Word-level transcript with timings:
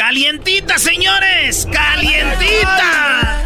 ¡Calientita, 0.00 0.78
señores! 0.78 1.68
¡Calientita! 1.70 3.44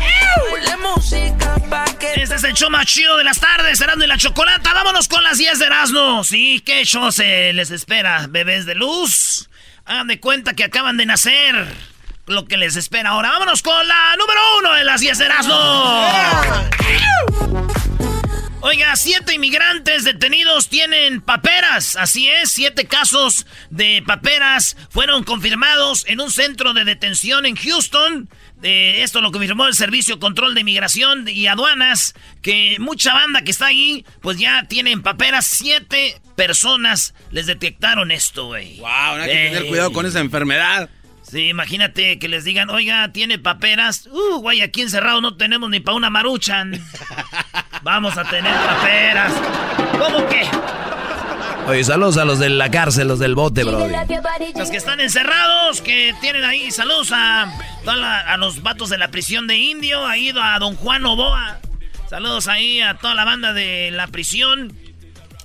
Este 2.15 2.35
es 2.37 2.45
el 2.45 2.55
show 2.55 2.71
más 2.71 2.87
chido 2.87 3.17
de 3.17 3.25
las 3.25 3.41
tardes, 3.41 3.81
Erasmo 3.81 4.05
y 4.05 4.07
la 4.07 4.17
Chocolata. 4.17 4.73
Vámonos 4.73 5.09
con 5.09 5.25
las 5.25 5.37
10 5.39 5.59
de 5.59 5.67
Erasmo. 5.67 6.23
Sí, 6.23 6.63
qué 6.65 6.85
show 6.85 7.11
se 7.11 7.53
les 7.55 7.73
espera, 7.73 8.27
bebés 8.29 8.67
de 8.67 8.77
luz. 8.77 9.51
Hagan 9.85 10.07
de 10.07 10.21
cuenta 10.21 10.55
que 10.55 10.63
acaban 10.63 10.97
de 10.97 11.07
nacer. 11.07 11.67
Lo 12.27 12.47
que 12.47 12.57
les 12.57 12.77
espera 12.77 13.11
ahora. 13.11 13.33
Vámonos 13.33 13.61
con 13.61 13.89
la 13.89 14.15
número 14.17 14.41
uno 14.61 14.75
de 14.75 14.85
las 14.85 15.01
10 15.01 15.19
de 15.19 15.25
Erasmo. 15.25 16.09
Oiga, 18.67 18.97
siete 18.97 19.34
inmigrantes 19.34 20.05
detenidos 20.05 20.70
tienen 20.70 21.20
paperas. 21.20 21.97
Así 21.97 22.31
es, 22.31 22.51
siete 22.51 22.87
casos 22.87 23.47
de 23.69 24.03
paperas 24.07 24.75
fueron 24.89 25.23
confirmados 25.23 26.07
en 26.09 26.23
un 26.23 26.31
centro 26.31 26.73
de 26.73 26.87
detención 26.87 27.45
en 27.45 27.57
Houston. 27.57 28.27
Eh, 28.62 29.03
esto 29.03 29.20
lo 29.20 29.33
confirmó 29.33 29.67
el 29.67 29.75
Servicio 29.75 30.19
Control 30.19 30.55
de 30.55 30.62
Inmigración 30.62 31.29
y 31.29 31.47
Aduanas, 31.47 32.15
que 32.41 32.79
mucha 32.79 33.12
banda 33.12 33.42
que 33.42 33.51
está 33.51 33.67
ahí, 33.67 34.07
pues 34.23 34.39
ya 34.39 34.65
tienen 34.67 35.03
paperas. 35.03 35.45
Siete 35.45 36.23
personas 36.35 37.12
les 37.31 37.45
detectaron 37.45 38.11
esto, 38.11 38.46
güey. 38.46 38.79
Wow, 38.79 38.89
hay 38.89 39.29
que 39.29 39.51
tener 39.51 39.67
cuidado 39.67 39.92
con 39.92 40.07
esa 40.07 40.20
enfermedad. 40.20 40.89
Sí, 41.34 41.48
imagínate 41.48 42.20
que 42.20 42.28
les 42.28 42.45
digan, 42.45 42.70
oiga, 42.70 43.11
tiene 43.11 43.40
paperas. 43.40 44.06
Uh, 44.06 44.39
güey, 44.39 44.61
aquí 44.62 44.83
encerrado 44.83 45.20
no 45.20 45.36
tenemos 45.36 45.68
ni 45.68 45.80
para 45.80 45.96
una 45.96 46.08
maruchan. 46.08 46.80
Vamos 47.83 48.17
a 48.17 48.22
tener 48.22 48.55
paperas. 48.55 49.33
¿Cómo 49.98 50.28
que? 50.28 50.46
Oye, 51.67 51.83
saludos 51.83 52.18
a 52.18 52.24
los 52.24 52.39
de 52.39 52.50
la 52.50 52.70
cárcel, 52.70 53.08
los 53.08 53.18
del 53.18 53.34
bote, 53.34 53.64
bro. 53.64 53.84
Los 54.56 54.70
que 54.70 54.77
están 54.77 55.00
encerrados, 55.00 55.80
que 55.80 56.14
tienen 56.20 56.45
ahí, 56.45 56.70
saludos 56.70 57.11
a, 57.11 57.51
a 57.84 58.36
los 58.36 58.62
vatos 58.62 58.89
de 58.90 58.98
la 58.98 59.08
prisión 59.08 59.48
de 59.48 59.56
Indio, 59.56 60.06
ha 60.06 60.16
ido 60.16 60.40
a 60.40 60.56
don 60.61 60.77
Juan 60.77 61.05
Oboa. 61.05 61.58
Saludos 62.08 62.46
ahí 62.46 62.80
a 62.80 62.95
toda 62.95 63.16
la 63.16 63.24
banda 63.24 63.52
de 63.52 63.90
la 63.90 64.06
prisión. 64.06 64.72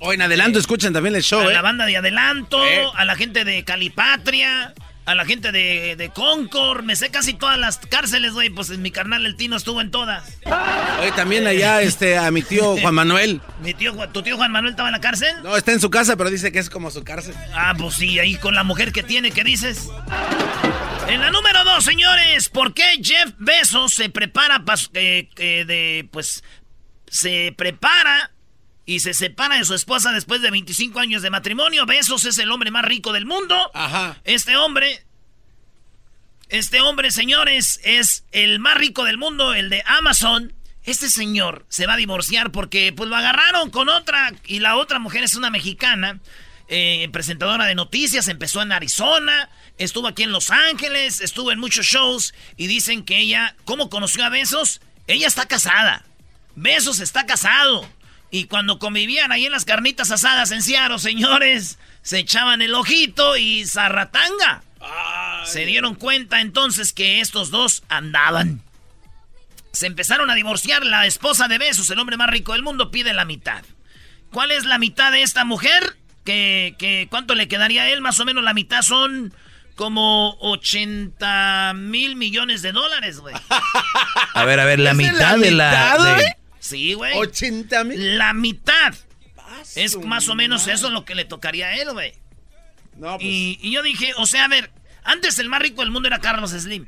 Hoy 0.02 0.14
en 0.14 0.22
adelanto 0.22 0.60
escuchan 0.60 0.92
también 0.92 1.16
el 1.16 1.24
show, 1.24 1.40
A 1.40 1.50
¿eh? 1.50 1.52
la 1.52 1.62
banda 1.62 1.84
de 1.84 1.96
adelanto, 1.96 2.64
Eh. 2.64 2.84
a 2.94 3.04
la 3.04 3.16
gente 3.16 3.44
de 3.44 3.64
Calipatria, 3.64 4.72
a 5.06 5.14
la 5.14 5.24
gente 5.24 5.52
de, 5.52 5.96
de 5.96 6.10
Concord. 6.10 6.84
Me 6.84 6.96
sé 6.96 7.10
casi 7.10 7.34
todas 7.34 7.58
las 7.58 7.78
cárceles, 7.78 8.32
güey. 8.32 8.50
Pues 8.50 8.70
mi 8.78 8.90
carnal 8.90 9.26
el 9.26 9.36
Tino 9.36 9.56
estuvo 9.56 9.80
en 9.80 9.90
todas. 9.90 10.38
Oye, 11.00 11.12
también 11.12 11.46
allá 11.46 11.82
este, 11.82 12.18
a 12.18 12.30
mi 12.30 12.42
tío 12.42 12.76
Juan 12.80 12.94
Manuel. 12.94 13.40
Mi 13.62 13.74
tío, 13.74 13.94
¿Tu 14.08 14.22
tío 14.22 14.36
Juan 14.36 14.52
Manuel 14.52 14.72
estaba 14.72 14.88
en 14.88 14.94
la 14.94 15.00
cárcel? 15.00 15.34
No, 15.42 15.56
está 15.56 15.72
en 15.72 15.80
su 15.80 15.90
casa, 15.90 16.16
pero 16.16 16.30
dice 16.30 16.52
que 16.52 16.58
es 16.58 16.70
como 16.70 16.90
su 16.90 17.04
cárcel. 17.04 17.34
Ah, 17.54 17.74
pues 17.76 17.94
sí, 17.94 18.18
ahí 18.18 18.36
con 18.36 18.54
la 18.54 18.64
mujer 18.64 18.92
que 18.92 19.02
tiene, 19.02 19.30
¿qué 19.30 19.44
dices? 19.44 19.88
En 21.08 21.20
la 21.20 21.30
número 21.30 21.64
dos, 21.64 21.84
señores, 21.84 22.48
¿por 22.48 22.72
qué 22.72 22.84
Jeff 23.02 23.32
Bezos 23.38 23.94
se 23.94 24.10
prepara 24.10 24.64
para 24.64 24.80
de, 24.92 26.08
pues, 26.12 26.44
se 27.08 27.52
prepara 27.56 28.30
y 28.90 28.98
se 28.98 29.14
separa 29.14 29.56
de 29.56 29.64
su 29.64 29.74
esposa 29.74 30.10
después 30.10 30.42
de 30.42 30.50
25 30.50 30.98
años 30.98 31.22
de 31.22 31.30
matrimonio? 31.30 31.86
Bezos 31.86 32.24
es 32.24 32.38
el 32.38 32.50
hombre 32.50 32.72
más 32.72 32.84
rico 32.84 33.12
del 33.12 33.24
mundo. 33.24 33.56
Ajá. 33.72 34.16
Este 34.24 34.56
hombre, 34.56 35.04
este 36.48 36.80
hombre, 36.80 37.12
señores, 37.12 37.78
es 37.84 38.24
el 38.32 38.58
más 38.58 38.76
rico 38.76 39.04
del 39.04 39.16
mundo, 39.16 39.54
el 39.54 39.70
de 39.70 39.84
Amazon. 39.86 40.52
Este 40.82 41.08
señor 41.08 41.64
se 41.68 41.86
va 41.86 41.92
a 41.92 41.98
divorciar 41.98 42.50
porque 42.50 42.92
pues 42.92 43.08
lo 43.08 43.14
agarraron 43.14 43.70
con 43.70 43.88
otra 43.88 44.32
y 44.44 44.58
la 44.58 44.76
otra 44.76 44.98
mujer 44.98 45.22
es 45.22 45.36
una 45.36 45.50
mexicana, 45.50 46.18
eh, 46.66 47.08
presentadora 47.12 47.66
de 47.66 47.76
noticias, 47.76 48.26
empezó 48.26 48.60
en 48.60 48.72
Arizona, 48.72 49.50
estuvo 49.78 50.08
aquí 50.08 50.24
en 50.24 50.32
Los 50.32 50.50
Ángeles, 50.50 51.20
estuvo 51.20 51.52
en 51.52 51.60
muchos 51.60 51.86
shows 51.86 52.34
y 52.56 52.66
dicen 52.66 53.04
que 53.04 53.20
ella, 53.20 53.54
¿cómo 53.64 53.88
conoció 53.88 54.24
a 54.24 54.30
Besos? 54.30 54.80
Ella 55.06 55.28
está 55.28 55.46
casada. 55.46 56.04
Besos 56.56 56.98
está 56.98 57.24
casado. 57.24 57.88
Y 58.30 58.44
cuando 58.44 58.78
convivían 58.78 59.32
ahí 59.32 59.46
en 59.46 59.52
las 59.52 59.64
carnitas 59.64 60.10
asadas 60.10 60.50
en 60.52 60.62
Seattle, 60.62 60.98
señores, 60.98 61.78
se 62.02 62.18
echaban 62.20 62.62
el 62.62 62.74
ojito 62.74 63.36
y 63.36 63.64
zarratanga. 63.66 64.62
Se 65.44 65.64
dieron 65.66 65.94
cuenta 65.94 66.40
entonces 66.40 66.92
que 66.92 67.20
estos 67.20 67.50
dos 67.50 67.82
andaban. 67.88 68.62
Se 69.72 69.86
empezaron 69.86 70.30
a 70.30 70.34
divorciar. 70.34 70.84
La 70.84 71.06
esposa 71.06 71.48
de 71.48 71.58
Besos, 71.58 71.90
el 71.90 71.98
hombre 71.98 72.16
más 72.16 72.30
rico 72.30 72.52
del 72.52 72.62
mundo, 72.62 72.90
pide 72.90 73.12
la 73.12 73.24
mitad. 73.24 73.62
¿Cuál 74.32 74.50
es 74.52 74.64
la 74.64 74.78
mitad 74.78 75.10
de 75.12 75.22
esta 75.22 75.44
mujer? 75.44 75.96
que, 76.24 76.76
que 76.78 77.08
¿Cuánto 77.10 77.34
le 77.34 77.48
quedaría 77.48 77.82
a 77.82 77.88
él? 77.90 78.00
Más 78.00 78.20
o 78.20 78.24
menos 78.24 78.44
la 78.44 78.54
mitad 78.54 78.82
son 78.82 79.34
como 79.74 80.36
80 80.40 81.72
mil 81.74 82.14
millones 82.16 82.62
de 82.62 82.72
dólares, 82.72 83.18
güey. 83.20 83.34
A 84.34 84.44
ver, 84.44 84.60
a 84.60 84.64
ver, 84.64 84.78
la 84.78 84.90
¿Es 84.92 84.96
de 84.98 85.02
la 85.04 85.12
mitad 85.12 85.38
de 85.38 85.50
la. 85.50 85.70
mitad, 85.70 85.98
de- 86.04 86.14
güey? 86.14 86.26
Sí, 86.60 86.94
güey. 86.94 87.16
80 87.16 87.84
mil. 87.84 88.18
La 88.18 88.32
mitad. 88.32 88.94
Es 89.74 89.96
más 89.96 90.28
o 90.28 90.34
menos 90.34 90.68
eso 90.68 90.90
lo 90.90 91.04
que 91.04 91.14
le 91.14 91.24
tocaría 91.24 91.68
a 91.68 91.76
él, 91.76 91.92
güey. 91.92 92.14
No, 92.96 93.16
pues. 93.16 93.24
Y, 93.24 93.58
y 93.62 93.72
yo 93.72 93.82
dije, 93.82 94.12
o 94.16 94.26
sea, 94.26 94.44
a 94.44 94.48
ver, 94.48 94.70
antes 95.02 95.38
el 95.38 95.48
más 95.48 95.60
rico 95.60 95.82
del 95.82 95.90
mundo 95.90 96.06
era 96.08 96.18
Carlos 96.20 96.50
Slim. 96.50 96.86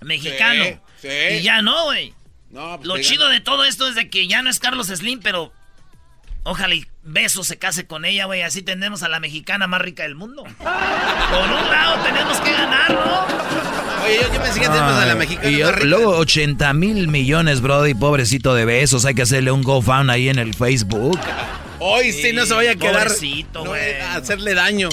Mexicano. 0.00 0.64
Sí, 1.00 1.08
sí. 1.08 1.34
Y 1.38 1.42
ya 1.42 1.62
no, 1.62 1.84
güey. 1.84 2.14
no, 2.50 2.76
pues 2.76 2.86
Lo 2.86 2.98
chido 2.98 3.28
de 3.28 3.40
todo 3.40 3.64
esto 3.64 3.88
es 3.88 3.94
de 3.94 4.10
que 4.10 4.26
ya 4.26 4.42
no 4.42 4.50
es 4.50 4.58
Carlos 4.58 4.88
Slim, 4.88 5.20
pero 5.20 5.52
ojalá 6.44 6.74
y 6.74 6.86
Beso 7.02 7.42
se 7.44 7.58
case 7.58 7.86
con 7.86 8.04
ella, 8.04 8.26
güey. 8.26 8.42
Así 8.42 8.62
tenemos 8.62 9.02
a 9.02 9.08
la 9.08 9.20
mexicana 9.20 9.66
más 9.66 9.80
rica 9.80 10.02
del 10.02 10.14
mundo. 10.14 10.42
Por 10.42 10.52
un 10.52 11.70
lado 11.70 12.04
tenemos 12.04 12.38
que 12.40 12.52
ganar, 12.52 12.92
¿no? 12.92 13.87
Oye, 14.08 14.16
yo, 14.22 14.32
yo 14.34 14.42
pensé 14.42 14.60
que 14.60 14.66
tenemos 14.66 14.92
a 14.94 15.06
la 15.06 15.14
mexicana. 15.14 15.50
Y 15.50 15.58
yo- 15.58 15.72
luego 15.84 16.16
80 16.16 16.72
mil 16.72 17.08
millones, 17.08 17.60
Brody, 17.60 17.94
pobrecito 17.94 18.54
de 18.54 18.64
besos. 18.64 19.04
Hay 19.04 19.14
que 19.14 19.22
hacerle 19.22 19.50
un 19.52 19.62
GoFund 19.62 20.10
ahí 20.10 20.28
en 20.28 20.38
el 20.38 20.54
Facebook. 20.54 21.18
Hoy 21.80 22.12
sí, 22.12 22.32
no 22.32 22.44
se 22.46 22.54
vaya 22.54 22.72
a 22.72 22.74
quedar. 22.76 23.04
Pobrecito, 23.08 23.64
no, 23.64 23.70
güey. 23.70 23.94
a 24.00 24.16
hacerle 24.16 24.54
daño. 24.54 24.88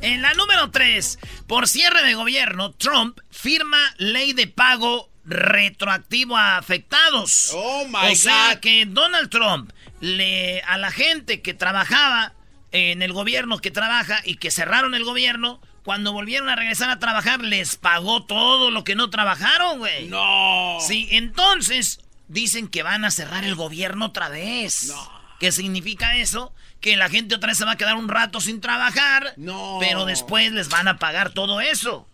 En 0.00 0.22
la 0.22 0.32
número 0.34 0.70
3, 0.70 1.18
por 1.46 1.68
cierre 1.68 2.02
de 2.02 2.14
gobierno, 2.14 2.72
Trump 2.72 3.18
firma 3.30 3.78
ley 3.98 4.32
de 4.32 4.46
pago 4.48 5.10
retroactivo 5.24 6.36
a 6.36 6.56
afectados. 6.58 7.50
Oh, 7.54 7.86
my 7.86 8.12
o 8.12 8.16
sea 8.16 8.54
God. 8.54 8.60
que 8.60 8.86
Donald 8.86 9.30
Trump 9.30 9.70
le 10.00 10.60
a 10.62 10.78
la 10.78 10.90
gente 10.90 11.40
que 11.42 11.54
trabajaba 11.54 12.32
en 12.72 13.02
el 13.02 13.12
gobierno 13.12 13.58
que 13.58 13.70
trabaja 13.70 14.20
y 14.24 14.36
que 14.36 14.50
cerraron 14.50 14.94
el 14.94 15.04
gobierno, 15.04 15.60
Cuando 15.84 16.12
volvieron 16.12 16.48
a 16.48 16.54
regresar 16.56 16.90
a 16.90 16.98
trabajar, 17.00 17.40
les 17.40 17.76
pagó 17.76 18.22
todo 18.24 18.70
lo 18.70 18.84
que 18.84 18.94
no 18.94 19.10
trabajaron, 19.10 19.78
güey. 19.78 20.06
No. 20.08 20.78
Sí, 20.80 21.08
entonces 21.10 22.00
dicen 22.28 22.68
que 22.68 22.82
van 22.84 23.04
a 23.04 23.10
cerrar 23.10 23.44
el 23.44 23.56
gobierno 23.56 24.06
otra 24.06 24.28
vez. 24.28 24.84
No. 24.88 25.10
¿Qué 25.40 25.50
significa 25.50 26.16
eso? 26.16 26.54
Que 26.80 26.96
la 26.96 27.08
gente 27.08 27.34
otra 27.34 27.48
vez 27.48 27.58
se 27.58 27.64
va 27.64 27.72
a 27.72 27.76
quedar 27.76 27.96
un 27.96 28.08
rato 28.08 28.40
sin 28.40 28.60
trabajar. 28.60 29.34
No. 29.36 29.78
Pero 29.80 30.04
después 30.04 30.52
les 30.52 30.68
van 30.68 30.86
a 30.86 30.98
pagar 30.98 31.30
todo 31.30 31.60
eso. 31.60 32.06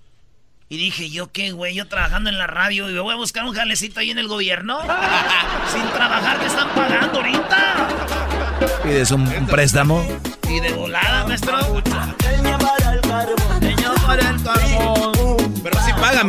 Y 0.71 0.77
dije, 0.79 1.11
¿yo 1.11 1.31
qué, 1.31 1.53
güey? 1.53 1.75
Yo 1.75 1.89
trabajando 1.89 2.31
en 2.31 2.39
la 2.39 2.47
radio 2.47 2.89
y 2.89 2.95
me 2.95 3.01
voy 3.01 3.15
a 3.15 3.17
buscar 3.17 3.45
un 3.45 3.55
jalecito 3.55 4.01
ahí 4.01 4.11
en 4.11 4.19
el 4.19 4.29
gobierno. 4.29 4.81
Sin 5.73 5.87
trabajar, 5.93 6.39
¿qué 6.41 6.47
están 6.47 6.69
pagando 6.71 7.19
ahorita? 7.19 7.89
¿Pides 8.83 9.11
un, 9.11 9.29
un 9.29 9.47
préstamo? 9.47 10.03
Y 10.49 10.61
de 10.61 10.73
volada, 10.73 11.27
maestro. 11.27 11.59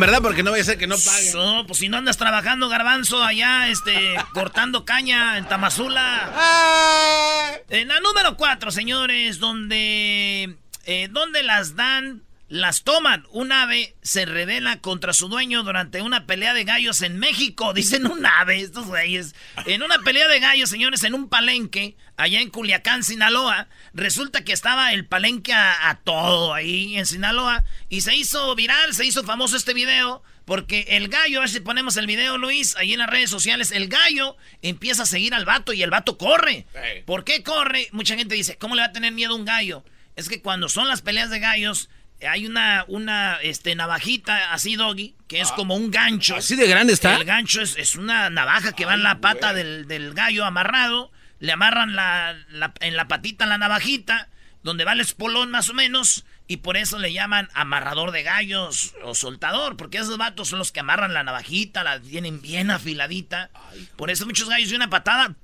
¿verdad? 0.00 0.22
Porque 0.22 0.42
no 0.42 0.50
vaya 0.50 0.62
a 0.62 0.66
ser 0.66 0.78
que 0.78 0.86
no 0.86 0.96
paguen. 0.96 1.32
No, 1.34 1.66
pues 1.66 1.78
si 1.78 1.88
no 1.88 1.98
andas 1.98 2.16
trabajando, 2.16 2.68
garbanzo, 2.68 3.22
allá, 3.22 3.68
este, 3.68 4.14
cortando 4.32 4.84
caña 4.84 5.38
en 5.38 5.46
Tamazula. 5.46 7.60
En 7.68 7.88
la 7.88 8.00
número 8.00 8.36
cuatro, 8.36 8.70
señores, 8.70 9.38
donde, 9.38 10.56
eh, 10.86 11.08
donde 11.10 11.42
las 11.42 11.76
dan 11.76 12.22
las 12.50 12.82
toman. 12.82 13.26
Un 13.30 13.52
ave 13.52 13.94
se 14.02 14.26
revela 14.26 14.80
contra 14.80 15.12
su 15.12 15.28
dueño 15.28 15.62
durante 15.62 16.02
una 16.02 16.26
pelea 16.26 16.52
de 16.52 16.64
gallos 16.64 17.00
en 17.00 17.18
México. 17.18 17.72
Dicen 17.74 18.06
un 18.06 18.26
ave, 18.26 18.60
estos 18.60 18.86
güeyes. 18.86 19.34
En 19.66 19.82
una 19.82 20.00
pelea 20.00 20.28
de 20.28 20.40
gallos, 20.40 20.68
señores, 20.68 21.04
en 21.04 21.14
un 21.14 21.28
palenque, 21.28 21.96
allá 22.16 22.40
en 22.40 22.50
Culiacán, 22.50 23.04
Sinaloa. 23.04 23.68
Resulta 23.94 24.42
que 24.42 24.52
estaba 24.52 24.92
el 24.92 25.06
palenque 25.06 25.54
a, 25.54 26.00
todo 26.02 26.52
ahí 26.52 26.98
en 26.98 27.06
Sinaloa. 27.06 27.64
Y 27.88 28.00
se 28.00 28.16
hizo 28.16 28.54
viral, 28.56 28.94
se 28.94 29.06
hizo 29.06 29.22
famoso 29.22 29.56
este 29.56 29.72
video. 29.72 30.22
Porque 30.44 30.86
el 30.88 31.06
gallo, 31.06 31.38
a 31.38 31.40
ver 31.42 31.50
si 31.50 31.60
ponemos 31.60 31.96
el 31.96 32.08
video, 32.08 32.36
Luis, 32.36 32.74
ahí 32.74 32.92
en 32.92 32.98
las 32.98 33.10
redes 33.10 33.30
sociales, 33.30 33.70
el 33.70 33.86
gallo 33.86 34.36
empieza 34.62 35.04
a 35.04 35.06
seguir 35.06 35.32
al 35.32 35.44
vato 35.44 35.72
y 35.72 35.84
el 35.84 35.90
vato 35.90 36.18
corre. 36.18 36.66
¿Por 37.06 37.22
qué 37.22 37.44
corre? 37.44 37.86
Mucha 37.92 38.16
gente 38.16 38.34
dice, 38.34 38.58
¿cómo 38.58 38.74
le 38.74 38.82
va 38.82 38.88
a 38.88 38.92
tener 38.92 39.12
miedo 39.12 39.34
a 39.34 39.36
un 39.36 39.44
gallo? 39.44 39.84
Es 40.16 40.28
que 40.28 40.42
cuando 40.42 40.68
son 40.68 40.88
las 40.88 41.02
peleas 41.02 41.30
de 41.30 41.38
gallos, 41.38 41.88
hay 42.28 42.46
una, 42.46 42.84
una 42.88 43.36
este, 43.42 43.74
navajita 43.74 44.52
así, 44.52 44.76
doggy, 44.76 45.14
que 45.28 45.40
es 45.40 45.50
ah. 45.50 45.54
como 45.56 45.76
un 45.76 45.90
gancho. 45.90 46.36
¿Así 46.36 46.56
de 46.56 46.66
grande 46.66 46.92
está? 46.92 47.16
El 47.16 47.24
gancho 47.24 47.62
es, 47.62 47.94
una 47.94 48.30
navaja 48.30 48.72
que 48.72 48.84
va 48.84 48.94
en 48.94 49.02
la 49.02 49.20
pata 49.20 49.52
del, 49.52 50.12
gallo 50.14 50.44
amarrado. 50.44 51.10
Le 51.38 51.52
amarran 51.52 51.96
la, 51.96 52.36
en 52.80 52.96
la 52.96 53.08
patita 53.08 53.46
la 53.46 53.56
navajita, 53.56 54.28
donde 54.62 54.84
va 54.84 54.92
el 54.92 55.00
espolón 55.00 55.50
más 55.50 55.70
o 55.70 55.74
menos. 55.74 56.24
Y 56.46 56.58
por 56.58 56.76
eso 56.76 56.98
le 56.98 57.12
llaman 57.12 57.48
amarrador 57.54 58.10
de 58.10 58.24
gallos 58.24 58.94
o 59.04 59.14
soltador, 59.14 59.76
porque 59.76 59.98
esos 59.98 60.18
vatos 60.18 60.48
son 60.48 60.58
los 60.58 60.72
que 60.72 60.80
amarran 60.80 61.14
la 61.14 61.22
navajita, 61.22 61.84
la 61.84 62.00
tienen 62.00 62.42
bien 62.42 62.70
afiladita. 62.70 63.50
Por 63.96 64.10
eso 64.10 64.26
muchos 64.26 64.48
gallos 64.48 64.70
de 64.70 64.76
una 64.76 64.90
patada 64.90 65.36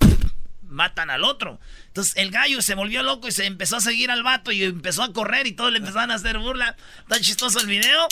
matan 0.68 1.10
al 1.10 1.24
otro. 1.24 1.60
Entonces 1.96 2.14
el 2.18 2.30
gallo 2.30 2.60
se 2.60 2.74
volvió 2.74 3.02
loco 3.02 3.26
y 3.26 3.32
se 3.32 3.46
empezó 3.46 3.76
a 3.76 3.80
seguir 3.80 4.10
al 4.10 4.22
vato 4.22 4.52
y 4.52 4.62
empezó 4.62 5.02
a 5.02 5.14
correr 5.14 5.46
y 5.46 5.52
todos 5.52 5.72
le 5.72 5.78
empezaron 5.78 6.10
a 6.10 6.16
hacer 6.16 6.36
burla. 6.36 6.76
Tan 7.08 7.22
chistoso 7.22 7.58
el 7.58 7.66
video. 7.66 8.06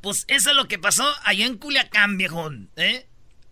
Pues 0.00 0.24
eso 0.28 0.48
es 0.48 0.56
lo 0.56 0.66
que 0.66 0.78
pasó 0.78 1.06
allá 1.24 1.44
en 1.44 1.58
Culiacán, 1.58 2.16
viejón. 2.16 2.70
¿eh? 2.76 3.06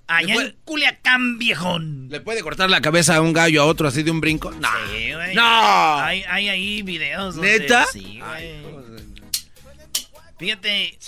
Allá 0.07 0.35
en 0.35 0.57
Culiacán, 0.65 1.39
viejón. 1.39 2.09
¿Le 2.09 2.23
puede 2.23 2.41
cortar 2.41 2.71
la 2.71 2.81
cabeza 2.81 3.17
a 3.17 3.21
un 3.21 3.35
gallo 3.35 3.61
a 3.61 3.67
otro 3.67 3.87
así 3.89 4.03
de 4.03 4.11
un 4.11 4.23
brinco? 4.23 4.51
No. 4.51 4.71
Sí, 4.91 5.13
güey. 5.13 5.35
No. 5.35 5.99
Hay, 5.99 6.25
hay 6.27 6.49
ahí 6.49 6.81
videos. 6.81 7.37
¿Neta? 7.37 7.85
sí, 7.93 8.21
güey. 8.21 8.63
Fíjate. 10.39 10.99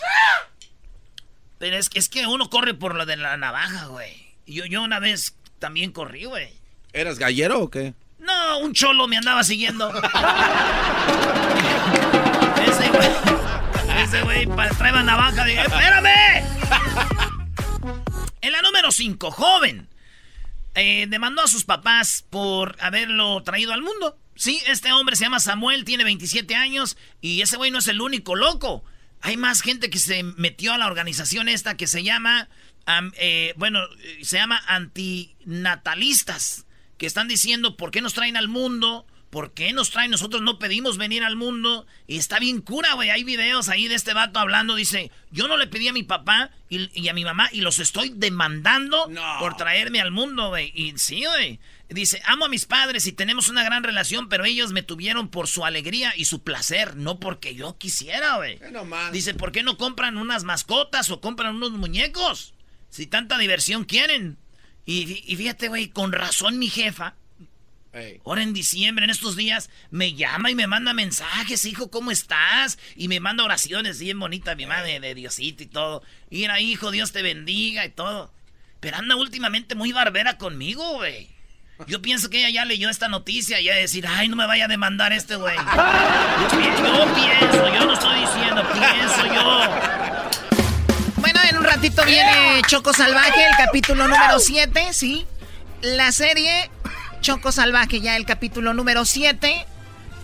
Pero 1.57 1.79
es, 1.79 1.89
es 1.95 2.11
que 2.11 2.27
uno 2.27 2.51
corre 2.51 2.75
por 2.75 2.95
lo 2.97 3.07
de 3.07 3.17
la 3.17 3.39
navaja, 3.39 3.87
güey. 3.87 4.15
Yo, 4.47 4.67
yo 4.67 4.83
una 4.83 4.99
vez 5.01 5.37
también 5.59 5.91
corrí, 5.91 6.27
güey. 6.27 6.53
¿Eras 6.93 7.19
gallero 7.19 7.61
o 7.61 7.71
qué? 7.71 7.95
No, 8.21 8.59
un 8.59 8.73
cholo 8.75 9.09
me 9.09 9.17
andaba 9.17 9.43
siguiendo. 9.43 9.89
ese 12.69 12.89
güey. 12.91 13.09
Ese 14.03 14.23
güey 14.23 14.47
traeba 14.79 15.03
navaja. 15.03 15.45
Dije, 15.45 15.63
¡espérame! 15.63 16.45
En 18.43 18.53
la 18.53 18.63
número 18.63 18.93
5, 18.93 19.31
joven. 19.31 19.89
Eh, 20.75 21.07
demandó 21.09 21.43
a 21.43 21.49
sus 21.49 21.65
papás 21.65 22.25
por 22.31 22.77
haberlo 22.81 23.43
traído 23.43 23.73
al 23.73 23.83
mundo. 23.83 24.17
Sí, 24.37 24.63
este 24.67 24.93
hombre 24.93 25.17
se 25.17 25.25
llama 25.25 25.41
Samuel, 25.41 25.85
tiene 25.85 26.05
27 26.05 26.55
años 26.55 26.97
y 27.21 27.43
ese 27.43 27.57
güey 27.57 27.71
no 27.71 27.81
es 27.81 27.89
el 27.89 28.01
único 28.01 28.37
loco. 28.37 28.85
Hay 29.21 29.37
más 29.37 29.61
gente 29.61 29.91
que 29.91 29.99
se 29.99 30.23
metió 30.23 30.73
a 30.73 30.79
la 30.79 30.87
organización 30.87 31.49
esta 31.49 31.77
que 31.77 31.87
se 31.87 32.03
llama, 32.03 32.49
eh, 33.19 33.53
bueno, 33.57 33.81
se 34.23 34.39
llama 34.39 34.63
antinatalistas 34.67 36.65
que 37.00 37.06
están 37.06 37.29
diciendo 37.29 37.79
por 37.79 37.91
qué 37.91 38.02
nos 38.02 38.12
traen 38.12 38.37
al 38.37 38.47
mundo, 38.47 39.06
por 39.31 39.55
qué 39.55 39.73
nos 39.73 39.91
traen, 39.91 40.11
nosotros 40.11 40.43
no 40.43 40.58
pedimos 40.58 40.99
venir 40.99 41.25
al 41.25 41.35
mundo. 41.35 41.87
Y 42.06 42.19
está 42.19 42.38
bien 42.38 42.61
cura, 42.61 42.93
güey. 42.93 43.08
Hay 43.08 43.25
videos 43.25 43.70
ahí 43.70 43.88
de 43.88 43.94
este 43.94 44.12
vato 44.12 44.38
hablando, 44.38 44.75
dice, 44.75 45.11
yo 45.31 45.49
no 45.49 45.56
le 45.56 45.67
pedí 45.67 45.88
a 45.88 45.94
mi 45.94 46.02
papá 46.02 46.50
y, 46.69 47.08
a 47.08 47.14
mi 47.14 47.25
mamá 47.25 47.49
y 47.52 47.62
los 47.62 47.79
estoy 47.79 48.12
demandando 48.14 49.11
por 49.38 49.56
traerme 49.56 50.02
al 50.02 50.11
mundo, 50.11 50.50
güey. 50.50 50.73
Y 50.75 50.93
sí, 50.99 51.25
güey. 51.25 51.58
Dice, 51.88 52.20
amo 52.26 52.44
a 52.44 52.50
mis 52.50 52.67
padres 52.67 53.06
y 53.06 53.12
tenemos 53.12 53.49
una 53.49 53.64
gran 53.64 53.82
relación, 53.82 54.29
pero 54.29 54.44
ellos 54.44 54.73
me 54.73 54.82
tuvieron 54.82 55.29
por 55.29 55.49
su 55.49 55.64
alegría 55.64 56.12
y 56.14 56.26
su 56.26 56.43
placer, 56.43 56.97
no 56.97 57.19
porque 57.19 57.55
yo 57.55 57.79
quisiera, 57.79 58.37
güey. 58.37 58.61
Dice, 59.11 59.32
¿por 59.32 59.52
qué 59.52 59.62
no 59.62 59.79
compran 59.79 60.19
unas 60.19 60.44
mascotas 60.44 61.08
o 61.08 61.23
compran 61.23 61.56
unos 61.56 61.70
muñecos? 61.70 62.52
Si 62.91 63.06
tanta 63.06 63.38
diversión 63.38 63.85
quieren. 63.85 64.37
Y, 64.87 65.37
fíjate, 65.37 65.69
güey, 65.69 65.88
con 65.88 66.12
razón 66.12 66.59
mi 66.59 66.69
jefa, 66.69 67.15
ahora 68.25 68.43
en 68.43 68.53
diciembre, 68.53 69.05
en 69.05 69.11
estos 69.11 69.37
días, 69.37 69.71
me 69.91 70.15
llama 70.15 70.50
y 70.50 70.55
me 70.55 70.67
manda 70.67 70.93
mensajes, 70.93 71.65
hijo, 71.65 71.91
¿cómo 71.91 72.11
estás? 72.11 72.79
Y 72.97 73.09
me 73.09 73.21
manda 73.21 73.44
oraciones 73.44 74.00
bien 74.00 74.19
bonitas, 74.19 74.56
mi 74.56 74.67
madre, 74.67 74.99
de 74.99 75.15
Diosito 75.15 75.62
y 75.62 75.67
todo. 75.67 76.03
Mira, 76.31 76.61
hijo, 76.61 76.91
Dios 76.91 77.12
te 77.12 77.23
bendiga 77.23 77.85
y 77.85 77.91
todo. 77.91 78.32
Pero 78.81 78.97
anda 78.97 79.15
últimamente 79.17 79.75
muy 79.75 79.93
barbera 79.93 80.38
conmigo, 80.38 80.94
güey. 80.94 81.29
Yo 81.87 82.03
pienso 82.03 82.29
que 82.29 82.38
ella 82.38 82.50
ya 82.50 82.65
leyó 82.65 82.91
esta 82.91 83.09
noticia 83.09 83.61
y 83.61 83.65
ya 83.65 83.75
decir, 83.75 84.06
ay, 84.06 84.29
no 84.29 84.37
me 84.37 84.47
vaya 84.47 84.67
a 84.67 84.69
demandar 84.69 85.12
este 85.12 85.37
güey. 85.37 85.56
yo 86.41 86.49
pienso, 87.15 87.75
yo 87.75 87.87
no 87.87 87.93
estoy 87.93 88.21
diciendo, 88.21 88.62
pienso 88.73 89.26
yo 89.35 89.90
ratito 91.71 92.05
viene 92.05 92.61
Choco 92.67 92.93
Salvaje, 92.93 93.47
el 93.47 93.57
capítulo 93.57 94.09
número 94.09 94.41
7, 94.41 94.89
¿sí? 94.93 95.25
La 95.83 96.11
serie 96.11 96.69
Choco 97.21 97.53
Salvaje, 97.53 98.00
ya 98.00 98.17
el 98.17 98.27
capítulo 98.27 98.75
número 98.75 99.05
7. 99.05 99.67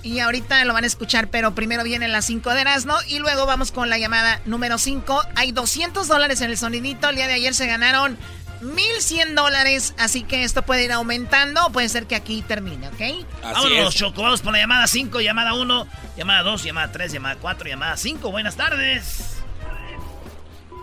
Y 0.02 0.18
ahorita 0.18 0.64
lo 0.64 0.72
van 0.72 0.82
a 0.82 0.88
escuchar, 0.88 1.28
pero 1.28 1.54
primero 1.54 1.84
vienen 1.84 2.10
las 2.10 2.26
5 2.26 2.50
de 2.50 2.62
Erasmo 2.62 2.96
y 3.06 3.20
luego 3.20 3.46
vamos 3.46 3.70
con 3.70 3.88
la 3.88 3.96
llamada 3.96 4.40
número 4.44 4.76
5. 4.76 5.22
Hay 5.36 5.52
200 5.52 6.08
dólares 6.08 6.40
en 6.40 6.50
el 6.50 6.58
sonidito. 6.58 7.08
El 7.08 7.16
día 7.16 7.28
de 7.28 7.34
ayer 7.34 7.54
se 7.54 7.68
ganaron 7.68 8.18
1100 8.60 9.36
dólares, 9.36 9.94
así 9.98 10.24
que 10.24 10.42
esto 10.42 10.62
puede 10.62 10.84
ir 10.84 10.92
aumentando. 10.92 11.70
Puede 11.70 11.88
ser 11.88 12.06
que 12.06 12.16
aquí 12.16 12.42
termine, 12.42 12.88
¿ok? 12.88 13.26
Vámonos, 13.42 13.94
Choco. 13.94 14.22
Vamos 14.24 14.40
por 14.40 14.52
la 14.52 14.58
llamada 14.58 14.88
5, 14.88 15.20
llamada 15.20 15.54
1, 15.54 15.86
llamada 16.16 16.42
2, 16.42 16.64
llamada 16.64 16.90
3, 16.90 17.12
llamada 17.12 17.36
4, 17.36 17.68
llamada 17.68 17.96
5. 17.96 18.30
Buenas 18.32 18.56
tardes. 18.56 19.36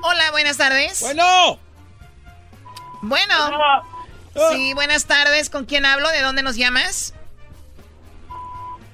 Hola, 0.06 0.32
buenas 0.32 0.58
tardes. 0.58 1.02
Bueno. 1.02 1.58
Bueno. 3.02 3.34
Sí, 4.52 4.74
buenas 4.74 5.06
tardes. 5.06 5.50
¿Con 5.50 5.64
quién 5.64 5.86
hablo? 5.86 6.10
¿De 6.10 6.22
dónde 6.22 6.44
nos 6.44 6.58
llamas? 6.58 7.14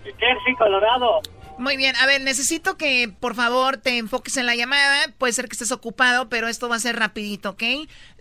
Jersey, 0.03 0.55
Colorado. 0.55 1.21
Muy 1.57 1.77
bien, 1.77 1.95
a 1.95 2.05
ver, 2.05 2.21
necesito 2.21 2.77
que 2.77 3.11
por 3.19 3.33
favor 3.33 3.77
te 3.77 3.97
enfoques 3.97 4.37
en 4.37 4.45
la 4.45 4.55
llamada. 4.55 5.07
Puede 5.17 5.33
ser 5.33 5.47
que 5.47 5.53
estés 5.53 5.71
ocupado, 5.71 6.29
pero 6.29 6.47
esto 6.47 6.69
va 6.69 6.75
a 6.75 6.79
ser 6.79 6.97
rapidito, 6.99 7.49
¿ok? 7.49 7.63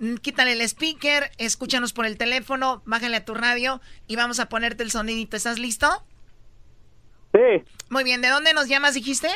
Mm, 0.00 0.14
quítale 0.16 0.52
el 0.52 0.62
speaker, 0.62 1.30
escúchanos 1.36 1.92
por 1.92 2.06
el 2.06 2.16
teléfono, 2.16 2.80
bájale 2.86 3.18
a 3.18 3.24
tu 3.26 3.34
radio 3.34 3.82
y 4.06 4.16
vamos 4.16 4.40
a 4.40 4.48
ponerte 4.48 4.82
el 4.82 4.90
sonidito. 4.90 5.36
¿Estás 5.36 5.58
listo? 5.58 6.04
Sí. 7.34 7.62
Muy 7.90 8.02
bien, 8.02 8.22
¿de 8.22 8.28
dónde 8.28 8.54
nos 8.54 8.66
llamas, 8.66 8.94
dijiste? 8.94 9.28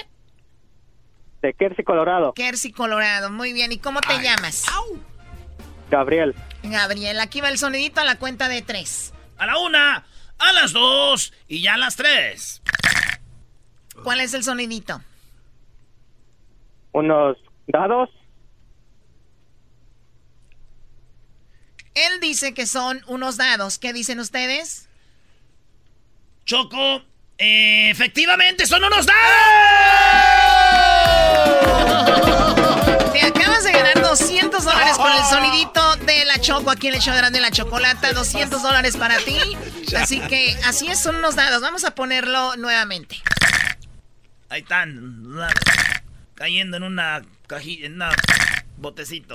De 1.43 1.53
Kersey, 1.55 1.85
Colorado. 1.85 2.33
Kersey, 2.35 2.71
Colorado. 2.71 3.29
Muy 3.31 3.53
bien. 3.53 3.73
¿Y 3.73 3.79
cómo 3.79 4.01
te 4.01 4.23
llamas? 4.23 4.65
Gabriel. 5.91 6.35
Gabriel. 6.63 7.19
Aquí 7.19 7.41
va 7.41 7.49
el 7.49 7.59
sonidito 7.59 8.01
a 8.01 8.05
la 8.05 8.17
cuenta 8.17 8.49
de 8.49 8.63
tres. 8.63 9.13
A 9.39 9.47
la 9.47 9.59
una, 9.59 10.07
a 10.39 10.53
las 10.53 10.73
dos 10.73 11.33
y 11.49 11.61
ya 11.61 11.75
a 11.75 11.79
las 11.79 11.97
tres. 11.97 12.63
¿Cuál 14.05 14.21
es 14.21 14.35
el 14.35 14.45
sonidito? 14.45 15.03
Unos 16.93 17.37
dados. 17.67 18.09
Él 21.95 22.21
dice 22.21 22.55
que 22.55 22.67
son 22.67 23.03
unos 23.09 23.37
dados. 23.37 23.79
¿Qué 23.79 23.93
dicen 23.93 24.21
ustedes? 24.21 24.89
Choco, 26.47 27.03
efectivamente 27.37 28.67
son 28.67 28.85
unos 28.85 29.07
dados. 29.07 30.42
Te 33.13 33.23
acabas 33.23 33.65
de 33.65 33.73
ganar 33.73 34.01
200 34.03 34.65
dólares 34.65 34.97
con 34.97 35.13
el 35.13 35.25
sonidito 35.25 35.97
de 35.97 36.25
la 36.25 36.39
Choco 36.39 36.71
aquí 36.71 36.89
en 36.89 36.95
el 36.95 37.01
show 37.01 37.15
de 37.15 37.41
la 37.41 37.51
Chocolata. 37.51 38.13
200 38.13 38.63
dólares 38.63 38.97
para 38.97 39.19
ti. 39.19 39.39
Así 39.97 40.21
que 40.21 40.57
así 40.65 40.89
es, 40.89 41.01
son 41.01 41.17
unos 41.17 41.37
dados. 41.37 41.61
Vamos 41.61 41.85
a 41.85 41.95
ponerlo 41.95 42.57
nuevamente. 42.57 43.23
Ahí 44.49 44.61
están. 44.61 45.25
Cayendo 46.35 46.77
en 46.77 46.83
una 46.83 47.23
cajilla, 47.47 47.87
en 47.87 48.03
un 48.03 48.09
botecito. 48.77 49.35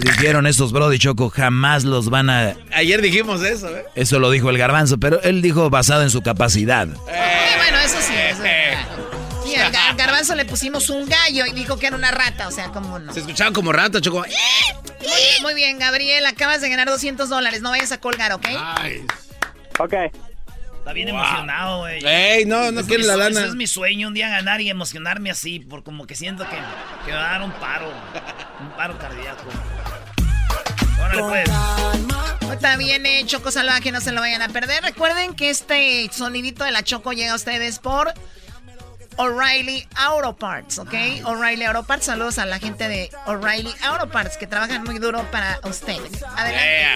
Dijeron 0.00 0.46
estos 0.46 0.72
Brody 0.72 0.98
Choco, 0.98 1.30
jamás 1.30 1.84
los 1.84 2.08
van 2.08 2.30
a... 2.30 2.54
Ayer 2.72 3.02
dijimos 3.02 3.42
eso, 3.42 3.68
¿eh? 3.76 3.84
Eso 3.94 4.18
lo 4.18 4.30
dijo 4.30 4.50
el 4.50 4.58
garbanzo, 4.58 4.98
pero 4.98 5.20
él 5.22 5.42
dijo 5.42 5.70
basado 5.70 6.02
en 6.02 6.10
su 6.10 6.22
capacidad. 6.22 6.88
Eh, 7.08 7.54
bueno, 7.58 7.78
eso 7.78 7.98
sí. 8.00 8.14
Eso 8.14 8.42
sí, 8.42 9.54
al, 9.56 9.96
garbanzo 9.96 10.34
le 10.34 10.44
pusimos 10.44 10.90
un 10.90 11.08
gallo 11.08 11.46
y 11.46 11.52
dijo 11.52 11.78
que 11.78 11.86
era 11.86 11.96
una 11.96 12.10
rata, 12.10 12.48
o 12.48 12.50
sea, 12.50 12.68
como 12.68 12.98
no. 12.98 13.12
Se 13.12 13.20
escuchaban 13.20 13.52
como 13.52 13.72
rata, 13.72 14.00
Choco. 14.00 14.20
Muy, 14.20 15.42
muy, 15.42 15.54
bien, 15.54 15.78
Gabriel, 15.78 16.24
acabas 16.26 16.60
de 16.60 16.68
ganar 16.68 16.88
200 16.88 17.28
dólares, 17.28 17.60
no 17.62 17.70
vayas 17.70 17.92
a 17.92 18.00
colgar, 18.00 18.32
¿ok? 18.32 18.46
Ay. 18.56 19.04
Ok. 19.78 19.94
Está 20.78 20.92
bien 20.92 21.08
emocionado, 21.08 21.80
güey. 21.80 22.04
Ey, 22.04 22.44
no, 22.44 22.72
no 22.72 22.82
quiere 22.82 23.04
la 23.04 23.16
lana. 23.16 23.40
Ese 23.40 23.48
es 23.50 23.54
mi 23.54 23.68
sueño, 23.68 24.08
un 24.08 24.14
día 24.14 24.28
ganar 24.28 24.60
y 24.60 24.68
emocionarme 24.68 25.30
así, 25.30 25.60
por 25.60 25.84
como 25.84 26.06
que 26.06 26.16
siento 26.16 26.44
que, 26.44 26.56
que 27.04 27.12
me 27.12 27.16
va 27.16 27.28
a 27.28 27.32
dar 27.32 27.42
un 27.42 27.52
paro, 27.52 27.88
un 28.60 28.70
paro 28.70 28.98
cardíaco. 28.98 29.44
Órale, 31.12 31.44
pues. 31.44 32.52
Está 32.52 32.76
bien, 32.76 33.04
eh, 33.06 33.24
Choco 33.26 33.50
Salvaje, 33.50 33.90
no 33.90 34.00
se 34.00 34.12
lo 34.12 34.20
vayan 34.20 34.42
a 34.42 34.48
perder. 34.48 34.82
Recuerden 34.82 35.34
que 35.34 35.50
este 35.50 36.08
sonidito 36.12 36.64
de 36.64 36.70
la 36.70 36.82
Choco 36.82 37.12
llega 37.12 37.32
a 37.32 37.34
ustedes 37.34 37.78
por 37.78 38.12
O'Reilly 39.16 39.86
Auto 39.96 40.36
Parts, 40.36 40.78
¿ok? 40.78 40.94
O'Reilly 41.24 41.64
Auto 41.64 41.82
Parts, 41.84 42.06
saludos 42.06 42.38
a 42.38 42.46
la 42.46 42.58
gente 42.58 42.88
de 42.88 43.10
O'Reilly 43.26 43.74
Auto 43.82 44.08
Parts 44.10 44.36
que 44.36 44.46
trabajan 44.46 44.84
muy 44.84 44.98
duro 44.98 45.28
para 45.30 45.60
ustedes. 45.64 46.22
Adelante. 46.22 46.94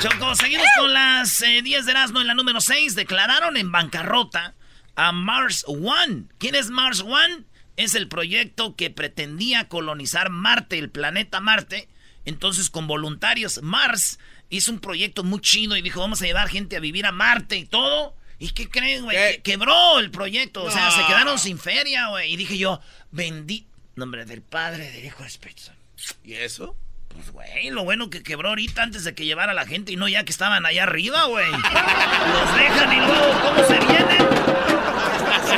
Choco, 0.00 0.34
seguimos 0.34 0.66
con 0.78 0.92
las 0.92 1.40
10 1.40 1.64
eh, 1.64 1.82
de 1.82 1.90
Erasmo 1.90 2.20
en 2.20 2.26
la 2.26 2.34
número 2.34 2.60
6. 2.60 2.94
Declararon 2.94 3.56
en 3.56 3.72
bancarrota 3.72 4.54
a 4.94 5.12
Mars 5.12 5.64
One. 5.66 6.24
¿Quién 6.38 6.54
es 6.54 6.70
Mars 6.70 7.00
One? 7.00 7.44
Es 7.76 7.94
el 7.94 8.08
proyecto 8.08 8.76
que 8.76 8.90
pretendía 8.90 9.68
colonizar 9.68 10.30
Marte, 10.30 10.78
el 10.78 10.90
planeta 10.90 11.40
Marte. 11.40 11.88
Entonces, 12.26 12.68
con 12.70 12.86
voluntarios, 12.86 13.62
Mars 13.62 14.18
hizo 14.50 14.70
un 14.70 14.80
proyecto 14.80 15.24
muy 15.24 15.40
chido 15.40 15.76
y 15.76 15.82
dijo, 15.82 16.00
vamos 16.00 16.20
a 16.22 16.26
llevar 16.26 16.48
gente 16.48 16.76
a 16.76 16.80
vivir 16.80 17.06
a 17.06 17.12
Marte 17.12 17.56
y 17.56 17.64
todo. 17.64 18.14
¿Y 18.38 18.50
qué 18.50 18.68
creen, 18.68 19.04
güey? 19.04 19.40
quebró 19.42 19.98
el 19.98 20.10
proyecto. 20.10 20.64
O 20.64 20.70
sea, 20.70 20.90
se 20.90 21.04
quedaron 21.06 21.38
sin 21.38 21.58
feria, 21.58 22.08
güey. 22.08 22.32
Y 22.32 22.36
dije 22.36 22.58
yo, 22.58 22.80
bendito. 23.10 23.66
Nombre 23.94 24.26
del 24.26 24.42
Padre, 24.42 24.90
del 24.90 25.06
Hijo 25.06 25.22
de 25.22 25.28
Espíritu 25.28 25.62
¿Y 26.22 26.34
eso? 26.34 26.76
Pues, 27.08 27.30
güey, 27.30 27.70
lo 27.70 27.82
bueno 27.82 28.10
que 28.10 28.22
quebró 28.22 28.50
ahorita 28.50 28.82
antes 28.82 29.04
de 29.04 29.14
que 29.14 29.24
llevara 29.24 29.52
a 29.52 29.54
la 29.54 29.64
gente 29.64 29.92
y 29.92 29.96
no 29.96 30.06
ya 30.06 30.24
que 30.24 30.32
estaban 30.32 30.66
allá 30.66 30.82
arriba, 30.82 31.24
güey. 31.24 31.50
Los 31.50 32.56
dejan 32.58 32.92
y 32.92 32.96
luego, 32.96 33.40
¿cómo 33.40 33.64
se 33.66 33.78
vienen? 33.78 34.28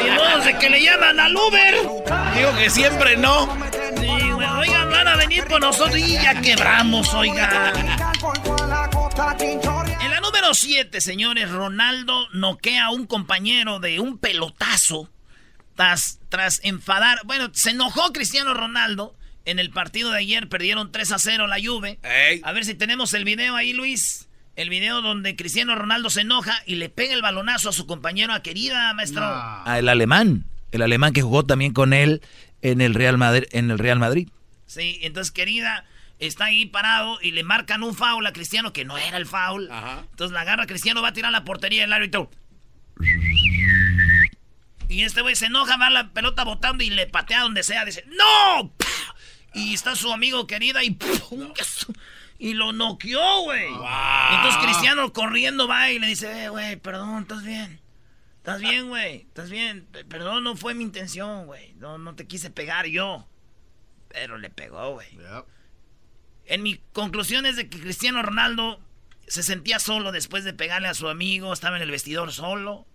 Y 0.01 0.11
luego 0.15 0.45
de 0.45 0.59
que 0.59 0.71
le 0.71 0.83
llaman 0.83 1.19
al 1.19 1.35
Uber. 1.35 1.75
Digo 2.37 2.57
que 2.57 2.71
siempre 2.71 3.17
no. 3.17 3.53
Sí, 4.01 4.31
venir 5.29 5.45
por 5.45 5.61
nosotros 5.61 5.99
y 5.99 6.13
ya 6.15 6.41
quebramos, 6.41 7.13
oigan. 7.13 7.77
En 10.01 10.11
la 10.11 10.21
número 10.23 10.55
7, 10.55 11.01
señores, 11.01 11.51
Ronaldo 11.51 12.29
noquea 12.33 12.87
a 12.87 12.91
un 12.91 13.07
compañero 13.07 13.79
de 13.79 14.01
un 14.01 14.19
pelotazo 14.19 15.11
tras, 15.75 16.21
tras 16.29 16.61
enfadar. 16.65 17.21
Bueno, 17.25 17.51
se 17.53 17.71
enojó 17.71 18.13
Cristiano 18.13 18.55
Ronaldo. 18.55 19.15
En 19.45 19.59
el 19.59 19.71
partido 19.71 20.11
de 20.11 20.19
ayer 20.19 20.49
perdieron 20.49 20.93
3 20.93 21.13
a 21.13 21.19
0 21.19 21.47
la 21.47 21.57
Juve. 21.63 21.99
A 22.43 22.53
ver 22.53 22.65
si 22.65 22.75
tenemos 22.75 23.15
el 23.15 23.25
video 23.25 23.57
ahí, 23.57 23.73
Luis. 23.73 24.29
El 24.57 24.71
video 24.71 25.03
donde 25.03 25.37
Cristiano 25.37 25.75
Ronaldo 25.75 26.11
se 26.11 26.23
enoja 26.23 26.63
y 26.67 26.75
le 26.77 26.89
pega 26.89 27.15
el 27.15 27.23
balonazo 27.23 27.69
a 27.69 27.73
su 27.73 27.87
compañero 27.87 28.33
a 28.33 28.43
querida, 28.43 28.93
maestro. 28.95 29.23
A 29.25 29.79
el 29.79 29.89
alemán. 29.89 30.45
El 30.73 30.83
alemán 30.83 31.13
que 31.13 31.23
jugó 31.23 31.45
también 31.45 31.73
con 31.73 31.93
él 31.93 32.21
en 32.61 32.81
el 32.81 32.95
Real 32.95 33.17
Madrid. 33.19 33.45
En 33.53 33.71
el 33.71 33.79
Real 33.79 33.99
Madrid. 33.99 34.29
Sí, 34.69 35.01
entonces, 35.03 35.33
querida, 35.33 35.85
está 36.19 36.47
ahí 36.47 36.67
parado 36.67 37.19
y 37.23 37.33
le 37.33 37.43
marcan 37.43 37.83
un 37.83 37.95
foul 37.95 38.27
a 38.27 38.33
Cristiano 38.33 38.73
que 38.73 38.85
no 38.85 38.99
era 38.99 39.17
el 39.17 39.27
foul. 39.27 39.71
Entonces 40.11 40.33
la 40.33 40.43
agarra 40.43 40.67
Cristiano, 40.67 41.03
va 41.03 41.09
a 41.09 41.13
tirar 41.13 41.33
la 41.33 41.45
portería 41.45 41.83
del 41.83 41.93
árbitro. 41.93 42.31
Y 44.89 45.03
este 45.03 45.23
güey 45.23 45.37
se 45.37 45.47
enoja, 45.47 45.77
va 45.77 45.91
la 45.91 46.13
pelota 46.13 46.45
botando 46.45 46.85
y 46.85 46.91
le 46.91 47.07
patea 47.07 47.43
donde 47.43 47.63
sea. 47.63 47.85
Dice, 47.85 48.05
¡No! 48.07 48.75
Y 49.55 49.75
está 49.75 49.97
su 49.97 50.13
amigo 50.13 50.47
querida 50.47 50.85
y... 50.85 50.97
Y 52.41 52.55
lo 52.55 52.73
noqueó, 52.73 53.43
güey. 53.43 53.67
Entonces 53.67 54.63
Cristiano 54.63 55.13
corriendo 55.13 55.67
va 55.67 55.91
y 55.91 55.99
le 55.99 56.07
dice, 56.07 56.45
eh, 56.45 56.49
güey, 56.49 56.77
perdón, 56.77 57.23
¿estás 57.23 57.43
bien? 57.43 57.81
¿Estás 58.37 58.61
bien, 58.61 58.89
güey? 58.89 59.23
¿Estás 59.23 59.51
bien? 59.51 59.89
Perdón, 60.09 60.45
no 60.45 60.55
fue 60.55 60.75
mi 60.75 60.85
intención, 60.85 61.47
güey. 61.47 61.73
No, 61.75 61.99
no 61.99 62.15
te 62.15 62.29
quise 62.29 62.51
pegar 62.51 62.87
yo. 62.87 63.27
Pero 64.09 64.39
le 64.39 64.51
pegó, 64.51 64.93
güey. 64.95 65.09
En 66.47 66.63
mi 66.63 66.81
conclusión 66.93 67.47
es 67.47 67.57
de 67.57 67.69
que 67.69 67.79
Cristiano 67.79 68.23
Ronaldo 68.23 68.81
se 69.27 69.43
sentía 69.43 69.79
solo 69.79 70.13
después 70.13 70.45
de 70.45 70.55
pegarle 70.55 70.89
a 70.89 70.95
su 70.95 71.09
amigo, 71.09 71.53
estaba 71.53 71.77
en 71.77 71.83
el 71.83 71.91
vestidor 71.91 72.33
solo. 72.33 72.87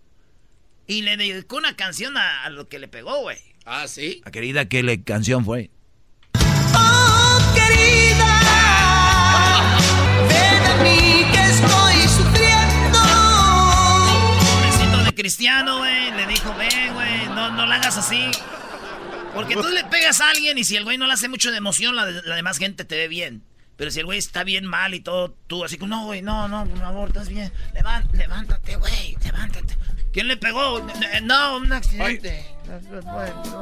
Y 0.88 1.03
le 1.03 1.15
dedicó 1.15 1.58
una 1.58 1.75
canción 1.75 2.17
a, 2.17 2.50
lo 2.50 2.67
que 2.67 2.79
le 2.79 2.88
pegó, 2.88 3.22
güey. 3.22 3.38
Ah, 3.65 3.88
sí. 3.88 4.22
A 4.25 4.32
querida, 4.32 4.67
¿qué 4.67 4.84
le 4.84 5.03
canción 5.03 5.46
fue? 5.46 5.70
Oh, 6.75 7.53
querida, 7.55 8.41
ven 10.27 10.65
a 10.65 10.84
mí 10.84 11.24
que 11.32 11.43
estoy 11.46 12.08
sufriendo. 12.10 13.00
Pobrecito 14.51 15.03
de 15.05 15.13
Cristiano, 15.13 15.77
güey, 15.77 16.12
le 16.12 16.27
dijo, 16.27 16.53
ven, 16.55 16.93
güey, 16.93 17.27
no, 17.27 17.51
no 17.51 17.65
la 17.65 17.75
hagas 17.75 17.98
así. 17.98 18.32
Porque 19.34 19.56
tú 19.56 19.68
le 19.70 19.84
pegas 19.86 20.22
a 20.22 20.30
alguien 20.30 20.58
y 20.58 20.63
si 20.63 20.75
el 20.75 20.84
güey 20.84 20.98
no 20.98 21.08
le 21.08 21.13
hace 21.13 21.28
mucho 21.28 21.52
de 21.52 21.58
emoción, 21.58 21.96
la, 21.96 22.06
demás 22.06 22.58
gente 22.58 22.86
te 22.86 22.96
ve 22.96 23.08
bien. 23.08 23.44
Pero 23.75 23.90
si 23.90 24.00
el 24.00 24.06
güey 24.06 24.20
está 24.20 24.44
bien 24.44 24.66
mal 24.66 24.94
y 24.94 25.00
todo, 25.00 25.36
tú 25.48 25.63
así 25.63 25.78
como, 25.78 25.96
no, 25.96 26.06
güey, 26.06 26.22
no, 26.22 26.48
no, 26.48 26.66
por 26.66 26.78
favor, 26.78 27.08
estás 27.10 27.30
bien. 27.30 27.52
levántate, 28.13 28.75
güey, 28.75 29.18
levántate. 29.24 29.75
¿Quién 30.13 30.28
le 30.28 30.38
pegó? 30.38 30.86
No, 31.24 31.58
un 31.58 31.74
accidente. 31.74 32.46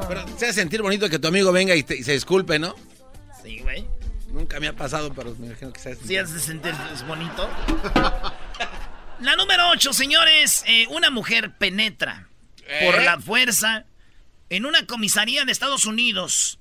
Pero 0.07 0.27
se 0.37 0.45
hace 0.47 0.53
sentir 0.53 0.81
bonito 0.81 1.09
que 1.09 1.17
tu 1.17 1.29
amigo 1.29 1.51
venga 1.53 1.75
y, 1.75 1.83
se 1.83 2.11
disculpe, 2.11 2.59
¿no? 2.59 2.75
Sí, 3.41 3.59
güey. 3.59 3.87
Nunca 4.31 4.59
me 4.59 4.67
ha 4.67 4.75
pasado, 4.75 5.13
pero 5.13 5.33
me 5.39 5.47
imagino 5.47 5.71
que 5.71 5.79
se 5.79 5.91
hace 5.91 6.05
Sí, 6.05 6.17
hace 6.17 6.39
sentir 6.39 6.73
bonito. 7.07 7.49
la 9.21 9.35
número 9.37 9.69
8, 9.69 9.93
señores. 9.93 10.63
Eh, 10.67 10.87
una 10.89 11.09
mujer 11.09 11.53
penetra 11.57 12.27
por 12.57 12.95
¿Eh? 12.95 13.05
la 13.05 13.19
fuerza 13.19 13.85
en 14.51 14.65
una 14.65 14.85
comisaría 14.85 15.45
de 15.45 15.51
Estados 15.53 15.85
Unidos 15.85 16.59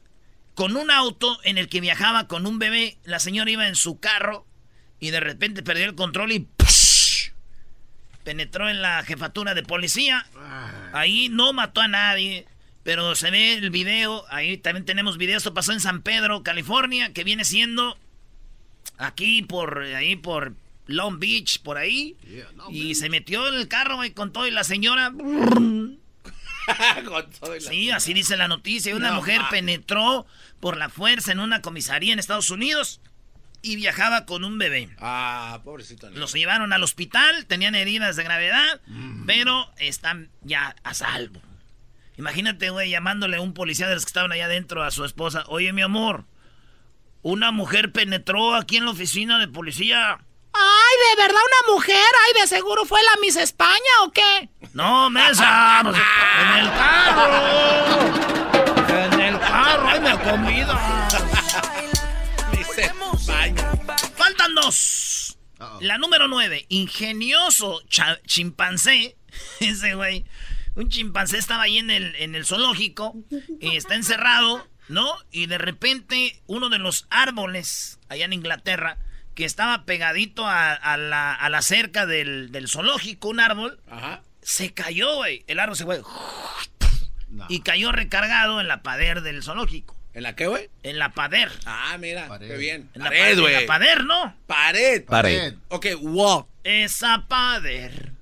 con 0.55 0.77
un 0.77 0.93
auto 0.93 1.41
en 1.43 1.59
el 1.59 1.69
que 1.69 1.81
viajaba 1.81 2.29
con 2.29 2.47
un 2.47 2.61
bebé. 2.61 2.97
La 3.03 3.19
señora 3.19 3.51
iba 3.51 3.67
en 3.67 3.75
su 3.75 3.99
carro 3.99 4.47
y 5.01 5.11
de 5.11 5.19
repente 5.19 5.65
perdió 5.65 5.87
el 5.87 5.97
control 5.97 6.31
y 6.31 6.47
penetró 8.23 8.71
en 8.71 8.81
la 8.81 9.03
jefatura 9.03 9.55
de 9.55 9.65
policía. 9.65 10.25
Ahí 10.93 11.29
no 11.31 11.53
mató 11.53 11.81
a 11.81 11.89
nadie, 11.89 12.47
pero 12.85 13.17
se 13.17 13.33
ve 13.33 13.55
el 13.55 13.71
video. 13.71 14.25
Ahí 14.31 14.57
también 14.57 14.85
tenemos 14.85 15.19
video. 15.19 15.39
Esto 15.39 15.53
pasó 15.53 15.73
en 15.73 15.81
San 15.81 16.03
Pedro, 16.03 16.45
California, 16.45 17.13
que 17.13 17.25
viene 17.25 17.45
siendo 17.45 17.99
aquí 18.99 19.43
por 19.43 19.83
ahí 19.83 20.15
por 20.15 20.55
Long 20.87 21.19
Beach, 21.19 21.61
por 21.63 21.77
ahí. 21.77 22.17
y 22.71 22.95
se 22.95 23.11
metió 23.11 23.49
en 23.49 23.55
el 23.55 23.67
carro 23.67 23.99
con 24.15 24.33
todo 24.33 24.47
y 24.47 24.53
la 24.53 24.63
señora 24.63 25.13
sí, 27.61 27.91
así 27.91 28.15
dice 28.15 28.37
la 28.37 28.49
noticia. 28.49 28.95
Una 28.95 29.13
mujer 29.13 29.41
penetró 29.51 30.27
por 30.61 30.77
la 30.77 30.89
fuerza 30.89 31.33
en 31.33 31.41
una 31.41 31.63
comisaría 31.63 32.13
en 32.13 32.19
Estados 32.19 32.51
Unidos 32.51 33.01
y 33.63 33.77
viajaba 33.77 34.27
con 34.27 34.45
un 34.45 34.59
bebé. 34.59 34.91
Ah, 34.99 35.61
pobrecito. 35.65 36.11
Los 36.11 36.33
llevaron 36.33 36.73
al 36.73 36.83
hospital, 36.83 37.47
tenían 37.47 37.75
heridas 37.75 38.17
de 38.17 38.25
gravedad, 38.25 38.81
mm. 38.87 39.27
pero 39.27 39.71
están 39.79 40.31
ya 40.43 40.75
a 40.83 40.95
salvo. 40.95 41.41
Imagínate, 42.17 42.71
güey, 42.71 42.91
llamándole 42.91 43.37
a 43.39 43.41
un 43.41 43.55
policía 43.55 43.89
de 43.89 43.95
los 43.95 44.05
que 44.05 44.11
estaban 44.11 44.33
allá 44.33 44.47
adentro 44.47 44.83
a 44.83 44.91
su 44.91 45.05
esposa. 45.05 45.45
Oye, 45.49 45.73
mi 45.73 45.83
amor, 45.83 46.27
una 47.23 47.51
mujer 47.51 47.93
penetró 47.93 48.55
aquí 48.55 48.77
en 48.77 48.85
la 48.85 48.91
oficina 48.91 49.39
de 49.39 49.49
policía. 49.49 50.19
Ay, 50.53 50.97
¿de 51.11 51.23
verdad 51.23 51.41
una 51.41 51.75
mujer? 51.75 51.97
Ay, 52.27 52.41
de 52.41 52.47
seguro 52.47 52.85
fue 52.85 53.01
la 53.03 53.21
Miss 53.21 53.37
España 53.37 53.91
o 54.05 54.11
qué? 54.11 54.49
No, 54.73 55.11
mesa, 55.11 55.81
pues, 55.85 55.97
en 55.97 56.59
el 56.59 56.71
carro. 56.71 57.43
En 58.89 59.21
el 59.21 59.39
carro, 59.39 59.89
ay, 59.89 60.01
me 60.01 60.19
convida. 60.19 61.09
Miss 62.53 62.79
España. 62.79 63.73
Faltan 64.17 64.55
dos. 64.55 65.39
La 65.81 65.99
número 65.99 66.27
nueve, 66.27 66.65
ingenioso 66.69 67.83
chimpancé. 68.27 69.17
Ese 69.61 69.95
güey. 69.95 70.25
un 70.75 70.89
chimpancé 70.89 71.39
estaba 71.39 71.65
ahí 71.65 71.79
en 71.79 71.91
el, 71.91 72.15
en 72.17 72.35
el 72.35 72.45
zoológico, 72.47 73.15
y 73.61 73.77
está 73.77 73.95
encerrado, 73.95 74.67
¿no? 74.89 75.07
Y 75.31 75.47
de 75.47 75.59
repente 75.59 76.43
uno 76.47 76.69
de 76.69 76.79
los 76.79 77.07
árboles 77.11 77.99
allá 78.09 78.25
en 78.25 78.33
Inglaterra, 78.33 78.99
que 79.41 79.47
estaba 79.47 79.87
pegadito 79.87 80.47
a, 80.47 80.75
a 80.75 80.99
la, 80.99 81.33
a 81.35 81.49
la 81.49 81.63
cerca 81.63 82.05
del, 82.05 82.53
del 82.53 82.69
zoológico, 82.69 83.29
un 83.31 83.41
árbol, 83.41 83.81
Ajá. 83.91 84.21
se 84.43 84.75
cayó, 84.75 85.17
güey. 85.17 85.45
El 85.47 85.59
árbol 85.61 85.77
se 85.77 85.85
fue. 85.87 86.03
Y 87.49 87.61
cayó 87.61 87.91
recargado 87.91 88.61
en 88.61 88.69
la 88.69 88.83
pader 88.83 89.23
del 89.23 89.43
zoológico. 89.43 89.97
¿En 90.13 90.25
la 90.25 90.37
qué, 90.37 90.47
güey? 90.47 90.69
En 90.83 90.99
la 90.99 91.13
pader. 91.13 91.51
Ah, 91.65 91.97
mira, 91.99 92.29
qué 92.39 92.57
bien. 92.59 92.91
En 92.93 93.03
la, 93.03 93.07
Pared, 93.09 93.21
pared, 93.21 93.33
en 93.33 93.41
güey. 93.41 93.55
la 93.63 93.67
pader, 93.67 94.05
¿no? 94.05 94.37
Pared. 94.47 95.05
Pared. 95.07 95.55
Ok, 95.69 95.87
wall. 96.03 96.45
Esa 96.63 97.25
pader 97.27 98.13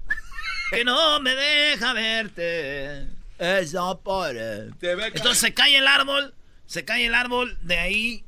que 0.71 0.85
no 0.85 1.19
me 1.19 1.35
deja 1.35 1.95
verte. 1.95 3.07
Esa 3.39 3.99
pared. 4.05 4.71
Entonces 4.83 5.39
se 5.39 5.53
cae 5.53 5.79
el 5.79 5.89
árbol, 5.89 6.33
se 6.67 6.85
cae 6.85 7.07
el 7.07 7.15
árbol 7.17 7.59
de 7.63 7.79
ahí 7.79 8.25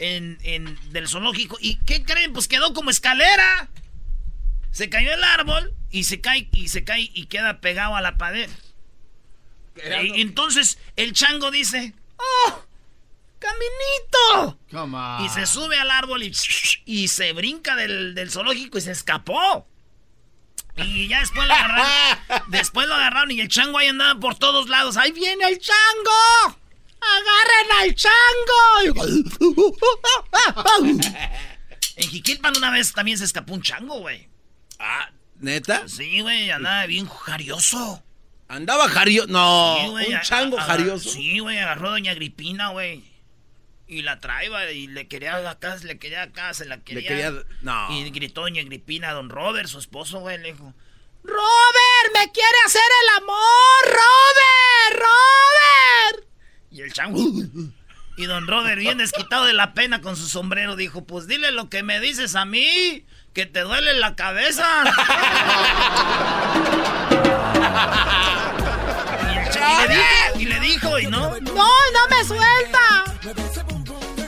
en, 0.00 0.38
en- 0.42 0.78
del 0.92 1.08
zoológico. 1.08 1.56
¿Y 1.60 1.76
qué 1.86 2.02
creen? 2.04 2.32
Pues 2.32 2.48
quedó 2.48 2.72
como 2.74 2.90
escalera. 2.90 3.68
Se 4.72 4.88
cayó 4.88 5.12
el 5.12 5.22
árbol 5.24 5.72
y 5.90 6.04
se 6.04 6.20
cae 6.20 6.48
y 6.52 6.68
se 6.68 6.84
cae 6.84 7.10
y 7.14 7.26
queda 7.26 7.60
pegado 7.60 7.94
a 7.96 8.00
la 8.00 8.16
pared. 8.16 8.50
Y 10.02 10.20
entonces 10.20 10.78
el 10.96 11.12
chango 11.12 11.50
dice, 11.50 11.94
¡Oh! 12.16 12.64
¡Caminito! 13.38 14.58
Y 15.24 15.28
se 15.30 15.46
sube 15.46 15.78
al 15.78 15.90
árbol 15.90 16.22
y, 16.22 16.32
y 16.84 17.08
se 17.08 17.32
brinca 17.32 17.74
del, 17.76 18.14
del 18.14 18.30
zoológico 18.30 18.76
y 18.78 18.82
se 18.82 18.90
escapó. 18.92 19.66
Y 20.76 21.08
ya 21.08 21.20
después 21.20 21.46
lo 21.48 21.54
agarraron. 21.54 21.86
después 22.48 22.86
lo 22.88 22.94
agarraron 22.94 23.30
y 23.30 23.40
el 23.40 23.48
chango 23.48 23.78
ahí 23.78 23.88
andaba 23.88 24.20
por 24.20 24.34
todos 24.38 24.68
lados. 24.68 24.96
¡Ahí 24.98 25.12
viene 25.12 25.46
el 25.48 25.58
chango! 25.58 26.59
¡Agarren 27.00 27.72
al 27.80 27.94
chango! 27.94 29.00
en 31.96 32.08
Jiquilpan 32.08 32.56
una 32.56 32.70
vez 32.70 32.92
también 32.92 33.18
se 33.18 33.24
escapó 33.24 33.54
un 33.54 33.62
chango, 33.62 33.98
güey. 34.00 34.28
Ah, 34.78 35.10
¿neta? 35.36 35.88
Sí, 35.88 36.20
güey, 36.20 36.50
andaba 36.50 36.86
bien 36.86 37.06
jarioso. 37.08 38.02
Andaba 38.48 38.88
jarioso. 38.88 39.28
No, 39.28 39.76
Sí, 40.00 40.12
un 40.12 40.20
chango 40.22 40.56
jarioso. 40.58 41.08
Sí, 41.10 41.38
güey, 41.38 41.58
agarró 41.58 41.88
a 41.88 41.92
Doña 41.92 42.12
Agripina, 42.12 42.68
güey. 42.70 43.04
Y 43.86 44.02
la 44.02 44.20
traía 44.20 44.70
y 44.72 44.86
le 44.86 45.08
quería 45.08 45.48
acá, 45.50 45.76
le 45.82 45.98
quería 45.98 46.22
acá, 46.22 46.54
se 46.54 46.64
la 46.64 46.78
quería. 46.82 47.08
quería- 47.08 47.32
no. 47.62 47.88
Y 47.92 48.08
gritó 48.10 48.42
Doña 48.42 48.62
Agripina 48.62 49.10
a 49.10 49.14
don 49.14 49.30
Robert, 49.30 49.68
su 49.68 49.78
esposo, 49.78 50.20
güey, 50.20 50.38
le 50.38 50.52
dijo: 50.52 50.74
¡Robert, 51.22 52.14
me 52.14 52.30
quiere 52.32 52.56
hacer 52.66 52.82
el 53.02 53.22
amor! 53.22 53.84
¡Robert! 53.84 55.02
¡Robert! 55.02 56.29
Y 56.70 56.82
el 56.82 56.92
chango. 56.92 57.20
Y 58.16 58.26
don 58.26 58.46
Robert, 58.46 58.78
bien 58.78 58.98
desquitado 58.98 59.44
de 59.46 59.52
la 59.54 59.72
pena 59.74 60.00
con 60.00 60.16
su 60.16 60.28
sombrero, 60.28 60.76
dijo: 60.76 61.04
Pues 61.04 61.26
dile 61.26 61.50
lo 61.52 61.68
que 61.68 61.82
me 61.82 62.00
dices 62.00 62.34
a 62.36 62.44
mí, 62.44 63.04
que 63.32 63.46
te 63.46 63.60
duele 63.60 63.94
la 63.94 64.14
cabeza. 64.14 64.84
Y, 69.32 69.36
el 69.38 69.50
cha- 69.50 69.82
y 69.84 69.88
le 69.88 69.94
dijo, 69.94 70.38
y 70.40 70.44
le 70.46 70.60
dijo, 70.60 70.98
y 71.00 71.06
no. 71.06 71.30
¡No, 71.40 71.66
no 71.66 72.08
me 72.10 72.24
suelta! 72.24 73.04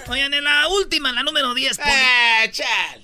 Oigan, 0.09 0.35
en 0.35 0.45
la 0.45 0.69
última, 0.69 1.13
la 1.13 1.23
número 1.23 1.55
10. 1.55 1.79
poli- 1.79 1.91
Eh, 1.91 2.51
chal. 2.53 3.03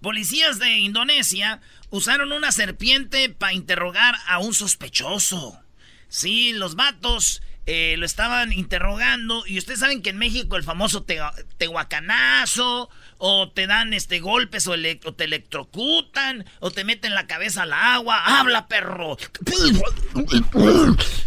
Policías 0.00 0.58
de 0.58 0.70
Indonesia 0.78 1.60
usaron 1.90 2.32
una 2.32 2.52
serpiente 2.52 3.28
para 3.28 3.52
interrogar 3.52 4.14
a 4.26 4.38
un 4.38 4.54
sospechoso. 4.54 5.60
Sí, 6.08 6.52
los 6.52 6.76
vatos 6.76 7.42
eh, 7.66 7.96
lo 7.98 8.06
estaban 8.06 8.52
interrogando. 8.52 9.44
Y 9.46 9.58
ustedes 9.58 9.80
saben 9.80 10.02
que 10.02 10.10
en 10.10 10.18
México 10.18 10.56
el 10.56 10.62
famoso 10.62 11.02
te- 11.02 11.20
tehuacanazo, 11.58 12.88
o 13.18 13.50
te 13.50 13.66
dan 13.66 13.92
este 13.94 14.20
golpes, 14.20 14.66
o, 14.66 14.74
ele- 14.74 15.00
o 15.04 15.12
te 15.14 15.24
electrocutan, 15.24 16.44
o 16.60 16.70
te 16.70 16.84
meten 16.84 17.14
la 17.14 17.26
cabeza 17.26 17.62
al 17.62 17.72
agua. 17.72 18.22
¡Habla, 18.24 18.66
perro! 18.68 19.16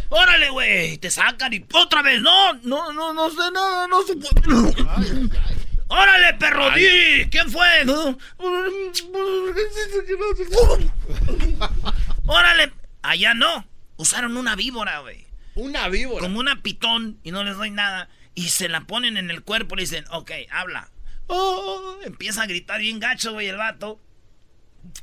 ¡Órale, 0.09 0.49
güey! 0.49 0.97
Te 0.97 1.11
sacan 1.11 1.53
y 1.53 1.65
otra 1.73 2.01
vez. 2.01 2.21
No, 2.21 2.53
no, 2.63 2.91
no, 2.93 3.13
no 3.13 3.29
sé 3.29 3.51
nada, 3.53 3.87
no 3.87 4.01
sé. 4.03 4.13
¡Órale, 5.91 6.33
perro! 6.35 6.69
di! 6.71 7.27
¿Quién 7.31 7.49
fue? 7.51 7.83
¡Órale! 12.25 12.71
Allá 13.01 13.33
no. 13.33 13.65
Usaron 13.97 14.37
una 14.37 14.55
víbora, 14.55 14.99
güey. 14.99 15.25
Una 15.59 15.87
víbora. 15.89 16.21
Como 16.21 16.39
una 16.39 16.61
pitón 16.61 17.19
y 17.23 17.31
no 17.31 17.43
les 17.43 17.55
doy 17.57 17.71
nada. 17.71 18.09
Y 18.35 18.49
se 18.49 18.69
la 18.69 18.81
ponen 18.81 19.17
en 19.17 19.29
el 19.31 19.43
cuerpo 19.43 19.75
y 19.75 19.77
le 19.77 19.83
dicen, 19.83 20.05
ok, 20.11 20.31
habla. 20.51 20.89
Oh, 21.27 21.97
empieza 22.03 22.43
a 22.43 22.47
gritar 22.47 22.79
bien 22.81 22.99
gacho, 22.99 23.33
güey, 23.33 23.47
el 23.47 23.57
vato. 23.57 23.99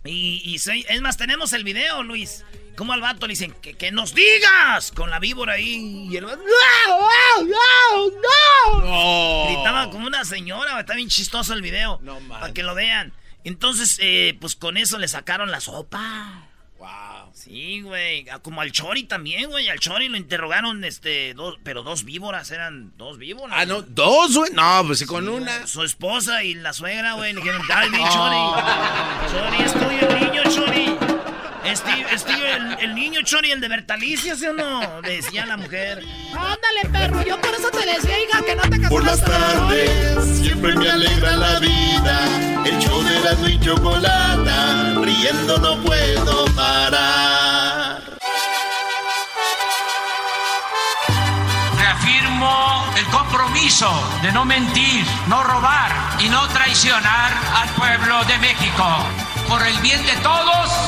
Y, 0.04 0.40
y 0.44 0.58
se- 0.58 0.86
es 0.88 1.00
más, 1.02 1.16
tenemos 1.16 1.52
el 1.52 1.62
video, 1.64 2.02
Luis. 2.02 2.44
Como 2.76 2.92
al 2.92 3.00
vato 3.00 3.26
le 3.26 3.32
dicen, 3.32 3.52
que, 3.62 3.74
que 3.74 3.90
nos 3.92 4.14
digas 4.14 4.90
con 4.92 5.10
la 5.10 5.18
víbora 5.18 5.54
ahí. 5.54 6.08
Y 6.10 6.16
el 6.16 6.24
vato, 6.24 6.42
¡No, 6.42 7.42
no, 7.42 8.10
no, 8.10 8.80
no! 8.80 9.44
Gritaba 9.46 9.90
como 9.90 10.06
una 10.06 10.24
señora, 10.24 10.80
está 10.80 10.94
bien 10.94 11.08
chistoso 11.08 11.52
el 11.54 11.62
video. 11.62 11.98
No 12.02 12.20
manches. 12.20 12.40
para 12.40 12.52
que 12.54 12.62
lo 12.62 12.74
vean. 12.74 13.12
Entonces, 13.44 13.98
eh, 14.00 14.36
pues 14.40 14.56
con 14.56 14.76
eso 14.76 14.98
le 14.98 15.08
sacaron 15.08 15.50
la 15.50 15.60
sopa. 15.60 16.48
Wow. 16.78 16.88
Sí, 17.46 17.80
güey. 17.80 18.26
Ah, 18.28 18.40
Como 18.40 18.60
al 18.60 18.72
Chori 18.72 19.04
también, 19.04 19.48
güey. 19.48 19.68
Al 19.68 19.78
Chori 19.78 20.08
lo 20.08 20.16
interrogaron, 20.16 20.84
este, 20.84 21.32
dos, 21.34 21.56
pero 21.62 21.84
dos 21.84 22.04
víboras, 22.04 22.50
eran 22.50 22.92
dos 22.96 23.18
víboras. 23.18 23.56
Ah, 23.56 23.64
no, 23.66 23.82
dos, 23.82 24.36
güey. 24.36 24.50
No, 24.52 24.82
pues 24.84 24.98
sí, 24.98 25.06
con 25.06 25.28
una. 25.28 25.66
Su 25.66 25.84
esposa 25.84 26.42
y 26.42 26.54
la 26.54 26.72
suegra, 26.72 27.12
güey, 27.12 27.32
le 27.32 27.40
dijeron, 27.40 27.62
dale, 27.68 27.96
Chori. 27.98 28.36
Chori, 29.30 29.62
es 29.64 29.72
tuyo 29.72 30.08
el 30.08 30.20
niño, 30.20 30.42
Chori. 30.50 31.05
Es 31.68 31.82
tío 31.82 32.46
el, 32.46 32.78
el 32.78 32.94
niño, 32.94 33.22
Chori, 33.22 33.50
el 33.50 33.60
de 33.60 33.66
Bertalicia, 33.66 34.36
¿sí 34.36 34.46
o 34.46 34.52
no? 34.52 35.02
Decía 35.02 35.46
la 35.46 35.56
mujer. 35.56 36.00
Ándale, 36.30 36.88
perro, 36.92 37.22
yo 37.22 37.40
por 37.40 37.52
eso 37.54 37.68
te 37.70 37.84
decía, 37.84 38.20
hija, 38.20 38.40
que 38.42 38.54
no 38.54 38.62
te 38.62 38.88
Por 38.88 39.04
las 39.04 39.20
tardes 39.20 40.38
siempre 40.38 40.76
me 40.76 40.88
alegra 40.88 41.32
la 41.32 41.58
vida. 41.58 42.64
El 42.64 42.78
show 42.78 43.02
de 43.02 43.20
la 43.20 43.50
y 43.50 43.58
chocolata, 43.58 44.94
riendo 45.02 45.58
no 45.58 45.82
puedo 45.82 46.44
parar. 46.54 48.00
Reafirmo 51.78 52.86
el 52.96 53.04
compromiso 53.06 53.90
de 54.22 54.30
no 54.30 54.44
mentir, 54.44 55.04
no 55.26 55.42
robar 55.42 55.90
y 56.20 56.28
no 56.28 56.46
traicionar 56.48 57.32
al 57.56 57.68
pueblo 57.70 58.24
de 58.24 58.38
México. 58.38 58.84
Por 59.48 59.64
el 59.66 59.76
bien 59.78 60.04
de 60.06 60.16
todos, 60.22 60.85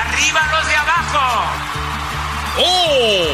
arriba 0.00 0.40
los 0.52 0.66
de 0.66 0.76
abajo. 0.76 1.44
¡Oh! 2.58 3.26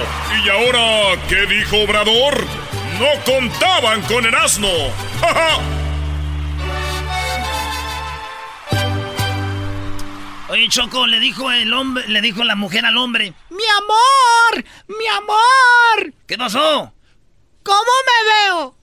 ¿Y 0.44 0.48
ahora 0.48 1.20
qué 1.28 1.46
dijo 1.46 1.82
Obrador? 1.82 2.44
No 2.98 3.24
contaban 3.24 4.02
con 4.02 4.24
el 4.26 4.34
asno. 4.34 4.68
¡Ja, 5.20 5.34
ja! 5.34 5.60
Oye, 10.50 10.68
Choco, 10.68 11.06
le 11.06 11.20
dijo 11.20 11.50
el 11.52 11.72
hombre, 11.72 12.08
le 12.08 12.20
dijo 12.20 12.42
la 12.42 12.56
mujer 12.56 12.84
al 12.84 12.96
hombre, 12.96 13.32
¡Mi 13.50 13.62
amor! 13.78 14.64
¡Mi 14.88 15.06
amor! 15.06 16.12
¿Qué 16.26 16.36
pasó? 16.36 16.92
¿Cómo 17.62 17.92
me 18.06 18.30
veo? 18.32 18.74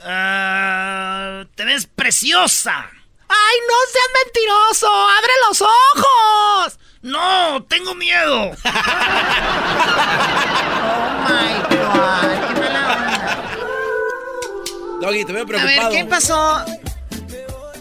Ah, 0.00 1.44
te 1.54 1.66
ves 1.66 1.86
preciosa. 1.86 2.90
¡Ay, 3.28 3.58
no 3.68 3.74
seas 3.92 4.24
mentiroso! 4.24 4.90
¡Abre 4.90 5.32
los 5.46 5.60
ojos! 5.60 6.79
No, 7.02 7.62
tengo 7.68 7.94
miedo. 7.94 8.52
Doggy, 15.00 15.24
te 15.24 15.32
veo 15.32 15.44
A 15.44 15.46
preocupado. 15.46 15.90
ver, 15.90 16.02
¿qué 16.02 16.08
pasó? 16.08 16.64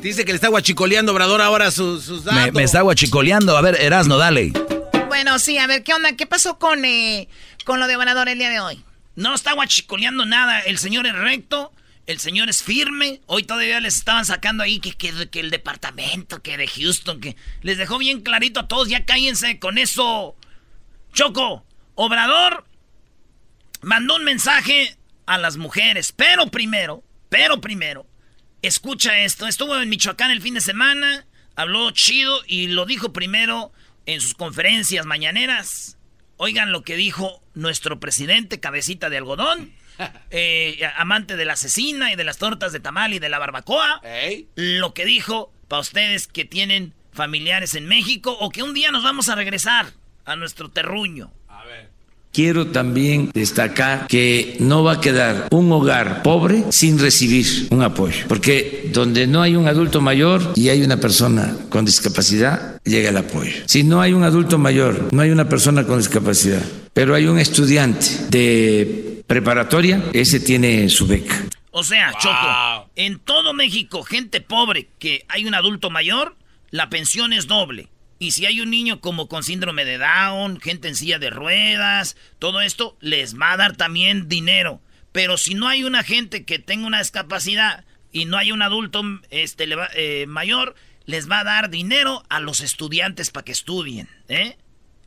Dice 0.01 0.23
que 0.23 0.31
le 0.31 0.35
está 0.35 0.47
guachicoleando 0.47 1.11
Obrador 1.11 1.41
ahora 1.41 1.71
sus, 1.71 2.05
sus 2.05 2.23
datos. 2.23 2.41
Me, 2.45 2.51
me 2.53 2.63
está 2.63 2.81
guachicoleando. 2.81 3.57
A 3.57 3.61
ver, 3.61 3.75
Erasno, 3.81 4.17
dale. 4.17 4.53
Bueno, 5.07 5.37
sí, 5.39 5.57
a 5.57 5.67
ver, 5.67 5.83
¿qué 5.83 5.93
onda? 5.93 6.13
¿Qué 6.13 6.25
pasó 6.25 6.57
con, 6.57 6.85
eh, 6.85 7.27
con 7.65 7.79
lo 7.81 7.87
de 7.87 7.97
Obrador 7.97 8.29
el 8.29 8.39
día 8.39 8.49
de 8.49 8.61
hoy? 8.61 8.81
No 9.15 9.35
está 9.35 9.51
guachicoleando 9.53 10.25
nada. 10.25 10.61
El 10.61 10.77
señor 10.77 11.05
es 11.07 11.13
recto. 11.13 11.73
El 12.09 12.19
señor 12.19 12.49
es 12.49 12.63
firme. 12.63 13.21
Hoy 13.27 13.43
todavía 13.43 13.79
les 13.79 13.97
estaban 13.97 14.25
sacando 14.25 14.63
ahí 14.63 14.79
que, 14.79 14.93
que, 14.93 15.39
el 15.39 15.51
departamento, 15.51 16.41
que 16.41 16.57
de 16.57 16.65
Houston, 16.65 17.21
que 17.21 17.35
les 17.61 17.77
dejó 17.77 17.99
bien 17.99 18.21
clarito 18.21 18.61
a 18.61 18.67
todos. 18.67 18.89
Ya 18.89 19.05
cállense 19.05 19.59
con 19.59 19.77
eso. 19.77 20.35
Choco, 21.13 21.63
Obrador 21.93 22.65
mandó 23.83 24.15
un 24.15 24.23
mensaje 24.23 24.97
a 25.27 25.37
las 25.37 25.57
mujeres. 25.57 26.11
Pero 26.11 26.47
primero, 26.49 27.03
pero 27.29 27.61
primero, 27.61 28.07
escucha 28.63 29.19
esto. 29.19 29.45
Estuvo 29.45 29.77
en 29.77 29.87
Michoacán 29.87 30.31
el 30.31 30.41
fin 30.41 30.55
de 30.55 30.61
semana. 30.61 31.27
Habló 31.55 31.91
chido 31.91 32.41
y 32.47 32.69
lo 32.69 32.87
dijo 32.87 33.13
primero 33.13 33.71
en 34.07 34.19
sus 34.19 34.33
conferencias 34.33 35.05
mañaneras. 35.05 35.99
Oigan 36.37 36.71
lo 36.71 36.81
que 36.81 36.95
dijo 36.95 37.43
nuestro 37.53 37.99
presidente, 37.99 38.59
cabecita 38.59 39.11
de 39.11 39.17
algodón, 39.17 39.73
eh, 40.31 40.79
amante 40.97 41.35
de 41.35 41.45
la 41.45 41.53
asesina 41.53 42.11
y 42.11 42.15
de 42.15 42.23
las 42.23 42.37
tortas 42.37 42.71
de 42.71 42.79
tamal 42.79 43.13
y 43.13 43.19
de 43.19 43.29
la 43.29 43.39
barbacoa. 43.39 44.01
Lo 44.55 44.93
que 44.93 45.05
dijo 45.05 45.51
para 45.67 45.81
ustedes 45.81 46.27
que 46.27 46.45
tienen 46.45 46.93
familiares 47.11 47.75
en 47.75 47.85
México 47.85 48.35
o 48.39 48.49
que 48.49 48.63
un 48.63 48.73
día 48.73 48.91
nos 48.91 49.03
vamos 49.03 49.29
a 49.29 49.35
regresar 49.35 49.87
a 50.25 50.35
nuestro 50.35 50.69
terruño. 50.69 51.31
Quiero 52.31 52.67
también 52.67 53.31
destacar 53.33 54.05
que 54.07 54.55
no 54.59 54.83
va 54.83 54.93
a 54.93 55.01
quedar 55.01 55.47
un 55.49 55.71
hogar 55.71 56.21
pobre 56.21 56.65
sin 56.69 56.99
recibir 56.99 57.67
un 57.71 57.81
apoyo, 57.81 58.25
porque 58.27 58.91
donde 58.93 59.25
no 59.25 59.41
hay 59.41 59.55
un 59.55 59.67
adulto 59.67 59.99
mayor 59.99 60.53
y 60.55 60.69
hay 60.69 60.83
una 60.83 60.97
persona 60.97 61.55
con 61.69 61.85
discapacidad, 61.85 62.79
llega 62.83 63.09
el 63.09 63.17
apoyo. 63.17 63.63
Si 63.65 63.83
no 63.83 63.99
hay 63.99 64.13
un 64.13 64.23
adulto 64.23 64.59
mayor, 64.59 65.09
no 65.11 65.23
hay 65.23 65.31
una 65.31 65.49
persona 65.49 65.85
con 65.85 65.97
discapacidad, 65.97 66.61
pero 66.93 67.15
hay 67.15 67.25
un 67.25 67.39
estudiante 67.39 68.05
de 68.29 69.08
preparatoria, 69.29 70.03
ese 70.13 70.39
tiene 70.39 70.89
su 70.89 71.05
beca. 71.05 71.45
O 71.69 71.83
sea, 71.83 72.11
Choco, 72.19 72.89
en 72.95 73.19
todo 73.19 73.53
México, 73.53 74.01
gente 74.01 74.41
pobre 74.41 74.89
que 74.97 75.23
hay 75.29 75.45
un 75.45 75.53
adulto 75.53 75.91
mayor, 75.91 76.35
la 76.71 76.89
pensión 76.89 77.31
es 77.31 77.45
doble. 77.45 77.89
Y 78.17 78.31
si 78.31 78.47
hay 78.47 78.59
un 78.59 78.71
niño 78.71 78.99
como 79.01 79.29
con 79.29 79.43
síndrome 79.43 79.85
de 79.85 79.99
Down, 79.99 80.59
gente 80.59 80.87
en 80.87 80.95
silla 80.95 81.19
de 81.19 81.29
ruedas, 81.29 82.17
todo 82.39 82.59
esto 82.59 82.97
les 83.01 83.39
va 83.39 83.51
a 83.51 83.57
dar 83.57 83.77
también 83.77 84.27
dinero. 84.27 84.81
Pero 85.11 85.37
si 85.37 85.53
no 85.53 85.67
hay 85.67 85.83
una 85.83 86.03
gente 86.03 86.43
que 86.43 86.57
tenga 86.57 86.87
una 86.87 86.99
discapacidad 86.99 87.85
y 88.11 88.25
no 88.25 88.35
hay 88.35 88.51
un 88.51 88.63
adulto 88.63 89.03
este, 89.29 89.67
eh, 89.93 90.25
mayor, 90.25 90.73
les 91.05 91.29
va 91.29 91.41
a 91.41 91.43
dar 91.43 91.69
dinero 91.69 92.23
a 92.29 92.39
los 92.39 92.61
estudiantes 92.61 93.29
para 93.29 93.45
que 93.45 93.51
estudien. 93.51 94.09
¿eh? 94.27 94.57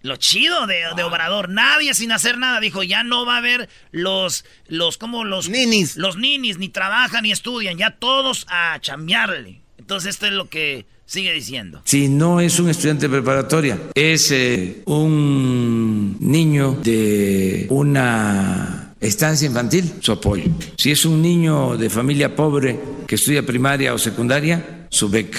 Lo 0.03 0.17
chido 0.17 0.67
de, 0.67 1.03
Obrador, 1.03 1.49
nadie 1.49 1.95
sin 1.95 2.13
hacer 2.13 2.39
nada 2.39 2.61
dijo, 2.61 2.83
ya 2.83 3.05
no 3.05 3.25
va 3.25 3.37
a 3.37 3.39
haber 3.39 3.69
los, 3.91 4.45
los, 4.67 4.99
como 4.99 5.25
los 5.25 5.49
ninis. 5.49 5.97
Los 5.97 6.17
ninis, 6.17 6.59
ni 6.59 6.69
trabajan 6.69 7.23
ni 7.23 7.33
estudian, 7.33 7.79
ya 7.79 7.91
todos 7.91 8.47
a 8.49 8.79
chambearle. 8.81 9.61
Entonces 9.79 10.11
esto 10.15 10.27
es 10.27 10.33
lo 10.33 10.49
que 10.49 10.87
Sigue 11.13 11.35
diciendo. 11.35 11.83
Si 11.85 12.09
no 12.09 12.41
es 12.41 12.59
un 12.59 12.71
estudiante 12.71 13.07
de 13.07 13.13
preparatoria, 13.13 13.79
es 13.95 14.31
eh, 14.31 14.83
un 14.87 16.17
niño 16.21 16.79
de 16.83 17.67
una 17.69 18.95
estancia 18.99 19.47
infantil, 19.47 19.93
su 20.01 20.13
apoyo. 20.13 20.45
Si 20.79 20.91
es 20.91 21.05
un 21.05 21.21
niño 21.21 21.77
de 21.77 21.91
familia 21.91 22.35
pobre 22.35 22.81
que 23.07 23.17
estudia 23.17 23.45
primaria 23.45 23.93
o 23.93 23.99
secundaria, 23.99 24.87
su 24.89 25.11
beca. 25.11 25.39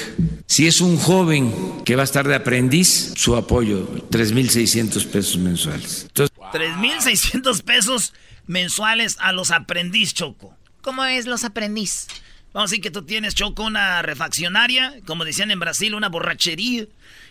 Si 0.54 0.68
es 0.68 0.82
un 0.82 0.98
joven 0.98 1.82
que 1.84 1.96
va 1.96 2.04
a 2.04 2.06
estar 2.06 2.28
de 2.28 2.36
aprendiz, 2.36 3.14
su 3.16 3.36
apoyo, 3.36 3.90
3.600 4.12 5.08
pesos 5.08 5.38
mensuales. 5.38 6.04
Entonces, 6.10 6.38
3.600 6.38 7.64
pesos 7.64 8.14
mensuales 8.46 9.18
a 9.20 9.32
los 9.32 9.50
aprendiz, 9.50 10.14
Choco. 10.14 10.56
¿Cómo 10.84 11.06
es 11.06 11.26
los 11.26 11.44
aprendiz? 11.44 12.06
Vamos 12.54 12.70
a 12.70 12.72
decir 12.72 12.84
que 12.84 12.92
tú 12.92 13.02
tienes, 13.02 13.34
Choco, 13.34 13.64
una 13.64 14.04
refaccionaria, 14.04 14.94
como 15.08 15.26
decían 15.26 15.50
en 15.50 15.60
Brasil, 15.60 15.96
una 15.96 16.10
borrachería. 16.10 16.86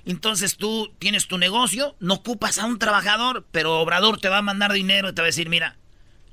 Entonces 0.04 0.56
tú 0.56 0.92
tienes 0.98 1.28
tu 1.28 1.38
negocio, 1.38 1.94
no 2.00 2.14
ocupas 2.14 2.58
a 2.58 2.66
un 2.66 2.80
trabajador, 2.80 3.46
pero 3.52 3.78
Obrador 3.78 4.18
te 4.18 4.30
va 4.30 4.38
a 4.38 4.42
mandar 4.42 4.72
dinero 4.72 5.10
y 5.10 5.12
te 5.12 5.22
va 5.22 5.26
a 5.26 5.30
decir, 5.30 5.48
mira, 5.48 5.76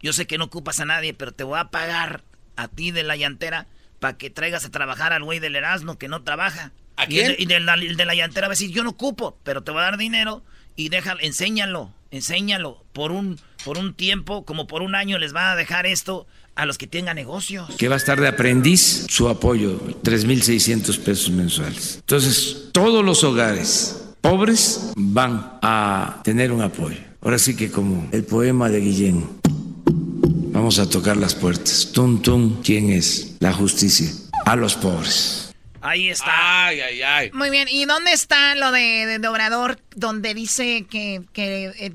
yo 0.02 0.12
sé 0.12 0.26
que 0.26 0.40
no 0.40 0.46
ocupas 0.46 0.80
a 0.80 0.86
nadie, 0.86 1.14
pero 1.14 1.34
te 1.34 1.44
voy 1.44 1.60
a 1.60 1.70
pagar 1.70 2.24
a 2.56 2.68
ti 2.68 2.90
de 2.90 3.04
la 3.04 3.16
llantera 3.16 3.68
para 4.00 4.18
que 4.18 4.30
traigas 4.30 4.66
a 4.66 4.72
trabajar 4.72 5.14
al 5.14 5.24
güey 5.24 5.40
del 5.40 5.56
Erasmo 5.56 5.98
que 5.98 6.08
no 6.08 6.24
trabaja. 6.24 6.72
¿A 6.96 7.06
quién? 7.06 7.36
Y, 7.38 7.46
de, 7.46 7.60
la, 7.60 7.78
de, 7.78 8.06
la, 8.06 8.16
llantera 8.16 8.48
va 8.48 8.54
a 8.54 8.56
decir, 8.56 8.72
yo 8.72 8.84
no 8.84 8.92
ocupo, 8.92 9.38
pero 9.44 9.64
te 9.64 9.72
voy 9.72 9.82
a 9.82 9.84
dar 9.86 9.98
dinero 9.98 10.44
y 10.76 10.90
déjalo, 10.90 11.22
enséñalo, 11.22 11.94
enséñalo. 12.12 12.84
Por 12.94 13.12
un, 13.12 13.40
por 13.64 13.78
un 13.78 13.94
tiempo, 13.94 14.44
como 14.44 14.68
por 14.68 14.82
un 14.82 14.96
año 14.96 15.18
les 15.18 15.34
va 15.34 15.52
a 15.52 15.56
dejar 15.56 15.86
esto 15.86 16.28
a 16.56 16.66
los 16.66 16.78
que 16.78 16.88
tengan 16.88 17.16
negocios. 17.16 17.74
Que 17.78 17.88
va 17.88 17.96
a 17.96 17.98
estar 17.98 18.20
de 18.20 18.28
aprendiz, 18.28 19.06
su 19.10 19.30
apoyo, 19.30 19.80
3.600 20.04 21.00
pesos 21.00 21.30
mensuales. 21.32 21.96
Entonces, 22.02 22.70
todos 22.74 23.04
los 23.04 23.24
hogares 23.24 24.10
pobres 24.22 24.92
van 24.96 25.58
a 25.62 26.22
tener 26.24 26.52
un 26.52 26.62
apoyo. 26.62 27.00
Ahora 27.22 27.40
sí 27.40 27.56
que 27.56 27.72
como 27.72 28.08
el 28.12 28.24
poema 28.24 28.70
de 28.70 28.80
Guillén, 28.80 29.30
vamos 30.52 30.80
a 30.80 30.90
tocar 30.90 31.18
las 31.18 31.36
puertas. 31.36 31.92
Tum, 31.94 32.22
tum, 32.22 32.62
¿quién 32.64 32.90
es? 32.90 33.36
La 33.40 33.54
justicia. 33.54 34.10
A 34.46 34.56
los 34.56 34.76
pobres. 34.76 35.54
Ahí 35.82 36.10
está. 36.10 36.68
Ay, 36.68 36.82
ay, 36.82 37.02
ay. 37.02 37.32
Muy 37.34 37.50
bien. 37.50 37.68
¿Y 37.70 37.86
dónde 37.86 38.12
está 38.12 38.56
lo 38.56 38.72
de, 38.72 39.20
de, 39.20 39.28
Obrador 39.28 39.80
donde 39.96 40.34
dice 40.34 40.86
que, 40.90 41.22
que 41.34 41.72
eh, 41.80 41.94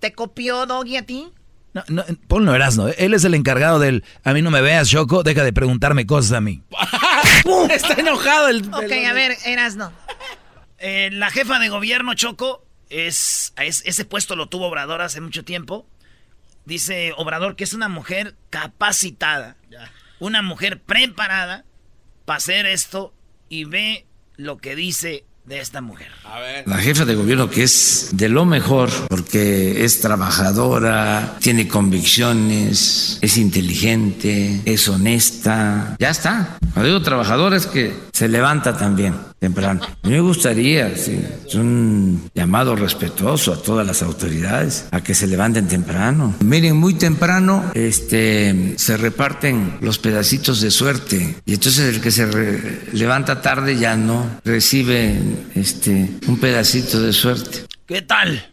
te 0.00 0.12
copió 0.12 0.66
Doggy 0.66 0.96
a 0.96 1.06
ti? 1.06 1.28
No, 1.74 1.82
no, 1.88 2.04
ponlo 2.28 2.54
Erasno. 2.54 2.88
Él 2.88 3.14
es 3.14 3.24
el 3.24 3.34
encargado 3.34 3.78
del. 3.78 4.04
A 4.24 4.34
mí 4.34 4.42
no 4.42 4.50
me 4.50 4.60
veas, 4.60 4.90
Choco. 4.90 5.22
Deja 5.22 5.42
de 5.42 5.52
preguntarme 5.52 6.06
cosas 6.06 6.32
a 6.32 6.40
mí. 6.40 6.62
Está 7.70 7.94
enojado 7.94 8.48
el. 8.48 8.64
Ok, 8.74 8.92
a 9.08 9.12
ver, 9.14 9.36
Erasno. 9.46 9.92
Eh, 10.78 11.10
la 11.12 11.30
jefa 11.30 11.58
de 11.58 11.68
gobierno, 11.68 12.12
Choco, 12.14 12.66
es, 12.90 13.54
ese 13.56 14.04
puesto 14.04 14.36
lo 14.36 14.48
tuvo 14.48 14.66
Obrador 14.66 15.00
hace 15.00 15.20
mucho 15.20 15.44
tiempo. 15.44 15.86
Dice 16.64 17.12
Obrador 17.16 17.56
que 17.56 17.64
es 17.64 17.74
una 17.74 17.88
mujer 17.88 18.36
capacitada, 18.50 19.56
una 20.18 20.42
mujer 20.42 20.80
preparada 20.80 21.64
para 22.24 22.36
hacer 22.36 22.66
esto 22.66 23.12
y 23.48 23.64
ve 23.64 24.06
lo 24.36 24.58
que 24.58 24.76
dice 24.76 25.24
de 25.44 25.60
esta 25.60 25.80
mujer. 25.80 26.08
La 26.66 26.78
jefa 26.78 27.04
de 27.04 27.14
gobierno 27.16 27.50
que 27.50 27.64
es 27.64 28.10
de 28.12 28.28
lo 28.28 28.44
mejor 28.44 28.90
porque 29.08 29.84
es 29.84 30.00
trabajadora, 30.00 31.36
tiene 31.40 31.66
convicciones, 31.66 33.18
es 33.20 33.36
inteligente, 33.36 34.60
es 34.64 34.88
honesta. 34.88 35.96
Ya 35.98 36.10
está. 36.10 36.58
Cuando 36.72 36.92
digo 36.92 37.02
trabajadora 37.02 37.56
es 37.56 37.66
que 37.66 37.94
se 38.12 38.28
levanta 38.28 38.76
también 38.76 39.31
temprano. 39.42 39.80
A 39.82 40.06
mí 40.06 40.14
me 40.14 40.20
gustaría, 40.20 40.96
sí, 40.96 41.20
es 41.44 41.56
un 41.56 42.30
llamado 42.32 42.76
respetuoso 42.76 43.52
a 43.52 43.60
todas 43.60 43.84
las 43.84 44.00
autoridades 44.00 44.86
a 44.92 45.02
que 45.02 45.16
se 45.16 45.26
levanten 45.26 45.66
temprano. 45.66 46.36
Miren, 46.44 46.76
muy 46.76 46.94
temprano 46.94 47.72
este, 47.74 48.74
se 48.76 48.96
reparten 48.96 49.78
los 49.80 49.98
pedacitos 49.98 50.60
de 50.60 50.70
suerte 50.70 51.34
y 51.44 51.54
entonces 51.54 51.92
el 51.92 52.00
que 52.00 52.12
se 52.12 52.24
levanta 52.92 53.42
tarde 53.42 53.76
ya 53.76 53.96
no 53.96 54.30
recibe 54.44 55.20
este, 55.56 56.08
un 56.28 56.38
pedacito 56.38 57.02
de 57.02 57.12
suerte. 57.12 57.64
¿Qué 57.84 58.00
tal? 58.00 58.48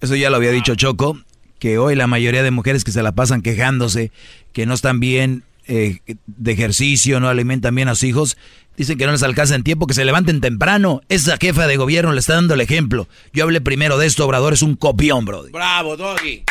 Eso 0.00 0.14
ya 0.14 0.30
lo 0.30 0.36
había 0.36 0.52
dicho 0.52 0.76
Choco, 0.76 1.18
que 1.58 1.78
hoy 1.78 1.96
la 1.96 2.06
mayoría 2.06 2.44
de 2.44 2.52
mujeres 2.52 2.84
que 2.84 2.92
se 2.92 3.02
la 3.02 3.16
pasan 3.16 3.42
quejándose, 3.42 4.12
que 4.52 4.64
no 4.64 4.74
están 4.74 5.00
bien 5.00 5.42
eh, 5.66 5.98
de 6.28 6.52
ejercicio, 6.52 7.18
no 7.18 7.28
alimentan 7.28 7.74
bien 7.74 7.88
a 7.88 7.96
sus 7.96 8.04
hijos, 8.04 8.36
dicen 8.76 8.98
que 8.98 9.06
no 9.06 9.12
les 9.12 9.22
alcanza 9.22 9.54
en 9.54 9.62
tiempo, 9.62 9.86
que 9.86 9.94
se 9.94 10.04
levanten 10.04 10.40
temprano. 10.40 11.00
Esa 11.08 11.36
jefa 11.38 11.66
de 11.66 11.76
gobierno 11.76 12.12
le 12.12 12.20
está 12.20 12.34
dando 12.34 12.54
el 12.54 12.60
ejemplo. 12.60 13.08
Yo 13.32 13.44
hablé 13.44 13.60
primero 13.60 13.98
de 13.98 14.06
esto, 14.06 14.24
Obrador 14.24 14.52
es 14.52 14.62
un 14.62 14.76
copión, 14.76 15.24
bro. 15.24 15.44
Bravo, 15.50 15.96
Doggy. 15.96 16.44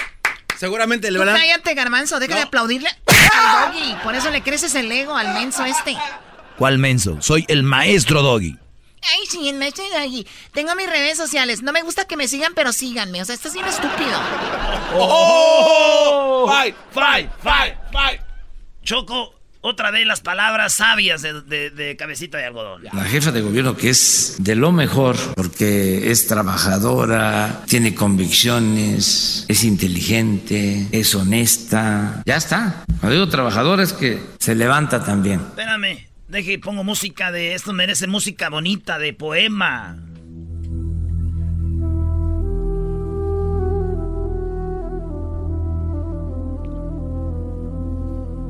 Seguramente 0.57 1.11
le 1.11 1.19
van 1.19 1.29
a... 1.29 1.33
Cállate, 1.33 1.73
garmanzo, 1.73 2.19
deja 2.19 2.35
de 2.35 2.41
aplaudirle 2.43 2.89
al 2.89 3.73
Doggy. 3.73 3.95
Por 4.03 4.15
eso 4.15 4.31
le 4.31 4.41
creces 4.41 4.73
el 4.75 4.91
ego 4.91 5.15
al 5.15 5.33
menso 5.33 5.65
este. 5.65 5.97
¿Cuál 6.57 6.77
menso? 6.77 7.17
Soy 7.21 7.45
el 7.49 7.63
maestro 7.63 8.21
Doggy. 8.21 8.57
Ay, 9.03 9.25
sí, 9.29 9.49
el 9.49 9.57
maestro 9.57 9.83
Doggy. 9.93 10.25
Tengo 10.53 10.73
mis 10.75 10.89
redes 10.89 11.17
sociales. 11.17 11.61
No 11.61 11.71
me 11.71 11.83
gusta 11.83 12.05
que 12.05 12.17
me 12.17 12.27
sigan, 12.27 12.53
pero 12.55 12.71
síganme. 12.71 13.21
O 13.21 13.25
sea, 13.25 13.35
estás 13.35 13.53
bien 13.53 13.65
estúpido. 13.65 14.17
¡Oh! 14.93 16.45
¡Fight, 16.47 16.75
fight, 16.91 17.29
fight, 17.43 17.75
fight! 17.91 18.21
Choco, 18.83 19.34
otra 19.65 19.91
de 19.91 20.05
las 20.05 20.21
palabras 20.21 20.75
sabias 20.75 21.23
de, 21.23 21.95
cabecita 21.97 22.37
de 22.37 22.45
algodón. 22.45 22.83
La 22.83 23.03
jefa 23.05 23.31
de 23.31 23.41
gobierno 23.41 23.75
que 23.75 23.89
es 23.89 24.35
de 24.37 24.55
lo 24.55 24.71
mejor 24.71 25.17
porque 25.35 26.11
es 26.11 26.27
trabajadora, 26.27 27.63
tiene 27.65 27.95
convicciones, 27.95 29.43
es 29.47 29.63
inteligente, 29.63 30.87
es 30.91 31.15
honesta. 31.15 32.21
Ya 32.25 32.35
está. 32.35 32.85
Cuando 32.99 33.15
digo 33.15 33.27
trabajadora 33.29 33.81
es 33.81 33.93
que 33.93 34.21
se 34.39 34.53
levanta 34.53 35.03
también. 35.03 35.39
Espérame, 35.39 36.05
deje 36.27 36.53
y 36.53 36.57
pongo 36.59 36.83
música 36.83 37.31
de 37.31 37.55
esto, 37.55 37.73
merece 37.73 38.05
música 38.05 38.49
bonita, 38.49 38.99
de 38.99 39.13
poema. 39.13 39.97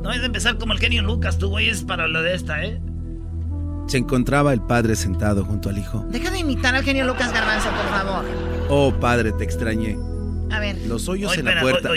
No 0.06 0.12
es 0.12 0.20
de 0.20 0.26
empezar 0.26 0.56
como 0.56 0.72
el 0.72 0.78
genio 0.78 1.02
Lucas, 1.02 1.36
tú, 1.36 1.48
güey, 1.48 1.68
es 1.68 1.82
para 1.82 2.06
lo 2.06 2.22
de 2.22 2.36
esta, 2.36 2.62
¿eh? 2.62 2.80
Se 3.88 3.98
encontraba 3.98 4.52
el 4.52 4.60
padre 4.60 4.94
sentado 4.94 5.44
junto 5.44 5.68
al 5.68 5.78
hijo. 5.78 6.06
Deja 6.10 6.30
de 6.30 6.38
imitar 6.38 6.76
al 6.76 6.84
genio 6.84 7.04
Lucas 7.04 7.32
Garbanzo, 7.32 7.70
por 7.70 7.88
favor. 7.88 8.24
Oh, 8.68 8.92
padre, 9.00 9.32
te 9.32 9.42
extrañé. 9.42 9.98
A 10.50 10.60
ver. 10.60 10.76
Los 10.86 11.08
hoyos 11.08 11.36
en 11.36 11.44
la 11.44 11.60
puerta. 11.60 11.90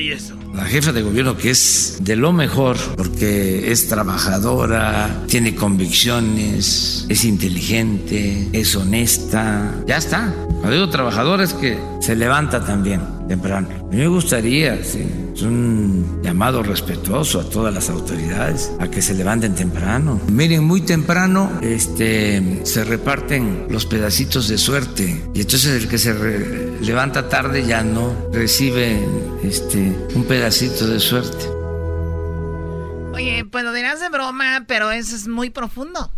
La 0.53 0.65
jefa 0.65 0.91
de 0.91 1.01
gobierno 1.01 1.37
que 1.37 1.51
es 1.51 1.97
de 2.01 2.15
lo 2.15 2.33
mejor 2.33 2.77
porque 2.97 3.71
es 3.71 3.87
trabajadora, 3.87 5.23
tiene 5.27 5.55
convicciones, 5.55 7.05
es 7.07 7.23
inteligente, 7.23 8.47
es 8.51 8.75
honesta. 8.75 9.73
Ya 9.87 9.97
está. 9.97 10.33
Cuando 10.47 10.71
digo 10.71 10.89
trabajador 10.89 11.41
es 11.41 11.53
que 11.53 11.79
se 12.01 12.15
levanta 12.15 12.65
también 12.65 13.01
temprano. 13.29 13.69
A 13.69 13.83
mí 13.83 13.97
me 13.97 14.07
gustaría, 14.07 14.83
sí, 14.83 15.05
es 15.33 15.41
un 15.43 16.19
llamado 16.21 16.63
respetuoso 16.63 17.39
a 17.39 17.43
todas 17.43 17.73
las 17.73 17.89
autoridades 17.89 18.71
a 18.79 18.89
que 18.89 19.01
se 19.01 19.13
levanten 19.13 19.55
temprano. 19.55 20.19
Miren, 20.29 20.63
muy 20.63 20.81
temprano 20.81 21.59
este, 21.61 22.61
se 22.63 22.83
reparten 22.83 23.67
los 23.69 23.85
pedacitos 23.85 24.49
de 24.49 24.57
suerte 24.57 25.23
y 25.33 25.41
entonces 25.41 25.81
el 25.83 25.87
que 25.87 25.97
se 25.97 26.11
levanta 26.81 27.29
tarde 27.29 27.65
ya 27.65 27.83
no 27.83 28.29
recibe 28.31 29.05
este, 29.43 29.77
un 30.15 30.25
pedacito 30.27 30.87
de 30.87 30.99
suerte. 30.99 31.47
Oye, 33.13 33.45
pues 33.45 33.63
lo 33.63 33.73
dirás 33.73 33.99
de 33.99 34.09
broma, 34.09 34.63
pero 34.67 34.91
eso 34.91 35.15
es 35.15 35.27
muy 35.27 35.49
profundo. 35.49 36.11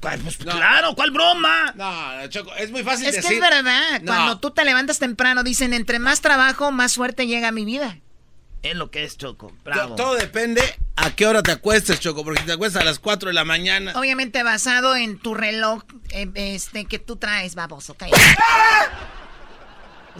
Pues, 0.00 0.36
claro, 0.38 0.94
¿cuál 0.96 1.12
broma? 1.12 1.72
No, 1.76 2.26
Choco, 2.28 2.52
es 2.56 2.72
muy 2.72 2.82
fácil 2.82 3.06
es 3.06 3.14
decir. 3.14 3.32
Es 3.32 3.38
que 3.40 3.46
es 3.46 3.50
verdad. 3.50 4.02
Cuando 4.04 4.38
tú 4.38 4.50
te 4.50 4.64
levantas 4.64 4.98
temprano, 4.98 5.44
dicen, 5.44 5.72
entre 5.74 6.00
más 6.00 6.20
trabajo, 6.20 6.72
más 6.72 6.92
suerte 6.92 7.26
llega 7.26 7.48
a 7.48 7.52
mi 7.52 7.64
vida. 7.64 7.98
Es 8.62 8.74
lo 8.74 8.90
que 8.90 9.04
es, 9.04 9.16
Choco. 9.16 9.52
Bravo. 9.64 9.94
Todo, 9.94 10.16
depende 10.16 10.62
a 10.96 11.12
qué 11.12 11.26
hora 11.26 11.42
te 11.42 11.52
acuestes, 11.52 12.00
Choco, 12.00 12.24
porque 12.24 12.40
si 12.40 12.46
te 12.46 12.52
acuestas 12.52 12.82
a 12.82 12.84
las 12.84 12.98
4 12.98 13.28
de 13.28 13.34
la 13.34 13.44
mañana. 13.44 13.92
Obviamente 13.94 14.42
basado 14.42 14.96
en 14.96 15.18
tu 15.18 15.34
reloj 15.34 15.82
eh, 16.10 16.30
este, 16.34 16.84
que 16.84 16.98
tú 16.98 17.16
traes, 17.16 17.54
baboso. 17.54 17.96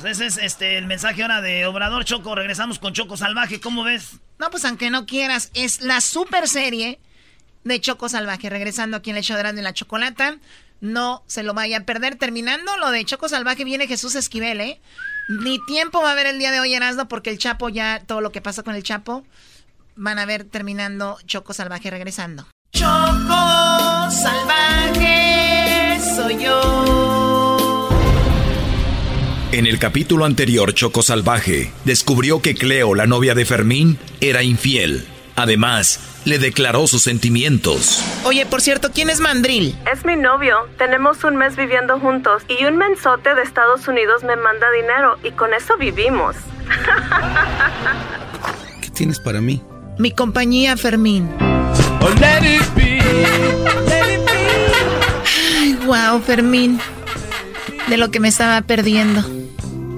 Pues 0.01 0.19
ese 0.19 0.27
es 0.27 0.39
este, 0.39 0.79
el 0.79 0.87
mensaje 0.87 1.21
ahora 1.21 1.43
de 1.43 1.67
Obrador 1.67 2.07
Choco. 2.07 2.35
Regresamos 2.35 2.79
con 2.79 2.95
Choco 2.95 3.19
Salvaje. 3.19 3.61
¿Cómo 3.61 3.85
ves? 3.85 4.13
No, 4.39 4.51
pues 4.51 4.65
aunque 4.65 4.89
no 4.89 5.05
quieras, 5.05 5.51
es 5.53 5.83
la 5.83 6.01
super 6.01 6.49
serie 6.49 6.99
de 7.65 7.81
Choco 7.83 8.09
Salvaje. 8.09 8.49
Regresando 8.49 8.97
aquí 8.97 9.11
en 9.11 9.19
el 9.19 9.23
show 9.23 9.37
de 9.37 9.53
la 9.61 9.75
Chocolata. 9.75 10.39
No 10.81 11.23
se 11.27 11.43
lo 11.43 11.53
vaya 11.53 11.79
a 11.79 11.85
perder. 11.85 12.17
Terminando 12.17 12.75
lo 12.79 12.91
de 12.91 13.05
Choco 13.05 13.29
Salvaje, 13.29 13.65
viene 13.65 13.87
Jesús 13.87 14.15
Esquivel, 14.15 14.63
¿eh? 14.63 14.81
Ni 15.29 15.59
tiempo 15.67 16.01
va 16.01 16.09
a 16.09 16.13
haber 16.13 16.27
el 16.27 16.39
día 16.39 16.51
de 16.51 16.61
hoy, 16.61 16.73
Erasmo, 16.73 17.07
porque 17.07 17.29
el 17.29 17.37
Chapo 17.37 17.69
ya, 17.69 18.03
todo 18.07 18.23
lo 18.23 18.33
que 18.33 18.41
pasa 18.41 18.63
con 18.63 18.75
el 18.75 18.83
Chapo, 18.83 19.27
van 19.97 20.19
a 20.19 20.25
ver 20.25 20.45
terminando 20.45 21.19
Choco 21.27 21.53
Salvaje 21.53 21.91
regresando. 21.91 22.47
Choco 22.73 24.11
Salvaje 24.11 26.01
soy 26.17 26.43
yo. 26.43 27.00
En 29.53 29.67
el 29.67 29.81
capítulo 29.81 30.27
anterior, 30.27 30.73
Choco 30.75 31.03
Salvaje 31.03 31.73
descubrió 31.85 32.41
que 32.41 32.55
Cleo, 32.55 32.95
la 32.95 33.09
novia 33.09 33.35
de 33.35 33.45
Fermín, 33.45 33.99
era 34.21 34.45
infiel. 34.45 35.09
Además, 35.35 35.99
le 36.25 36.39
declaró 36.39 36.87
sus 36.87 37.03
sentimientos. 37.03 38.01
Oye, 38.25 38.47
por 38.47 38.61
cierto, 38.61 38.93
¿quién 38.95 39.11
es 39.11 39.19
Mandril? 39.19 39.77
Es 39.93 40.05
mi 40.05 40.15
novio. 40.15 40.69
Tenemos 40.79 41.25
un 41.25 41.35
mes 41.35 41.57
viviendo 41.57 41.99
juntos 41.99 42.45
y 42.47 42.65
un 42.65 42.77
mensote 42.77 43.35
de 43.35 43.43
Estados 43.43 43.89
Unidos 43.89 44.23
me 44.23 44.37
manda 44.37 44.71
dinero 44.71 45.19
y 45.25 45.33
con 45.33 45.53
eso 45.53 45.77
vivimos. 45.77 46.37
¿Qué 48.81 48.91
tienes 48.91 49.19
para 49.19 49.41
mí? 49.41 49.61
Mi 49.99 50.13
compañía, 50.13 50.77
Fermín. 50.77 51.29
Oh, 52.01 52.09
let 52.21 52.47
it 52.47 52.63
be, 52.77 53.01
let 53.89 54.15
it 54.15 54.25
be. 54.27 55.59
Ay, 55.59 55.77
wow, 55.87 56.21
Fermín. 56.21 56.79
De 57.91 57.97
lo 57.97 58.13
que 58.13 58.21
me 58.21 58.29
estaba 58.29 58.63
perdiendo. 58.63 59.23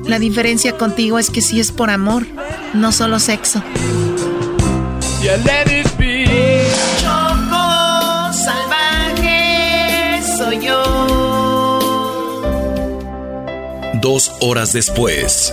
La 0.06 0.18
diferencia 0.18 0.78
contigo 0.78 1.18
es 1.18 1.28
que 1.28 1.42
sí 1.42 1.60
es 1.60 1.70
por 1.72 1.90
amor, 1.90 2.26
no 2.72 2.90
solo 2.90 3.18
sexo. 3.18 3.62
Yeah, 5.22 5.36
let 5.36 5.70
it 5.70 5.86
be. 5.98 6.66
Choco 7.02 8.32
salvaje 8.32 10.22
soy 10.38 10.64
yo. 10.64 11.78
Dos 14.00 14.32
horas 14.40 14.72
después. 14.72 15.52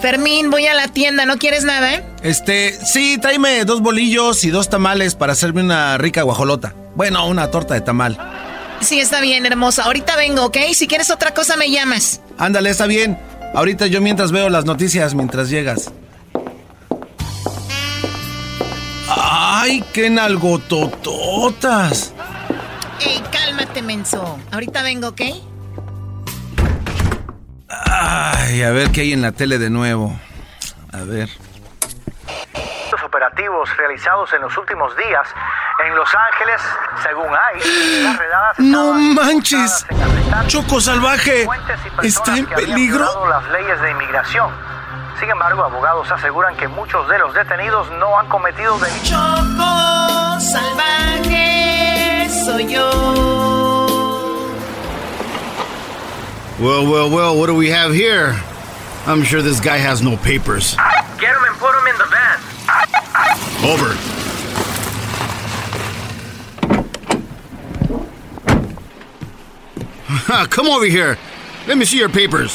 Fermín, 0.00 0.50
voy 0.50 0.66
a 0.66 0.72
la 0.72 0.88
tienda, 0.88 1.26
¿no 1.26 1.36
quieres 1.36 1.64
nada, 1.64 1.94
eh? 1.94 2.02
Este, 2.22 2.78
sí, 2.86 3.18
tráeme 3.20 3.66
dos 3.66 3.82
bolillos 3.82 4.44
y 4.44 4.50
dos 4.50 4.70
tamales 4.70 5.14
para 5.14 5.34
hacerme 5.34 5.60
una 5.60 5.98
rica 5.98 6.22
guajolota. 6.22 6.74
Bueno, 6.94 7.26
una 7.28 7.50
torta 7.50 7.74
de 7.74 7.82
tamal. 7.82 8.18
Sí, 8.80 9.00
está 9.00 9.20
bien, 9.20 9.46
hermosa. 9.46 9.84
Ahorita 9.84 10.16
vengo, 10.16 10.44
¿ok? 10.46 10.58
Si 10.74 10.86
quieres 10.86 11.10
otra 11.10 11.34
cosa, 11.34 11.56
me 11.56 11.70
llamas. 11.70 12.20
Ándale, 12.38 12.70
está 12.70 12.86
bien. 12.86 13.18
Ahorita 13.54 13.86
yo 13.86 14.00
mientras 14.00 14.32
veo 14.32 14.48
las 14.48 14.64
noticias 14.64 15.14
mientras 15.14 15.50
llegas. 15.50 15.90
¡Ay, 19.08 19.84
qué 19.92 20.10
nalgotototas! 20.10 22.12
Ey, 23.00 23.22
cálmate, 23.30 23.82
menso. 23.82 24.38
Ahorita 24.52 24.82
vengo, 24.82 25.08
¿ok? 25.08 25.20
Ay, 27.68 28.62
a 28.62 28.70
ver 28.70 28.90
qué 28.90 29.02
hay 29.02 29.12
en 29.12 29.22
la 29.22 29.32
tele 29.32 29.58
de 29.58 29.70
nuevo. 29.70 30.18
A 30.92 31.02
ver. 31.02 31.28
Operativos 33.16 33.74
realizados 33.78 34.30
en 34.34 34.42
los 34.42 34.58
últimos 34.58 34.94
días 34.94 35.26
en 35.86 35.94
Los 35.96 36.06
Ángeles, 36.14 36.60
según 37.02 37.28
hay, 37.28 38.02
las 38.02 38.18
redadas 38.18 38.58
¡No 38.58 38.92
manches! 38.92 39.86
¡Choco 40.48 40.82
salvaje! 40.82 41.48
¿Está 42.02 42.36
en 42.36 42.44
peligro? 42.44 43.26
las 43.26 43.48
leyes 43.48 43.80
de 43.80 43.90
inmigración. 43.92 44.50
Sin 45.18 45.30
embargo, 45.30 45.64
abogados 45.64 46.10
aseguran 46.10 46.54
que 46.58 46.68
muchos 46.68 47.08
de 47.08 47.18
los 47.18 47.32
detenidos 47.32 47.90
no 47.92 48.18
han 48.18 48.28
cometido 48.28 48.78
delitos. 48.78 49.08
Choco 49.08 50.38
salvaje 50.38 52.28
soy 52.44 52.66
yo. 52.66 52.90
Well, 56.60 56.86
well, 56.86 57.10
well, 57.10 57.38
what 57.38 57.46
do 57.46 57.54
we 57.54 57.70
have 57.70 57.94
here? 57.94 58.38
I'm 59.06 59.22
sure 59.22 59.40
this 59.40 59.58
guy 59.58 59.78
has 59.78 60.02
no 60.02 60.18
papers. 60.18 60.76
Get 61.18 61.30
him 61.30 61.44
and 61.48 61.56
put 61.56 61.74
him 61.74 61.86
in 61.86 61.96
the 61.96 62.04
van. 62.10 62.55
Over. 63.66 63.96
Come 70.50 70.68
over 70.68 70.86
here. 70.86 71.18
Let 71.66 71.76
me 71.76 71.84
see 71.84 71.98
your 71.98 72.08
papers. 72.08 72.54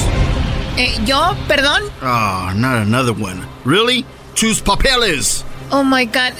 Eh, 0.78 0.98
¿Yo? 1.06 1.36
¿Perdón? 1.50 1.82
Oh, 2.02 2.54
not 2.56 2.78
another 2.82 3.12
one. 3.12 3.46
Really? 3.66 4.06
Tus 4.36 4.62
papeles. 4.62 5.44
Oh 5.70 5.84
my 5.84 6.06
god. 6.06 6.34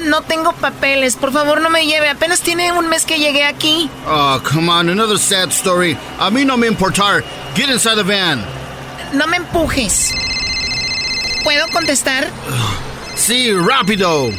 No 0.00 0.22
tengo 0.22 0.52
papeles. 0.52 1.14
Por 1.16 1.30
favor, 1.30 1.60
no 1.60 1.68
me 1.68 1.84
lleve. 1.84 2.08
Apenas 2.08 2.40
tiene 2.40 2.72
un 2.72 2.88
mes 2.88 3.04
que 3.04 3.18
llegué 3.18 3.44
aquí. 3.44 3.90
Oh, 4.06 4.40
come 4.42 4.70
on. 4.70 4.88
Another 4.88 5.18
sad 5.18 5.50
story. 5.50 5.96
A 6.18 6.30
mí 6.30 6.46
no 6.46 6.56
me 6.56 6.66
importar. 6.68 7.22
Get 7.54 7.68
inside 7.68 7.96
the 7.96 8.02
van. 8.02 8.42
No 9.12 9.26
me 9.26 9.36
empujes. 9.36 10.10
¿Puedo 11.44 11.68
contestar? 11.68 12.30
Sí, 13.16 13.52
rápido. 13.54 14.30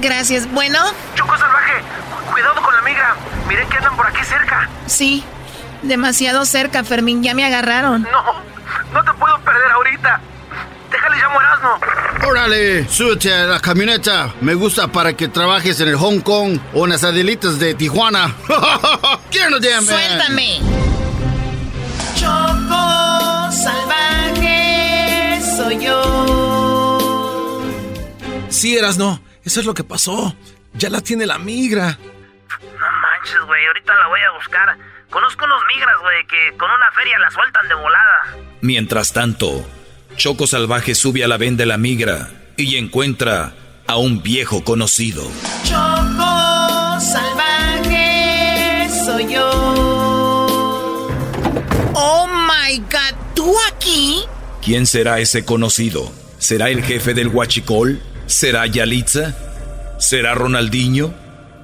Gracias. 0.00 0.50
Bueno. 0.52 0.78
Choco 1.14 1.36
salvaje. 1.38 1.82
Cuidado 2.30 2.60
con 2.62 2.74
la 2.74 2.82
migra. 2.82 3.16
Miren 3.48 3.68
que 3.68 3.76
andan 3.78 3.96
por 3.96 4.06
aquí 4.06 4.24
cerca. 4.24 4.68
Sí. 4.86 5.24
Demasiado 5.82 6.44
cerca, 6.44 6.84
Fermín. 6.84 7.22
Ya 7.22 7.34
me 7.34 7.44
agarraron. 7.44 8.02
No. 8.02 8.42
No 8.92 9.04
te 9.04 9.12
puedo 9.14 9.38
perder 9.40 9.70
ahorita. 9.72 10.20
Déjale 10.90 11.16
llamo 11.16 11.40
Erasmo. 11.40 12.28
Órale, 12.28 12.88
súbete 12.88 13.32
a 13.32 13.44
la 13.46 13.60
camioneta. 13.60 14.32
Me 14.40 14.54
gusta 14.54 14.88
para 14.88 15.12
que 15.14 15.28
trabajes 15.28 15.80
en 15.80 15.88
el 15.88 15.96
Hong 15.96 16.20
Kong 16.20 16.58
o 16.74 16.84
en 16.84 16.90
las 16.92 17.04
adelitas 17.04 17.58
de 17.58 17.74
Tijuana. 17.74 18.34
Suéltame. 19.30 20.60
Choco 22.14 23.52
salvaje 23.52 25.40
soy 25.56 25.84
yo. 25.84 26.25
Sí, 28.66 28.76
Erasno. 28.76 29.22
Eso 29.44 29.60
es 29.60 29.66
lo 29.66 29.74
que 29.74 29.84
pasó. 29.84 30.34
Ya 30.74 30.90
la 30.90 31.00
tiene 31.00 31.24
la 31.24 31.38
migra. 31.38 31.96
No 32.60 32.86
manches, 33.00 33.40
güey. 33.46 33.64
Ahorita 33.64 33.94
la 33.94 34.08
voy 34.08 34.18
a 34.22 34.32
buscar. 34.32 34.76
Conozco 35.08 35.44
unos 35.44 35.62
migras, 35.72 35.94
güey, 36.02 36.26
que 36.26 36.58
con 36.58 36.68
una 36.68 36.90
feria 36.90 37.16
la 37.20 37.30
sueltan 37.30 37.68
de 37.68 37.74
volada. 37.76 38.36
Mientras 38.62 39.12
tanto, 39.12 39.64
Choco 40.16 40.48
Salvaje 40.48 40.96
sube 40.96 41.22
a 41.22 41.28
la 41.28 41.36
venda 41.36 41.62
de 41.62 41.66
la 41.66 41.78
migra 41.78 42.28
y 42.56 42.74
encuentra 42.74 43.52
a 43.86 43.98
un 43.98 44.20
viejo 44.20 44.64
conocido. 44.64 45.22
Choco 45.62 46.98
Salvaje 46.98 48.88
soy 49.04 49.32
yo. 49.32 49.48
Oh 51.94 52.26
my 52.26 52.78
god, 52.78 53.16
¿tú 53.32 53.54
aquí? 53.72 54.24
¿Quién 54.60 54.86
será 54.86 55.20
ese 55.20 55.44
conocido? 55.44 56.10
¿Será 56.38 56.68
el 56.68 56.82
jefe 56.82 57.14
del 57.14 57.28
Huachicol? 57.28 58.02
¿Será 58.26 58.66
Yalitza? 58.66 59.34
¿Será 59.98 60.34
Ronaldinho? 60.34 61.14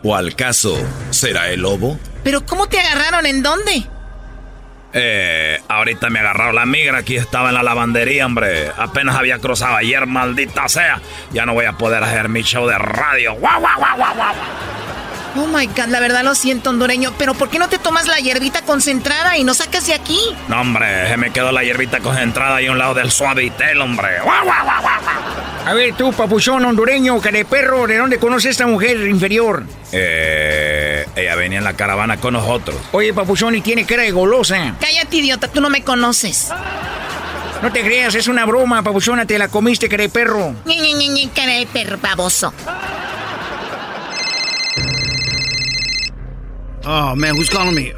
¿O 0.02 0.16
al 0.16 0.34
caso 0.34 0.76
será 1.10 1.50
el 1.50 1.60
lobo? 1.62 1.98
¿Pero 2.24 2.44
cómo 2.46 2.68
te 2.68 2.80
agarraron? 2.80 3.26
¿En 3.26 3.42
dónde? 3.42 3.86
Eh, 4.94 5.58
ahorita 5.68 6.10
me 6.10 6.18
agarraron 6.18 6.54
la 6.54 6.66
migra, 6.66 6.98
aquí 6.98 7.16
estaba 7.16 7.48
en 7.48 7.54
la 7.54 7.62
lavandería, 7.62 8.26
hombre. 8.26 8.70
Apenas 8.76 9.16
había 9.16 9.38
cruzado 9.38 9.76
ayer, 9.76 10.06
maldita 10.06 10.68
sea. 10.68 11.00
Ya 11.32 11.46
no 11.46 11.54
voy 11.54 11.64
a 11.64 11.72
poder 11.72 12.02
hacer 12.04 12.28
mi 12.28 12.42
show 12.42 12.66
de 12.66 12.76
radio. 12.78 13.34
¡Guau, 13.34 13.60
guau, 13.60 13.78
guau, 13.78 13.96
guau, 13.96 14.14
guau! 14.14 14.34
Oh 15.34 15.46
my 15.46 15.66
God, 15.66 15.88
la 15.88 16.00
verdad 16.00 16.22
lo 16.24 16.34
siento, 16.34 16.70
hondureño. 16.70 17.12
Pero 17.16 17.34
¿por 17.34 17.48
qué 17.48 17.58
no 17.58 17.68
te 17.68 17.78
tomas 17.78 18.06
la 18.06 18.18
hierbita 18.18 18.62
concentrada 18.62 19.38
y 19.38 19.44
no 19.44 19.54
sacas 19.54 19.86
de 19.86 19.94
aquí? 19.94 20.18
No, 20.48 20.60
hombre, 20.60 21.08
se 21.08 21.16
me 21.16 21.30
quedó 21.30 21.52
la 21.52 21.64
hierbita 21.64 22.00
concentrada 22.00 22.56
ahí 22.56 22.66
a 22.66 22.72
un 22.72 22.78
lado 22.78 22.94
del 22.94 23.10
suavitel, 23.10 23.80
hombre. 23.80 24.08
A 25.64 25.74
ver, 25.74 25.94
tú, 25.94 26.12
papuchón 26.12 26.64
hondureño, 26.64 27.18
de 27.20 27.44
perro, 27.44 27.86
¿de 27.86 27.96
dónde 27.96 28.18
conoces 28.18 28.46
a 28.46 28.50
esta 28.50 28.66
mujer 28.66 29.06
inferior? 29.08 29.64
Eh, 29.92 31.06
ella 31.16 31.34
venía 31.36 31.58
en 31.58 31.64
la 31.64 31.74
caravana 31.74 32.18
con 32.18 32.34
nosotros. 32.34 32.76
Oye, 32.92 33.14
papuchón, 33.14 33.54
y 33.54 33.62
tiene 33.62 33.86
cara 33.86 34.02
de 34.02 34.10
golosa. 34.10 34.74
Cállate, 34.80 35.16
idiota, 35.16 35.48
tú 35.48 35.60
no 35.60 35.70
me 35.70 35.82
conoces. 35.82 36.50
No 37.62 37.72
te 37.72 37.82
creas, 37.82 38.14
es 38.16 38.26
una 38.26 38.44
broma, 38.44 38.82
papuchona, 38.82 39.24
te 39.24 39.38
la 39.38 39.48
comiste, 39.48 39.88
cara 39.88 40.02
de 40.02 40.08
perro. 40.08 40.54
Ñe, 40.66 40.76
Ñe, 40.76 41.08
Ñe, 41.08 41.30
cara 41.34 41.52
de 41.52 41.66
perro, 41.66 41.96
baboso. 42.02 42.52
Oh, 46.84 47.14
man, 47.14 47.36
who's 47.36 47.48
calling 47.48 47.74
me? 47.74 47.92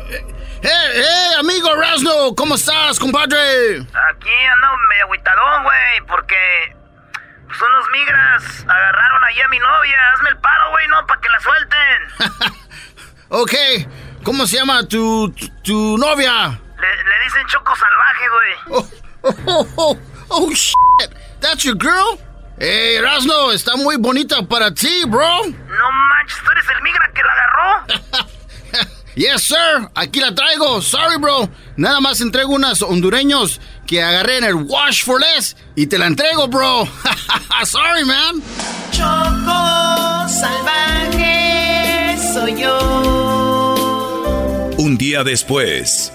Hey, 0.61 0.91
hey, 0.95 1.35
amigo 1.39 1.69
Erasno, 1.73 2.35
¿cómo 2.35 2.55
estás, 2.55 2.99
compadre? 2.99 3.81
Aquí 3.81 4.31
ando 4.53 4.69
medio 4.91 5.05
agüitadón, 5.05 5.63
güey, 5.63 6.01
porque 6.07 6.37
pues, 7.47 7.61
unos 7.63 7.91
migras 7.91 8.61
agarraron 8.69 9.25
ahí 9.25 9.41
a 9.41 9.49
mi 9.49 9.59
novia. 9.59 9.97
Hazme 10.15 10.29
el 10.31 10.37
paro, 10.39 10.71
güey, 10.71 10.89
no, 10.89 11.07
para 11.07 11.21
que 11.21 11.29
la 11.29 11.41
suelten. 11.41 12.55
Ok, 13.31 13.53
¿cómo 14.23 14.47
se 14.47 14.59
llama 14.59 14.87
tu, 14.87 15.33
tu, 15.33 15.49
tu 15.63 15.99
novia? 15.99 16.51
Le, 16.79 17.05
le 17.05 17.25
dicen 17.25 17.45
choco 17.49 17.75
salvaje, 17.75 18.29
güey. 18.29 18.55
Oh, 18.69 18.89
oh, 19.47 19.67
oh, 19.77 19.99
oh, 20.29 20.51
shit. 20.51 21.11
That's 21.41 21.65
your 21.65 21.75
girl? 21.75 22.19
Hey, 22.59 22.97
Erasno, 22.97 23.51
está 23.51 23.77
muy 23.77 23.97
bonita 23.97 24.43
para 24.43 24.73
ti, 24.73 25.05
bro. 25.07 25.47
No 25.47 25.91
manches, 25.91 26.39
tú 26.45 26.51
eres 26.53 26.69
el 26.77 26.83
migra 26.83 27.11
que 27.13 27.23
la 27.25 27.33
agarró. 27.33 28.29
Yes, 29.15 29.45
sir. 29.45 29.89
Aquí 29.95 30.21
la 30.21 30.35
traigo. 30.35 30.83
Sorry, 30.83 31.19
bro. 31.19 31.49
Nada 31.77 32.01
más 32.01 32.21
entrego 32.21 32.53
unas 32.53 32.83
hondureños 32.83 33.61
que 33.87 34.03
agarré 34.03 34.39
en 34.39 34.45
el 34.45 34.55
Wash 34.55 35.05
for 35.05 35.21
Less 35.21 35.57
y 35.77 35.87
te 35.87 35.99
la 35.99 36.07
entrego, 36.07 36.49
bro. 36.49 36.89
Sorry, 37.65 38.05
man. 38.05 38.43
Choco 38.91 40.29
salvaje 40.29 42.19
soy 42.33 42.61
yo. 42.61 43.75
Un 44.79 44.99
día 44.99 45.23
después. 45.23 46.13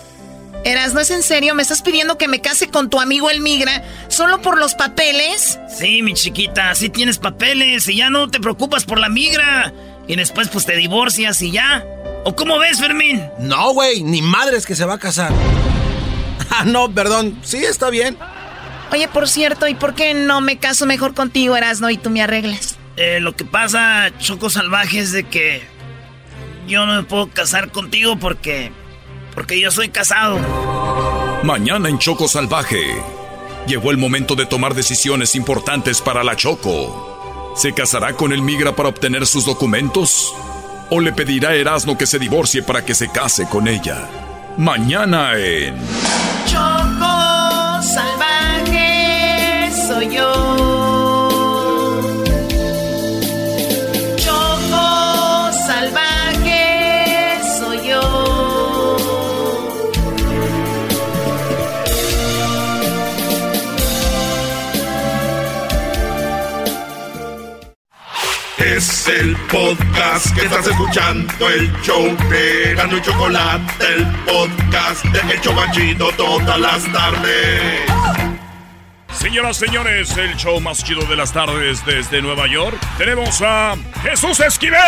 Eras, 0.65 0.93
¿no 0.93 0.99
es 0.99 1.09
en 1.09 1.23
serio? 1.23 1.55
¿Me 1.55 1.61
estás 1.61 1.81
pidiendo 1.81 2.17
que 2.17 2.27
me 2.27 2.41
case 2.41 2.67
con 2.67 2.89
tu 2.89 2.99
amigo 2.99 3.29
el 3.29 3.39
migra 3.39 3.81
solo 4.09 4.41
por 4.41 4.57
los 4.59 4.75
papeles? 4.75 5.57
Sí, 5.69 6.01
mi 6.03 6.13
chiquita, 6.13 6.75
sí 6.75 6.89
tienes 6.89 7.17
papeles 7.17 7.87
y 7.87 7.95
ya 7.95 8.09
no 8.09 8.29
te 8.29 8.41
preocupas 8.41 8.83
por 8.83 8.99
la 8.99 9.07
migra. 9.07 9.73
Y 10.07 10.17
después 10.17 10.49
pues 10.49 10.65
te 10.65 10.75
divorcias 10.75 11.41
y 11.41 11.51
ya. 11.51 11.85
¿O 12.23 12.35
cómo 12.35 12.59
ves, 12.59 12.79
Fermín? 12.79 13.23
No, 13.39 13.73
güey, 13.73 14.03
ni 14.03 14.21
madres 14.21 14.65
que 14.65 14.75
se 14.75 14.85
va 14.85 14.95
a 14.95 14.99
casar. 14.99 15.31
Ah, 16.51 16.63
no, 16.65 16.91
perdón. 16.91 17.37
Sí, 17.43 17.57
está 17.57 17.91
bien. 17.91 18.17
Oye, 18.91 19.07
por 19.07 19.29
cierto, 19.29 19.67
¿y 19.67 19.75
por 19.75 19.93
qué 19.93 20.15
no 20.15 20.41
me 20.41 20.57
caso 20.57 20.87
mejor 20.87 21.13
contigo, 21.13 21.55
Erasno, 21.55 21.91
y 21.91 21.97
tú 21.97 22.09
me 22.09 22.23
arreglas? 22.23 22.75
Eh, 22.97 23.19
lo 23.19 23.35
que 23.35 23.45
pasa, 23.45 24.09
Choco 24.17 24.49
Salvaje, 24.49 24.97
es 24.97 25.11
de 25.11 25.25
que 25.25 25.61
yo 26.67 26.87
no 26.87 26.95
me 26.95 27.03
puedo 27.03 27.29
casar 27.29 27.71
contigo 27.71 28.17
porque... 28.17 28.71
Porque 29.35 29.59
yo 29.59 29.69
soy 29.69 29.89
casado. 29.89 30.39
Mañana 31.43 31.87
en 31.87 31.99
Choco 31.99 32.27
Salvaje. 32.27 32.95
Llegó 33.67 33.91
el 33.91 33.97
momento 33.97 34.35
de 34.35 34.47
tomar 34.47 34.73
decisiones 34.73 35.35
importantes 35.35 36.01
para 36.01 36.23
la 36.23 36.35
Choco. 36.35 37.53
¿Se 37.55 37.73
casará 37.73 38.13
con 38.13 38.33
el 38.33 38.41
migra 38.41 38.75
para 38.75 38.89
obtener 38.89 39.27
sus 39.27 39.45
documentos? 39.45 40.33
¿O 40.91 40.99
le 40.99 41.13
pedirá 41.13 41.49
a 41.49 41.55
Erasmo 41.55 41.97
que 41.97 42.07
se 42.07 42.17
divorcie 42.17 42.63
para 42.63 42.83
que 42.83 42.95
se 42.95 43.09
case 43.09 43.47
con 43.47 43.67
ella? 43.67 44.07
Mañana 44.57 45.37
en... 45.37 45.75
podcast 69.49 70.35
que 70.35 70.45
estás 70.45 70.67
escuchando, 70.67 71.49
el 71.49 71.71
show 71.81 72.15
de 72.29 72.75
Gano 72.75 72.97
y 72.97 73.01
Chocolate, 73.01 73.85
el 73.95 74.05
podcast 74.25 75.03
de 75.05 75.33
El 75.33 75.41
Chobachito 75.41 76.11
todas 76.13 76.59
las 76.59 76.91
tardes. 76.91 77.81
Señoras, 79.11 79.57
señores, 79.57 80.15
el 80.17 80.35
show 80.37 80.59
más 80.59 80.83
chido 80.83 81.01
de 81.05 81.15
las 81.15 81.33
tardes 81.33 81.85
desde 81.85 82.21
Nueva 82.21 82.47
York. 82.47 82.77
Tenemos 82.97 83.41
a 83.41 83.75
Jesús 84.03 84.39
Esquivel. 84.39 84.79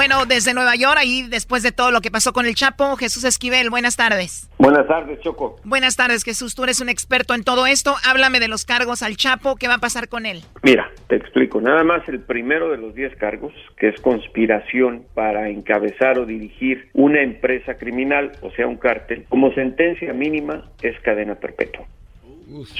Bueno, 0.00 0.24
desde 0.24 0.54
Nueva 0.54 0.76
York, 0.76 0.96
ahí 0.96 1.26
después 1.28 1.62
de 1.62 1.72
todo 1.72 1.90
lo 1.90 2.00
que 2.00 2.10
pasó 2.10 2.32
con 2.32 2.46
el 2.46 2.54
Chapo, 2.54 2.96
Jesús 2.96 3.22
Esquivel, 3.24 3.68
buenas 3.68 3.96
tardes. 3.96 4.48
Buenas 4.56 4.88
tardes, 4.88 5.20
Choco. 5.20 5.56
Buenas 5.62 5.94
tardes, 5.94 6.24
Jesús. 6.24 6.54
Tú 6.54 6.64
eres 6.64 6.80
un 6.80 6.88
experto 6.88 7.34
en 7.34 7.44
todo 7.44 7.66
esto. 7.66 7.94
Háblame 8.08 8.40
de 8.40 8.48
los 8.48 8.64
cargos 8.64 9.02
al 9.02 9.18
Chapo. 9.18 9.56
¿Qué 9.56 9.68
va 9.68 9.74
a 9.74 9.78
pasar 9.78 10.08
con 10.08 10.24
él? 10.24 10.40
Mira, 10.62 10.90
te 11.08 11.16
explico. 11.16 11.60
Nada 11.60 11.84
más 11.84 12.08
el 12.08 12.20
primero 12.20 12.70
de 12.70 12.78
los 12.78 12.94
10 12.94 13.14
cargos, 13.16 13.52
que 13.76 13.88
es 13.88 14.00
conspiración 14.00 15.04
para 15.12 15.50
encabezar 15.50 16.18
o 16.18 16.24
dirigir 16.24 16.88
una 16.94 17.20
empresa 17.20 17.74
criminal, 17.74 18.32
o 18.40 18.50
sea, 18.52 18.66
un 18.66 18.78
cártel, 18.78 19.26
como 19.28 19.52
sentencia 19.52 20.14
mínima 20.14 20.64
es 20.80 20.98
cadena 21.00 21.34
perpetua. 21.34 21.84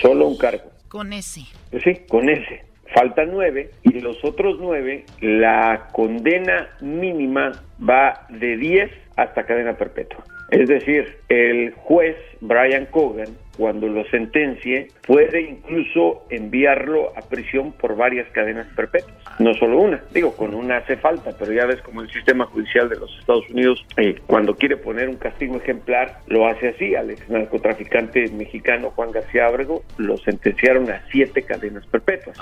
Solo 0.01 0.27
un 0.27 0.39
cargo. 0.39 0.73
Con 0.89 1.13
ese. 1.13 1.43
Sí, 1.85 2.01
con 2.09 2.31
ese. 2.31 2.70
Faltan 2.95 3.31
nueve 3.31 3.71
y 3.83 4.01
los 4.01 4.25
otros 4.25 4.57
nueve, 4.61 5.05
la 5.21 5.89
condena 5.93 6.69
mínima 6.81 7.53
va 7.89 8.27
de 8.29 8.57
10 8.57 8.91
hasta 9.17 9.45
cadena 9.45 9.75
perpetua. 9.75 10.25
Es 10.51 10.69
decir, 10.69 11.17
el 11.29 11.73
juez 11.73 12.17
Brian 12.41 12.87
Cogan, 12.87 13.29
cuando 13.57 13.89
lo 13.89 14.05
sentencie, 14.07 14.89
puede 15.07 15.43
incluso 15.43 16.25
enviarlo 16.31 17.13
a 17.17 17.21
prisión 17.21 17.73
por 17.73 17.95
varias 17.95 18.27
cadenas 18.31 18.67
perpetuas. 18.75 19.15
No 19.39 19.53
solo 19.55 19.81
una, 19.81 20.03
digo, 20.13 20.35
con 20.35 20.55
una 20.55 20.79
hace 20.79 20.97
falta, 20.97 21.33
pero 21.39 21.53
ya 21.53 21.67
ves 21.67 21.83
como 21.83 22.01
el 22.01 22.11
sistema 22.11 22.47
judicial 22.47 22.89
de 22.89 22.97
los 22.97 23.15
Estados 23.19 23.49
Unidos, 23.51 23.85
eh, 23.99 24.19
cuando 24.27 24.55
quiere 24.55 24.79
poner 24.79 25.09
un 25.09 25.17
castigo 25.17 25.57
ejemplar, 25.57 26.21
lo 26.27 26.47
hace 26.47 26.69
así. 26.69 26.95
Al 26.95 27.11
ex 27.11 27.29
narcotraficante 27.29 28.29
mexicano 28.29 28.91
Juan 28.91 29.11
García 29.11 29.47
Ábrego 29.47 29.83
lo 29.99 30.17
sentenciaron 30.17 30.91
a 30.91 31.05
siete 31.11 31.43
cadenas 31.43 31.87
perpetuas. 31.87 32.39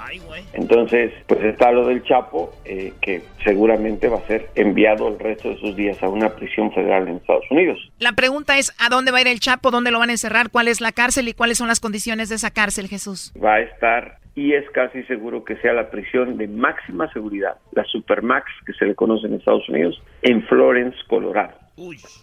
Entonces, 0.53 1.13
pues 1.27 1.43
está 1.43 1.73
lo 1.73 1.87
del 1.87 2.05
Chapo, 2.05 2.53
eh, 2.65 2.93
que 3.01 3.23
seguramente 3.45 4.09
va 4.09 4.19
a 4.19 4.27
ser 4.29 4.49
enviado 4.55 5.09
el 5.09 5.19
resto 5.19 5.51
de 5.51 5.57
sus 5.57 5.75
días 5.75 6.01
a 6.03 6.09
una 6.09 6.35
prisión 6.37 6.73
federal 6.73 7.09
en 7.09 7.17
Estados 7.17 7.51
Unidos. 7.51 7.91
La 7.99 8.13
pregunta 8.13 8.59
es, 8.59 8.73
¿a 8.79 8.89
dónde 8.91 9.11
va 9.11 9.19
a 9.19 9.21
ir 9.23 9.27
el 9.27 9.41
Chapo? 9.41 9.73
¿Dónde 9.73 9.91
lo 9.91 9.99
van 9.99 10.11
a 10.11 10.13
encerrar? 10.13 10.51
¿Cuál 10.51 10.69
es 10.69 10.81
la 10.81 10.93
cárcel 10.93 11.27
y 11.27 11.35
cuáles 11.35 11.59
son 11.59 11.67
las 11.67 11.81
condiciones 11.81 12.29
de 12.29 12.37
esa 12.37 12.53
cárcel, 12.53 12.87
Jesús? 12.87 13.33
Va 13.43 13.55
a 13.55 13.61
estar 13.61 14.19
y 14.37 14.55
es 14.55 14.71
casi 14.71 15.03
seguro 15.05 15.43
que 15.45 15.57
sea 15.57 15.73
la 15.73 15.91
prisión 15.91 16.39
de 16.39 16.47
máxima 16.47 17.13
seguridad, 17.13 17.57
la 17.73 17.83
Supermax 17.83 18.47
que 18.65 18.73
se 18.75 18.87
le 18.87 18.95
conoce 18.95 19.27
en 19.27 19.35
Estados 19.35 19.69
Unidos, 19.69 20.01
en 20.23 20.45
Florence, 20.45 20.97
Colorado. 21.09 21.59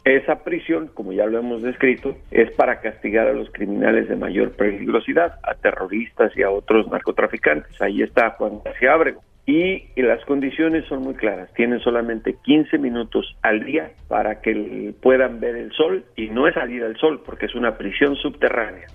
Esa 0.05 0.43
prisión, 0.43 0.89
como 0.93 1.11
ya 1.11 1.25
lo 1.25 1.39
hemos 1.39 1.61
descrito, 1.61 2.15
es 2.31 2.51
para 2.51 2.79
castigar 2.79 3.27
a 3.27 3.33
los 3.33 3.49
criminales 3.51 4.07
de 4.07 4.15
mayor 4.15 4.51
peligrosidad, 4.51 5.39
a 5.43 5.55
terroristas 5.55 6.31
y 6.38 6.43
a 6.43 6.51
otros 6.51 6.88
narcotraficantes. 6.89 7.81
Ahí 7.81 8.01
está 8.01 8.31
Juan 8.31 8.61
García 8.63 8.93
Ábrego. 8.93 9.21
Y 9.47 9.84
las 9.95 10.23
condiciones 10.25 10.86
son 10.86 11.03
muy 11.03 11.13
claras. 11.13 11.53
Tienen 11.53 11.79
solamente 11.79 12.36
15 12.43 12.79
minutos 12.79 13.36
al 13.43 13.63
día 13.63 13.91
para 14.08 14.41
que 14.41 14.93
puedan 15.01 15.39
ver 15.39 15.55
el 15.55 15.71
sol 15.73 16.04
y 16.15 16.29
no 16.29 16.48
es 16.48 16.56
salir 16.56 16.83
al 16.83 16.98
sol 16.98 17.21
porque 17.23 17.46
es 17.46 17.54
una 17.54 17.77
prisión 17.77 18.15
subterránea. 18.15 18.87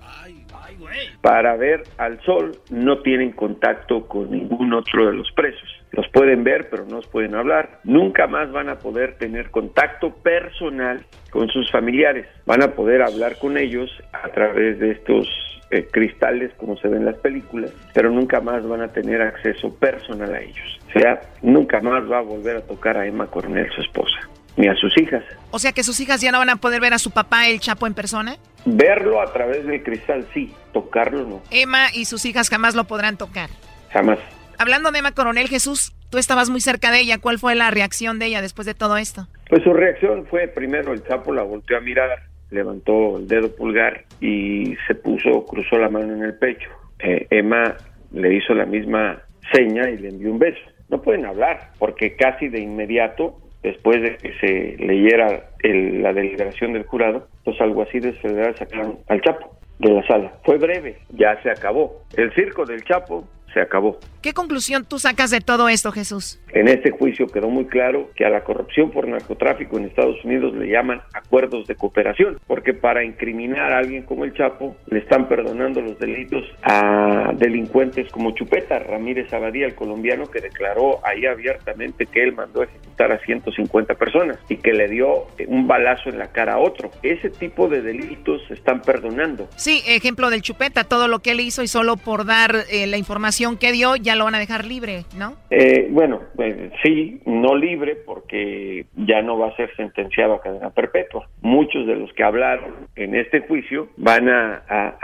Para 1.21 1.55
ver 1.55 1.83
al 1.97 2.19
sol 2.21 2.51
no 2.69 2.99
tienen 2.99 3.31
contacto 3.31 4.07
con 4.07 4.31
ningún 4.31 4.73
otro 4.73 5.07
de 5.07 5.13
los 5.13 5.31
presos. 5.31 5.69
Los 5.91 6.07
pueden 6.09 6.43
ver 6.43 6.69
pero 6.69 6.85
no 6.85 6.97
os 6.97 7.07
pueden 7.07 7.35
hablar. 7.35 7.79
Nunca 7.85 8.27
más 8.27 8.51
van 8.51 8.67
a 8.67 8.79
poder 8.79 9.17
tener 9.17 9.51
contacto 9.51 10.13
personal 10.15 11.05
con 11.29 11.47
sus 11.47 11.71
familiares. 11.71 12.27
Van 12.45 12.61
a 12.61 12.73
poder 12.73 13.03
hablar 13.03 13.37
con 13.39 13.57
ellos 13.57 13.89
a 14.11 14.27
través 14.29 14.79
de 14.79 14.91
estos 14.91 15.50
eh, 15.71 15.87
cristales 15.91 16.51
como 16.57 16.77
se 16.77 16.87
ven 16.87 16.99
en 16.99 17.05
las 17.05 17.15
películas, 17.17 17.71
pero 17.93 18.09
nunca 18.11 18.41
más 18.41 18.67
van 18.67 18.81
a 18.81 18.89
tener 18.89 19.21
acceso 19.21 19.73
personal 19.75 20.33
a 20.33 20.41
ellos. 20.41 20.79
O 20.93 20.99
sea, 20.99 21.21
nunca 21.41 21.79
más 21.81 22.03
va 22.09 22.19
a 22.19 22.21
volver 22.21 22.57
a 22.57 22.61
tocar 22.61 22.97
a 22.97 23.07
Emma 23.07 23.27
Coronel, 23.27 23.69
su 23.73 23.81
esposa, 23.81 24.19
ni 24.57 24.67
a 24.67 24.75
sus 24.75 24.95
hijas. 24.99 25.23
O 25.51 25.59
sea 25.59 25.71
que 25.71 25.83
sus 25.83 25.99
hijas 25.99 26.21
ya 26.21 26.31
no 26.31 26.39
van 26.39 26.49
a 26.49 26.57
poder 26.57 26.81
ver 26.81 26.93
a 26.93 26.99
su 26.99 27.11
papá, 27.11 27.47
el 27.47 27.59
Chapo, 27.59 27.87
en 27.87 27.93
persona. 27.93 28.35
Verlo 28.65 29.21
a 29.21 29.31
través 29.33 29.65
del 29.65 29.81
cristal, 29.81 30.27
sí, 30.33 30.53
tocarlo 30.73 31.23
no, 31.23 31.41
Emma 31.49 31.87
y 31.93 32.05
sus 32.05 32.25
hijas 32.25 32.49
jamás 32.49 32.75
lo 32.75 32.83
podrán 32.85 33.17
tocar. 33.17 33.49
jamás. 33.91 34.19
Hablando 34.57 34.91
de 34.91 34.99
Emma 34.99 35.11
Coronel 35.13 35.47
Jesús, 35.47 35.93
Tú 36.11 36.17
estabas 36.17 36.49
muy 36.49 36.59
cerca 36.59 36.91
de 36.91 36.99
ella. 36.99 37.19
¿Cuál 37.19 37.39
fue 37.39 37.55
la 37.55 37.71
reacción 37.71 38.19
de 38.19 38.25
ella 38.25 38.41
después 38.41 38.65
de 38.65 38.73
todo 38.73 38.97
esto? 38.97 39.27
Pues 39.49 39.63
su 39.63 39.71
reacción 39.71 40.27
fue 40.29 40.49
primero 40.49 40.91
el 40.91 41.03
Chapo 41.07 41.33
la 41.33 41.41
volteó 41.41 41.77
a 41.77 41.79
mirar, 41.79 42.09
levantó 42.51 43.17
el 43.17 43.27
dedo 43.27 43.55
pulgar 43.55 44.03
y 44.19 44.75
se 44.87 44.95
puso, 44.95 45.45
cruzó 45.45 45.77
la 45.77 45.89
mano 45.89 46.13
en 46.13 46.23
el 46.23 46.37
pecho. 46.37 46.69
Eh, 46.99 47.27
Emma 47.29 47.75
le 48.11 48.35
hizo 48.35 48.53
la 48.53 48.65
misma 48.65 49.21
seña 49.51 49.89
y 49.89 49.97
le 49.97 50.09
envió 50.09 50.31
un 50.31 50.39
beso. 50.39 50.61
No 50.89 51.01
pueden 51.01 51.25
hablar 51.25 51.71
porque 51.79 52.15
casi 52.15 52.49
de 52.49 52.59
inmediato 52.59 53.37
después 53.63 54.01
de 54.01 54.17
que 54.17 54.33
se 54.39 54.83
leyera 54.83 55.49
la 55.63 56.13
deliberación 56.13 56.73
del 56.73 56.83
jurado, 56.83 57.27
los 57.45 57.59
alguaciles 57.61 58.17
federales 58.19 58.57
sacaron 58.57 58.99
al 59.07 59.21
Chapo 59.21 59.57
de 59.79 59.93
la 59.93 60.05
sala. 60.07 60.33
Fue 60.43 60.57
breve, 60.57 60.97
ya 61.09 61.41
se 61.41 61.49
acabó. 61.49 62.01
El 62.15 62.33
circo 62.33 62.65
del 62.65 62.83
Chapo 62.83 63.23
se 63.53 63.61
acabó. 63.61 63.99
¿Qué 64.21 64.33
conclusión 64.33 64.85
tú 64.85 64.99
sacas 64.99 65.31
de 65.31 65.41
todo 65.41 65.67
esto, 65.67 65.91
Jesús? 65.91 66.39
En 66.53 66.67
este 66.67 66.91
juicio 66.91 67.27
quedó 67.27 67.49
muy 67.49 67.65
claro 67.65 68.11
que 68.15 68.23
a 68.23 68.29
la 68.29 68.43
corrupción 68.43 68.91
por 68.91 69.07
narcotráfico 69.07 69.77
en 69.77 69.85
Estados 69.85 70.23
Unidos 70.23 70.53
le 70.53 70.67
llaman 70.67 71.01
acuerdos 71.13 71.65
de 71.65 71.75
cooperación, 71.75 72.39
porque 72.45 72.73
para 72.73 73.03
incriminar 73.03 73.73
a 73.73 73.79
alguien 73.79 74.03
como 74.03 74.23
el 74.25 74.33
Chapo 74.33 74.75
le 74.87 74.99
están 74.99 75.27
perdonando 75.27 75.81
los 75.81 75.97
delitos 75.97 76.43
a 76.61 77.31
delincuentes 77.35 78.11
como 78.11 78.31
Chupeta, 78.35 78.79
Ramírez 78.79 79.33
Abadía, 79.33 79.65
el 79.65 79.75
colombiano, 79.75 80.29
que 80.29 80.39
declaró 80.39 80.99
ahí 81.03 81.25
abiertamente 81.25 82.05
que 82.05 82.23
él 82.23 82.33
mandó 82.33 82.61
a 82.61 82.65
ejecutar 82.65 83.11
a 83.11 83.19
150 83.19 83.95
personas 83.95 84.37
y 84.49 84.57
que 84.57 84.73
le 84.73 84.87
dio 84.87 85.27
un 85.47 85.67
balazo 85.67 86.09
en 86.09 86.19
la 86.19 86.31
cara 86.31 86.53
a 86.53 86.57
otro. 86.59 86.91
Ese 87.01 87.29
tipo 87.29 87.67
de 87.69 87.81
delitos 87.81 88.41
se 88.47 88.53
están 88.53 88.81
perdonando. 88.81 89.49
Sí, 89.55 89.81
ejemplo 89.87 90.29
del 90.29 90.41
Chupeta, 90.41 90.83
todo 90.83 91.07
lo 91.07 91.19
que 91.19 91.31
él 91.31 91.39
hizo 91.39 91.63
y 91.63 91.67
solo 91.67 91.97
por 91.97 92.25
dar 92.25 92.55
eh, 92.69 92.85
la 92.85 92.97
información 92.97 93.40
que 93.59 93.71
dio 93.71 93.95
ya 93.95 94.15
lo 94.15 94.25
van 94.25 94.35
a 94.35 94.39
dejar 94.39 94.65
libre, 94.65 95.03
¿no? 95.17 95.33
Eh, 95.49 95.87
bueno, 95.89 96.21
pues, 96.35 96.55
sí, 96.83 97.19
no 97.25 97.55
libre 97.55 97.95
porque 98.05 98.85
ya 98.95 99.21
no 99.21 99.37
va 99.37 99.47
a 99.47 99.55
ser 99.55 99.75
sentenciado 99.75 100.35
a 100.35 100.41
cadena 100.41 100.69
perpetua. 100.69 101.27
Muchos 101.41 101.87
de 101.87 101.95
los 101.95 102.13
que 102.13 102.23
hablaron 102.23 102.87
en 102.95 103.15
este 103.15 103.41
juicio 103.41 103.89
van 103.97 104.29
a, 104.29 104.61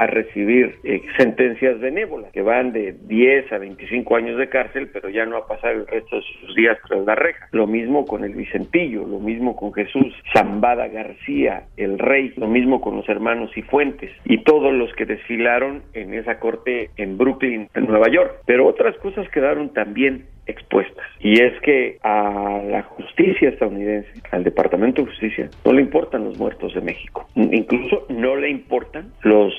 recibir 0.07 0.75
eh, 0.83 1.01
sentencias 1.17 1.79
benévolas 1.79 2.31
que 2.31 2.41
van 2.41 2.71
de 2.71 2.95
10 3.07 3.51
a 3.51 3.57
25 3.57 4.15
años 4.15 4.37
de 4.37 4.47
cárcel, 4.47 4.89
pero 4.93 5.09
ya 5.09 5.25
no 5.25 5.37
a 5.37 5.47
pasar 5.47 5.71
el 5.71 5.87
resto 5.87 6.17
de 6.17 6.21
sus 6.21 6.55
días 6.55 6.77
tras 6.87 7.03
la 7.05 7.15
reja. 7.15 7.47
Lo 7.51 7.67
mismo 7.67 8.05
con 8.05 8.23
el 8.23 8.33
Vicentillo, 8.33 9.05
lo 9.05 9.19
mismo 9.19 9.55
con 9.55 9.73
Jesús 9.73 10.13
Zambada 10.33 10.87
García, 10.87 11.63
el 11.75 11.99
Rey, 11.99 12.33
lo 12.37 12.47
mismo 12.47 12.79
con 12.79 12.95
los 12.95 13.09
hermanos 13.09 13.51
y 13.55 13.63
Fuentes 13.63 14.11
y 14.25 14.43
todos 14.43 14.73
los 14.73 14.93
que 14.93 15.05
desfilaron 15.05 15.83
en 15.93 16.13
esa 16.13 16.39
corte 16.39 16.89
en 16.97 17.17
Brooklyn, 17.17 17.69
en 17.73 17.85
Nueva 17.85 18.07
York. 18.09 18.26
Pero 18.45 18.67
otras 18.67 18.95
cosas 18.97 19.27
quedaron 19.29 19.73
también 19.73 20.25
expuestas. 20.45 21.05
Y 21.19 21.41
es 21.41 21.59
que 21.61 21.97
a 22.03 22.61
la 22.69 22.83
justicia 22.83 23.49
estadounidense, 23.49 24.09
al 24.31 24.43
Departamento 24.43 25.01
de 25.01 25.09
Justicia, 25.09 25.49
no 25.65 25.73
le 25.73 25.81
importan 25.81 26.23
los 26.25 26.37
muertos 26.37 26.73
de 26.73 26.81
México. 26.81 27.27
Incluso 27.35 28.05
no 28.09 28.35
le 28.35 28.49
importan 28.49 29.11
los 29.23 29.53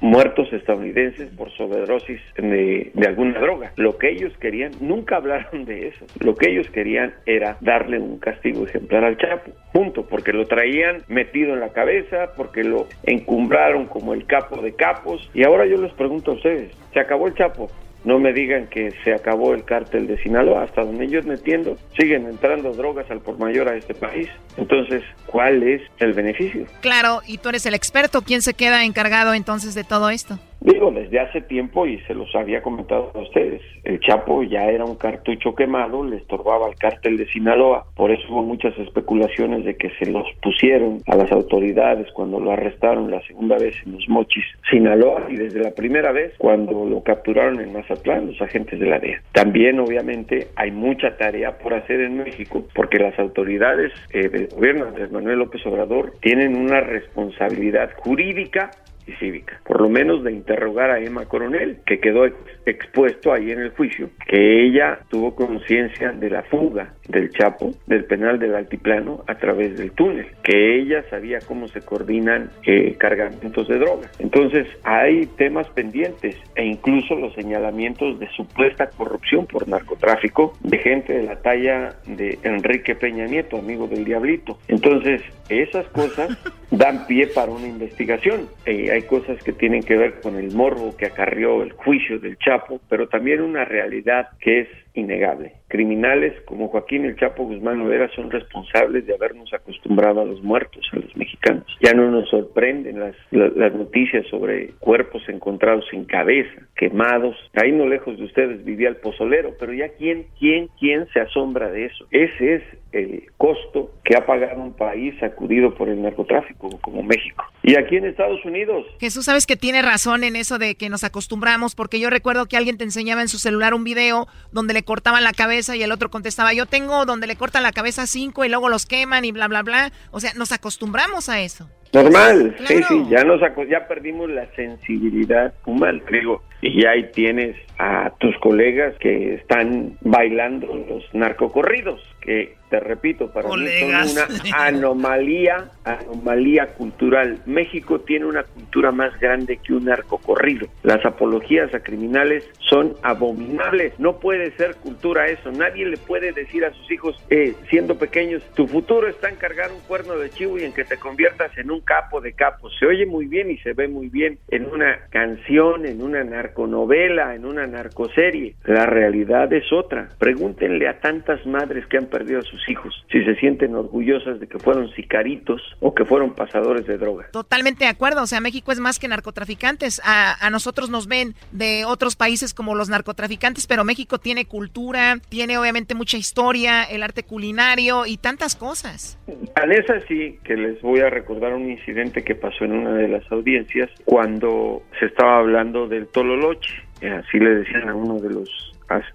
muertos 0.00 0.50
estadounidenses 0.52 1.28
por 1.36 1.50
sobredosis 1.52 2.20
de, 2.36 2.90
de, 2.94 3.06
alguna 3.06 3.38
droga. 3.38 3.72
Lo 3.76 3.98
que 3.98 4.10
ellos 4.10 4.32
querían, 4.38 4.72
nunca 4.80 5.16
hablaron 5.16 5.64
de 5.64 5.88
eso. 5.88 6.06
Lo 6.20 6.34
que 6.34 6.50
ellos 6.50 6.68
querían 6.70 7.14
era 7.26 7.56
darle 7.60 7.98
un 7.98 8.18
castigo 8.18 8.64
ejemplar 8.64 9.04
al 9.04 9.18
Chapo. 9.18 9.52
Punto, 9.72 10.06
porque 10.06 10.32
lo 10.32 10.46
traían 10.46 11.02
metido 11.08 11.54
en 11.54 11.60
la 11.60 11.70
cabeza, 11.70 12.32
porque 12.36 12.64
lo 12.64 12.86
encumbraron 13.04 13.86
como 13.86 14.14
el 14.14 14.26
capo 14.26 14.62
de 14.62 14.74
capos. 14.74 15.30
Y 15.34 15.44
ahora 15.44 15.66
yo 15.66 15.76
les 15.76 15.92
pregunto 15.92 16.32
a 16.32 16.34
ustedes, 16.34 16.70
¿se 16.92 17.00
acabó 17.00 17.26
el 17.26 17.34
Chapo? 17.34 17.70
No 18.04 18.18
me 18.18 18.32
digan 18.32 18.66
que 18.68 18.92
se 19.04 19.12
acabó 19.12 19.54
el 19.54 19.64
cártel 19.64 20.06
de 20.06 20.20
Sinaloa, 20.22 20.64
hasta 20.64 20.84
donde 20.84 21.04
ellos 21.04 21.26
me 21.26 21.34
entiendo, 21.34 21.76
siguen 21.98 22.26
entrando 22.26 22.72
drogas 22.72 23.10
al 23.10 23.20
por 23.20 23.38
mayor 23.38 23.68
a 23.68 23.76
este 23.76 23.94
país. 23.94 24.28
Entonces, 24.56 25.02
¿cuál 25.26 25.62
es 25.62 25.82
el 25.98 26.12
beneficio? 26.12 26.66
Claro, 26.80 27.20
y 27.26 27.38
tú 27.38 27.50
eres 27.50 27.66
el 27.66 27.74
experto, 27.74 28.22
¿quién 28.22 28.42
se 28.42 28.54
queda 28.54 28.84
encargado 28.84 29.34
entonces 29.34 29.74
de 29.74 29.84
todo 29.84 30.10
esto? 30.10 30.38
Digo, 30.60 30.90
desde 30.90 31.20
hace 31.20 31.40
tiempo, 31.40 31.86
y 31.86 31.98
se 32.00 32.14
los 32.14 32.34
había 32.34 32.60
comentado 32.60 33.10
a 33.14 33.18
ustedes, 33.20 33.62
el 33.82 33.98
Chapo 34.00 34.42
ya 34.42 34.66
era 34.66 34.84
un 34.84 34.96
cartucho 34.96 35.54
quemado, 35.54 36.04
le 36.04 36.16
estorbaba 36.16 36.66
al 36.66 36.74
cártel 36.74 37.16
de 37.16 37.26
Sinaloa, 37.28 37.86
por 37.96 38.10
eso 38.10 38.22
hubo 38.28 38.42
muchas 38.42 38.78
especulaciones 38.78 39.64
de 39.64 39.76
que 39.76 39.88
se 39.98 40.10
los 40.10 40.26
pusieron 40.42 41.00
a 41.06 41.16
las 41.16 41.32
autoridades 41.32 42.12
cuando 42.12 42.38
lo 42.40 42.52
arrestaron 42.52 43.10
la 43.10 43.22
segunda 43.22 43.56
vez 43.56 43.74
en 43.86 43.92
los 43.92 44.06
mochis 44.10 44.44
Sinaloa, 44.70 45.28
y 45.30 45.36
desde 45.36 45.60
la 45.60 45.70
primera 45.70 46.12
vez 46.12 46.34
cuando 46.36 46.84
lo 46.84 47.02
capturaron 47.02 47.58
en 47.60 47.72
Mazatlán 47.72 48.26
los 48.26 48.42
agentes 48.42 48.78
de 48.78 48.86
la 48.86 48.98
DEA. 48.98 49.22
También, 49.32 49.80
obviamente, 49.80 50.48
hay 50.56 50.72
mucha 50.72 51.16
tarea 51.16 51.56
por 51.56 51.72
hacer 51.72 52.00
en 52.00 52.18
México, 52.18 52.64
porque 52.74 52.98
las 52.98 53.18
autoridades 53.18 53.92
eh, 54.12 54.28
del 54.28 54.48
gobierno 54.48 54.92
de 54.92 55.08
Manuel 55.08 55.38
López 55.38 55.64
Obrador 55.64 56.12
tienen 56.20 56.54
una 56.54 56.80
responsabilidad 56.80 57.90
jurídica 57.96 58.70
cívica, 59.18 59.60
por 59.64 59.80
lo 59.80 59.88
menos 59.88 60.24
de 60.24 60.32
interrogar 60.32 60.90
a 60.90 61.00
Emma 61.00 61.26
Coronel, 61.26 61.78
que 61.86 62.00
quedó 62.00 62.26
expuesto 62.66 63.32
ahí 63.32 63.50
en 63.50 63.60
el 63.60 63.70
juicio, 63.70 64.10
que 64.28 64.66
ella 64.66 65.00
tuvo 65.08 65.34
conciencia 65.34 66.12
de 66.12 66.30
la 66.30 66.42
fuga 66.42 66.94
del 67.08 67.30
Chapo 67.30 67.72
del 67.86 68.04
penal 68.04 68.38
del 68.38 68.54
Altiplano 68.54 69.24
a 69.26 69.34
través 69.36 69.76
del 69.76 69.92
túnel, 69.92 70.26
que 70.42 70.78
ella 70.78 71.04
sabía 71.10 71.38
cómo 71.40 71.68
se 71.68 71.80
coordinan 71.80 72.50
eh, 72.64 72.94
cargamentos 72.98 73.68
de 73.68 73.78
droga. 73.78 74.10
Entonces 74.18 74.66
hay 74.84 75.26
temas 75.26 75.68
pendientes 75.70 76.36
e 76.54 76.64
incluso 76.64 77.14
los 77.14 77.34
señalamientos 77.34 78.18
de 78.18 78.28
supuesta 78.30 78.90
corrupción 78.90 79.46
por 79.46 79.68
narcotráfico 79.68 80.54
de 80.60 80.78
gente 80.78 81.12
de 81.12 81.22
la 81.24 81.36
talla 81.42 81.96
de 82.06 82.38
Enrique 82.42 82.94
Peña 82.94 83.26
Nieto, 83.26 83.58
amigo 83.58 83.86
del 83.88 84.04
Diablito. 84.04 84.58
Entonces 84.68 85.22
esas 85.48 85.86
cosas 85.88 86.28
dan 86.70 87.06
pie 87.06 87.26
para 87.26 87.50
una 87.50 87.66
investigación. 87.66 88.48
Eh, 88.64 88.90
hay 88.92 89.02
cosas 89.02 89.42
que 89.42 89.52
tienen 89.52 89.82
que 89.82 89.96
ver 89.96 90.20
con 90.20 90.36
el 90.36 90.52
morbo 90.54 90.96
que 90.96 91.06
acarrió 91.06 91.62
el 91.62 91.72
juicio 91.72 92.18
del 92.18 92.38
Chapo, 92.38 92.80
pero 92.88 93.08
también 93.08 93.40
una 93.40 93.64
realidad 93.64 94.28
que 94.40 94.60
es 94.60 94.68
innegable. 94.94 95.54
Criminales 95.68 96.34
como 96.46 96.68
Joaquín 96.68 97.04
el 97.04 97.16
Chapo 97.16 97.44
Guzmán 97.44 97.80
Olera 97.80 98.10
son 98.14 98.30
responsables 98.30 99.06
de 99.06 99.14
habernos 99.14 99.52
acostumbrado 99.52 100.20
a 100.20 100.24
los 100.24 100.42
muertos, 100.42 100.86
a 100.92 100.96
los 100.96 101.16
mexicanos. 101.16 101.64
Ya 101.80 101.92
no 101.92 102.10
nos 102.10 102.28
sorprenden 102.28 103.00
las, 103.00 103.14
las, 103.30 103.74
noticias 103.74 104.26
sobre 104.28 104.70
cuerpos 104.80 105.22
encontrados 105.28 105.84
sin 105.90 106.04
cabeza, 106.04 106.62
quemados. 106.76 107.36
Ahí 107.54 107.72
no 107.72 107.86
lejos 107.86 108.18
de 108.18 108.24
ustedes 108.24 108.64
vivía 108.64 108.88
el 108.88 108.96
pozolero, 108.96 109.54
pero 109.58 109.72
ya 109.72 109.88
quién, 109.90 110.26
quién, 110.38 110.68
quién 110.78 111.06
se 111.12 111.20
asombra 111.20 111.70
de 111.70 111.86
eso. 111.86 112.06
Ese 112.10 112.54
es 112.54 112.62
el 112.92 113.30
costo 113.36 113.92
que 114.04 114.16
ha 114.16 114.26
pagado 114.26 114.60
un 114.60 114.72
país 114.72 115.14
sacudido 115.20 115.74
por 115.74 115.88
el 115.88 116.02
narcotráfico 116.02 116.68
como 116.80 117.02
México. 117.02 117.44
Y 117.62 117.76
aquí 117.76 117.96
en 117.96 118.06
Estados 118.06 118.44
Unidos. 118.44 118.86
Jesús, 118.98 119.26
sabes 119.26 119.46
que 119.46 119.56
tiene 119.56 119.82
razón 119.82 120.24
en 120.24 120.34
eso 120.34 120.58
de 120.58 120.74
que 120.74 120.88
nos 120.88 121.04
acostumbramos, 121.04 121.74
porque 121.74 122.00
yo 122.00 122.10
recuerdo 122.10 122.46
que 122.46 122.56
alguien 122.56 122.78
te 122.78 122.84
enseñaba 122.84 123.20
en 123.20 123.28
su 123.28 123.38
celular 123.38 123.74
un 123.74 123.84
video 123.84 124.26
donde 124.50 124.74
le 124.74 124.79
cortaban 124.82 125.24
la 125.24 125.32
cabeza 125.32 125.76
y 125.76 125.82
el 125.82 125.92
otro 125.92 126.10
contestaba, 126.10 126.52
yo 126.52 126.66
tengo 126.66 127.04
donde 127.06 127.26
le 127.26 127.36
cortan 127.36 127.62
la 127.62 127.72
cabeza 127.72 128.06
cinco 128.06 128.44
y 128.44 128.48
luego 128.48 128.68
los 128.68 128.86
queman 128.86 129.24
y 129.24 129.32
bla, 129.32 129.48
bla, 129.48 129.62
bla. 129.62 129.92
O 130.10 130.20
sea, 130.20 130.32
nos 130.34 130.52
acostumbramos 130.52 131.28
a 131.28 131.40
eso. 131.40 131.68
Normal, 131.92 132.54
sí, 132.66 132.82
sí, 132.88 133.04
ya 133.08 133.24
nos 133.24 133.40
ya 133.68 133.88
perdimos 133.88 134.30
la 134.30 134.46
sensibilidad 134.54 135.52
humana, 135.66 136.00
digo, 136.10 136.42
y 136.62 136.84
ahí 136.86 137.10
tienes 137.12 137.56
a 137.78 138.12
tus 138.18 138.36
colegas 138.38 138.94
que 139.00 139.34
están 139.34 139.96
bailando 140.02 140.66
los 140.66 141.02
narcocorridos, 141.14 142.00
que 142.20 142.54
te 142.70 142.78
repito, 142.78 143.32
para 143.32 143.48
mí 143.48 143.66
son 143.80 143.88
una 143.88 144.28
anomalía, 144.56 145.70
anomalía 145.84 146.66
cultural. 146.68 147.40
México 147.44 148.00
tiene 148.00 148.26
una 148.26 148.44
cultura 148.44 148.92
más 148.92 149.18
grande 149.18 149.56
que 149.56 149.72
un 149.72 149.86
narcocorrido. 149.86 150.68
Las 150.84 151.04
apologías 151.04 151.74
a 151.74 151.80
criminales 151.80 152.48
son 152.68 152.94
abominables. 153.02 153.98
No 153.98 154.20
puede 154.20 154.52
ser 154.52 154.76
cultura 154.76 155.26
eso. 155.26 155.50
Nadie 155.50 155.86
le 155.86 155.96
puede 155.96 156.32
decir 156.32 156.64
a 156.64 156.72
sus 156.72 156.90
hijos, 156.92 157.16
eh, 157.28 157.54
siendo 157.68 157.98
pequeños, 157.98 158.42
tu 158.54 158.68
futuro 158.68 159.08
está 159.08 159.28
en 159.28 159.36
cargar 159.36 159.72
un 159.72 159.80
cuerno 159.80 160.16
de 160.16 160.30
chivo 160.30 160.58
y 160.58 160.64
en 160.64 160.72
que 160.72 160.84
te 160.84 160.96
conviertas 160.96 161.56
en 161.58 161.72
un 161.72 161.79
capo 161.80 162.20
de 162.20 162.32
capos. 162.32 162.72
Se 162.78 162.86
oye 162.86 163.06
muy 163.06 163.26
bien 163.26 163.50
y 163.50 163.58
se 163.58 163.72
ve 163.72 163.88
muy 163.88 164.08
bien 164.08 164.38
en 164.48 164.66
una 164.66 164.98
canción, 165.10 165.86
en 165.86 166.02
una 166.02 166.24
narconovela, 166.24 167.34
en 167.34 167.44
una 167.44 167.66
narcoserie. 167.66 168.54
La 168.64 168.86
realidad 168.86 169.52
es 169.52 169.72
otra. 169.72 170.08
Pregúntenle 170.18 170.88
a 170.88 171.00
tantas 171.00 171.44
madres 171.46 171.86
que 171.86 171.98
han 171.98 172.06
perdido 172.06 172.40
a 172.40 172.42
sus 172.42 172.68
hijos, 172.68 173.04
si 173.10 173.24
se 173.24 173.34
sienten 173.36 173.74
orgullosas 173.74 174.40
de 174.40 174.46
que 174.46 174.58
fueron 174.58 174.90
sicaritos 174.92 175.60
o 175.80 175.94
que 175.94 176.04
fueron 176.04 176.34
pasadores 176.34 176.86
de 176.86 176.98
droga. 176.98 177.28
Totalmente 177.32 177.84
de 177.84 177.90
acuerdo, 177.90 178.22
o 178.22 178.26
sea, 178.26 178.40
México 178.40 178.72
es 178.72 178.80
más 178.80 178.98
que 178.98 179.08
narcotraficantes. 179.08 180.00
A, 180.04 180.44
a 180.44 180.50
nosotros 180.50 180.90
nos 180.90 181.06
ven 181.06 181.34
de 181.52 181.84
otros 181.84 182.16
países 182.16 182.54
como 182.54 182.74
los 182.74 182.88
narcotraficantes, 182.88 183.66
pero 183.66 183.84
México 183.84 184.18
tiene 184.18 184.44
cultura, 184.44 185.18
tiene 185.28 185.58
obviamente 185.58 185.94
mucha 185.94 186.16
historia, 186.16 186.84
el 186.84 187.02
arte 187.02 187.22
culinario 187.22 188.06
y 188.06 188.16
tantas 188.16 188.56
cosas. 188.56 189.18
Tan 189.54 189.72
es 189.72 189.88
así 189.90 190.38
que 190.44 190.56
les 190.56 190.80
voy 190.82 191.00
a 191.00 191.10
recordar 191.10 191.54
un 191.54 191.69
incidente 191.70 192.22
que 192.22 192.34
pasó 192.34 192.64
en 192.64 192.72
una 192.72 192.94
de 192.94 193.08
las 193.08 193.30
audiencias 193.30 193.90
cuando 194.04 194.82
se 194.98 195.06
estaba 195.06 195.38
hablando 195.38 195.88
del 195.88 196.08
Tololoche. 196.08 196.74
Así 196.96 197.38
le 197.38 197.56
decían 197.56 197.88
a 197.88 197.94
uno 197.94 198.18
de 198.18 198.30
los 198.30 198.70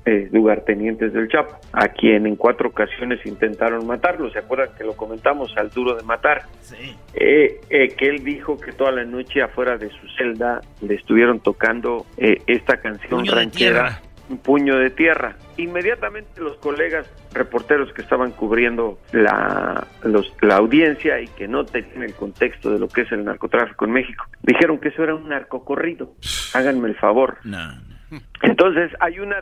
eh, 0.06 0.30
lugartenientes 0.32 1.12
del 1.14 1.28
Chapo, 1.28 1.60
a 1.74 1.90
quien 1.90 2.26
en 2.26 2.36
cuatro 2.36 2.70
ocasiones 2.70 3.20
intentaron 3.26 3.86
matarlo. 3.86 4.32
¿Se 4.32 4.40
acuerdan 4.40 4.70
que 4.78 4.84
lo 4.84 4.96
comentamos 4.96 5.56
al 5.58 5.70
duro 5.70 5.96
de 5.96 6.04
matar? 6.04 6.44
Sí. 6.62 6.96
Eh, 7.14 7.60
eh, 7.70 7.90
que 7.90 8.08
él 8.08 8.24
dijo 8.24 8.58
que 8.58 8.72
toda 8.72 8.92
la 8.92 9.04
noche 9.04 9.42
afuera 9.42 9.78
de 9.78 9.90
su 9.90 10.08
celda 10.18 10.62
le 10.82 10.96
estuvieron 10.96 11.42
tocando 11.42 12.06
esta 12.18 12.78
canción 12.78 13.26
ranchera 13.26 14.02
un 14.30 14.38
puño 14.38 14.78
de 14.78 14.90
tierra. 14.90 15.36
Inmediatamente 15.58 16.42
los 16.42 16.58
colegas 16.58 17.10
reporteros 17.34 17.92
que 17.94 18.02
estaban 18.02 18.32
cubriendo 18.32 19.00
la, 19.12 19.88
la 20.42 20.56
audiencia 20.56 21.20
y 21.20 21.28
que 21.28 21.48
no 21.48 21.66
tenían 21.66 22.04
el 22.04 22.14
contexto 22.14 22.72
de 22.72 22.80
lo 22.80 22.88
que 22.88 23.02
es 23.02 23.12
el 23.12 23.26
narcotráfico 23.26 23.86
en 23.86 23.92
México, 23.92 24.26
dijeron 24.42 24.80
que 24.80 24.90
eso 24.90 25.04
era 25.04 25.16
un 25.16 25.30
narcocorrido. 25.30 26.14
Háganme 26.54 26.90
el 26.90 26.96
favor. 26.96 27.38
Entonces 28.42 28.92
hay 29.00 29.20
una 29.20 29.38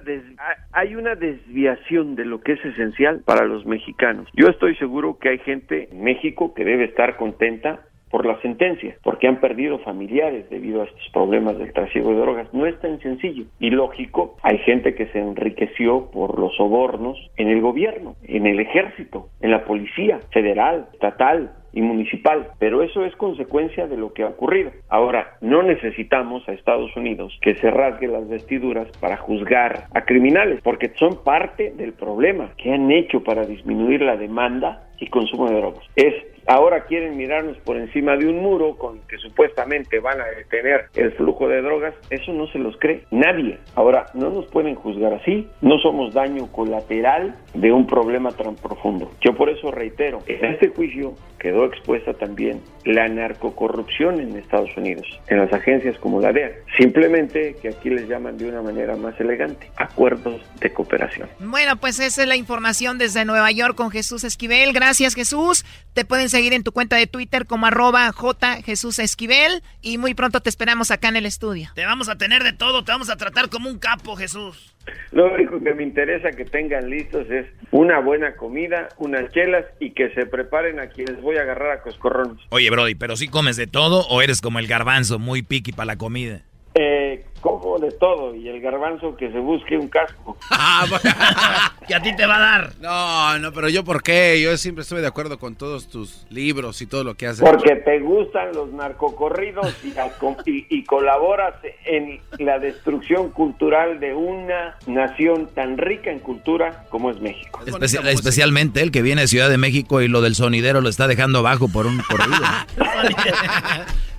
hay 0.71 0.95
una 0.95 1.15
desviación 1.15 2.15
de 2.15 2.25
lo 2.25 2.41
que 2.41 2.53
es 2.53 2.65
esencial 2.65 3.21
para 3.25 3.45
los 3.45 3.65
mexicanos. 3.65 4.27
Yo 4.33 4.47
estoy 4.47 4.75
seguro 4.77 5.17
que 5.19 5.29
hay 5.29 5.39
gente 5.39 5.89
en 5.91 6.03
México 6.03 6.53
que 6.53 6.63
debe 6.63 6.85
estar 6.85 7.17
contenta 7.17 7.81
por 8.13 8.27
la 8.27 8.39
sentencia, 8.41 8.95
porque 9.01 9.27
han 9.27 9.39
perdido 9.39 9.79
familiares 9.79 10.47
debido 10.51 10.83
a 10.83 10.85
estos 10.85 11.09
problemas 11.11 11.57
del 11.57 11.73
tráfico 11.73 12.09
de 12.09 12.17
drogas. 12.17 12.53
No 12.53 12.67
es 12.67 12.79
tan 12.79 12.99
sencillo 12.99 13.45
y 13.59 13.71
lógico. 13.71 14.37
Hay 14.43 14.59
gente 14.59 14.93
que 14.93 15.07
se 15.07 15.17
enriqueció 15.17 16.11
por 16.11 16.37
los 16.37 16.55
sobornos 16.55 17.17
en 17.37 17.47
el 17.47 17.59
gobierno, 17.59 18.15
en 18.21 18.45
el 18.45 18.59
ejército, 18.59 19.29
en 19.41 19.49
la 19.49 19.65
policía 19.65 20.19
federal, 20.31 20.89
estatal, 20.93 21.55
y 21.73 21.81
municipal, 21.81 22.49
pero 22.59 22.83
eso 22.83 23.03
es 23.03 23.15
consecuencia 23.15 23.87
de 23.87 23.97
lo 23.97 24.13
que 24.13 24.23
ha 24.23 24.27
ocurrido. 24.27 24.71
Ahora, 24.89 25.37
no 25.41 25.63
necesitamos 25.63 26.47
a 26.47 26.53
Estados 26.53 26.95
Unidos 26.95 27.35
que 27.41 27.55
se 27.55 27.71
rasgue 27.71 28.07
las 28.07 28.29
vestiduras 28.29 28.87
para 28.99 29.17
juzgar 29.17 29.85
a 29.93 30.05
criminales, 30.05 30.61
porque 30.63 30.91
son 30.99 31.23
parte 31.23 31.73
del 31.75 31.93
problema 31.93 32.51
que 32.57 32.71
han 32.71 32.91
hecho 32.91 33.23
para 33.23 33.45
disminuir 33.45 34.01
la 34.03 34.17
demanda 34.17 34.83
y 35.03 35.09
consumo 35.09 35.49
de 35.49 35.57
drogas. 35.57 35.83
Es 35.95 36.13
ahora 36.47 36.85
quieren 36.85 37.17
mirarnos 37.17 37.57
por 37.59 37.77
encima 37.77 38.17
de 38.17 38.27
un 38.27 38.41
muro 38.41 38.77
con 38.77 38.99
que 39.07 39.17
supuestamente 39.17 39.99
van 39.99 40.19
a 40.19 40.25
detener 40.25 40.87
el 40.95 41.11
flujo 41.13 41.47
de 41.47 41.61
drogas, 41.61 41.93
eso 42.09 42.33
no 42.33 42.47
se 42.47 42.59
los 42.59 42.75
cree 42.77 43.03
nadie. 43.11 43.57
Ahora, 43.75 44.07
no 44.13 44.29
nos 44.29 44.45
pueden 44.47 44.75
juzgar 44.75 45.13
así, 45.13 45.47
no 45.61 45.77
somos 45.79 46.13
daño 46.13 46.51
colateral 46.51 47.35
de 47.53 47.71
un 47.71 47.87
problema 47.87 48.31
tan 48.31 48.55
profundo. 48.55 49.09
Yo 49.21 49.35
por 49.35 49.49
eso 49.49 49.71
reitero, 49.71 50.19
en 50.27 50.45
este 50.45 50.69
juicio 50.69 51.13
quedó 51.39 51.65
expuesta 51.65 52.13
también 52.13 52.61
la 52.85 53.07
narcocorrupción 53.07 54.19
en 54.21 54.37
Estados 54.37 54.75
Unidos, 54.77 55.05
en 55.27 55.39
las 55.39 55.51
agencias 55.51 55.97
como 55.99 56.21
la 56.21 56.31
DEA. 56.31 56.51
Simplemente 56.77 57.55
que 57.61 57.69
aquí 57.69 57.89
les 57.89 58.07
llaman 58.07 58.37
de 58.37 58.47
una 58.47 58.61
manera 58.61 58.95
más 58.95 59.19
elegante, 59.19 59.69
acuerdos 59.75 60.41
de 60.61 60.71
cooperación. 60.71 61.27
Bueno, 61.39 61.75
pues 61.77 61.99
esa 61.99 62.21
es 62.21 62.27
la 62.27 62.37
información 62.37 62.97
desde 62.97 63.25
Nueva 63.25 63.51
York 63.51 63.75
con 63.75 63.91
Jesús 63.91 64.23
Esquivel. 64.23 64.71
Gracias 64.71 64.92
Jesús. 64.97 65.65
Te 65.93 66.05
pueden 66.05 66.29
seguir 66.29 66.53
en 66.53 66.63
tu 66.63 66.71
cuenta 66.71 66.95
de 66.95 67.07
Twitter 67.07 67.45
como 67.45 67.65
arroba 67.65 68.11
J 68.11 68.61
Jesús 68.63 68.99
Esquivel 68.99 69.63
y 69.81 69.97
muy 69.97 70.13
pronto 70.13 70.41
te 70.41 70.49
esperamos 70.49 70.91
acá 70.91 71.09
en 71.09 71.15
el 71.15 71.25
estudio. 71.25 71.69
Te 71.75 71.85
vamos 71.85 72.09
a 72.09 72.17
tener 72.17 72.43
de 72.43 72.53
todo, 72.53 72.83
te 72.83 72.91
vamos 72.91 73.09
a 73.09 73.17
tratar 73.17 73.49
como 73.49 73.69
un 73.69 73.79
capo 73.79 74.15
Jesús. 74.15 74.75
Lo 75.11 75.33
único 75.33 75.63
que 75.63 75.73
me 75.73 75.83
interesa 75.83 76.31
que 76.31 76.45
tengan 76.45 76.89
listos 76.89 77.29
es 77.29 77.45
una 77.71 77.99
buena 77.99 78.35
comida, 78.35 78.89
unas 78.97 79.31
chelas 79.31 79.65
y 79.79 79.91
que 79.91 80.09
se 80.13 80.25
preparen 80.25 80.79
a 80.79 80.87
quienes 80.87 81.21
voy 81.21 81.37
a 81.37 81.41
agarrar 81.41 81.71
a 81.71 81.81
coscorrones. 81.81 82.37
Oye, 82.49 82.69
Brody, 82.69 82.95
¿pero 82.95 83.15
si 83.15 83.27
comes 83.27 83.55
de 83.55 83.67
todo 83.67 84.05
o 84.07 84.21
eres 84.21 84.41
como 84.41 84.59
el 84.59 84.67
garbanzo, 84.67 85.19
muy 85.19 85.41
piqui 85.41 85.71
para 85.71 85.85
la 85.85 85.97
comida? 85.97 86.43
Eh, 86.75 87.23
como 87.43 87.77
de 87.77 87.91
todo 87.91 88.33
y 88.33 88.47
el 88.47 88.61
garbanzo 88.61 89.17
que 89.17 89.29
se 89.29 89.37
busque 89.37 89.77
un 89.77 89.89
casco. 89.89 90.37
que 91.87 91.93
a 91.95 92.01
ti 92.01 92.15
te 92.15 92.25
va 92.25 92.37
a 92.37 92.39
dar. 92.39 92.71
No, 92.79 93.37
no, 93.37 93.51
pero 93.51 93.67
yo 93.67 93.83
por 93.83 94.01
qué? 94.01 94.41
Yo 94.41 94.55
siempre 94.55 94.83
estoy 94.83 95.01
de 95.01 95.07
acuerdo 95.07 95.37
con 95.37 95.55
todos 95.55 95.89
tus 95.89 96.25
libros 96.29 96.81
y 96.81 96.87
todo 96.87 97.03
lo 97.03 97.15
que 97.15 97.27
haces. 97.27 97.41
Porque 97.41 97.75
te 97.75 97.99
gustan 97.99 98.53
los 98.53 98.71
narcocorridos 98.71 99.75
y, 99.83 100.65
y, 100.69 100.83
colaboras 100.85 101.55
en 101.85 102.21
la 102.39 102.59
destrucción 102.59 103.29
cultural 103.31 103.99
de 103.99 104.15
una 104.15 104.77
nación 104.87 105.49
tan 105.53 105.77
rica 105.77 106.11
en 106.11 106.19
cultura 106.19 106.85
como 106.89 107.11
es 107.11 107.19
México. 107.19 107.59
especialmente 107.67 108.81
el 108.81 108.91
que 108.91 109.01
viene 109.01 109.23
de 109.23 109.27
Ciudad 109.27 109.49
de 109.49 109.57
México 109.57 110.01
y 110.01 110.07
lo 110.07 110.21
del 110.21 110.35
sonidero 110.35 110.79
lo 110.79 110.87
está 110.87 111.07
dejando 111.07 111.39
abajo 111.39 111.67
por 111.67 111.87
un 111.87 111.99
corrido. 111.99 112.41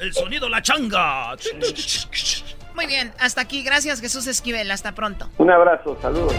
el 0.00 0.12
sonido, 0.14 0.48
la 0.48 0.62
changa. 0.62 1.36
Muy 2.74 2.86
bien, 2.86 3.12
hasta 3.18 3.40
aquí. 3.40 3.62
Gracias, 3.62 4.00
Jesús 4.00 4.26
Esquivel. 4.26 4.70
Hasta 4.70 4.94
pronto. 4.94 5.28
Un 5.38 5.50
abrazo, 5.50 5.96
saludos. 6.00 6.34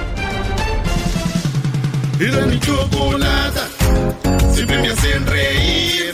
Era 2.19 2.45
mi 2.47 2.59
chocolata, 2.59 3.65
siempre 4.51 4.79
me 4.79 4.89
hacen 4.89 5.25
reír. 5.25 6.13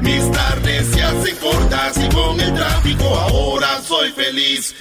Mis 0.00 0.32
tardes 0.32 0.86
se 0.86 1.02
hacen 1.02 1.36
cortas 1.36 1.98
y 1.98 2.08
con 2.14 2.40
el 2.40 2.54
tráfico 2.54 3.04
ahora 3.04 3.80
soy 3.82 4.10
feliz. 4.12 4.74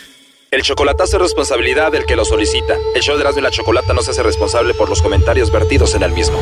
El 0.52 0.62
chocolatazo 0.64 1.18
es 1.18 1.24
responsabilidad 1.24 1.92
del 1.92 2.06
que 2.06 2.16
lo 2.16 2.24
solicita. 2.26 2.76
El 2.96 3.02
show 3.02 3.16
de 3.18 3.22
Erasmo 3.22 3.40
y 3.40 3.44
la 3.44 3.52
Chocolata 3.52 3.94
no 3.94 4.02
se 4.02 4.12
hace 4.12 4.24
responsable 4.24 4.74
por 4.74 4.90
los 4.90 5.02
comentarios 5.02 5.52
vertidos 5.52 5.94
en 5.94 6.04
el 6.04 6.12
mismo. 6.12 6.40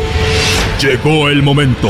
Llegó 0.79 1.27
el 1.27 1.41
momento 1.41 1.89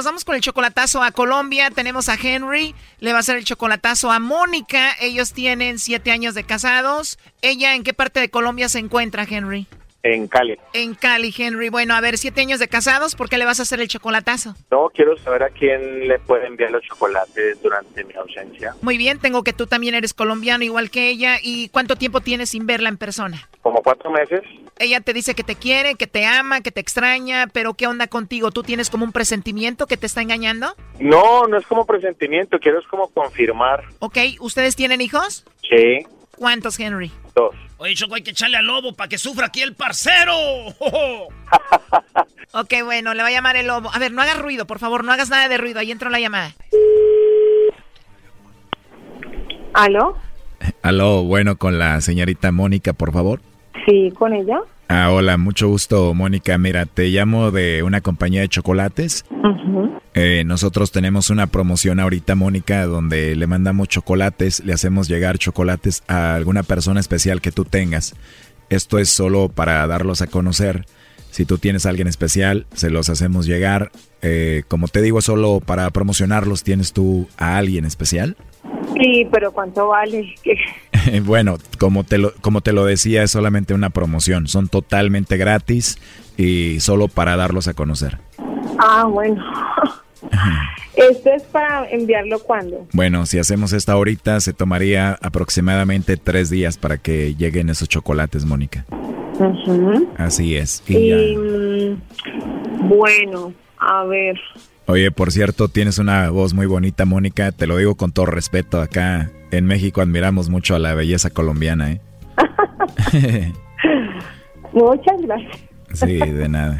nos 0.00 0.06
vamos 0.06 0.24
con 0.24 0.34
el 0.34 0.40
chocolatazo 0.40 1.02
a 1.02 1.10
Colombia. 1.10 1.70
Tenemos 1.70 2.08
a 2.08 2.14
Henry, 2.14 2.74
le 3.00 3.12
va 3.12 3.18
a 3.18 3.20
hacer 3.20 3.36
el 3.36 3.44
chocolatazo 3.44 4.10
a 4.10 4.18
Mónica. 4.18 4.92
Ellos 4.98 5.34
tienen 5.34 5.78
siete 5.78 6.10
años 6.10 6.34
de 6.34 6.42
casados. 6.42 7.18
¿Ella 7.42 7.74
en 7.74 7.82
qué 7.82 7.92
parte 7.92 8.18
de 8.18 8.30
Colombia 8.30 8.70
se 8.70 8.78
encuentra, 8.78 9.26
Henry? 9.28 9.66
En 10.02 10.26
Cali. 10.26 10.56
En 10.72 10.94
Cali, 10.94 11.34
Henry. 11.36 11.68
Bueno, 11.68 11.92
a 11.92 12.00
ver, 12.00 12.16
siete 12.16 12.40
años 12.40 12.60
de 12.60 12.68
casados, 12.68 13.14
¿por 13.14 13.28
qué 13.28 13.36
le 13.36 13.44
vas 13.44 13.60
a 13.60 13.64
hacer 13.64 13.78
el 13.78 13.88
chocolatazo? 13.88 14.54
No, 14.70 14.88
quiero 14.88 15.18
saber 15.18 15.42
a 15.42 15.50
quién 15.50 16.08
le 16.08 16.18
puede 16.18 16.46
enviar 16.46 16.70
los 16.70 16.82
chocolates 16.82 17.60
durante 17.60 18.02
mi 18.02 18.14
ausencia. 18.14 18.74
Muy 18.80 18.96
bien, 18.96 19.18
tengo 19.18 19.44
que 19.44 19.52
tú 19.52 19.66
también 19.66 19.94
eres 19.94 20.14
colombiano 20.14 20.64
igual 20.64 20.90
que 20.90 21.10
ella. 21.10 21.36
¿Y 21.42 21.68
cuánto 21.68 21.96
tiempo 21.96 22.22
tienes 22.22 22.48
sin 22.48 22.64
verla 22.64 22.88
en 22.88 22.96
persona? 22.96 23.49
Como 23.62 23.82
cuatro 23.82 24.10
meses. 24.10 24.40
Ella 24.78 25.00
te 25.00 25.12
dice 25.12 25.34
que 25.34 25.44
te 25.44 25.54
quiere, 25.54 25.94
que 25.94 26.06
te 26.06 26.24
ama, 26.24 26.62
que 26.62 26.70
te 26.70 26.80
extraña, 26.80 27.46
pero 27.52 27.74
¿qué 27.74 27.86
onda 27.86 28.06
contigo? 28.06 28.50
¿Tú 28.50 28.62
tienes 28.62 28.88
como 28.88 29.04
un 29.04 29.12
presentimiento 29.12 29.86
que 29.86 29.98
te 29.98 30.06
está 30.06 30.22
engañando? 30.22 30.74
No, 30.98 31.46
no 31.46 31.58
es 31.58 31.66
como 31.66 31.84
presentimiento, 31.84 32.58
quiero 32.58 32.78
es 32.78 32.86
como 32.86 33.08
confirmar. 33.08 33.84
Ok, 33.98 34.16
¿ustedes 34.40 34.76
tienen 34.76 35.02
hijos? 35.02 35.44
Sí. 35.68 36.06
¿Cuántos, 36.38 36.80
Henry? 36.80 37.12
Dos. 37.34 37.54
Oye, 37.76 37.94
Choco, 37.94 38.14
hay 38.14 38.22
que 38.22 38.30
echarle 38.30 38.56
al 38.56 38.66
lobo 38.66 38.94
para 38.94 39.08
que 39.08 39.18
sufra 39.18 39.48
aquí 39.48 39.60
el 39.60 39.74
parcero. 39.74 40.32
ok, 42.52 42.74
bueno, 42.84 43.12
le 43.12 43.22
va 43.22 43.28
a 43.28 43.32
llamar 43.32 43.56
el 43.56 43.66
lobo. 43.66 43.90
A 43.92 43.98
ver, 43.98 44.12
no 44.12 44.22
hagas 44.22 44.38
ruido, 44.38 44.66
por 44.66 44.78
favor, 44.78 45.04
no 45.04 45.12
hagas 45.12 45.28
nada 45.28 45.48
de 45.48 45.58
ruido. 45.58 45.80
Ahí 45.80 45.90
entró 45.90 46.08
la 46.08 46.20
llamada. 46.20 46.54
¿Aló? 49.74 50.16
Aló, 50.82 51.24
bueno, 51.24 51.56
con 51.56 51.78
la 51.78 52.00
señorita 52.00 52.52
Mónica, 52.52 52.94
por 52.94 53.12
favor. 53.12 53.40
Sí, 53.86 54.12
con 54.18 54.32
ella. 54.32 54.60
Ah, 54.88 55.10
hola, 55.12 55.36
mucho 55.36 55.68
gusto, 55.68 56.12
Mónica. 56.14 56.58
Mira, 56.58 56.84
te 56.84 57.08
llamo 57.08 57.52
de 57.52 57.82
una 57.84 58.00
compañía 58.00 58.40
de 58.40 58.48
chocolates. 58.48 59.24
Eh, 60.14 60.42
nosotros 60.44 60.90
tenemos 60.90 61.30
una 61.30 61.46
promoción 61.46 62.00
ahorita, 62.00 62.34
Mónica, 62.34 62.84
donde 62.86 63.36
le 63.36 63.46
mandamos 63.46 63.88
chocolates, 63.88 64.64
le 64.64 64.72
hacemos 64.72 65.06
llegar 65.06 65.38
chocolates 65.38 66.02
a 66.08 66.34
alguna 66.34 66.64
persona 66.64 66.98
especial 66.98 67.40
que 67.40 67.52
tú 67.52 67.64
tengas. 67.64 68.16
Esto 68.68 68.98
es 68.98 69.08
solo 69.08 69.48
para 69.48 69.86
darlos 69.86 70.22
a 70.22 70.26
conocer. 70.26 70.86
Si 71.30 71.44
tú 71.44 71.58
tienes 71.58 71.86
a 71.86 71.90
alguien 71.90 72.08
especial, 72.08 72.66
se 72.74 72.90
los 72.90 73.08
hacemos 73.08 73.46
llegar. 73.46 73.92
Eh, 74.22 74.64
como 74.66 74.88
te 74.88 75.00
digo, 75.02 75.20
solo 75.20 75.60
para 75.64 75.88
promocionarlos, 75.90 76.64
¿tienes 76.64 76.92
tú 76.92 77.28
a 77.36 77.56
alguien 77.56 77.84
especial? 77.84 78.36
Sí, 78.94 79.26
pero 79.30 79.52
¿cuánto 79.52 79.88
vale? 79.88 80.34
bueno, 81.24 81.56
como 81.78 82.04
te, 82.04 82.18
lo, 82.18 82.32
como 82.40 82.60
te 82.60 82.72
lo 82.72 82.84
decía, 82.84 83.22
es 83.22 83.30
solamente 83.30 83.74
una 83.74 83.90
promoción. 83.90 84.48
Son 84.48 84.68
totalmente 84.68 85.36
gratis 85.36 85.98
y 86.36 86.80
solo 86.80 87.08
para 87.08 87.36
darlos 87.36 87.68
a 87.68 87.74
conocer. 87.74 88.18
Ah, 88.78 89.04
bueno. 89.04 89.42
¿Esto 90.96 91.30
es 91.30 91.42
para 91.44 91.88
enviarlo 91.88 92.40
cuándo? 92.40 92.86
Bueno, 92.92 93.24
si 93.24 93.38
hacemos 93.38 93.72
esta 93.72 93.92
ahorita, 93.92 94.40
se 94.40 94.52
tomaría 94.52 95.18
aproximadamente 95.22 96.16
tres 96.16 96.50
días 96.50 96.76
para 96.76 96.98
que 96.98 97.34
lleguen 97.34 97.70
esos 97.70 97.88
chocolates, 97.88 98.44
Mónica. 98.44 98.84
Así 100.18 100.56
es. 100.56 100.82
Y, 100.86 101.36
mm, 101.36 102.88
bueno, 102.88 103.54
a 103.78 104.04
ver. 104.04 104.38
Oye, 104.90 105.12
por 105.12 105.30
cierto, 105.30 105.68
tienes 105.68 105.98
una 105.98 106.30
voz 106.30 106.52
muy 106.52 106.66
bonita, 106.66 107.04
Mónica. 107.04 107.52
Te 107.52 107.68
lo 107.68 107.76
digo 107.76 107.94
con 107.94 108.10
todo 108.10 108.26
respeto. 108.26 108.80
Acá 108.80 109.30
en 109.52 109.64
México 109.64 110.00
admiramos 110.00 110.48
mucho 110.48 110.74
a 110.74 110.80
la 110.80 110.94
belleza 110.94 111.30
colombiana, 111.30 111.92
¿eh? 111.92 112.00
Muchas 114.72 115.22
gracias. 115.22 115.58
Sí, 115.92 116.18
de 116.18 116.48
nada. 116.48 116.76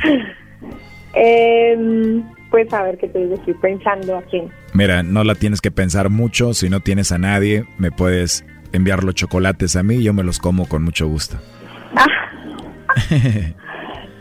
eh, 1.15 2.21
pues 2.51 2.73
a 2.73 2.83
ver 2.83 2.99
qué 2.99 3.07
te 3.07 3.33
estoy 3.33 3.55
pensando 3.55 4.17
aquí. 4.17 4.43
Mira, 4.75 5.05
no 5.05 5.23
la 5.23 5.37
tienes 5.37 5.61
que 5.61 5.71
pensar 5.71 6.11
mucho. 6.11 6.53
Si 6.53 6.69
no 6.69 6.81
tienes 6.81 7.13
a 7.13 7.19
nadie, 7.19 7.65
me 7.79 7.93
puedes 7.93 8.45
enviar 8.73 9.05
los 9.05 9.15
chocolates 9.15 9.77
a 9.77 9.85
mí 9.85 9.97
y 9.97 10.03
yo 10.03 10.13
me 10.13 10.25
los 10.25 10.41
como 10.41 10.69
con 10.69 10.83
mucho 10.83 11.07
gusto. 11.07 11.37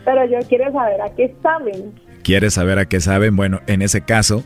Pero 0.04 0.24
yo 0.26 0.38
quiero 0.48 0.72
saber 0.72 1.00
a 1.00 1.12
qué 1.16 1.34
saben. 1.42 1.92
¿Quieres 2.22 2.54
saber 2.54 2.78
a 2.78 2.86
qué 2.86 3.00
saben? 3.00 3.36
Bueno, 3.36 3.60
en 3.66 3.82
ese 3.82 4.02
caso, 4.02 4.44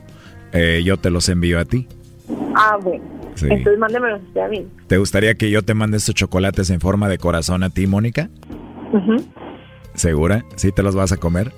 eh, 0.53 0.83
yo 0.85 0.97
te 0.97 1.11
los 1.11 1.29
envío 1.29 1.59
a 1.59 1.65
ti. 1.65 1.89
Ah, 2.55 2.79
bueno. 2.83 3.05
Entonces 3.43 3.79
mándemelos 3.79 4.21
a 4.43 4.49
mí. 4.49 4.67
¿Te 4.87 4.99
gustaría 4.99 5.35
que 5.35 5.51
yo 5.51 5.63
te 5.63 5.75
mande 5.75 5.97
estos 5.97 6.15
chocolates 6.15 6.71
en 6.71 6.81
forma 6.81 7.09
de 7.09 7.19
corazón 7.19 7.63
a 7.65 7.71
ti, 7.71 7.87
Mónica? 7.87 8.31
¿Segura? 9.95 10.45
¿Sí 10.55 10.71
te 10.71 10.83
los 10.83 10.95
vas 10.95 11.11
a 11.11 11.17
comer? 11.17 11.53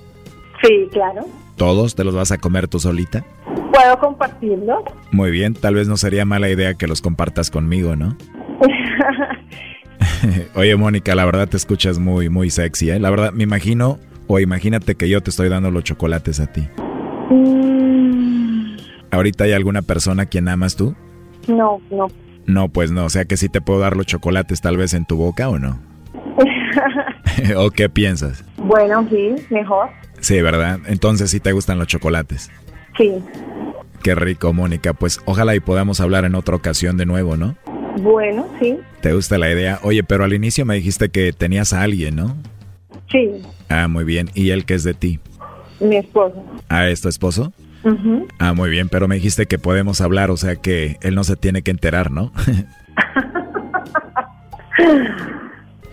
Sí, 0.63 0.87
claro. 0.91 1.27
¿Todos 1.55 1.95
te 1.95 2.03
los 2.03 2.15
vas 2.15 2.31
a 2.31 2.39
comer 2.39 2.67
tú 2.67 2.79
solita? 2.79 3.23
¿Puedo 3.71 3.99
compartirlos? 3.99 4.83
Muy 5.11 5.29
bien, 5.29 5.53
tal 5.53 5.75
vez 5.75 5.87
no 5.87 5.97
sería 5.97 6.25
mala 6.25 6.49
idea 6.49 6.73
que 6.73 6.87
los 6.87 7.01
compartas 7.01 7.51
conmigo, 7.51 7.95
¿no? 7.95 8.17
Oye, 10.55 10.75
Mónica, 10.75 11.15
la 11.15 11.25
verdad 11.25 11.47
te 11.47 11.57
escuchas 11.57 11.99
muy, 11.99 12.29
muy 12.29 12.49
sexy, 12.49 12.89
¿eh? 12.89 12.99
La 12.99 13.09
verdad, 13.09 13.31
me 13.31 13.43
imagino, 13.43 13.99
o 14.27 14.39
imagínate 14.39 14.95
que 14.95 15.09
yo 15.09 15.21
te 15.21 15.29
estoy 15.29 15.49
dando 15.49 15.71
los 15.71 15.83
chocolates 15.83 16.39
a 16.39 16.47
ti. 16.47 16.67
Mm. 17.29 18.77
¿Ahorita 19.11 19.45
hay 19.45 19.53
alguna 19.53 19.81
persona 19.81 20.23
a 20.23 20.25
quien 20.25 20.47
amas 20.47 20.75
tú? 20.75 20.95
No, 21.47 21.81
no. 21.89 22.07
No, 22.45 22.69
pues 22.69 22.91
no, 22.91 23.05
o 23.05 23.09
sea 23.09 23.25
que 23.25 23.37
sí 23.37 23.49
te 23.49 23.61
puedo 23.61 23.79
dar 23.79 23.97
los 23.97 24.05
chocolates 24.05 24.61
tal 24.61 24.77
vez 24.77 24.93
en 24.93 25.05
tu 25.05 25.17
boca 25.17 25.49
o 25.49 25.59
no. 25.59 25.79
¿O 27.57 27.71
qué 27.71 27.89
piensas? 27.89 28.43
Bueno, 28.57 29.07
sí, 29.09 29.35
mejor. 29.49 29.89
Sí, 30.19 30.41
¿verdad? 30.41 30.79
Entonces 30.87 31.31
sí 31.31 31.39
te 31.39 31.51
gustan 31.51 31.77
los 31.77 31.87
chocolates. 31.87 32.51
Sí. 32.97 33.13
Qué 34.03 34.15
rico, 34.15 34.53
Mónica. 34.53 34.93
Pues 34.93 35.19
ojalá 35.25 35.55
y 35.55 35.59
podamos 35.59 35.99
hablar 35.99 36.25
en 36.25 36.35
otra 36.35 36.55
ocasión 36.55 36.97
de 36.97 37.05
nuevo, 37.05 37.37
¿no? 37.37 37.55
Bueno, 38.01 38.47
sí. 38.59 38.77
¿Te 39.01 39.13
gusta 39.13 39.37
la 39.37 39.51
idea? 39.51 39.79
Oye, 39.83 40.03
pero 40.03 40.23
al 40.23 40.33
inicio 40.33 40.65
me 40.65 40.75
dijiste 40.75 41.09
que 41.09 41.33
tenías 41.33 41.73
a 41.73 41.81
alguien, 41.81 42.15
¿no? 42.15 42.35
Sí. 43.11 43.41
Ah, 43.69 43.87
muy 43.87 44.03
bien. 44.03 44.29
¿Y 44.33 44.49
él 44.51 44.65
qué 44.65 44.73
es 44.75 44.83
de 44.83 44.93
ti? 44.93 45.19
Mi 45.79 45.97
esposo. 45.97 46.43
Ah, 46.69 46.87
¿es 46.89 47.01
tu 47.01 47.09
esposo? 47.09 47.53
Ah, 48.39 48.53
muy 48.53 48.69
bien, 48.69 48.89
pero 48.89 49.07
me 49.07 49.15
dijiste 49.15 49.45
que 49.45 49.57
podemos 49.59 50.01
hablar, 50.01 50.29
o 50.29 50.35
sea 50.35 50.57
que 50.57 50.97
él 51.01 51.15
no 51.15 51.23
se 51.23 51.37
tiene 51.37 51.61
que 51.61 51.71
enterar, 51.71 52.11
¿no? 52.11 52.33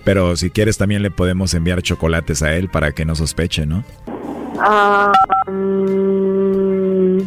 pero 0.05 0.37
si 0.37 0.51
quieres 0.51 0.77
también 0.77 1.03
le 1.03 1.11
podemos 1.11 1.55
enviar 1.55 1.83
chocolates 1.83 2.43
a 2.43 2.55
él 2.57 2.69
para 2.69 2.93
que 2.93 3.05
no 3.05 3.15
sospeche, 3.15 3.65
¿no? 3.65 3.85
Ah, 4.59 5.13
mm, 5.47 7.19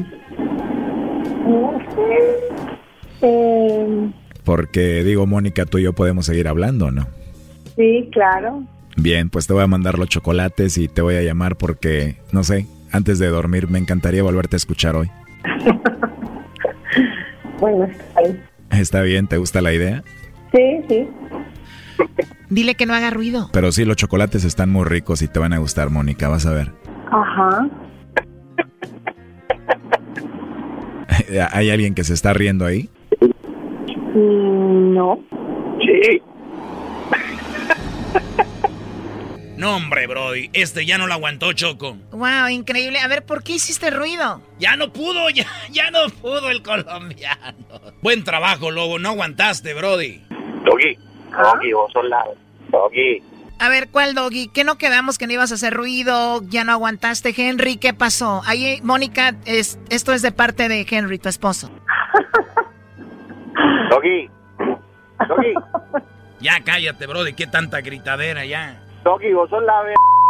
no 1.50 1.80
sé. 1.96 2.38
Eh, 3.22 4.10
Porque 4.44 5.04
digo, 5.04 5.26
Mónica, 5.26 5.66
tú 5.66 5.78
y 5.78 5.84
yo 5.84 5.94
podemos 5.94 6.26
seguir 6.26 6.48
hablando, 6.48 6.92
¿no? 6.92 7.08
sí, 7.76 8.10
claro. 8.12 8.64
Bien, 8.98 9.30
pues 9.30 9.48
te 9.48 9.54
voy 9.54 9.64
a 9.64 9.68
mandar 9.68 9.98
los 10.00 10.10
chocolates 10.10 10.78
y 10.78 10.88
te 10.88 11.02
voy 11.02 11.16
a 11.16 11.22
llamar 11.22 11.56
porque, 11.56 12.18
no 12.32 12.44
sé, 12.44 12.66
antes 12.92 13.20
de 13.20 13.28
dormir 13.28 13.70
me 13.70 13.78
encantaría 13.80 14.24
volverte 14.24 14.56
a 14.56 14.58
escuchar 14.58 14.96
hoy. 14.96 15.10
Bueno, 17.60 17.86
está 17.86 18.22
bien. 18.22 18.44
¿Está 18.70 19.02
bien? 19.02 19.26
¿Te 19.28 19.38
gusta 19.38 19.62
la 19.62 19.74
idea? 19.74 20.04
Sí, 20.54 20.62
sí. 20.88 21.08
Dile 22.52 22.76
que 22.76 22.86
no 22.86 22.94
haga 22.94 23.10
ruido. 23.10 23.50
Pero 23.52 23.72
sí, 23.72 23.84
los 23.84 23.96
chocolates 23.98 24.44
están 24.44 24.70
muy 24.72 24.86
ricos 24.86 25.24
y 25.24 25.28
te 25.28 25.40
van 25.40 25.54
a 25.54 25.58
gustar, 25.58 25.90
Mónica, 25.90 26.28
vas 26.28 26.46
a 26.46 26.54
ver. 26.54 26.72
Ajá. 27.12 27.68
¿Hay 31.52 31.72
alguien 31.72 31.96
que 31.96 32.04
se 32.04 32.14
está 32.14 32.32
riendo 32.34 32.64
ahí? 32.64 32.92
Mm, 34.14 34.94
No. 34.94 35.18
Sí. 35.80 36.22
No, 39.58 39.76
hombre, 39.76 40.06
Brody, 40.06 40.52
este 40.54 40.86
ya 40.86 41.00
no 41.00 41.08
lo 41.08 41.16
aguantó, 41.16 41.52
Choco. 41.52 41.98
Wow, 42.12 42.48
increíble. 42.50 43.00
A 43.00 43.08
ver, 43.08 43.26
¿por 43.26 43.44
qué 43.44 43.54
hiciste 43.54 43.90
ruido? 43.90 44.40
Ya 44.60 44.76
no 44.76 44.94
pudo, 44.94 45.30
ya, 45.34 45.48
ya 45.72 45.90
no 45.90 46.08
pudo 46.22 46.52
el 46.52 46.62
colombiano. 46.62 47.58
Buen 48.02 48.24
trabajo, 48.24 48.70
Lobo, 48.70 49.00
no 49.00 49.10
aguantaste, 49.10 49.74
Brody. 49.74 50.22
Doggy, 50.64 50.96
Doggy, 51.32 51.74
vos 51.74 51.92
sos 51.92 52.06
la... 52.06 52.24
Doggy. 52.70 53.24
A 53.60 53.70
ver, 53.70 53.90
¿cuál 53.90 54.14
doggy? 54.14 54.50
¿Qué 54.50 54.64
no 54.64 54.78
quedamos 54.78 55.18
que 55.18 55.26
no 55.26 55.34
ibas 55.34 55.52
a 55.52 55.56
hacer 55.56 55.74
ruido? 55.74 56.42
¿Ya 56.48 56.64
no 56.64 56.74
aguantaste, 56.74 57.34
Henry? 57.36 57.78
¿Qué 57.78 57.92
pasó? 57.96 58.44
Ahí, 58.46 58.80
Mónica, 58.84 59.36
es, 59.46 59.80
esto 59.90 60.14
es 60.14 60.22
de 60.22 60.32
parte 60.32 60.70
de 60.70 60.86
Henry, 60.88 61.18
tu 61.18 61.30
esposo. 61.30 61.72
Doggy. 63.90 64.30
Doggy. 65.28 65.54
Ya 66.40 66.64
cállate, 66.64 67.08
Brody, 67.08 67.34
qué 67.34 67.48
tanta 67.48 67.82
gritadera 67.82 68.46
ya. 68.46 68.84
Doggy, 69.08 69.32
vos 69.32 69.50
sos 69.50 69.64
la... 69.64 69.84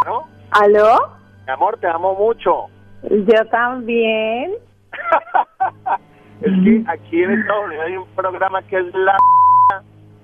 ¿no? 0.06 0.28
¿Aló? 0.52 1.00
Mi 1.48 1.52
amor, 1.52 1.80
te 1.80 1.88
amo 1.88 2.14
mucho. 2.14 2.68
Yo 3.10 3.46
también. 3.50 4.54
Es 6.40 6.54
que 6.64 6.84
aquí 6.88 7.24
en 7.24 7.32
Estados 7.32 7.66
Unidos 7.66 7.86
hay 7.88 7.98
un 7.98 8.08
programa 8.10 8.62
que 8.62 8.78
es 8.78 8.94
la... 8.94 9.18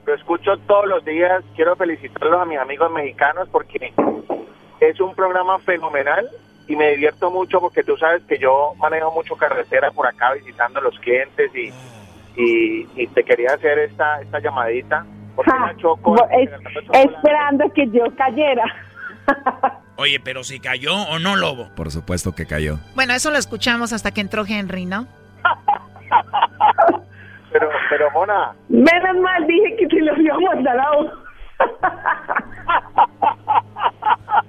Lo 0.06 0.14
escucho 0.14 0.56
todos 0.68 0.86
los 0.86 1.04
días. 1.04 1.44
Quiero 1.56 1.76
felicitarlos 1.76 2.40
a 2.40 2.46
mis 2.46 2.60
amigos 2.60 2.92
mexicanos 2.92 3.50
porque 3.52 3.92
es 4.80 5.02
un 5.02 5.16
programa 5.16 5.58
fenomenal 5.58 6.30
y 6.68 6.76
me 6.76 6.92
divierto 6.92 7.32
mucho 7.32 7.60
porque 7.60 7.84
tú 7.84 7.98
sabes 7.98 8.22
que 8.26 8.38
yo 8.38 8.74
manejo 8.78 9.12
mucho 9.12 9.36
carretera 9.36 9.90
por 9.90 10.06
acá 10.06 10.34
visitando 10.34 10.80
a 10.80 10.84
los 10.84 11.00
clientes 11.00 11.50
y, 11.56 11.74
y, 12.40 12.88
y 12.96 13.08
te 13.08 13.24
quería 13.24 13.56
hacer 13.56 13.80
esta, 13.80 14.22
esta 14.22 14.40
llamadita. 14.40 15.04
Porque. 15.36 15.52
Bo- 16.02 16.28
es- 16.32 16.50
esperando 16.94 17.66
que 17.74 17.88
yo 17.90 18.04
cayera. 18.16 18.64
Oye, 19.98 20.20
pero 20.20 20.44
si 20.44 20.60
cayó 20.60 20.96
o 20.96 21.20
no, 21.20 21.36
Lobo. 21.36 21.70
Por 21.76 21.92
supuesto 21.92 22.34
que 22.34 22.46
cayó. 22.46 22.80
Bueno, 22.96 23.14
eso 23.14 23.32
lo 23.32 23.38
escuchamos 23.38 23.94
hasta 23.94 24.12
que 24.12 24.22
entró 24.22 24.44
Henry, 24.48 24.86
¿no? 24.86 25.08
Pero, 27.52 27.70
pero 27.88 28.10
Mona, 28.12 28.54
Menos 28.68 29.18
mal 29.22 29.46
dije 29.46 29.76
que 29.78 29.86
te 29.88 30.02
lo 30.02 30.12
a 30.14 30.40
mandar 30.56 30.80
a 30.80 30.92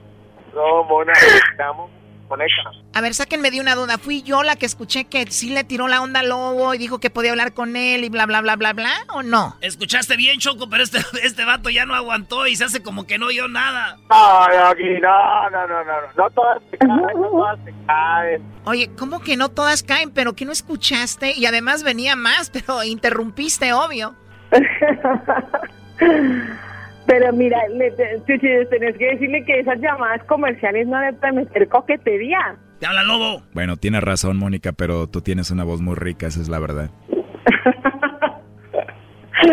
no, 0.54 0.84
Mona, 0.84 1.12
estamos... 1.50 1.90
Conecta. 2.28 2.70
A 2.94 3.00
ver, 3.00 3.14
sáquenme 3.14 3.50
de 3.50 3.60
una 3.60 3.74
duda. 3.74 3.98
¿Fui 3.98 4.22
yo 4.22 4.42
la 4.42 4.56
que 4.56 4.66
escuché 4.66 5.04
que 5.04 5.26
sí 5.30 5.50
le 5.50 5.64
tiró 5.64 5.88
la 5.88 6.00
onda 6.00 6.20
al 6.20 6.28
lobo 6.28 6.74
y 6.74 6.78
dijo 6.78 7.00
que 7.00 7.10
podía 7.10 7.30
hablar 7.30 7.54
con 7.54 7.76
él 7.76 8.04
y 8.04 8.08
bla, 8.08 8.26
bla, 8.26 8.40
bla, 8.40 8.56
bla, 8.56 8.72
bla? 8.72 8.92
¿O 9.12 9.22
no? 9.22 9.56
Escuchaste 9.60 10.16
bien, 10.16 10.38
Choco, 10.38 10.68
pero 10.68 10.82
este, 10.82 10.98
este 11.22 11.44
vato 11.44 11.70
ya 11.70 11.86
no 11.86 11.94
aguantó 11.94 12.46
y 12.46 12.56
se 12.56 12.64
hace 12.64 12.82
como 12.82 13.06
que 13.06 13.18
no 13.18 13.26
oyó 13.26 13.48
nada. 13.48 13.98
Ay, 14.08 14.56
aquí, 14.64 15.00
no, 15.00 15.50
no, 15.50 15.66
no, 15.66 15.84
no, 15.84 15.86
no, 16.00 16.12
no 16.16 16.30
todas 16.30 16.62
se 16.70 16.78
caen, 16.78 17.20
no 17.20 17.28
todas 17.28 17.58
se 17.64 17.74
caen. 17.86 18.42
Oye, 18.64 18.90
¿cómo 18.96 19.20
que 19.20 19.36
no 19.36 19.50
todas 19.50 19.82
caen? 19.82 20.10
¿Pero 20.10 20.34
que 20.34 20.44
no 20.44 20.52
escuchaste? 20.52 21.32
Y 21.36 21.46
además 21.46 21.82
venía 21.82 22.16
más, 22.16 22.50
pero 22.50 22.82
interrumpiste, 22.84 23.72
obvio. 23.72 24.14
Pero 27.06 27.32
mira, 27.32 27.58
le, 27.68 27.90
tenés 27.90 28.96
que 28.96 29.10
decirle 29.12 29.44
que 29.44 29.60
esas 29.60 29.78
llamadas 29.80 30.24
comerciales 30.24 30.86
no 30.86 30.98
deben 30.98 31.16
permitir 31.16 31.68
coquetería. 31.68 32.56
Te 32.78 32.86
habla 32.86 33.02
Lobo. 33.02 33.42
Bueno, 33.52 33.76
tienes 33.76 34.02
razón, 34.02 34.38
Mónica, 34.38 34.72
pero 34.72 35.06
tú 35.06 35.20
tienes 35.20 35.50
una 35.50 35.64
voz 35.64 35.80
muy 35.80 35.94
rica, 35.94 36.26
esa 36.26 36.40
es 36.40 36.48
la 36.48 36.58
verdad. 36.58 36.90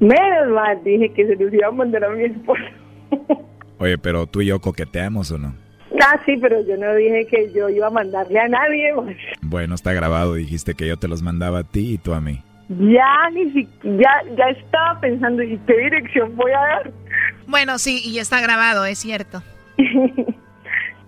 Menos 0.00 0.48
mal 0.52 0.82
dije 0.82 1.12
que 1.12 1.26
se 1.26 1.36
los 1.36 1.52
iba 1.52 1.68
a 1.68 1.70
mandar 1.70 2.04
a 2.04 2.10
mi 2.10 2.24
esposo. 2.24 2.62
Oye, 3.78 3.98
pero 3.98 4.26
tú 4.26 4.40
y 4.40 4.46
yo 4.46 4.60
coqueteamos 4.60 5.30
o 5.30 5.38
no? 5.38 5.54
Ah, 6.00 6.18
sí, 6.24 6.36
pero 6.40 6.66
yo 6.66 6.76
no 6.76 6.94
dije 6.94 7.26
que 7.26 7.52
yo 7.52 7.68
iba 7.68 7.86
a 7.86 7.90
mandarle 7.90 8.40
a 8.40 8.48
nadie. 8.48 8.92
pues. 8.94 9.16
Bueno, 9.42 9.74
está 9.74 9.92
grabado, 9.92 10.34
dijiste 10.34 10.74
que 10.74 10.88
yo 10.88 10.96
te 10.96 11.06
los 11.06 11.22
mandaba 11.22 11.60
a 11.60 11.64
ti 11.64 11.94
y 11.94 11.98
tú 11.98 12.14
a 12.14 12.20
mí. 12.20 12.42
Ya 12.78 13.30
ni 13.32 13.50
si, 13.52 13.68
ya, 13.82 14.10
ya 14.36 14.44
estaba 14.58 15.00
pensando, 15.00 15.42
¿y 15.42 15.58
qué 15.66 15.76
dirección 15.76 16.34
voy 16.36 16.52
a 16.52 16.58
dar? 16.60 16.92
Bueno, 17.46 17.78
sí, 17.78 18.00
y 18.04 18.18
está 18.18 18.40
grabado, 18.40 18.84
es 18.84 18.98
cierto. 18.98 19.42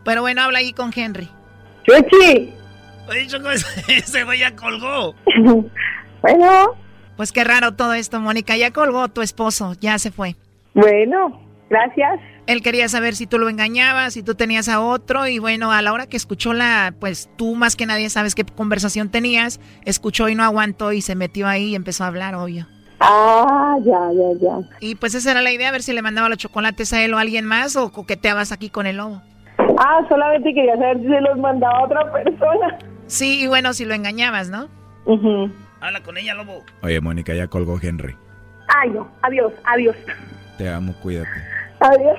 Pero 0.05 0.21
bueno, 0.23 0.43
habla 0.43 0.59
ahí 0.59 0.73
con 0.73 0.91
Henry. 0.95 1.29
¡Chuchi! 1.85 2.53
Oye, 3.09 3.27
Choco, 3.27 3.51
ese, 3.51 3.67
ese 3.99 4.25
güey 4.25 4.41
ya 4.41 4.55
colgó. 4.57 5.15
Bueno, 6.23 6.75
Pues 7.19 7.33
qué 7.33 7.45
raro 7.45 7.73
todo 7.75 7.93
esto, 7.93 8.19
Mónica. 8.19 8.57
Ya 8.57 8.71
colgó 8.73 9.09
tu 9.09 9.21
esposo, 9.21 9.75
ya 9.79 9.99
se 9.99 10.11
fue. 10.11 10.37
bueno, 10.73 11.39
gracias. 11.69 12.19
Él 12.47 12.61
quería 12.61 12.89
saber 12.89 13.15
si 13.15 13.27
tú 13.27 13.39
lo 13.39 13.49
engañabas, 13.49 14.13
si 14.13 14.23
tú 14.23 14.35
tenías 14.35 14.69
a 14.69 14.81
otro 14.81 15.27
y 15.27 15.39
bueno, 15.39 15.73
a 15.73 15.81
la 15.81 15.93
hora 15.93 16.07
que 16.07 16.17
escuchó 16.17 16.53
la, 16.53 16.95
pues 17.01 17.31
tú 17.37 17.55
más 17.55 17.75
que 17.75 17.87
nadie 17.87 18.11
sabes 18.11 18.35
qué 18.35 18.45
conversación 18.45 19.09
tenías, 19.09 19.61
escuchó 19.85 20.29
y 20.29 20.35
no 20.35 20.45
aguantó 20.45 20.93
y 20.93 21.01
se 21.01 21.15
metió 21.15 21.49
ahí 21.49 21.71
y 21.71 21.75
empezó 21.75 22.05
a 22.05 22.09
hablar, 22.09 22.35
obvio. 22.35 22.67
Ah, 23.01 23.77
ya, 23.83 24.11
ya, 24.13 24.41
ya. 24.41 24.69
Y 24.81 24.95
pues 24.97 25.15
esa 25.15 25.31
era 25.31 25.43
la 25.43 25.53
idea, 25.53 25.71
a 25.71 25.73
ver 25.73 25.83
si 25.83 25.93
le 25.93 26.03
mandaba 26.03 26.29
los 26.29 26.39
chocolates 26.39 26.93
a 26.93 27.03
él 27.03 27.15
o 27.15 27.19
a 27.19 27.23
alguien 27.23 27.47
más 27.47 27.77
o 27.77 27.91
coqueteabas 27.93 28.53
aquí 28.53 28.69
con 28.69 28.87
el 28.87 28.99
lobo. 28.99 29.23
Ah, 29.79 30.01
solamente 30.09 30.53
quería 30.55 30.77
saber 30.77 30.99
si 30.99 31.09
se 31.09 31.21
los 31.21 31.39
mandaba 31.39 31.79
a 31.79 31.85
otra 31.85 32.13
persona. 32.13 32.79
Sí, 33.07 33.41
y 33.43 33.47
bueno, 33.47 33.73
si 33.73 33.85
lo 33.85 33.95
engañabas, 33.95 34.51
¿no? 34.51 34.69
Habla 35.81 36.03
con 36.03 36.17
ella, 36.17 36.35
lobo. 36.35 36.63
Oye, 36.83 37.01
Mónica, 37.01 37.35
ya 37.35 37.47
colgó 37.47 37.79
Henry. 37.83 38.17
Ay, 38.69 38.91
no. 38.91 39.09
Adiós, 39.23 39.53
adiós. 39.65 39.97
Te 40.59 40.69
amo, 40.69 40.95
cuídate. 41.03 41.29
Adiós. 41.81 42.19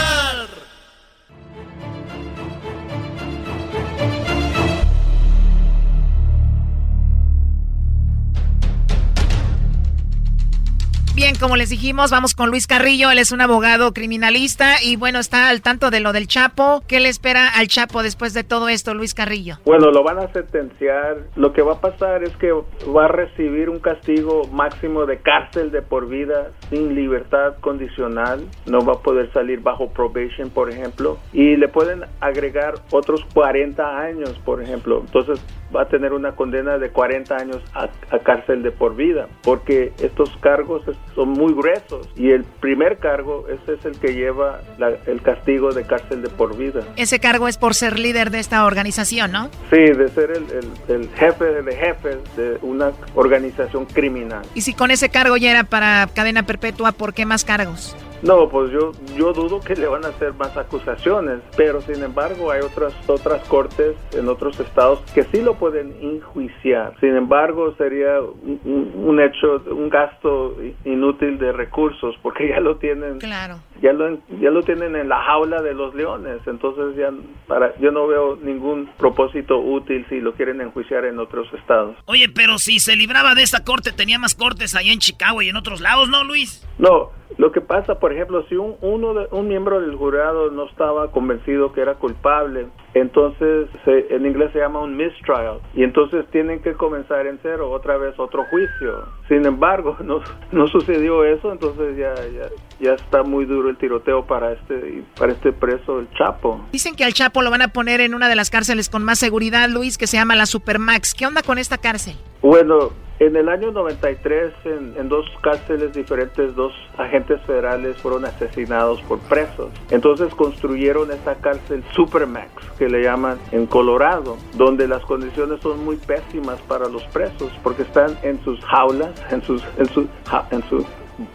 Bien, 11.21 11.35
como 11.39 11.55
les 11.55 11.69
dijimos, 11.69 12.09
vamos 12.09 12.33
con 12.33 12.49
Luis 12.49 12.65
Carrillo. 12.65 13.11
Él 13.11 13.19
es 13.19 13.31
un 13.31 13.41
abogado 13.41 13.93
criminalista 13.93 14.81
y 14.83 14.95
bueno, 14.95 15.19
está 15.19 15.49
al 15.49 15.61
tanto 15.61 15.91
de 15.91 15.99
lo 15.99 16.13
del 16.13 16.25
Chapo. 16.25 16.81
¿Qué 16.87 16.99
le 16.99 17.09
espera 17.09 17.47
al 17.47 17.67
Chapo 17.67 18.01
después 18.01 18.33
de 18.33 18.43
todo 18.43 18.69
esto, 18.69 18.95
Luis 18.95 19.13
Carrillo? 19.13 19.59
Bueno, 19.63 19.91
lo 19.91 20.03
van 20.03 20.17
a 20.17 20.33
sentenciar. 20.33 21.17
Lo 21.35 21.53
que 21.53 21.61
va 21.61 21.73
a 21.73 21.79
pasar 21.79 22.23
es 22.23 22.35
que 22.37 22.51
va 22.51 23.05
a 23.05 23.07
recibir 23.07 23.69
un 23.69 23.77
castigo 23.77 24.47
máximo 24.51 25.05
de 25.05 25.19
cárcel 25.19 25.69
de 25.69 25.83
por 25.83 26.09
vida 26.09 26.53
sin 26.71 26.95
libertad 26.95 27.53
condicional. 27.61 28.43
No 28.65 28.83
va 28.83 28.93
a 28.93 28.99
poder 29.03 29.31
salir 29.31 29.59
bajo 29.59 29.89
probation, 29.89 30.49
por 30.49 30.71
ejemplo. 30.71 31.19
Y 31.33 31.55
le 31.55 31.67
pueden 31.67 32.03
agregar 32.19 32.79
otros 32.89 33.23
40 33.35 33.99
años, 33.99 34.31
por 34.43 34.59
ejemplo. 34.59 35.03
Entonces 35.05 35.39
va 35.75 35.83
a 35.83 35.87
tener 35.87 36.13
una 36.13 36.33
condena 36.33 36.77
de 36.77 36.89
40 36.89 37.35
años 37.35 37.61
a, 37.73 37.89
cárcel 38.19 38.61
de 38.61 38.71
por 38.71 38.95
vida, 38.95 39.27
porque 39.41 39.93
estos 39.99 40.29
cargos 40.37 40.83
son 41.15 41.29
muy 41.29 41.53
gruesos 41.53 42.07
y 42.15 42.31
el 42.31 42.43
primer 42.43 42.97
cargo 42.99 43.45
ese 43.47 43.73
es 43.73 43.85
el 43.85 43.99
que 43.99 44.13
lleva 44.13 44.61
el 45.07 45.21
castigo 45.21 45.71
de 45.71 45.83
cárcel 45.83 46.21
de 46.21 46.29
por 46.29 46.55
vida. 46.55 46.81
Ese 46.95 47.19
cargo 47.19 47.47
es 47.47 47.57
por 47.57 47.73
ser 47.73 47.99
líder 47.99 48.29
de 48.29 48.39
esta 48.39 48.65
organización, 48.65 49.31
¿no? 49.31 49.49
Sí, 49.71 49.81
de 49.81 50.07
ser 50.09 50.31
el, 50.31 50.45
el 50.87 51.09
jefe 51.09 51.45
de 51.45 51.75
jefes 51.75 52.17
de 52.35 52.57
una 52.61 52.91
organización 53.15 53.85
criminal. 53.85 54.43
Y 54.53 54.61
si 54.61 54.73
con 54.73 54.91
ese 54.91 55.09
cargo 55.09 55.37
ya 55.37 55.51
era 55.51 55.63
para 55.63 56.07
cadena 56.13 56.43
perpetua, 56.43 56.91
¿por 56.91 57.13
qué 57.13 57.25
más 57.25 57.43
cargos? 57.43 57.95
No, 58.23 58.47
pues 58.49 58.71
yo, 58.71 58.91
yo 59.15 59.33
dudo 59.33 59.59
que 59.59 59.75
le 59.75 59.87
van 59.87 60.05
a 60.05 60.09
hacer 60.09 60.33
más 60.33 60.55
acusaciones, 60.55 61.39
pero 61.57 61.81
sin 61.81 62.03
embargo 62.03 62.51
hay 62.51 62.61
otras, 62.61 62.93
otras 63.07 63.43
cortes 63.47 63.95
en 64.13 64.27
otros 64.27 64.59
estados 64.59 64.99
que 65.13 65.23
sí 65.23 65.41
lo 65.41 65.55
pueden 65.55 65.95
enjuiciar. 66.01 66.93
Sin 66.99 67.15
embargo, 67.15 67.73
sería 67.77 68.19
un, 68.21 69.19
hecho, 69.19 69.63
un 69.71 69.89
gasto 69.89 70.55
inútil 70.85 71.39
de 71.39 71.51
recursos, 71.51 72.15
porque 72.21 72.49
ya 72.49 72.59
lo 72.59 72.77
tienen. 72.77 73.19
Claro. 73.19 73.59
Ya 73.81 73.93
lo, 73.93 74.19
ya 74.39 74.51
lo 74.51 74.61
tienen 74.61 74.95
en 74.95 75.09
la 75.09 75.23
jaula 75.23 75.61
de 75.63 75.73
los 75.73 75.95
leones, 75.95 76.41
entonces 76.45 76.95
ya 76.95 77.11
para 77.47 77.75
yo 77.79 77.91
no 77.91 78.05
veo 78.05 78.35
ningún 78.35 78.87
propósito 78.97 79.57
útil 79.57 80.05
si 80.09 80.19
lo 80.19 80.33
quieren 80.33 80.61
enjuiciar 80.61 81.05
en 81.05 81.17
otros 81.17 81.51
estados. 81.53 81.95
Oye, 82.05 82.29
pero 82.29 82.59
si 82.59 82.79
se 82.79 82.95
libraba 82.95 83.33
de 83.33 83.41
esta 83.41 83.63
corte, 83.63 83.91
tenía 83.91 84.19
más 84.19 84.35
cortes 84.35 84.75
allá 84.75 84.91
en 84.91 84.99
Chicago 84.99 85.41
y 85.41 85.49
en 85.49 85.55
otros 85.55 85.81
lados, 85.81 86.09
¿no, 86.09 86.23
Luis? 86.23 86.63
No, 86.77 87.09
lo 87.37 87.51
que 87.51 87.61
pasa, 87.61 87.95
por 87.95 88.13
ejemplo, 88.13 88.45
si 88.47 88.55
un, 88.55 88.75
uno 88.81 89.13
de, 89.13 89.27
un 89.31 89.47
miembro 89.47 89.81
del 89.81 89.95
jurado 89.95 90.51
no 90.51 90.65
estaba 90.67 91.11
convencido 91.11 91.71
que 91.73 91.81
era 91.81 91.95
culpable, 91.95 92.67
entonces 92.93 93.69
en 93.85 94.25
inglés 94.25 94.51
se 94.53 94.59
llama 94.59 94.81
un 94.81 94.95
mistrial 94.97 95.59
y 95.73 95.83
entonces 95.83 96.25
tienen 96.31 96.61
que 96.61 96.73
comenzar 96.73 97.27
en 97.27 97.39
cero 97.41 97.71
otra 97.71 97.97
vez 97.97 98.17
otro 98.19 98.45
juicio. 98.45 99.05
Sin 99.27 99.45
embargo, 99.45 99.97
no, 100.03 100.21
no 100.51 100.67
sucedió 100.67 101.23
eso, 101.23 101.51
entonces 101.51 101.97
ya, 101.97 102.13
ya, 102.15 102.49
ya 102.79 102.93
está 102.93 103.23
muy 103.23 103.45
duro 103.45 103.69
el 103.69 103.77
tiroteo 103.77 104.25
para 104.25 104.53
este 104.53 105.03
para 105.17 105.31
este 105.31 105.51
preso 105.51 105.99
el 105.99 106.09
Chapo. 106.11 106.61
Dicen 106.71 106.95
que 106.95 107.03
al 107.03 107.13
Chapo 107.13 107.41
lo 107.41 107.51
van 107.51 107.61
a 107.61 107.69
poner 107.69 108.01
en 108.01 108.13
una 108.13 108.29
de 108.29 108.35
las 108.35 108.49
cárceles 108.49 108.89
con 108.89 109.03
más 109.03 109.19
seguridad, 109.19 109.69
Luis, 109.69 109.97
que 109.97 110.07
se 110.07 110.17
llama 110.17 110.35
la 110.35 110.45
Supermax. 110.45 111.13
¿Qué 111.13 111.25
onda 111.25 111.43
con 111.43 111.57
esta 111.57 111.77
cárcel? 111.77 112.15
Bueno, 112.41 112.91
en 113.21 113.35
el 113.35 113.49
año 113.49 113.71
93, 113.71 114.51
en, 114.65 114.95
en, 114.97 115.07
dos 115.07 115.27
cárceles 115.43 115.93
diferentes, 115.93 116.55
dos 116.55 116.73
agentes 116.97 117.39
federales 117.43 117.95
fueron 117.97 118.25
asesinados 118.25 118.99
por 119.03 119.19
presos. 119.19 119.69
Entonces 119.91 120.33
construyeron 120.33 121.11
esta 121.11 121.35
cárcel 121.35 121.83
Supermax, 121.93 122.49
que 122.79 122.89
le 122.89 123.03
llaman 123.03 123.37
en 123.51 123.67
Colorado, 123.67 124.37
donde 124.55 124.87
las 124.87 125.03
condiciones 125.03 125.61
son 125.61 125.85
muy 125.85 125.97
pésimas 125.97 126.59
para 126.61 126.89
los 126.89 127.03
presos, 127.09 127.51
porque 127.61 127.83
están 127.83 128.17
en 128.23 128.43
sus 128.43 128.59
jaulas, 128.65 129.11
en 129.29 129.43
sus, 129.43 129.63
en 129.77 129.85
su, 129.89 130.07
en 130.49 130.63
su 130.63 130.83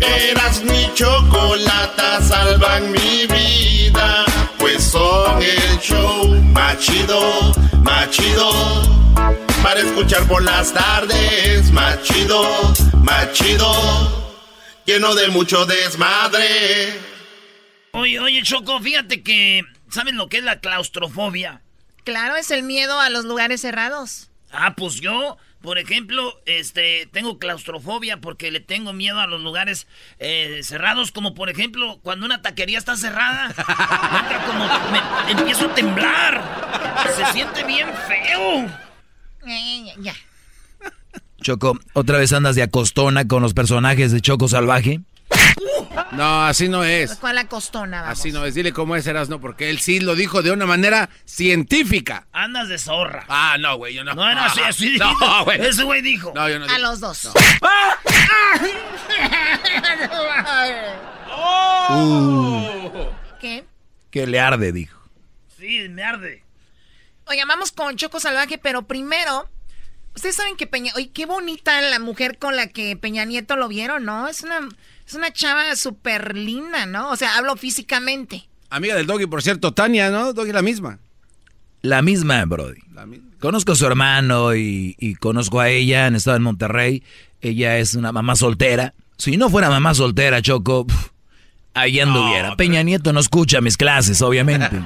eras 0.00 0.62
mi 0.62 0.90
chocolata, 0.94 2.20
salvan 2.22 2.90
mi 2.92 3.26
vida 3.26 4.26
pues 4.66 4.82
son 4.82 5.40
el 5.42 5.78
show 5.78 6.26
machido, 6.52 7.52
machido. 7.82 8.50
Para 9.62 9.80
escuchar 9.80 10.26
por 10.26 10.42
las 10.42 10.72
tardes, 10.72 11.70
machido, 11.70 12.42
machido. 13.02 14.44
Lleno 14.84 15.14
de 15.14 15.28
mucho 15.28 15.66
desmadre. 15.66 17.00
Oye, 17.92 18.18
oye, 18.18 18.42
Choco, 18.42 18.80
fíjate 18.80 19.22
que. 19.22 19.62
¿Saben 19.88 20.16
lo 20.16 20.28
que 20.28 20.38
es 20.38 20.44
la 20.44 20.58
claustrofobia? 20.58 21.62
Claro, 22.04 22.36
es 22.36 22.50
el 22.50 22.64
miedo 22.64 22.98
a 23.00 23.08
los 23.08 23.24
lugares 23.24 23.60
cerrados. 23.60 24.30
Ah, 24.50 24.74
pues 24.76 24.96
yo 24.96 25.38
por 25.66 25.78
ejemplo, 25.78 26.40
este, 26.46 27.08
tengo 27.10 27.40
claustrofobia 27.40 28.20
porque 28.20 28.52
le 28.52 28.60
tengo 28.60 28.92
miedo 28.92 29.18
a 29.18 29.26
los 29.26 29.40
lugares 29.40 29.88
eh, 30.20 30.60
cerrados, 30.62 31.10
como 31.10 31.34
por 31.34 31.50
ejemplo 31.50 31.98
cuando 32.04 32.24
una 32.24 32.40
taquería 32.40 32.78
está 32.78 32.96
cerrada, 32.96 33.52
como 34.46 34.64
me, 34.92 35.32
empiezo 35.32 35.68
a 35.68 35.74
temblar, 35.74 37.02
se 37.16 37.32
siente 37.32 37.64
bien 37.64 37.88
feo. 38.06 38.70
Eh, 39.44 39.92
ya. 39.98 40.14
Choco, 41.42 41.76
¿otra 41.94 42.18
vez 42.18 42.32
andas 42.32 42.54
de 42.54 42.62
acostona 42.62 43.26
con 43.26 43.42
los 43.42 43.52
personajes 43.52 44.12
de 44.12 44.20
Choco 44.20 44.46
Salvaje? 44.46 45.00
No, 46.12 46.44
así 46.44 46.68
no 46.68 46.84
es. 46.84 47.16
¿Cuál 47.16 47.36
la 47.36 47.48
costona? 47.48 48.02
Vamos? 48.02 48.18
Así 48.18 48.32
no 48.32 48.44
es. 48.44 48.54
Dile 48.54 48.72
cómo 48.72 48.96
es 48.96 49.06
Erasno, 49.06 49.40
porque 49.40 49.70
él 49.70 49.80
sí 49.80 50.00
lo 50.00 50.14
dijo 50.14 50.42
de 50.42 50.52
una 50.52 50.66
manera 50.66 51.10
científica. 51.24 52.26
Andas 52.32 52.68
de 52.68 52.78
zorra. 52.78 53.24
Ah, 53.28 53.56
no, 53.58 53.76
güey, 53.76 53.94
yo 53.94 54.04
no. 54.04 54.14
No 54.14 54.28
era 54.28 54.46
así, 54.46 54.60
así 54.60 54.96
no, 54.98 55.44
güey. 55.44 55.60
Ese 55.60 55.84
güey 55.84 56.02
dijo. 56.02 56.32
No, 56.34 56.48
yo 56.48 56.58
no. 56.58 56.66
A 56.66 56.78
los 56.78 57.00
dos. 57.00 57.30
Uh. 61.88 63.06
¿Qué? 63.40 63.64
Que 64.10 64.26
le 64.26 64.40
arde, 64.40 64.72
dijo. 64.72 65.00
Sí, 65.58 65.88
me 65.88 66.04
arde. 66.04 66.44
Oye, 67.26 67.44
vamos 67.44 67.72
con 67.72 67.96
Choco 67.96 68.20
Salvaje, 68.20 68.56
pero 68.58 68.86
primero, 68.86 69.48
ustedes 70.14 70.36
saben 70.36 70.56
que 70.56 70.68
Peña, 70.68 70.92
oye, 70.94 71.10
qué 71.10 71.26
bonita 71.26 71.80
la 71.80 71.98
mujer 71.98 72.38
con 72.38 72.54
la 72.54 72.68
que 72.68 72.96
Peña 72.96 73.24
Nieto 73.24 73.56
lo 73.56 73.66
vieron, 73.66 74.04
¿no? 74.04 74.28
Es 74.28 74.42
una, 74.42 74.68
es 75.06 75.14
una 75.14 75.32
chava 75.32 75.76
súper 75.76 76.36
linda, 76.36 76.86
¿no? 76.86 77.10
O 77.10 77.16
sea, 77.16 77.36
hablo 77.36 77.56
físicamente. 77.56 78.48
Amiga 78.70 78.94
del 78.96 79.06
Doggy, 79.06 79.26
por 79.26 79.42
cierto, 79.42 79.72
Tania, 79.72 80.10
¿no? 80.10 80.32
Doggy 80.32 80.52
la 80.52 80.62
misma. 80.62 80.98
La 81.82 82.02
misma, 82.02 82.44
Brody. 82.44 82.80
La 82.92 83.06
misma. 83.06 83.30
Conozco 83.38 83.72
a 83.72 83.76
su 83.76 83.86
hermano 83.86 84.54
y, 84.56 84.96
y, 84.98 85.14
conozco 85.14 85.60
a 85.60 85.68
ella, 85.68 86.06
han 86.06 86.16
estado 86.16 86.36
en 86.36 86.42
Monterrey. 86.42 87.04
Ella 87.40 87.78
es 87.78 87.94
una 87.94 88.10
mamá 88.10 88.34
soltera. 88.34 88.94
Si 89.18 89.36
no 89.36 89.48
fuera 89.48 89.70
mamá 89.70 89.94
soltera, 89.94 90.42
Choco, 90.42 90.86
pff, 90.86 91.10
ahí 91.74 92.00
anduviera. 92.00 92.50
No, 92.50 92.56
Peña 92.56 92.82
Nieto 92.82 93.12
no 93.12 93.20
escucha 93.20 93.60
mis 93.60 93.76
clases, 93.76 94.20
obviamente. 94.22 94.80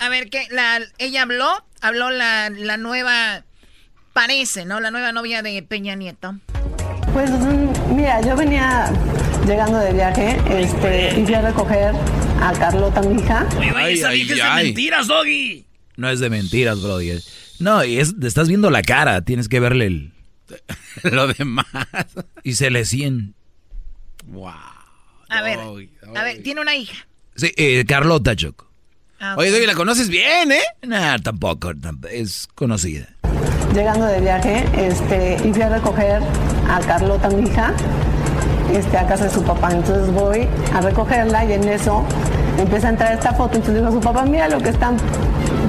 A 0.00 0.08
ver, 0.08 0.30
¿qué? 0.30 0.48
La, 0.50 0.80
ella 0.98 1.22
habló, 1.22 1.64
habló 1.80 2.10
la, 2.10 2.50
la 2.50 2.76
nueva, 2.76 3.44
parece, 4.12 4.64
¿no? 4.64 4.80
La 4.80 4.90
nueva 4.90 5.12
novia 5.12 5.42
de 5.42 5.62
Peña 5.62 5.94
Nieto. 5.94 6.34
Pues 7.12 7.30
mira, 8.00 8.20
yo 8.22 8.34
venía 8.34 8.90
llegando 9.46 9.78
de 9.78 9.92
viaje 9.92 10.38
este, 10.48 11.20
y 11.20 11.24
fui 11.24 11.34
a 11.34 11.42
recoger 11.42 11.94
a 12.40 12.52
Carlota, 12.52 13.02
mi 13.02 13.20
hija. 13.20 13.46
Oye, 13.58 13.72
oye, 13.72 13.92
esa 13.92 14.10
vieja 14.10 14.32
es 14.34 14.56
de 14.56 14.64
mentiras, 14.64 15.06
Doggy. 15.06 15.66
No 15.96 16.08
es 16.08 16.20
de 16.20 16.30
mentiras, 16.30 16.80
Brody. 16.80 17.18
No, 17.58 17.84
y 17.84 17.98
es, 17.98 18.18
te 18.18 18.26
estás 18.26 18.48
viendo 18.48 18.70
la 18.70 18.80
cara, 18.82 19.22
tienes 19.22 19.48
que 19.48 19.60
verle 19.60 19.86
el... 19.86 20.12
lo 21.02 21.28
demás. 21.28 21.66
Y 22.42 22.54
se 22.54 22.70
le 22.70 22.86
cien. 22.86 23.34
Wow. 24.26 24.54
A 25.28 25.42
ver, 25.42 25.58
a 26.16 26.22
ver, 26.24 26.42
tiene 26.42 26.62
una 26.62 26.74
hija. 26.74 27.06
Sí, 27.36 27.52
eh, 27.56 27.84
Carlota 27.86 28.34
Choco. 28.34 28.70
Ah, 29.20 29.34
Oye, 29.36 29.50
Doggy, 29.50 29.66
la 29.66 29.74
conoces 29.74 30.08
bien, 30.08 30.50
¿eh? 30.52 30.62
Nah, 30.82 31.18
tampoco, 31.18 31.74
tampoco, 31.76 32.08
es 32.08 32.48
conocida. 32.54 33.08
Llegando 33.74 34.06
de 34.06 34.20
viaje, 34.20 34.64
este, 34.76 35.36
y 35.44 35.52
fui 35.52 35.62
a 35.62 35.68
recoger 35.68 36.20
a 36.70 36.80
Carlota, 36.80 37.28
mi 37.28 37.48
hija. 37.48 37.72
este, 38.74 38.98
a 38.98 39.06
casa 39.06 39.24
de 39.24 39.30
su 39.30 39.42
papá. 39.42 39.70
Entonces 39.72 40.12
voy 40.12 40.48
a 40.74 40.80
recogerla 40.80 41.44
y 41.44 41.52
en 41.52 41.68
eso 41.68 42.02
empieza 42.58 42.88
a 42.88 42.90
entrar 42.90 43.12
esta 43.12 43.32
foto. 43.32 43.56
Entonces 43.56 43.74
digo 43.74 43.88
a 43.88 43.92
su 43.92 44.00
papá, 44.00 44.24
mira 44.24 44.48
lo 44.48 44.58
que 44.58 44.70
están 44.70 44.96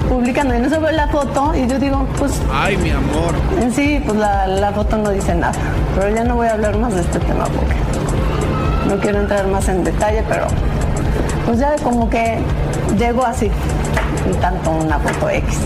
publicando. 0.10 0.54
Y 0.54 0.58
en 0.58 0.66
eso 0.66 0.80
veo 0.80 0.92
la 0.92 1.08
foto 1.08 1.54
y 1.56 1.68
yo 1.68 1.80
digo, 1.80 2.06
pues... 2.18 2.34
Ay, 2.52 2.78
mi 2.78 2.92
amor. 2.92 3.34
En 3.62 3.74
sí, 3.74 4.02
pues 4.06 4.18
la, 4.18 4.48
la 4.48 4.72
foto 4.72 4.98
no 4.98 5.10
dice 5.12 5.36
nada. 5.36 5.54
Pero 5.96 6.16
ya 6.16 6.24
no 6.24 6.36
voy 6.36 6.48
a 6.48 6.54
hablar 6.54 6.78
más 6.78 6.94
de 6.94 7.02
este 7.02 7.20
tema 7.20 7.46
porque 7.46 7.76
no 8.88 9.00
quiero 9.00 9.20
entrar 9.22 9.48
más 9.48 9.68
en 9.70 9.84
detalle, 9.84 10.24
pero 10.28 10.46
pues 11.46 11.60
ya 11.60 11.76
como 11.84 12.10
que 12.10 12.40
llegó 12.98 13.26
así, 13.26 13.50
y 14.30 14.34
tanto 14.36 14.70
una 14.72 15.00
foto 15.00 15.30
X. 15.30 15.58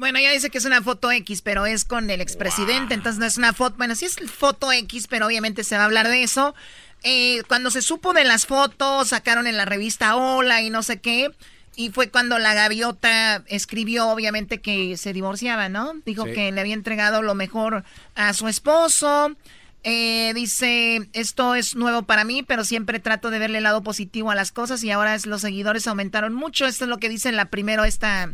Bueno, 0.00 0.18
ella 0.18 0.32
dice 0.32 0.48
que 0.48 0.56
es 0.56 0.64
una 0.64 0.80
foto 0.82 1.12
X, 1.12 1.42
pero 1.42 1.66
es 1.66 1.84
con 1.84 2.08
el 2.08 2.22
expresidente, 2.22 2.94
entonces 2.94 3.18
no 3.20 3.26
es 3.26 3.36
una 3.36 3.52
foto, 3.52 3.76
bueno, 3.76 3.94
sí 3.94 4.06
es 4.06 4.16
foto 4.30 4.72
X, 4.72 5.06
pero 5.08 5.26
obviamente 5.26 5.62
se 5.62 5.76
va 5.76 5.82
a 5.82 5.84
hablar 5.84 6.08
de 6.08 6.22
eso. 6.22 6.54
Eh, 7.02 7.42
cuando 7.48 7.70
se 7.70 7.82
supo 7.82 8.14
de 8.14 8.24
las 8.24 8.46
fotos, 8.46 9.08
sacaron 9.08 9.46
en 9.46 9.58
la 9.58 9.66
revista 9.66 10.16
Hola 10.16 10.62
y 10.62 10.70
no 10.70 10.82
sé 10.82 11.00
qué, 11.02 11.30
y 11.76 11.90
fue 11.90 12.08
cuando 12.08 12.38
la 12.38 12.54
gaviota 12.54 13.44
escribió, 13.46 14.08
obviamente, 14.08 14.62
que 14.62 14.96
se 14.96 15.12
divorciaba, 15.12 15.68
¿no? 15.68 15.92
Dijo 16.06 16.24
Sí. 16.24 16.32
que 16.32 16.50
le 16.50 16.62
había 16.62 16.74
entregado 16.74 17.20
lo 17.20 17.34
mejor 17.34 17.84
a 18.14 18.32
su 18.32 18.48
esposo. 18.48 19.36
Eh, 19.84 20.32
dice, 20.34 21.08
esto 21.12 21.54
es 21.54 21.76
nuevo 21.76 22.02
para 22.04 22.24
mí, 22.24 22.42
pero 22.42 22.64
siempre 22.64 23.00
trato 23.00 23.28
de 23.30 23.38
verle 23.38 23.58
el 23.58 23.64
lado 23.64 23.82
positivo 23.82 24.30
a 24.30 24.34
las 24.34 24.50
cosas 24.50 24.82
y 24.82 24.90
ahora 24.90 25.14
es- 25.14 25.26
los 25.26 25.42
seguidores 25.42 25.86
aumentaron 25.86 26.32
mucho. 26.32 26.66
Esto 26.66 26.84
es 26.84 26.88
lo 26.88 26.96
que 26.98 27.08
dice 27.10 27.32
la 27.32 27.46
primero 27.46 27.84
esta, 27.84 28.30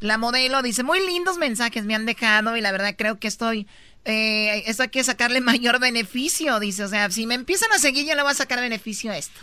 la 0.00 0.18
modelo. 0.18 0.62
Dice, 0.62 0.82
muy 0.82 1.04
lindos 1.04 1.38
mensajes 1.38 1.84
me 1.84 1.94
han 1.94 2.06
dejado 2.06 2.56
y 2.56 2.60
la 2.60 2.72
verdad 2.72 2.94
creo 2.96 3.18
que 3.18 3.28
estoy, 3.28 3.66
eh, 4.04 4.62
esto 4.66 4.84
hay 4.84 4.88
que 4.88 5.04
sacarle 5.04 5.40
mayor 5.42 5.80
beneficio. 5.80 6.60
Dice, 6.60 6.84
o 6.84 6.88
sea, 6.88 7.10
si 7.10 7.26
me 7.26 7.34
empiezan 7.34 7.72
a 7.72 7.78
seguir 7.78 8.06
yo 8.06 8.14
le 8.14 8.22
voy 8.22 8.30
a 8.30 8.34
sacar 8.34 8.60
beneficio 8.60 9.10
a 9.10 9.18
esto. 9.18 9.40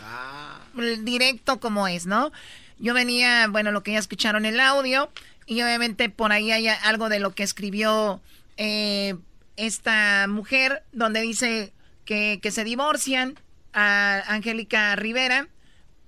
El 0.78 1.04
Directo 1.04 1.60
como 1.60 1.88
es, 1.88 2.06
¿no? 2.06 2.32
Yo 2.78 2.92
venía, 2.92 3.46
bueno, 3.48 3.72
lo 3.72 3.82
que 3.82 3.92
ya 3.92 3.98
escucharon 3.98 4.44
el 4.44 4.60
audio 4.60 5.10
y 5.46 5.62
obviamente 5.62 6.10
por 6.10 6.32
ahí 6.32 6.50
hay 6.50 6.68
algo 6.68 7.08
de 7.08 7.20
lo 7.20 7.34
que 7.34 7.42
escribió 7.42 8.20
eh, 8.58 9.14
esta 9.56 10.26
mujer 10.28 10.82
donde 10.92 11.22
dice 11.22 11.72
que, 12.04 12.38
que 12.42 12.50
se 12.50 12.64
divorcian 12.64 13.38
a 13.72 14.22
Angélica 14.26 14.94
Rivera, 14.96 15.48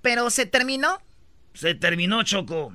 pero 0.01 0.29
se 0.29 0.45
terminó. 0.45 0.99
Se 1.53 1.73
terminó, 1.75 2.23
Choco. 2.23 2.73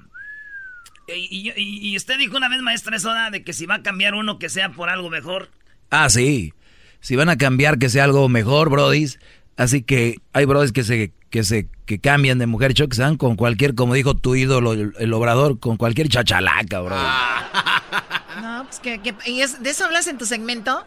Y, 1.09 1.53
y- 1.57 1.89
y- 1.91 1.97
usted 1.97 2.19
dijo 2.19 2.37
una 2.37 2.49
vez, 2.49 2.61
maestra, 2.63 2.97
eso 2.97 3.09
¿verdad? 3.09 3.31
de 3.33 3.43
que 3.45 3.53
si 3.53 3.67
va 3.67 3.77
a 3.77 3.83
cambiar 3.83 4.15
uno 4.15 4.39
que 4.39 4.49
sea 4.49 4.71
por 4.73 4.89
algo 4.89 5.11
mejor. 5.11 5.51
Ah, 5.91 6.09
sí. 6.09 6.55
Si 7.01 7.15
van 7.17 7.29
a 7.29 7.37
cambiar 7.37 7.79
que 7.79 7.91
sea 7.91 8.05
algo 8.05 8.29
mejor, 8.29 8.71
brodis. 8.71 9.19
Así 9.57 9.83
que 9.83 10.17
hay 10.33 10.45
brodis 10.47 10.73
que 10.73 10.83
se 10.85 11.13
que 11.31 11.45
se 11.45 11.69
que 11.85 11.99
cambian 11.99 12.39
de 12.39 12.47
mujer, 12.47 12.75
choc, 12.75 12.91
que 12.91 12.97
se 12.97 13.17
con 13.19 13.37
cualquier, 13.37 13.75
como 13.75 13.95
dijo 13.95 14.15
tu 14.15 14.35
ídolo, 14.37 14.73
el, 14.73 14.93
el 14.99 15.13
obrador, 15.13 15.59
con 15.61 15.77
cualquier 15.77 16.09
chachalaca, 16.09 16.81
bro. 16.81 16.97
No, 18.41 18.65
pues 18.65 18.81
que, 18.81 18.99
que- 19.01 19.15
¿y 19.31 19.41
es- 19.43 19.63
de 19.63 19.71
eso 19.71 19.85
hablas 19.85 20.07
en 20.09 20.19
tu 20.19 20.27
segmento? 20.27 20.85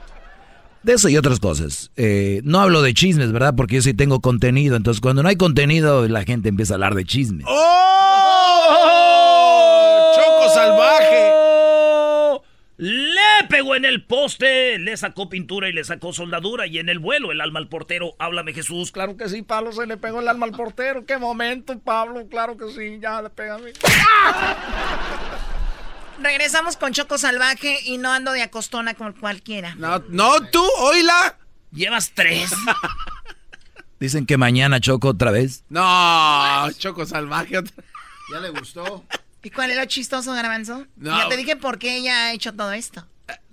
De 0.84 0.94
eso 0.94 1.10
y 1.10 1.18
otras 1.18 1.40
cosas. 1.40 1.92
Eh, 1.96 2.42
no 2.44 2.60
hablo 2.60 2.82
de 2.82 2.94
chismes, 2.94 3.32
¿verdad? 3.32 3.54
Porque 3.56 3.76
yo 3.76 3.82
sí 3.82 3.94
tengo 3.94 4.20
contenido. 4.22 4.76
Entonces, 4.76 5.02
cuando 5.02 5.24
no 5.24 5.30
hay 5.30 5.36
contenido, 5.36 6.08
la 6.08 6.24
gente 6.24 6.50
empieza 6.50 6.74
a 6.74 6.76
hablar 6.76 6.96
de 6.96 7.04
chismes. 7.06 7.46
¡Oh! 7.48 8.17
Le 12.78 13.48
pegó 13.50 13.76
en 13.76 13.86
el 13.86 14.06
poste, 14.06 14.78
le 14.78 14.96
sacó 14.98 15.30
pintura 15.30 15.68
y 15.68 15.74
le 15.74 15.84
sacó 15.84 16.14
soldadura. 16.14 16.68
Y 16.68 16.78
en 16.78 16.90
el 16.90 17.00
vuelo, 17.00 17.32
el 17.32 17.42
alma 17.42 17.58
al 17.60 17.70
portero, 17.70 18.14
háblame 18.20 18.54
Jesús. 18.54 18.92
Claro 18.92 19.18
que 19.18 19.30
sí, 19.30 19.42
Pablo, 19.42 19.72
se 19.72 19.88
le 19.88 19.98
pegó 19.98 20.20
el 20.20 20.28
alma 20.28 20.46
al 20.46 20.52
portero. 20.52 21.04
Qué 21.06 21.18
momento, 21.18 21.78
Pablo, 21.80 22.28
claro 22.30 22.56
que 22.56 22.72
sí, 22.72 23.00
ya 23.02 23.22
le 23.24 23.32
pega 23.32 23.56
a 23.56 23.58
mí. 23.58 23.72
Regresamos 26.22 26.78
con 26.78 26.94
Choco 26.94 27.18
Salvaje 27.18 27.80
y 27.86 27.98
no 27.98 28.12
ando 28.12 28.32
de 28.32 28.42
acostona 28.44 28.94
con 28.96 29.14
cualquiera. 29.14 29.74
No, 29.76 30.00
no, 30.10 30.40
tú, 30.52 30.64
oíla. 30.82 31.38
Llevas 31.72 32.12
tres. 32.14 32.52
Dicen 34.00 34.26
que 34.28 34.38
mañana 34.38 34.80
choco 34.80 35.10
otra 35.10 35.32
vez. 35.32 35.64
No, 35.70 36.68
Choco 36.78 37.06
salvaje. 37.06 37.58
otra- 37.58 37.84
¿Ya 38.32 38.40
le 38.40 38.50
gustó? 38.50 39.04
¿Y 39.48 39.50
cuál 39.50 39.72
es 39.72 39.78
lo 39.78 39.86
chistoso, 39.86 40.34
Garbanzo? 40.34 40.88
No. 40.98 41.18
Ya 41.18 41.30
te 41.30 41.38
dije 41.38 41.56
por 41.56 41.80
qué 41.80 41.96
ella 41.96 42.26
ha 42.26 42.34
hecho 42.34 42.54
todo 42.54 42.74
esto. 42.74 43.08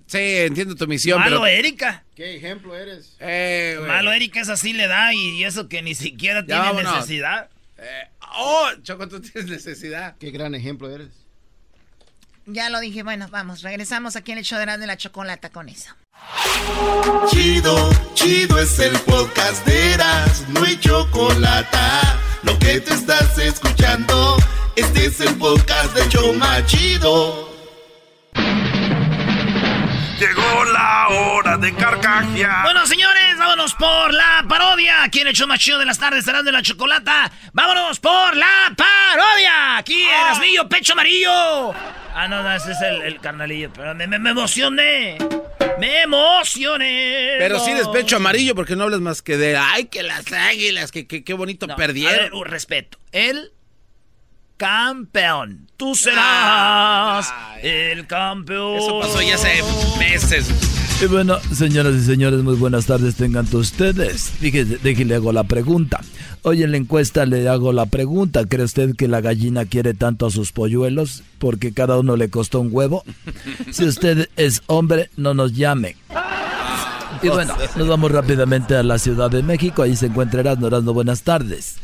Sí, 0.08 0.18
entiendo 0.18 0.74
tu 0.74 0.88
misión, 0.88 1.20
Malo, 1.20 1.42
pero... 1.42 1.46
Erika. 1.46 2.02
¿Qué 2.16 2.34
ejemplo 2.34 2.74
eres? 2.76 3.14
Eh. 3.20 3.78
Malo, 3.86 4.12
Erika, 4.12 4.40
es 4.40 4.48
así 4.48 4.72
le 4.72 4.88
da 4.88 5.14
y 5.14 5.44
eso 5.44 5.68
que 5.68 5.82
ni 5.82 5.94
siquiera 5.94 6.40
Ya 6.40 6.46
tiene 6.46 6.60
vámonos. 6.62 6.94
necesidad. 6.96 7.48
Eh, 7.78 8.08
oh, 8.36 8.70
Choco, 8.82 9.06
tú 9.06 9.20
tienes 9.20 9.48
necesidad. 9.48 10.16
Qué 10.18 10.32
gran 10.32 10.56
ejemplo 10.56 10.90
eres. 10.92 11.10
Ya 12.46 12.70
lo 12.70 12.80
dije, 12.80 13.04
bueno, 13.04 13.28
vamos, 13.30 13.62
regresamos 13.62 14.16
aquí 14.16 14.32
en 14.32 14.38
el 14.38 14.44
show 14.44 14.58
de 14.58 14.86
la 14.88 14.96
Chocolata 14.96 15.50
con 15.50 15.68
eso. 15.68 15.94
Chido, 17.30 17.88
chido 18.14 18.58
es 18.58 18.80
el 18.80 18.98
podcast 19.02 19.64
de 19.64 19.92
Eras, 19.92 20.44
no 20.48 20.64
hay 20.64 20.76
chocolate. 20.76 21.78
Lo 22.42 22.58
que 22.58 22.80
te 22.80 22.94
estás 22.94 23.38
escuchando, 23.38 24.36
este 24.76 25.06
es 25.06 25.20
el 25.20 25.34
podcast 25.36 25.94
de 25.96 26.08
Choma 26.08 26.64
Chido. 26.66 27.52
Llegó 30.18 30.64
la 30.72 31.08
hora 31.08 31.56
de 31.58 31.74
carcajear. 31.74 32.62
Bueno, 32.62 32.86
señores, 32.86 33.36
vámonos 33.38 33.74
por 33.74 34.12
la 34.14 34.44
parodia. 34.48 35.02
Aquí 35.02 35.20
en 35.20 35.26
el 35.28 35.34
show 35.34 35.46
más 35.46 35.58
chido 35.60 35.78
de 35.78 35.84
las 35.86 35.98
tardes, 35.98 36.24
serán 36.24 36.44
de 36.44 36.52
la 36.52 36.62
chocolata. 36.62 37.30
Vámonos 37.52 37.98
por 38.00 38.36
la 38.36 38.72
parodia. 38.76 39.76
Aquí 39.78 40.02
en 40.02 40.26
Asmillo, 40.28 40.68
pecho 40.68 40.92
amarillo. 40.92 41.72
Ah, 42.16 42.28
no, 42.28 42.42
no, 42.42 42.54
ese 42.54 42.72
es 42.72 42.80
el, 42.80 43.02
el 43.02 43.20
carnalillo. 43.20 43.70
Pero 43.74 43.94
me, 43.94 44.06
me- 44.06 44.18
me 44.20 44.30
emocioné. 44.30 45.18
Me 45.80 46.02
emocioné. 46.02 47.34
Pero 47.38 47.58
sí 47.58 47.72
despecho 47.74 48.16
amarillo 48.16 48.54
porque 48.54 48.76
no 48.76 48.84
hablas 48.84 49.00
más 49.00 49.20
que 49.20 49.36
de, 49.36 49.56
ay, 49.56 49.86
que 49.86 50.04
las 50.04 50.32
águilas, 50.32 50.92
que 50.92 51.06
que- 51.08 51.24
qué 51.24 51.34
bonito 51.34 51.66
No, 51.66 51.74
perdieron. 51.76 52.14
a 52.18 52.22
ver, 52.22 52.34
un 52.34 52.44
respeto. 52.46 52.98
El 53.10 53.52
campeón. 54.56 55.68
Tú 55.76 55.94
serás 55.94 57.32
el 57.62 58.06
campeón. 58.06 58.76
Eso 58.78 59.00
pasó 59.00 59.20
ya 59.22 59.34
hace 59.34 59.62
meses. 59.98 60.48
Y 61.02 61.06
bueno, 61.06 61.38
señoras 61.52 61.94
y 61.96 62.04
señores, 62.04 62.42
muy 62.42 62.54
buenas 62.54 62.86
tardes 62.86 63.16
tengan 63.16 63.46
todos 63.46 63.72
ustedes. 63.72 64.30
Fíjese, 64.38 64.78
déjenle 64.78 65.16
hago 65.16 65.32
la 65.32 65.44
pregunta. 65.44 66.00
Hoy 66.42 66.62
en 66.62 66.70
la 66.70 66.76
encuesta 66.76 67.26
le 67.26 67.48
hago 67.48 67.72
la 67.72 67.86
pregunta. 67.86 68.44
¿Cree 68.44 68.64
usted 68.64 68.94
que 68.94 69.08
la 69.08 69.20
gallina 69.20 69.64
quiere 69.64 69.94
tanto 69.94 70.26
a 70.26 70.30
sus 70.30 70.52
polluelos 70.52 71.22
porque 71.38 71.72
cada 71.72 71.98
uno 71.98 72.16
le 72.16 72.30
costó 72.30 72.60
un 72.60 72.68
huevo? 72.70 73.02
Si 73.72 73.84
usted 73.84 74.28
es 74.36 74.62
hombre, 74.66 75.10
no 75.16 75.34
nos 75.34 75.52
llame. 75.54 75.96
Y 77.22 77.28
bueno, 77.28 77.56
nos 77.76 77.88
vamos 77.88 78.12
rápidamente 78.12 78.76
a 78.76 78.82
la 78.82 78.98
Ciudad 78.98 79.30
de 79.30 79.42
México. 79.42 79.82
Ahí 79.82 79.96
se 79.96 80.06
encuentra 80.06 80.40
Erasmo. 80.40 80.68
Erasmo, 80.68 80.92
buenas 80.92 81.22
tardes. 81.22 81.76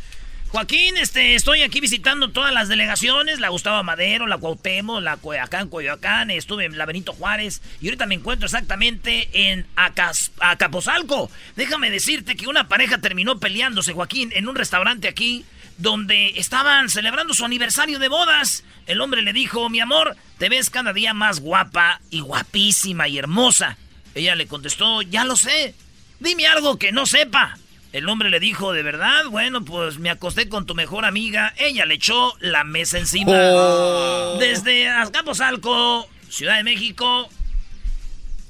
Joaquín, 0.53 0.97
este, 0.97 1.37
estoy 1.37 1.63
aquí 1.63 1.79
visitando 1.81 2.33
todas 2.33 2.53
las 2.53 2.69
delegaciones, 2.69 3.39
la 3.39 3.51
Gustavo 3.51 3.85
Madero, 3.85 4.27
la 4.27 4.37
Cuauhtémoc, 4.37 5.01
la 5.01 5.17
Coyoacán, 5.17 5.69
Coyoacán, 5.69 6.33
estuve 6.33 6.65
en 6.65 6.77
la 6.77 6.87
Benito 6.87 7.13
Juárez 7.13 7.63
y 7.81 7.87
ahorita 7.87 8.07
me 8.07 8.17
encuentro 8.17 8.47
exactamente 8.47 9.29
en 9.33 9.65
Acas- 9.77 10.33
Acapozalco. 10.41 11.31
Déjame 11.55 11.89
decirte 11.91 12.35
que 12.35 12.49
una 12.49 12.67
pareja 12.67 12.99
terminó 12.99 13.39
peleándose, 13.39 13.93
Joaquín, 13.93 14.33
en 14.35 14.49
un 14.49 14.57
restaurante 14.57 15.07
aquí 15.07 15.45
donde 15.79 16.31
estaban 16.37 16.89
celebrando 16.89 17.33
su 17.33 17.45
aniversario 17.45 18.01
de 18.01 18.09
bodas. 18.09 18.65
El 18.89 19.01
hombre 19.01 19.23
le 19.23 19.33
dijo, 19.33 19.71
mi 19.71 19.79
amor, 19.79 20.17
te 20.39 20.49
ves 20.49 20.69
cada 20.69 20.93
día 20.93 21.15
más 21.15 21.39
guapa 21.39 22.01
y 22.11 22.21
guapísima 22.21 23.07
y 23.07 23.19
hermosa. 23.19 23.79
Ella 24.17 24.35
le 24.35 24.49
contestó, 24.49 25.01
ya 25.03 25.25
lo 25.25 25.37
sé, 25.37 25.77
dime 26.19 26.49
algo 26.49 26.77
que 26.77 26.91
no 26.91 27.07
sepa. 27.07 27.57
El 27.93 28.09
hombre 28.09 28.31
le 28.31 28.39
dijo, 28.39 28.73
¿de 28.73 28.85
verdad? 28.85 29.25
Bueno, 29.31 29.65
pues 29.65 29.99
me 29.99 30.11
acosté 30.11 30.49
con 30.49 30.65
tu 30.65 30.77
mejor 30.77 31.05
amiga. 31.05 31.53
Ella 31.59 31.87
le 31.87 31.95
echó 31.95 32.35
la 32.39 32.63
mesa 32.63 32.99
encima. 32.99 33.33
Oh. 33.33 34.37
Desde 34.39 34.89
Azcapotzalco, 34.89 36.09
Ciudad 36.29 36.57
de 36.57 36.63
México. 36.63 37.29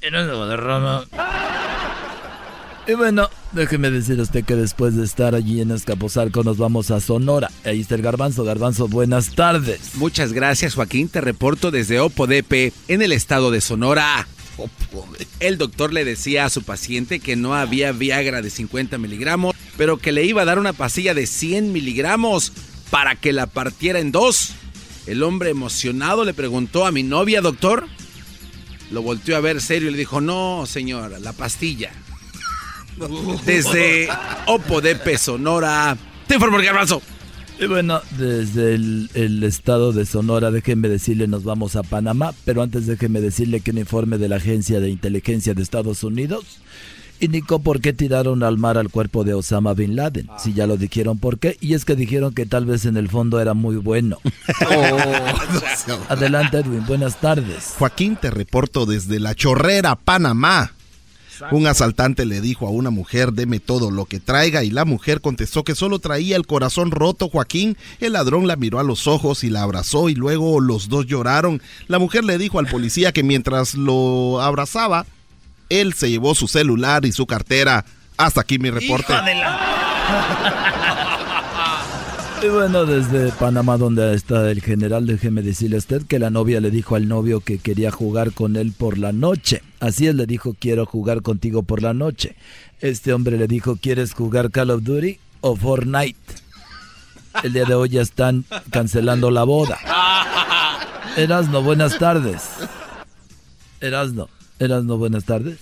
En 0.01 0.13
el 0.13 0.27
Guadarrama. 0.27 1.05
Y 2.87 2.93
bueno, 2.93 3.29
déjeme 3.51 3.89
decir 3.89 4.19
a 4.19 4.23
usted 4.23 4.43
que 4.43 4.55
después 4.55 4.95
de 4.95 5.05
estar 5.05 5.33
allí 5.33 5.61
en 5.61 5.71
Escaposalco 5.71 6.43
nos 6.43 6.57
vamos 6.57 6.91
a 6.91 6.99
Sonora. 6.99 7.49
Ahí 7.63 7.81
está 7.81 7.95
el 7.95 8.01
garbanzo. 8.03 8.43
Garbanzo, 8.43 8.87
buenas 8.87 9.33
tardes. 9.33 9.95
Muchas 9.95 10.33
gracias, 10.33 10.75
Joaquín. 10.75 11.09
Te 11.09 11.21
reporto 11.21 11.71
desde 11.71 11.99
Opodepe, 11.99 12.73
en 12.87 13.01
el 13.01 13.11
estado 13.11 13.49
de 13.49 13.61
Sonora. 13.61 14.27
El 15.39 15.57
doctor 15.57 15.93
le 15.93 16.05
decía 16.05 16.45
a 16.45 16.49
su 16.49 16.63
paciente 16.63 17.19
que 17.19 17.35
no 17.35 17.55
había 17.55 17.91
Viagra 17.91 18.41
de 18.41 18.49
50 18.49 18.97
miligramos, 18.97 19.55
pero 19.77 19.97
que 19.97 20.11
le 20.11 20.23
iba 20.25 20.41
a 20.41 20.45
dar 20.45 20.59
una 20.59 20.73
pastilla 20.73 21.13
de 21.13 21.27
100 21.27 21.71
miligramos 21.71 22.53
para 22.89 23.15
que 23.15 23.33
la 23.33 23.47
partiera 23.47 23.99
en 23.99 24.11
dos. 24.11 24.53
El 25.07 25.23
hombre 25.23 25.49
emocionado 25.49 26.25
le 26.25 26.33
preguntó 26.33 26.85
a 26.85 26.91
mi 26.91 27.03
novia, 27.03 27.41
doctor. 27.41 27.87
Lo 28.91 29.01
volteó 29.01 29.37
a 29.37 29.39
ver 29.39 29.61
serio 29.61 29.89
y 29.89 29.91
le 29.91 29.97
dijo, 29.97 30.21
no, 30.21 30.65
señora, 30.67 31.19
la 31.19 31.33
pastilla. 31.33 31.91
Desde 33.45 34.09
Opodepe, 34.47 35.17
Sonora. 35.17 35.97
Te 36.27 36.35
informo 36.35 36.59
el 36.59 36.65
garbanzo. 36.65 37.01
Y 37.61 37.67
bueno, 37.67 38.01
desde 38.17 38.73
el, 38.73 39.43
estado 39.43 39.93
de 39.93 40.07
Sonora, 40.07 40.49
déjenme 40.49 40.89
decirle, 40.89 41.27
nos 41.27 41.43
vamos 41.43 41.75
a 41.75 41.83
Panamá, 41.83 42.33
pero 42.43 42.63
antes 42.63 42.87
déjenme 42.87 43.21
decirle 43.21 43.61
que 43.61 43.69
un 43.69 43.77
informe 43.77 44.17
de 44.17 44.27
la 44.27 44.37
Agencia 44.37 44.79
de 44.79 44.89
Inteligencia 44.89 45.53
de 45.53 45.61
Estados 45.61 46.03
Unidos 46.03 46.57
indicó 47.19 47.59
por 47.59 47.79
qué 47.79 47.93
tiraron 47.93 48.41
al 48.41 48.57
mar 48.57 48.79
al 48.79 48.89
cuerpo 48.89 49.23
de 49.23 49.35
Osama 49.35 49.75
Bin 49.75 49.95
Laden. 49.95 50.27
Si 50.39 50.53
ya 50.53 50.65
lo 50.65 50.75
dijeron 50.75 51.19
por 51.19 51.37
qué, 51.37 51.55
y 51.61 51.75
es 51.75 51.85
que 51.85 51.95
dijeron 51.95 52.33
que 52.33 52.47
tal 52.47 52.65
vez 52.65 52.85
en 52.85 52.97
el 52.97 53.09
fondo 53.09 53.39
era 53.39 53.53
muy 53.53 53.75
bueno. 53.75 54.17
Oh. 54.67 56.09
Adelante, 56.09 56.59
Edwin, 56.59 56.85
buenas 56.85 57.19
tardes. 57.19 57.75
Joaquín, 57.77 58.15
te 58.15 58.31
reporto 58.31 58.85
desde 58.85 59.19
La 59.19 59.35
Chorrera, 59.35 59.95
Panamá. 59.95 60.71
Un 61.51 61.67
asaltante 61.67 62.25
le 62.25 62.41
dijo 62.41 62.67
a 62.67 62.69
una 62.69 62.89
mujer, 62.89 63.33
deme 63.33 63.59
todo 63.59 63.89
lo 63.89 64.05
que 64.05 64.19
traiga, 64.19 64.63
y 64.63 64.69
la 64.69 64.85
mujer 64.85 65.21
contestó 65.21 65.63
que 65.63 65.75
solo 65.75 65.99
traía 65.99 66.35
el 66.35 66.45
corazón 66.45 66.91
roto, 66.91 67.29
Joaquín. 67.29 67.77
El 67.99 68.13
ladrón 68.13 68.47
la 68.47 68.55
miró 68.55 68.79
a 68.79 68.83
los 68.83 69.07
ojos 69.07 69.43
y 69.43 69.49
la 69.49 69.63
abrazó 69.63 70.09
y 70.09 70.15
luego 70.15 70.59
los 70.59 70.89
dos 70.89 71.07
lloraron. 71.07 71.61
La 71.87 71.99
mujer 71.99 72.23
le 72.23 72.37
dijo 72.37 72.59
al 72.59 72.67
policía 72.67 73.11
que 73.11 73.23
mientras 73.23 73.73
lo 73.73 74.41
abrazaba, 74.41 75.05
él 75.69 75.93
se 75.93 76.09
llevó 76.09 76.35
su 76.35 76.47
celular 76.47 77.05
y 77.05 77.11
su 77.11 77.25
cartera. 77.25 77.85
Hasta 78.17 78.41
aquí 78.41 78.59
mi 78.59 78.69
reporte. 78.69 79.13
Y 82.43 82.47
bueno, 82.47 82.85
desde 82.85 83.31
Panamá, 83.33 83.77
donde 83.77 84.15
está 84.15 84.49
el 84.49 84.61
general, 84.61 85.05
déjeme 85.05 85.43
decirle 85.43 85.75
a 85.75 85.79
usted 85.79 86.01
que 86.07 86.17
la 86.17 86.31
novia 86.31 86.59
le 86.59 86.71
dijo 86.71 86.95
al 86.95 87.07
novio 87.07 87.41
que 87.41 87.59
quería 87.59 87.91
jugar 87.91 88.31
con 88.31 88.55
él 88.55 88.73
por 88.75 88.97
la 88.97 89.11
noche. 89.11 89.61
Así 89.79 90.07
él 90.07 90.17
le 90.17 90.25
dijo, 90.25 90.55
quiero 90.57 90.87
jugar 90.87 91.21
contigo 91.21 91.61
por 91.61 91.83
la 91.83 91.93
noche. 91.93 92.35
Este 92.79 93.13
hombre 93.13 93.37
le 93.37 93.47
dijo, 93.47 93.77
¿quieres 93.79 94.13
jugar 94.13 94.49
Call 94.49 94.71
of 94.71 94.81
Duty 94.81 95.19
o 95.41 95.55
Fortnite? 95.55 96.17
El 97.43 97.53
día 97.53 97.65
de 97.65 97.75
hoy 97.75 97.89
ya 97.89 98.01
están 98.01 98.43
cancelando 98.71 99.29
la 99.29 99.43
boda. 99.43 99.77
Erasno, 101.17 101.61
buenas 101.61 101.99
tardes. 101.99 102.49
Erasno, 103.81 104.29
Erasno, 104.57 104.97
buenas 104.97 105.25
tardes. 105.25 105.59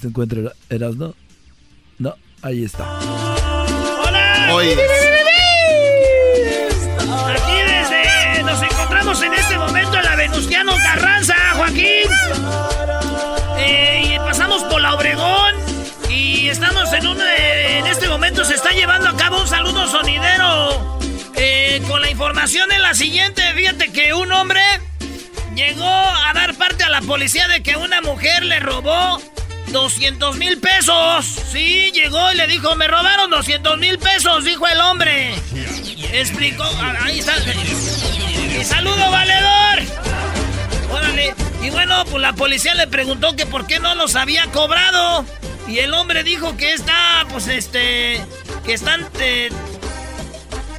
¿Se 0.00 0.06
encuentra 0.06 0.52
Erasno? 0.68 1.16
No, 1.98 2.14
ahí 2.42 2.64
está. 2.64 2.98
¡Hola! 4.06 4.62
en 4.62 5.15
se 18.46 18.54
está 18.54 18.70
llevando 18.70 19.08
a 19.08 19.16
cabo 19.16 19.40
un 19.40 19.48
saludo 19.48 19.88
sonidero. 19.88 20.98
Eh, 21.34 21.82
con 21.88 22.00
la 22.00 22.10
información 22.10 22.70
en 22.70 22.80
la 22.80 22.94
siguiente. 22.94 23.42
Fíjate 23.54 23.90
que 23.92 24.14
un 24.14 24.30
hombre 24.30 24.60
llegó 25.54 25.84
a 25.84 26.32
dar 26.32 26.54
parte 26.54 26.84
a 26.84 26.88
la 26.88 27.00
policía 27.00 27.48
de 27.48 27.62
que 27.62 27.76
una 27.76 28.00
mujer 28.02 28.44
le 28.44 28.60
robó 28.60 29.20
200 29.68 30.36
mil 30.36 30.58
pesos. 30.58 31.26
Sí, 31.50 31.90
llegó 31.92 32.32
y 32.32 32.36
le 32.36 32.46
dijo, 32.46 32.74
me 32.76 32.86
robaron 32.86 33.30
200 33.30 33.78
mil 33.78 33.98
pesos, 33.98 34.44
dijo 34.44 34.66
el 34.68 34.80
hombre. 34.80 35.34
Explicó, 36.12 36.64
ahí 37.02 37.18
está. 37.18 37.34
¡Y 38.58 38.64
saludo, 38.64 39.10
valedor! 39.10 39.82
Órale. 40.92 41.34
Y 41.62 41.70
bueno, 41.70 42.04
pues 42.04 42.22
la 42.22 42.32
policía 42.32 42.74
le 42.74 42.86
preguntó 42.86 43.34
que 43.34 43.44
por 43.44 43.66
qué 43.66 43.80
no 43.80 43.96
los 43.96 44.14
había 44.14 44.46
cobrado. 44.52 45.24
Y 45.68 45.78
el 45.80 45.92
hombre 45.94 46.22
dijo 46.22 46.56
que 46.56 46.72
está, 46.72 47.26
pues 47.30 47.48
este, 47.48 48.24
que 48.64 48.72
están, 48.72 49.08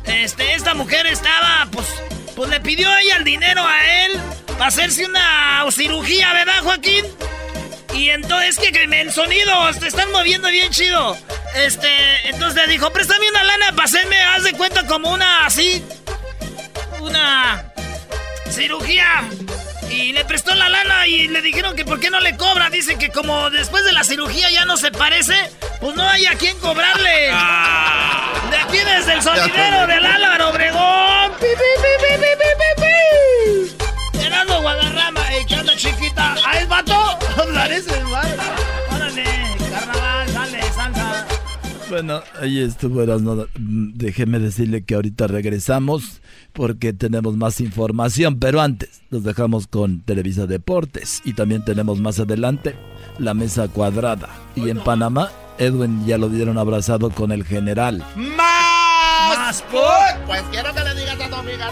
este, 0.06 0.54
esta 0.54 0.74
mujer 0.74 1.06
estaba, 1.08 1.68
pues, 1.72 1.88
pues 2.36 2.50
le 2.50 2.60
pidió 2.62 2.90
ella 2.98 3.18
el 3.18 3.24
dinero 3.24 3.66
a 3.66 4.06
él 4.06 4.14
para 4.54 4.68
hacerse 4.68 5.06
una 5.06 5.66
cirugía, 5.72 6.32
¿verdad, 6.34 6.64
Joaquín? 6.64 7.06
Y 7.94 8.10
entonces, 8.10 8.58
que, 8.60 8.72
que 8.72 8.84
el 8.84 9.12
sonido, 9.12 9.52
te 9.80 9.88
están 9.88 10.12
moviendo 10.12 10.50
bien 10.50 10.72
chido. 10.72 11.18
Este, 11.56 11.90
entonces 12.30 12.66
le 12.66 12.72
dijo, 12.72 12.92
préstame 12.92 13.30
una 13.30 13.44
lana 13.44 13.72
para 13.72 13.86
hacerme, 13.86 14.22
haz 14.22 14.44
de 14.44 14.54
cuenta 14.54 14.86
como 14.86 15.12
una 15.12 15.46
así, 15.46 15.84
una 17.00 17.74
cirugía. 18.52 19.28
Y 19.90 20.12
le 20.14 20.26
prestó 20.26 20.54
la 20.56 20.70
lana 20.70 21.08
y 21.08 21.28
le 21.28 21.42
dijeron 21.42 21.76
que 21.76 21.86
por 21.86 22.00
qué 22.00 22.10
no 22.10 22.20
le 22.20 22.36
cobra. 22.38 22.70
Dice 22.70 22.98
que 22.98 23.10
como 23.10 23.50
después 23.50 23.84
de 23.86 23.94
la 23.94 24.04
cirugía 24.04 24.50
ya 24.50 24.66
no 24.66 24.78
se 24.78 24.92
parece, 24.92 25.36
pues 25.80 25.96
no 25.96 26.08
hay 26.08 26.26
a 26.26 26.36
quien 26.36 26.58
cobrarle. 26.60 27.30
Ah. 27.32 28.34
De 28.50 28.58
aquí 28.58 28.78
desde 28.78 29.14
el 29.14 29.22
sonidero 29.22 29.88
del 29.88 30.06
Álvaro 30.06 30.50
Obregón. 30.50 31.32
¡Pi, 31.40 31.46
pi, 31.46 31.72
pi, 32.82 34.20
Gerardo 34.20 34.62
Guadarrama, 34.62 35.34
echando 35.36 35.76
chiquita. 35.76 36.36
¿Ah, 36.46 36.60
es 36.60 36.68
vato? 36.68 36.97
Bueno, 41.90 42.22
ahí 42.42 42.62
estuvo 42.62 43.02
Erasmo. 43.02 43.48
Déjeme 43.56 44.40
decirle 44.40 44.84
que 44.84 44.96
ahorita 44.96 45.28
regresamos 45.28 46.22
porque 46.52 46.92
tenemos 46.92 47.38
más 47.38 47.62
información, 47.62 48.40
pero 48.40 48.62
antes 48.62 49.02
nos 49.10 49.24
dejamos 49.24 49.68
con 49.68 50.02
Televisa 50.02 50.48
Deportes 50.48 51.22
y 51.24 51.34
también 51.34 51.64
tenemos 51.64 52.00
más 52.02 52.20
adelante 52.20 52.76
la 53.20 53.34
mesa 53.34 53.68
cuadrada. 53.70 54.30
Y 54.56 54.70
en 54.70 54.80
Panamá, 54.80 55.32
Edwin 55.58 56.06
ya 56.06 56.18
lo 56.18 56.30
dieron 56.30 56.58
abrazado 56.58 57.10
con 57.10 57.32
el 57.32 57.46
general. 57.46 58.04
¡Más! 58.16 59.64
Pues 59.72 60.42
quiero 60.52 60.74
que 60.74 60.84
le 60.84 60.94
digas 60.96 61.20
a 61.22 61.30
tu 61.30 61.36
amiga 61.36 61.72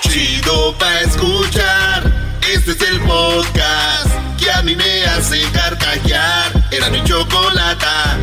Chido 0.00 0.76
pa' 0.78 1.00
escuchar, 1.00 2.12
este 2.52 2.72
es 2.72 2.82
el 2.82 3.00
podcast 3.00 4.10
que 4.38 4.50
a 4.50 4.62
mí 4.62 4.74
me 4.74 5.04
hace 5.04 5.40
carcajear. 5.52 6.52
Era 6.72 6.90
mi 6.90 7.02
chocolata. 7.04 8.18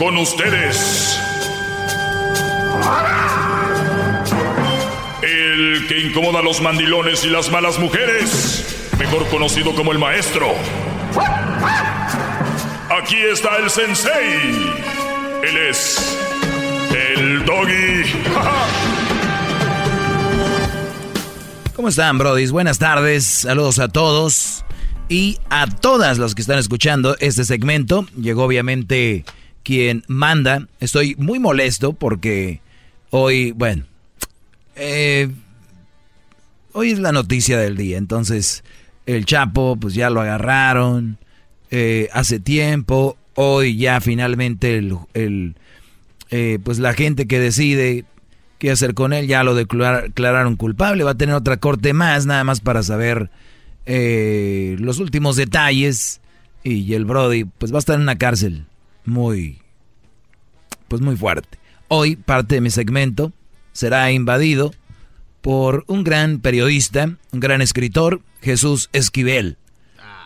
Con 0.00 0.16
ustedes. 0.16 1.20
El 5.22 5.86
que 5.88 5.98
incomoda 5.98 6.38
a 6.38 6.42
los 6.42 6.62
mandilones 6.62 7.22
y 7.26 7.28
las 7.28 7.50
malas 7.50 7.78
mujeres, 7.78 8.88
mejor 8.98 9.28
conocido 9.28 9.74
como 9.74 9.92
el 9.92 9.98
maestro. 9.98 10.46
Aquí 12.98 13.16
está 13.30 13.58
el 13.58 13.68
sensei. 13.68 14.72
Él 15.42 15.56
es 15.68 16.18
el 17.16 17.44
doggy. 17.44 18.10
¿Cómo 21.76 21.88
están, 21.88 22.16
brodis? 22.16 22.52
Buenas 22.52 22.78
tardes. 22.78 23.26
Saludos 23.26 23.78
a 23.78 23.88
todos 23.88 24.64
y 25.10 25.36
a 25.50 25.66
todas 25.66 26.16
las 26.16 26.34
que 26.34 26.40
están 26.40 26.58
escuchando 26.58 27.18
este 27.20 27.44
segmento. 27.44 28.06
Llegó 28.18 28.44
obviamente 28.44 29.26
quien 29.70 30.02
manda. 30.08 30.66
Estoy 30.80 31.14
muy 31.14 31.38
molesto 31.38 31.92
porque 31.92 32.60
hoy, 33.10 33.52
bueno, 33.52 33.84
eh, 34.74 35.30
hoy 36.72 36.90
es 36.90 36.98
la 36.98 37.12
noticia 37.12 37.56
del 37.56 37.76
día. 37.76 37.96
Entonces, 37.96 38.64
el 39.06 39.26
Chapo, 39.26 39.76
pues 39.76 39.94
ya 39.94 40.10
lo 40.10 40.22
agarraron 40.22 41.18
eh, 41.70 42.08
hace 42.12 42.40
tiempo. 42.40 43.16
Hoy 43.36 43.76
ya 43.76 44.00
finalmente 44.00 44.76
el, 44.76 45.54
eh, 46.32 46.58
pues 46.64 46.80
la 46.80 46.92
gente 46.92 47.28
que 47.28 47.38
decide 47.38 48.04
qué 48.58 48.72
hacer 48.72 48.94
con 48.94 49.12
él 49.12 49.28
ya 49.28 49.44
lo 49.44 49.54
declararon 49.54 50.56
culpable. 50.56 51.04
Va 51.04 51.12
a 51.12 51.16
tener 51.16 51.36
otra 51.36 51.58
corte 51.58 51.92
más, 51.92 52.26
nada 52.26 52.42
más 52.42 52.60
para 52.60 52.82
saber 52.82 53.30
los 53.86 54.98
últimos 54.98 55.36
detalles. 55.36 56.20
Y 56.64 56.92
el 56.94 57.04
Brody, 57.04 57.44
pues 57.44 57.72
va 57.72 57.76
a 57.76 57.78
estar 57.78 57.94
en 57.94 58.02
una 58.02 58.18
cárcel 58.18 58.66
muy, 59.04 59.58
pues 60.88 61.00
muy 61.00 61.16
fuerte. 61.16 61.58
Hoy 61.88 62.16
parte 62.16 62.56
de 62.56 62.60
mi 62.60 62.70
segmento 62.70 63.32
será 63.72 64.10
invadido 64.12 64.72
por 65.40 65.84
un 65.86 66.04
gran 66.04 66.40
periodista, 66.40 67.16
un 67.32 67.40
gran 67.40 67.62
escritor, 67.62 68.20
Jesús 68.42 68.90
Esquivel. 68.92 69.56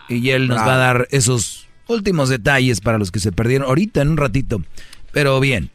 Y 0.07 0.29
él 0.29 0.47
nos 0.47 0.59
va 0.59 0.75
a 0.75 0.77
dar 0.77 1.07
esos 1.11 1.67
últimos 1.87 2.29
detalles 2.29 2.81
para 2.81 2.97
los 2.97 3.11
que 3.11 3.19
se 3.19 3.31
perdieron 3.31 3.67
ahorita 3.67 4.01
en 4.01 4.09
un 4.09 4.17
ratito. 4.17 4.63
Pero 5.11 5.39
bien. 5.39 5.71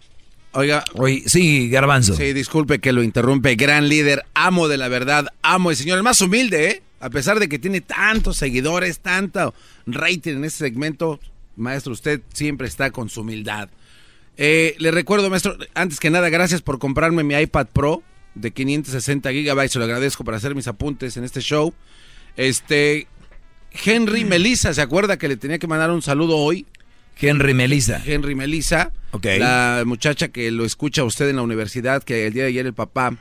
Oiga, 0.53 0.85
hoy 0.95 1.23
sí, 1.27 1.69
Garbanzo. 1.71 2.15
Sí, 2.15 2.33
disculpe 2.33 2.81
que 2.81 2.93
lo 2.93 3.03
interrumpe, 3.03 3.55
gran 3.55 3.89
líder, 3.89 4.25
amo 4.35 4.67
de 4.69 4.79
la 4.79 4.89
verdad, 4.89 5.29
amo 5.43 5.71
el 5.71 5.77
señor, 5.77 5.99
el 5.99 6.03
más 6.03 6.21
humilde, 6.21 6.71
¿eh? 6.71 6.83
A 6.99 7.09
pesar 7.09 7.39
de 7.39 7.49
que 7.49 7.59
tiene 7.59 7.81
tantos 7.81 8.37
seguidores, 8.37 8.99
tanto 8.99 9.55
rating 9.87 10.35
en 10.35 10.45
este 10.45 10.67
segmento, 10.67 11.21
Maestro, 11.57 11.93
usted 11.93 12.21
siempre 12.33 12.67
está 12.69 12.91
con 12.91 13.09
su 13.09 13.21
humildad. 13.23 13.69
Eh, 14.37 14.75
le 14.79 14.91
recuerdo, 14.91 15.29
maestro, 15.29 15.57
antes 15.75 16.01
que 16.01 16.09
nada, 16.11 16.29
gracias 16.31 16.63
por 16.63 16.79
comprarme 16.79 17.23
mi 17.25 17.35
iPad 17.35 17.67
Pro 17.73 18.03
de 18.35 18.51
560 18.53 19.31
gigabytes. 19.33 19.73
Se 19.73 19.79
lo 19.79 19.85
agradezco 19.85 20.25
para 20.25 20.37
hacer 20.39 20.55
mis 20.55 20.69
apuntes 20.69 21.17
en 21.17 21.25
este 21.25 21.41
show. 21.41 21.75
Este, 22.37 23.07
Henry 23.85 24.25
Melissa, 24.25 24.73
¿se 24.73 24.81
acuerda 24.81 25.19
que 25.19 25.29
le 25.29 25.37
tenía 25.37 25.59
que 25.59 25.67
mandar 25.67 25.91
un 25.91 26.01
saludo 26.03 26.37
hoy? 26.39 26.67
Henry 27.21 27.53
Melissa. 27.53 28.01
Henry 28.07 28.35
Melissa, 28.35 28.93
Ok. 29.11 29.27
la 29.39 29.83
muchacha 29.85 30.29
que 30.29 30.51
lo 30.51 30.65
escucha 30.65 31.05
usted 31.05 31.29
en 31.29 31.37
la 31.37 31.43
universidad, 31.43 32.03
que 32.03 32.27
el 32.27 32.33
día 32.33 32.45
de 32.45 32.49
ayer 32.49 32.65
el 32.67 32.73
papá 32.73 33.15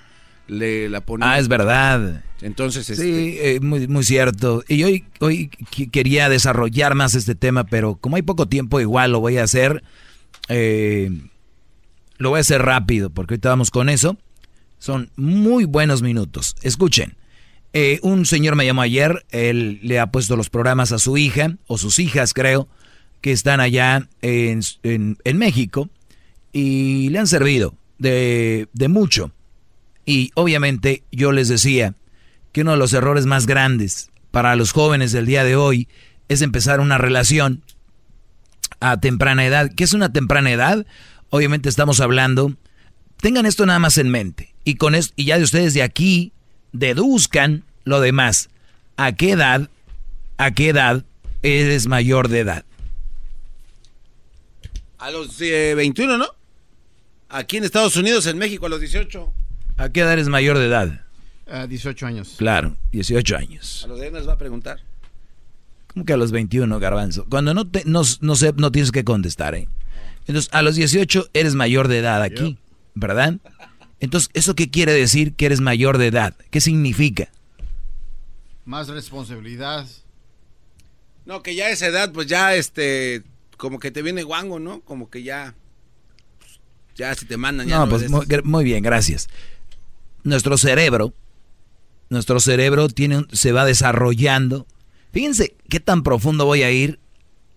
le 0.48 0.88
la 0.88 1.02
ponía. 1.02 1.32
Ah, 1.34 1.40
es 1.40 1.50
verdad. 1.50 2.24
Entonces, 2.42 2.90
este, 2.90 3.04
Sí, 3.04 3.38
eh, 3.40 3.60
muy, 3.62 3.88
muy 3.88 4.04
cierto. 4.04 4.64
Y 4.68 4.84
hoy, 4.84 5.04
hoy 5.20 5.50
quería 5.92 6.30
desarrollar 6.30 6.96
más 6.96 7.16
este 7.16 7.36
tema, 7.36 7.66
pero 7.66 7.96
como 7.96 8.16
hay 8.16 8.22
poco 8.22 8.48
tiempo, 8.48 8.80
igual 8.80 9.12
lo 9.12 9.20
voy 9.20 9.38
a 9.38 9.44
hacer. 9.44 9.84
eh, 10.48 11.10
lo 12.18 12.30
voy 12.32 12.38
a 12.38 12.42
hacer 12.42 12.62
rápido, 12.62 13.10
porque 13.10 13.36
ahorita 13.36 13.50
vamos 13.50 13.72
con 13.72 13.88
eso. 13.90 14.18
Son 14.78 15.10
muy 15.16 15.64
buenos 15.66 16.02
minutos. 16.02 16.56
Escuchen. 16.62 17.16
eh, 17.72 18.00
un 18.02 18.26
señor 18.26 18.56
me 18.56 18.66
llamó 18.66 18.82
ayer, 18.82 19.26
él 19.30 19.80
le 19.84 20.00
ha 20.00 20.08
puesto 20.12 20.36
los 20.36 20.50
programas 20.50 20.92
a 20.92 20.98
su 21.00 21.18
hija, 21.18 21.56
o 21.68 21.78
sus 21.78 22.00
hijas 22.00 22.34
creo, 22.34 22.68
que 23.22 23.32
están 23.32 23.60
allá 23.60 24.08
en, 24.22 24.62
en- 24.84 25.18
en 25.24 25.38
México, 25.38 25.88
y 26.52 27.10
le 27.10 27.20
han 27.20 27.28
servido 27.28 27.76
de, 28.00 28.68
de 28.74 28.88
mucho. 28.88 29.32
Y 30.06 30.32
obviamente 30.34 31.04
yo 31.12 31.32
les 31.32 31.48
decía 31.48 31.94
que 32.60 32.64
uno 32.64 32.72
de 32.72 32.78
los 32.78 32.92
errores 32.92 33.26
más 33.26 33.46
grandes 33.46 34.10
para 34.32 34.54
los 34.58 34.74
jóvenes 34.74 35.14
del 35.14 35.26
día 35.26 35.46
de 35.46 35.56
hoy 35.56 35.88
es 36.28 36.42
empezar 36.42 36.82
una 36.82 36.98
relación 36.98 37.64
a 38.82 39.00
temprana 39.00 39.46
edad. 39.46 39.72
¿Qué 39.74 39.86
es 39.86 39.94
una 39.94 40.12
temprana 40.12 40.52
edad? 40.52 40.86
Obviamente 41.30 41.70
estamos 41.70 42.02
hablando, 42.02 42.54
tengan 43.22 43.46
esto 43.46 43.66
nada 43.66 43.80
más 43.80 43.98
en 43.98 44.10
mente. 44.10 44.54
Y 44.66 44.76
con 44.76 44.94
esto, 44.94 45.14
y 45.16 45.24
ya 45.24 45.38
de 45.38 45.46
ustedes 45.46 45.74
de 45.74 45.84
aquí 45.84 46.34
deduzcan 46.74 47.64
lo 47.86 48.02
demás. 48.02 48.50
¿A 48.98 49.14
qué 49.14 49.32
edad, 49.32 49.70
a 50.36 50.52
qué 50.52 50.68
edad 50.68 51.06
eres 51.44 51.88
mayor 51.88 52.28
de 52.28 52.40
edad? 52.40 52.66
a 54.98 55.12
los 55.12 55.40
eh, 55.40 55.76
21, 55.76 56.18
¿no? 56.18 56.28
Aquí 57.30 57.56
en 57.56 57.64
Estados 57.64 57.96
Unidos, 57.96 58.26
en 58.26 58.38
México, 58.38 58.66
a 58.66 58.70
los 58.70 58.82
18. 58.82 59.34
¿A 59.78 59.90
qué 59.94 60.02
edad 60.02 60.12
eres 60.12 60.28
mayor 60.28 60.58
de 60.58 60.66
edad? 60.66 61.06
A 61.52 61.68
18 61.68 62.06
años. 62.06 62.36
Claro, 62.38 62.76
18 62.92 63.38
años. 63.38 63.84
A 63.86 63.88
los 63.88 64.00
de 64.00 64.12
nos 64.12 64.28
va 64.28 64.34
a 64.34 64.38
preguntar. 64.38 64.80
¿Cómo 65.94 66.06
que 66.06 66.14
a 66.14 66.18
los 66.18 66.32
21, 66.32 66.80
garbanzo? 66.80 67.26
Cuando 67.30 67.54
no, 67.54 67.68
te, 67.68 67.84
no, 67.86 68.04
no, 68.22 68.36
sé, 68.36 68.54
no 68.56 68.72
tienes 68.72 68.92
que 68.92 69.04
contestar, 69.04 69.56
¿eh? 69.56 69.68
Entonces, 70.28 70.54
a 70.54 70.62
los 70.62 70.76
18 70.76 71.30
eres 71.34 71.56
mayor 71.56 71.88
de 71.88 72.00
edad 72.00 72.22
aquí, 72.22 72.60
¿verdad? 72.94 73.38
Entonces, 74.00 74.30
¿eso 74.34 74.54
qué 74.54 74.70
quiere 74.70 74.94
decir 74.94 75.34
que 75.34 75.48
eres 75.48 75.60
mayor 75.60 75.98
de 75.98 76.08
edad? 76.08 76.36
¿Qué 76.52 76.62
significa? 76.62 77.30
Más 78.66 78.88
responsabilidad. 78.88 79.88
No, 81.26 81.42
que 81.42 81.56
ya 81.56 81.66
a 81.66 81.70
esa 81.72 81.88
edad, 81.88 82.12
pues 82.12 82.28
ya, 82.28 82.54
este, 82.56 83.24
como 83.58 83.80
que 83.80 83.90
te 83.90 84.04
viene 84.04 84.22
guango, 84.22 84.60
¿no? 84.60 84.82
Como 84.82 85.10
que 85.10 85.24
ya, 85.24 85.56
pues, 86.38 86.60
ya 86.96 87.16
si 87.16 87.26
te 87.26 87.38
mandan, 87.38 87.68
ya 87.68 87.78
No, 87.78 87.86
no 87.88 87.90
pues 87.90 88.44
muy 88.46 88.64
bien, 88.64 88.84
gracias. 88.84 89.28
Nuestro 90.24 90.58
cerebro, 90.58 91.14
nuestro 92.10 92.40
cerebro 92.40 92.88
tiene, 92.88 93.20
un- 93.20 93.28
se 93.32 93.52
va 93.52 93.66
desarrollando. 93.66 94.66
Fíjense 95.12 95.56
qué 95.70 95.80
tan 95.80 96.04
profundo 96.04 96.46
voy 96.46 96.64
a 96.64 96.72
ir 96.72 97.00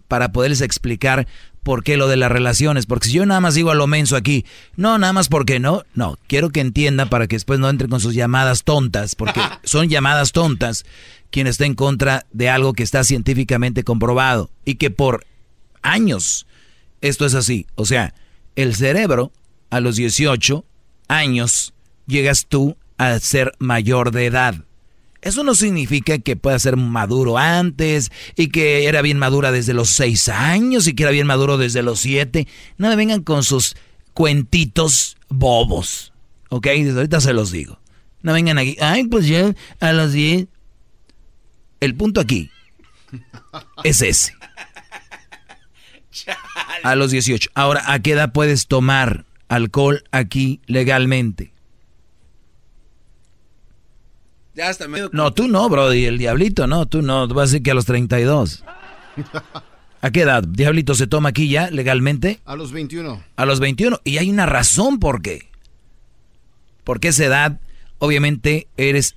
para 0.09 0.33
poderles 0.33 0.61
explicar 0.61 1.27
por 1.63 1.85
qué 1.85 1.97
lo 1.97 2.09
de 2.09 2.17
las 2.17 2.31
relaciones. 2.33 2.87
Porque 2.87 3.09
si 3.09 3.15
yo 3.15 3.25
nada 3.27 3.41
más 3.41 3.55
digo 3.55 3.71
a 3.71 3.75
lo 3.75 3.87
menso 3.87 4.17
aquí, 4.17 4.45
no, 4.77 4.99
nada 4.99 5.13
más 5.13 5.29
porque 5.29 5.59
no, 5.61 5.85
no, 5.95 6.19
quiero 6.27 6.51
que 6.51 6.61
entienda 6.61 7.07
para 7.07 7.27
que 7.29 7.37
después 7.37 7.59
no 7.61 7.71
entren 7.71 7.89
con 7.91 8.01
sus 8.01 8.15
llamadas 8.15 8.65
tontas, 8.65 9.15
porque 9.15 9.41
son 9.65 9.89
llamadas 9.89 10.33
tontas 10.33 10.85
quien 11.31 11.47
está 11.47 11.65
en 11.65 11.75
contra 11.75 12.27
de 12.33 12.51
algo 12.51 12.73
que 12.75 12.83
está 12.83 13.05
científicamente 13.05 13.85
comprobado 13.85 14.51
y 14.67 14.75
que 14.75 14.91
por 14.91 15.25
años 15.81 16.47
esto 17.01 17.25
es 17.27 17.35
así. 17.35 17.67
O 17.75 17.87
sea, 17.87 18.15
el 18.57 18.75
cerebro 18.75 19.33
a 19.71 19.81
los 19.81 19.97
18 19.97 20.65
años 21.09 21.73
llegas 22.07 22.47
tú 22.49 22.77
a 23.07 23.19
ser 23.21 23.53
mayor 23.59 24.11
de 24.11 24.27
edad. 24.27 24.65
Eso 25.23 25.45
no 25.45 25.55
significa 25.55 26.19
que 26.19 26.35
pueda 26.35 26.59
ser 26.59 26.77
maduro 26.77 27.39
antes 27.39 28.11
y 28.37 28.49
que 28.49 28.87
era 28.87 29.03
bien 29.03 29.19
madura 29.19 29.53
desde 29.53 29.73
los 29.73 29.91
6 29.91 30.29
años 30.29 30.89
y 30.89 30.95
que 30.95 31.05
era 31.05 31.13
bien 31.13 31.29
maduro 31.29 31.59
desde 31.59 31.83
los 31.83 32.01
7. 32.01 32.49
No 32.77 32.89
me 32.89 32.97
vengan 32.97 33.23
con 33.23 33.45
sus 33.45 33.77
cuentitos 34.15 35.17
bobos. 35.29 36.13
¿Ok? 36.49 36.67
Desde 36.67 36.97
ahorita 36.97 37.21
se 37.21 37.33
los 37.33 37.53
digo. 37.53 37.79
No 38.23 38.33
vengan 38.33 38.59
aquí. 38.59 38.77
Ay, 38.81 39.05
pues 39.05 39.27
ya 39.27 39.55
a 39.79 39.93
los 39.93 40.13
10. 40.13 40.47
El 41.79 41.95
punto 41.95 42.21
aquí 42.21 42.51
es 43.85 44.03
ese. 44.03 44.35
A 46.83 46.97
los 46.97 47.13
18. 47.13 47.51
Ahora, 47.55 47.83
¿a 47.87 48.01
qué 48.01 48.13
edad 48.13 48.33
puedes 48.33 48.67
tomar 48.67 49.25
alcohol 49.49 50.03
aquí 50.11 50.61
legalmente? 50.67 51.52
Ya 54.55 54.69
hasta 54.69 54.89
medio. 54.89 55.11
No, 55.13 55.33
tú 55.33 55.49
no, 55.49 55.69
Brody, 55.69 56.05
el 56.05 56.19
diablito, 56.19 56.67
no, 56.67 56.87
tú 56.87 57.03
no, 57.03 57.27
tú 57.27 57.35
vas 57.35 57.45
a 57.45 57.53
decir 57.53 57.63
que 57.63 57.71
a 57.71 57.75
los 57.75 57.87
32. 57.87 58.65
¿A 60.03 60.11
qué 60.11 60.23
edad? 60.23 60.43
¿Diablito 60.43 60.95
se 60.95 61.07
toma 61.07 61.29
aquí 61.29 61.49
ya 61.49 61.71
legalmente? 61.71 62.41
A 62.45 62.57
los 62.57 62.73
21. 62.73 63.23
A 63.37 63.47
los 63.47 63.61
21. 63.61 64.01
Y 64.05 64.19
hay 64.19 64.31
una 64.31 64.47
razón 64.47 64.99
por 64.99 65.23
qué. 65.23 65.49
Porque 66.83 67.09
esa 67.09 67.25
edad, 67.25 67.61
obviamente, 67.99 68.67
eres 68.77 69.15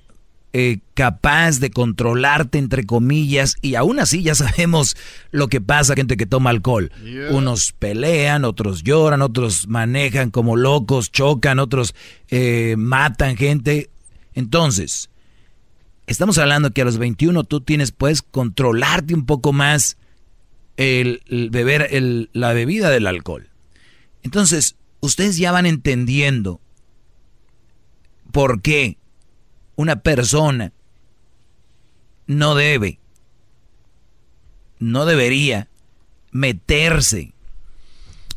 eh, 0.52 0.78
capaz 0.94 1.58
de 1.58 1.70
controlarte, 1.70 2.58
entre 2.58 2.86
comillas, 2.86 3.56
y 3.60 3.74
aún 3.74 3.98
así 3.98 4.22
ya 4.22 4.34
sabemos 4.34 4.96
lo 5.32 5.48
que 5.48 5.60
pasa, 5.60 5.94
gente 5.94 6.16
que 6.16 6.24
toma 6.24 6.50
alcohol. 6.50 6.92
Yeah. 7.04 7.32
Unos 7.32 7.72
pelean, 7.72 8.44
otros 8.44 8.84
lloran, 8.84 9.22
otros 9.22 9.66
manejan 9.66 10.30
como 10.30 10.56
locos, 10.56 11.10
chocan, 11.10 11.58
otros 11.58 11.94
eh, 12.28 12.76
matan 12.78 13.36
gente. 13.36 13.90
Entonces, 14.34 15.10
estamos 16.06 16.38
hablando 16.38 16.70
que 16.72 16.82
a 16.82 16.84
los 16.84 16.98
21 16.98 17.44
tú 17.44 17.60
tienes, 17.60 17.92
puedes 17.92 18.22
controlarte 18.22 19.14
un 19.14 19.26
poco 19.26 19.52
más 19.52 19.96
el, 20.76 21.22
beber 21.50 21.88
el- 21.90 22.30
la 22.32 22.52
bebida 22.52 22.90
del 22.90 23.06
alcohol. 23.06 23.48
Entonces, 24.22 24.76
ustedes 25.00 25.36
ya 25.36 25.52
van 25.52 25.66
entendiendo 25.66 26.60
por 28.32 28.60
qué 28.60 28.98
una 29.76 29.96
persona 30.00 30.72
no 32.26 32.54
debe, 32.54 32.98
no 34.78 35.06
debería 35.06 35.68
meterse 36.32 37.32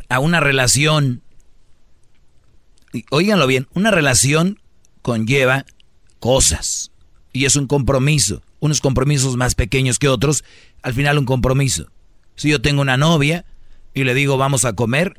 a 0.10 0.20
una 0.20 0.40
relación. 0.40 1.22
y 2.94 3.04
Óiganlo 3.12 3.46
bien, 3.48 3.68
una 3.74 3.92
relación 3.92 4.60
conlleva 5.02 5.66
cosas 6.20 6.92
y 7.40 7.46
es 7.46 7.56
un 7.56 7.68
compromiso, 7.68 8.42
unos 8.60 8.82
compromisos 8.82 9.38
más 9.38 9.56
pequeños 9.56 9.98
que 9.98 10.10
otros, 10.10 10.44
al 10.82 10.94
final 10.94 11.18
un 11.18 11.24
compromiso. 11.24 11.90
Si 12.36 12.50
yo 12.50 12.62
tengo 12.62 12.82
una 12.82 12.98
novia 12.98 13.46
y 13.94 14.04
le 14.04 14.14
digo 14.14 14.36
vamos 14.36 14.66
a 14.66 14.74
comer, 14.74 15.18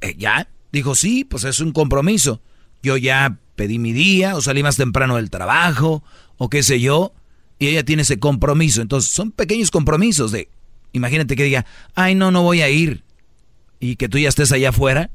eh, 0.00 0.14
ya, 0.16 0.48
dijo 0.70 0.94
sí, 0.94 1.24
pues 1.24 1.42
es 1.42 1.58
un 1.58 1.72
compromiso. 1.72 2.40
Yo 2.84 2.96
ya 2.96 3.38
pedí 3.56 3.80
mi 3.80 3.92
día 3.92 4.36
o 4.36 4.42
salí 4.42 4.62
más 4.62 4.76
temprano 4.76 5.16
del 5.16 5.28
trabajo 5.28 6.04
o 6.36 6.48
qué 6.48 6.62
sé 6.62 6.78
yo, 6.78 7.12
y 7.58 7.66
ella 7.66 7.84
tiene 7.84 8.02
ese 8.02 8.20
compromiso. 8.20 8.80
Entonces 8.80 9.10
son 9.10 9.32
pequeños 9.32 9.72
compromisos 9.72 10.30
de, 10.30 10.48
imagínate 10.92 11.34
que 11.34 11.42
diga, 11.42 11.66
ay 11.96 12.14
no, 12.14 12.30
no 12.30 12.44
voy 12.44 12.60
a 12.60 12.68
ir 12.68 13.02
y 13.80 13.96
que 13.96 14.08
tú 14.08 14.18
ya 14.18 14.28
estés 14.28 14.52
allá 14.52 14.68
afuera. 14.68 15.10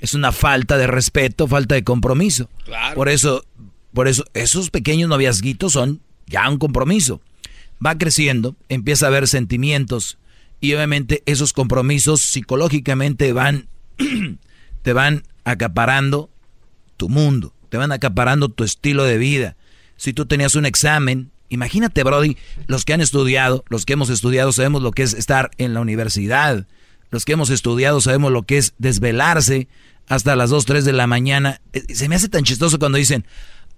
Es 0.00 0.14
una 0.14 0.32
falta 0.32 0.78
de 0.78 0.86
respeto, 0.86 1.46
falta 1.48 1.74
de 1.74 1.84
compromiso. 1.84 2.48
Claro. 2.64 2.94
Por 2.94 3.10
eso, 3.10 3.44
por 3.92 4.08
eso, 4.08 4.24
esos 4.34 4.70
pequeños 4.70 5.08
noviazguitos 5.08 5.72
son 5.72 6.00
ya 6.26 6.48
un 6.48 6.58
compromiso. 6.58 7.20
Va 7.84 7.98
creciendo, 7.98 8.56
empieza 8.68 9.06
a 9.06 9.08
haber 9.08 9.28
sentimientos 9.28 10.18
y 10.60 10.72
obviamente 10.74 11.22
esos 11.26 11.52
compromisos 11.52 12.22
psicológicamente 12.22 13.32
van, 13.32 13.68
te 14.82 14.92
van 14.92 15.24
acaparando 15.44 16.30
tu 16.96 17.08
mundo, 17.08 17.52
te 17.68 17.76
van 17.76 17.92
acaparando 17.92 18.48
tu 18.48 18.64
estilo 18.64 19.04
de 19.04 19.18
vida. 19.18 19.56
Si 19.96 20.12
tú 20.12 20.26
tenías 20.26 20.54
un 20.54 20.64
examen, 20.64 21.32
imagínate, 21.48 22.02
Brody, 22.04 22.36
los 22.68 22.84
que 22.84 22.94
han 22.94 23.00
estudiado, 23.00 23.64
los 23.68 23.84
que 23.84 23.94
hemos 23.94 24.08
estudiado 24.08 24.52
sabemos 24.52 24.82
lo 24.82 24.92
que 24.92 25.02
es 25.02 25.14
estar 25.14 25.50
en 25.58 25.74
la 25.74 25.80
universidad. 25.80 26.66
Los 27.10 27.24
que 27.24 27.32
hemos 27.32 27.50
estudiado 27.50 28.00
sabemos 28.00 28.32
lo 28.32 28.44
que 28.44 28.58
es 28.58 28.74
desvelarse 28.78 29.68
hasta 30.08 30.36
las 30.36 30.50
2, 30.50 30.64
3 30.64 30.84
de 30.84 30.92
la 30.92 31.06
mañana. 31.06 31.60
Eh, 31.72 31.94
Se 31.94 32.08
me 32.08 32.14
hace 32.14 32.28
tan 32.28 32.44
chistoso 32.44 32.78
cuando 32.78 32.98
dicen, 32.98 33.26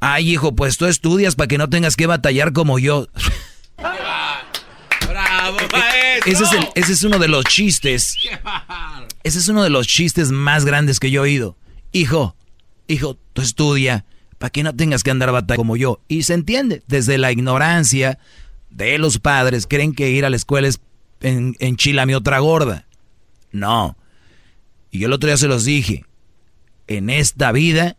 ay 0.00 0.30
hijo, 0.32 0.54
pues 0.54 0.76
tú 0.76 0.86
estudias 0.86 1.34
para 1.34 1.48
que 1.48 1.58
no 1.58 1.68
tengas 1.68 1.96
que 1.96 2.06
batallar 2.06 2.52
como 2.52 2.78
yo. 2.78 3.08
¡Bravo, 5.08 5.58
Ese 6.26 6.44
es, 6.44 6.52
el- 6.52 6.68
ese 6.74 6.92
es 6.92 7.02
uno 7.04 7.18
de 7.18 7.28
los 7.28 7.44
chistes. 7.44 8.16
Ese 9.22 9.38
es 9.38 9.48
uno 9.48 9.62
de 9.62 9.70
los 9.70 9.86
chistes 9.86 10.30
más 10.30 10.64
grandes 10.64 10.98
que 11.00 11.10
yo 11.10 11.20
he 11.24 11.28
oído. 11.30 11.56
Hijo, 11.92 12.34
hijo, 12.88 13.18
tú 13.32 13.42
estudia 13.42 14.04
para 14.38 14.50
que 14.50 14.62
no 14.62 14.74
tengas 14.74 15.02
que 15.02 15.10
andar 15.10 15.30
batalla 15.32 15.56
como 15.56 15.76
yo. 15.76 16.00
Y 16.08 16.24
se 16.24 16.34
entiende, 16.34 16.82
desde 16.86 17.18
la 17.18 17.30
ignorancia, 17.32 18.18
de 18.70 18.98
los 18.98 19.18
padres 19.18 19.66
creen 19.66 19.94
que 19.94 20.10
ir 20.10 20.24
a 20.24 20.30
la 20.30 20.36
escuela 20.36 20.68
es 20.68 20.80
en, 21.20 21.54
en 21.60 21.76
mi 22.06 22.14
otra 22.14 22.38
gorda. 22.40 22.86
No. 23.52 23.96
Y 24.90 24.98
yo 25.00 25.06
el 25.06 25.12
otro 25.12 25.28
día 25.28 25.36
se 25.36 25.48
los 25.48 25.64
dije. 25.64 26.04
En 26.86 27.08
esta 27.08 27.52
vida, 27.52 27.96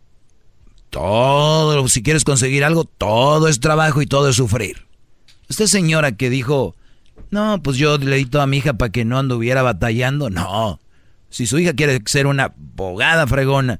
todo, 0.96 1.88
si 1.88 2.02
quieres 2.02 2.24
conseguir 2.24 2.64
algo, 2.64 2.84
todo 2.84 3.48
es 3.48 3.60
trabajo 3.60 4.00
y 4.00 4.06
todo 4.06 4.30
es 4.30 4.36
sufrir. 4.36 4.86
Usted 5.50 5.66
señora 5.66 6.12
que 6.12 6.30
dijo, 6.30 6.74
no, 7.30 7.62
pues 7.62 7.76
yo 7.76 7.98
le 7.98 8.16
di 8.16 8.28
a 8.38 8.46
mi 8.46 8.56
hija 8.56 8.72
para 8.72 8.90
que 8.90 9.04
no 9.04 9.18
anduviera 9.18 9.60
batallando. 9.60 10.30
No. 10.30 10.80
Si 11.28 11.46
su 11.46 11.58
hija 11.58 11.74
quiere 11.74 12.00
ser 12.06 12.26
una 12.26 12.44
abogada 12.44 13.26
fregona, 13.26 13.78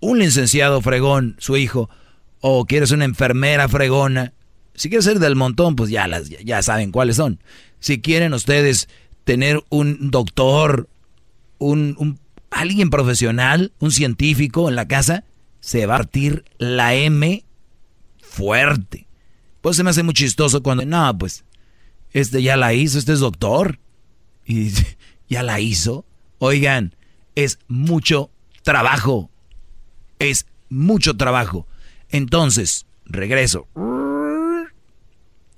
un 0.00 0.18
licenciado 0.18 0.80
fregón, 0.80 1.36
su 1.38 1.58
hijo, 1.58 1.90
o 2.40 2.64
quiere 2.64 2.86
ser 2.86 2.96
una 2.96 3.04
enfermera 3.04 3.68
fregona, 3.68 4.32
si 4.72 4.88
quiere 4.88 5.02
ser 5.02 5.18
del 5.18 5.36
montón, 5.36 5.76
pues 5.76 5.90
ya, 5.90 6.08
las, 6.08 6.30
ya 6.30 6.62
saben 6.62 6.90
cuáles 6.90 7.16
son. 7.16 7.38
Si 7.80 8.00
quieren 8.00 8.32
ustedes 8.32 8.88
tener 9.24 9.62
un 9.68 10.10
doctor, 10.10 10.88
un 11.58 12.18
alguien 12.50 12.88
profesional, 12.88 13.72
un 13.78 13.90
científico 13.90 14.70
en 14.70 14.76
la 14.76 14.88
casa, 14.88 15.24
se 15.66 15.84
va 15.84 15.96
a 15.96 15.98
partir 15.98 16.44
la 16.58 16.94
M 16.94 17.44
fuerte. 18.20 19.08
Pues 19.62 19.76
se 19.76 19.82
me 19.82 19.90
hace 19.90 20.04
muy 20.04 20.14
chistoso 20.14 20.62
cuando, 20.62 20.86
no, 20.86 21.18
pues, 21.18 21.44
este 22.12 22.40
ya 22.40 22.56
la 22.56 22.72
hizo, 22.72 23.00
este 23.00 23.12
es 23.12 23.18
doctor. 23.18 23.80
Y 24.44 24.70
ya 25.28 25.42
la 25.42 25.58
hizo. 25.58 26.06
Oigan, 26.38 26.94
es 27.34 27.58
mucho 27.66 28.30
trabajo. 28.62 29.28
Es 30.20 30.46
mucho 30.68 31.16
trabajo. 31.16 31.66
Entonces, 32.10 32.86
regreso. 33.04 33.66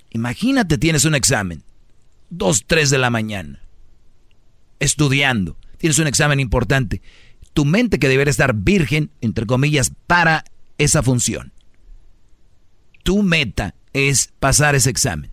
Imagínate, 0.09 0.79
tienes 0.79 1.05
un 1.05 1.17
examen. 1.17 1.65
Dos, 2.31 2.65
tres 2.67 2.89
de 2.89 2.97
la 2.97 3.11
mañana. 3.11 3.61
Estudiando. 4.81 5.59
Tienes 5.77 5.99
un 5.99 6.07
examen 6.07 6.41
importante. 6.41 7.03
Tu 7.59 7.65
mente 7.65 7.99
que 7.99 8.09
debería 8.09 8.31
estar 8.31 8.55
virgen, 8.55 9.11
entre 9.21 9.45
comillas, 9.45 9.91
para 10.07 10.45
esa 10.79 11.03
función. 11.03 11.53
Tu 13.03 13.25
meta 13.25 13.75
es 13.93 14.31
pasar 14.39 14.77
ese 14.77 14.91
examen. 14.91 15.33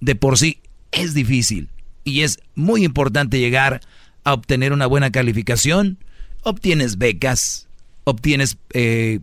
De 0.00 0.16
por 0.16 0.38
sí 0.38 0.60
es 0.90 1.14
difícil 1.14 1.70
y 2.02 2.22
es 2.22 2.40
muy 2.56 2.82
importante 2.82 3.38
llegar 3.38 3.80
a 4.24 4.32
obtener 4.32 4.72
una 4.72 4.86
buena 4.88 5.12
calificación. 5.12 5.98
Obtienes 6.42 6.98
becas, 6.98 7.68
obtienes 8.02 8.56
eh, 8.72 9.20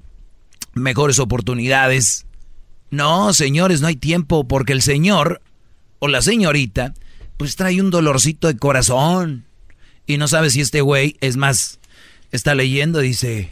mejores 0.76 1.20
oportunidades. 1.20 2.26
No, 2.90 3.34
señores, 3.34 3.82
no 3.82 3.88
hay 3.88 3.98
tiempo 3.98 4.48
porque 4.48 4.72
el 4.72 4.82
señor 4.82 5.42
o 6.00 6.08
la 6.08 6.22
señorita 6.22 6.94
pues 7.36 7.58
trae 7.58 7.82
un 7.82 7.90
dolorcito 7.90 8.48
de 8.48 8.56
corazón 8.56 9.44
y 10.08 10.18
no 10.18 10.30
sabe 10.30 10.50
si 10.52 10.62
este 10.62 10.80
güey 10.80 11.18
es 11.20 11.36
más, 11.36 11.82
está 12.34 12.56
leyendo, 12.56 13.00
dice, 13.00 13.52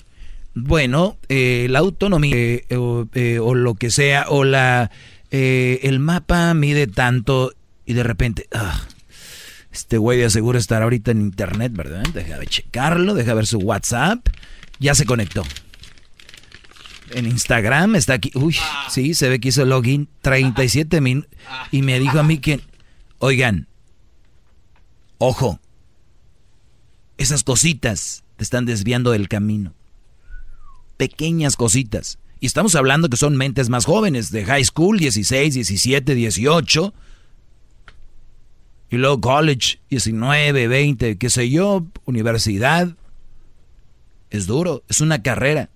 bueno, 0.53 1.17
eh, 1.29 1.67
la 1.69 1.79
autonomía 1.79 2.35
eh, 2.35 2.65
eh, 2.69 3.39
o, 3.39 3.55
lo 3.55 3.75
que 3.75 3.91
sea, 3.91 4.25
o 4.27 4.43
la, 4.43 4.91
el 5.29 5.99
mapa 5.99 6.53
mide 6.53 6.87
tanto 6.87 7.53
y 7.85 7.93
de 7.93 8.03
repente, 8.03 8.47
ah, 8.51 8.81
este 9.71 9.97
güey 9.97 10.19
de 10.19 10.29
seguro 10.29 10.57
estará 10.57 10.83
ahorita 10.83 11.11
en 11.11 11.21
internet, 11.21 11.71
¿verdad? 11.73 12.03
Deja 12.13 12.37
de 12.39 12.47
checarlo, 12.47 13.13
deja 13.13 13.35
ver 13.35 13.45
su 13.45 13.59
WhatsApp, 13.59 14.27
ya 14.79 14.95
se 14.95 15.05
conectó. 15.05 15.43
En 17.11 17.27
Instagram 17.27 17.95
está 17.95 18.13
aquí. 18.13 18.31
Uy, 18.35 18.55
sí, 18.89 19.13
se 19.13 19.29
ve 19.29 19.39
que 19.39 19.49
hizo 19.49 19.65
login 19.65 20.07
37 20.21 21.01
minutos. 21.01 21.29
Y 21.69 21.81
me 21.81 21.99
dijo 21.99 22.19
a 22.19 22.23
mí 22.23 22.39
que, 22.39 22.61
oigan, 23.19 23.67
ojo, 25.17 25.59
esas 27.17 27.43
cositas 27.43 28.23
están 28.43 28.65
desviando 28.65 29.11
del 29.11 29.27
camino. 29.27 29.73
Pequeñas 30.97 31.55
cositas. 31.55 32.19
Y 32.39 32.47
estamos 32.47 32.75
hablando 32.75 33.09
que 33.09 33.17
son 33.17 33.37
mentes 33.37 33.69
más 33.69 33.85
jóvenes, 33.85 34.31
de 34.31 34.45
high 34.45 34.65
school, 34.65 34.97
16, 34.97 35.53
17, 35.53 36.15
18. 36.15 36.93
Y 38.89 38.97
luego 38.97 39.21
college, 39.21 39.79
19, 39.89 40.67
20, 40.67 41.17
qué 41.17 41.29
sé 41.29 41.49
yo, 41.49 41.85
universidad. 42.05 42.95
Es 44.31 44.47
duro, 44.47 44.83
es 44.89 45.01
una 45.01 45.21
carrera. 45.21 45.69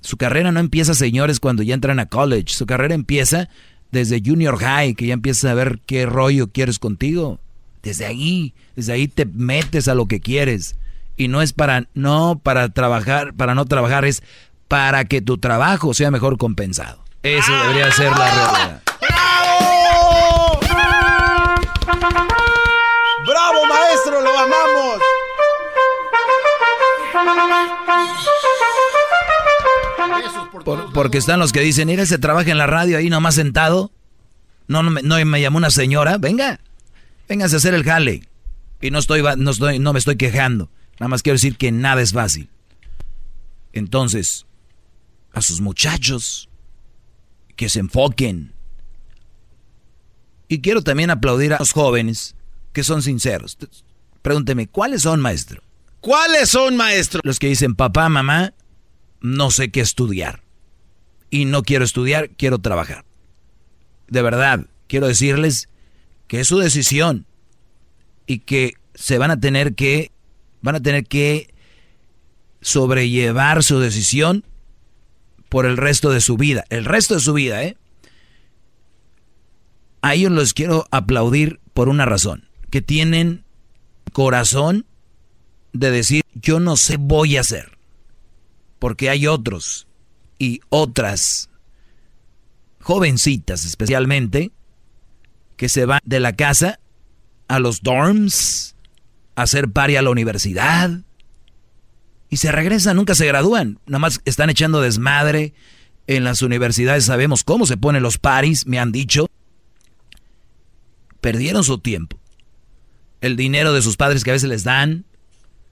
Su 0.00 0.16
carrera 0.16 0.52
no 0.52 0.60
empieza, 0.60 0.94
señores, 0.94 1.40
cuando 1.40 1.62
ya 1.62 1.74
entran 1.74 1.98
a 1.98 2.06
college. 2.06 2.54
Su 2.54 2.66
carrera 2.66 2.94
empieza 2.94 3.48
desde 3.90 4.22
junior 4.24 4.58
high, 4.58 4.94
que 4.94 5.06
ya 5.06 5.14
empiezas 5.14 5.50
a 5.50 5.54
ver 5.54 5.80
qué 5.86 6.06
rollo 6.06 6.52
quieres 6.52 6.78
contigo. 6.78 7.40
Desde 7.82 8.06
ahí, 8.06 8.54
desde 8.76 8.92
ahí 8.92 9.08
te 9.08 9.26
metes 9.26 9.88
a 9.88 9.94
lo 9.94 10.06
que 10.06 10.20
quieres. 10.20 10.76
Y 11.16 11.28
no 11.28 11.42
es 11.42 11.52
para 11.52 11.84
no 11.94 12.40
para 12.42 12.68
trabajar, 12.68 13.34
para 13.34 13.54
no 13.54 13.64
trabajar, 13.64 14.04
es 14.04 14.22
para 14.68 15.04
que 15.04 15.20
tu 15.20 15.38
trabajo 15.38 15.94
sea 15.94 16.10
mejor 16.10 16.38
compensado. 16.38 17.04
Eso 17.22 17.52
debería 17.52 17.90
ser 17.92 18.10
la 18.10 18.16
realidad. 18.18 18.82
¡Bravo! 19.00 20.60
¡Bravo, 23.26 23.66
maestro! 23.66 24.20
¡Lo 24.20 24.38
amamos! 24.38 25.02
porque 30.92 31.18
están 31.18 31.38
los 31.38 31.52
que 31.52 31.60
dicen, 31.60 31.88
mira, 31.88 32.06
se 32.06 32.18
trabaja 32.18 32.50
en 32.50 32.58
la 32.58 32.66
radio 32.66 32.98
ahí 32.98 33.10
nomás 33.10 33.34
sentado. 33.34 33.92
No, 34.66 34.82
no, 34.82 34.90
me, 34.90 35.02
no 35.02 35.24
me 35.24 35.40
llamó 35.40 35.58
una 35.58 35.70
señora. 35.70 36.18
Venga, 36.18 36.58
véngase 37.28 37.54
a 37.56 37.58
hacer 37.58 37.74
el 37.74 37.84
jale. 37.84 38.22
Y 38.80 38.90
no 38.90 38.98
estoy, 38.98 39.22
no 39.36 39.50
estoy, 39.50 39.78
no 39.78 39.92
me 39.92 39.98
estoy 39.98 40.16
quejando. 40.16 40.70
Nada 40.98 41.08
más 41.08 41.22
quiero 41.22 41.34
decir 41.34 41.56
que 41.56 41.72
nada 41.72 42.00
es 42.00 42.12
fácil. 42.12 42.48
Entonces, 43.72 44.46
a 45.32 45.42
sus 45.42 45.60
muchachos, 45.60 46.48
que 47.56 47.68
se 47.68 47.80
enfoquen. 47.80 48.52
Y 50.48 50.60
quiero 50.60 50.82
también 50.82 51.10
aplaudir 51.10 51.54
a 51.54 51.58
los 51.58 51.72
jóvenes 51.72 52.36
que 52.72 52.84
son 52.84 53.02
sinceros. 53.02 53.58
Pregúnteme, 54.22 54.68
¿cuáles 54.68 55.02
son, 55.02 55.20
maestro? 55.20 55.62
¿Cuáles 56.00 56.50
son, 56.50 56.76
maestro? 56.76 57.20
Los 57.24 57.38
que 57.38 57.48
dicen, 57.48 57.74
papá, 57.74 58.08
mamá, 58.08 58.54
no 59.20 59.50
sé 59.50 59.70
qué 59.70 59.80
estudiar. 59.80 60.42
Y 61.30 61.46
no 61.46 61.62
quiero 61.62 61.84
estudiar, 61.84 62.30
quiero 62.30 62.58
trabajar. 62.58 63.04
De 64.08 64.22
verdad, 64.22 64.66
quiero 64.86 65.08
decirles 65.08 65.68
que 66.28 66.40
es 66.40 66.48
su 66.48 66.58
decisión 66.58 67.26
y 68.26 68.40
que 68.40 68.74
se 68.94 69.18
van 69.18 69.30
a 69.30 69.40
tener 69.40 69.74
que 69.74 70.12
van 70.66 70.74
a 70.74 70.82
tener 70.82 71.06
que 71.06 71.54
sobrellevar 72.60 73.62
su 73.62 73.78
decisión 73.78 74.44
por 75.48 75.64
el 75.64 75.76
resto 75.76 76.10
de 76.10 76.20
su 76.20 76.36
vida, 76.36 76.64
el 76.70 76.84
resto 76.84 77.14
de 77.14 77.20
su 77.20 77.32
vida, 77.32 77.62
¿eh? 77.62 77.76
A 80.02 80.14
ellos 80.14 80.32
los 80.32 80.54
quiero 80.54 80.88
aplaudir 80.90 81.60
por 81.72 81.88
una 81.88 82.04
razón, 82.04 82.48
que 82.68 82.82
tienen 82.82 83.44
corazón 84.12 84.86
de 85.72 85.92
decir, 85.92 86.24
yo 86.34 86.58
no 86.58 86.76
sé 86.76 86.96
voy 86.96 87.36
a 87.36 87.42
hacer 87.42 87.78
porque 88.80 89.08
hay 89.08 89.28
otros 89.28 89.86
y 90.36 90.60
otras 90.68 91.48
jovencitas 92.80 93.64
especialmente 93.64 94.50
que 95.56 95.68
se 95.68 95.86
van 95.86 96.00
de 96.04 96.18
la 96.18 96.34
casa 96.34 96.80
a 97.46 97.60
los 97.60 97.82
dorms 97.82 98.75
hacer 99.36 99.70
pari 99.70 99.96
a 99.96 100.02
la 100.02 100.10
universidad 100.10 100.90
y 102.28 102.38
se 102.38 102.50
regresan, 102.50 102.96
nunca 102.96 103.14
se 103.14 103.26
gradúan, 103.26 103.78
nada 103.86 104.00
más 104.00 104.20
están 104.24 104.50
echando 104.50 104.80
desmadre 104.80 105.54
en 106.08 106.24
las 106.24 106.42
universidades, 106.42 107.04
sabemos 107.04 107.44
cómo 107.44 107.66
se 107.66 107.76
ponen 107.76 108.02
los 108.02 108.18
paris, 108.18 108.66
me 108.66 108.78
han 108.78 108.92
dicho. 108.92 109.28
Perdieron 111.20 111.64
su 111.64 111.78
tiempo. 111.78 112.18
El 113.20 113.36
dinero 113.36 113.72
de 113.72 113.82
sus 113.82 113.96
padres 113.96 114.24
que 114.24 114.30
a 114.30 114.34
veces 114.34 114.48
les 114.48 114.64
dan, 114.64 115.04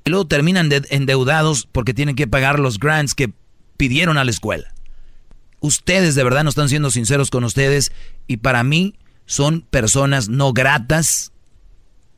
y 0.05 0.11
luego 0.11 0.27
terminan 0.27 0.71
endeudados 0.91 1.67
porque 1.71 1.95
tienen 1.95 2.17
que 2.17 2.27
pagar 2.27 2.59
los 2.59 2.79
grants 2.79 3.15
que 3.15 3.33
pidieron 3.77 4.19
a 4.19 4.25
la 4.25 4.31
escuela. 4.31 4.75
Ustedes 5.61 6.15
de 6.15 6.25
verdad 6.25 6.45
no 6.45 6.51
están 6.51 6.69
siendo 6.69 6.91
sinceros 6.91 7.31
con 7.31 7.43
ustedes 7.45 7.91
y 8.27 8.39
para 8.39 8.63
mí 8.65 8.97
son 9.25 9.63
personas 9.63 10.29
no 10.29 10.53
gratas 10.53 11.33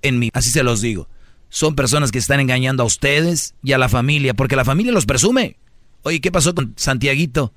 en 0.02 0.18
mi... 0.18 0.30
Así 0.32 0.50
se 0.50 0.64
los 0.64 0.80
digo. 0.80 1.08
Son 1.48 1.74
personas 1.74 2.10
que 2.12 2.18
están 2.18 2.40
engañando 2.40 2.82
a 2.82 2.86
ustedes 2.86 3.54
y 3.62 3.72
a 3.72 3.78
la 3.78 3.88
familia 3.88 4.34
porque 4.34 4.56
la 4.56 4.64
familia 4.64 4.92
los 4.92 5.06
presume. 5.06 5.56
Oye, 6.02 6.20
¿qué 6.20 6.30
pasó 6.30 6.54
con 6.54 6.74
Santiaguito? 6.76 7.52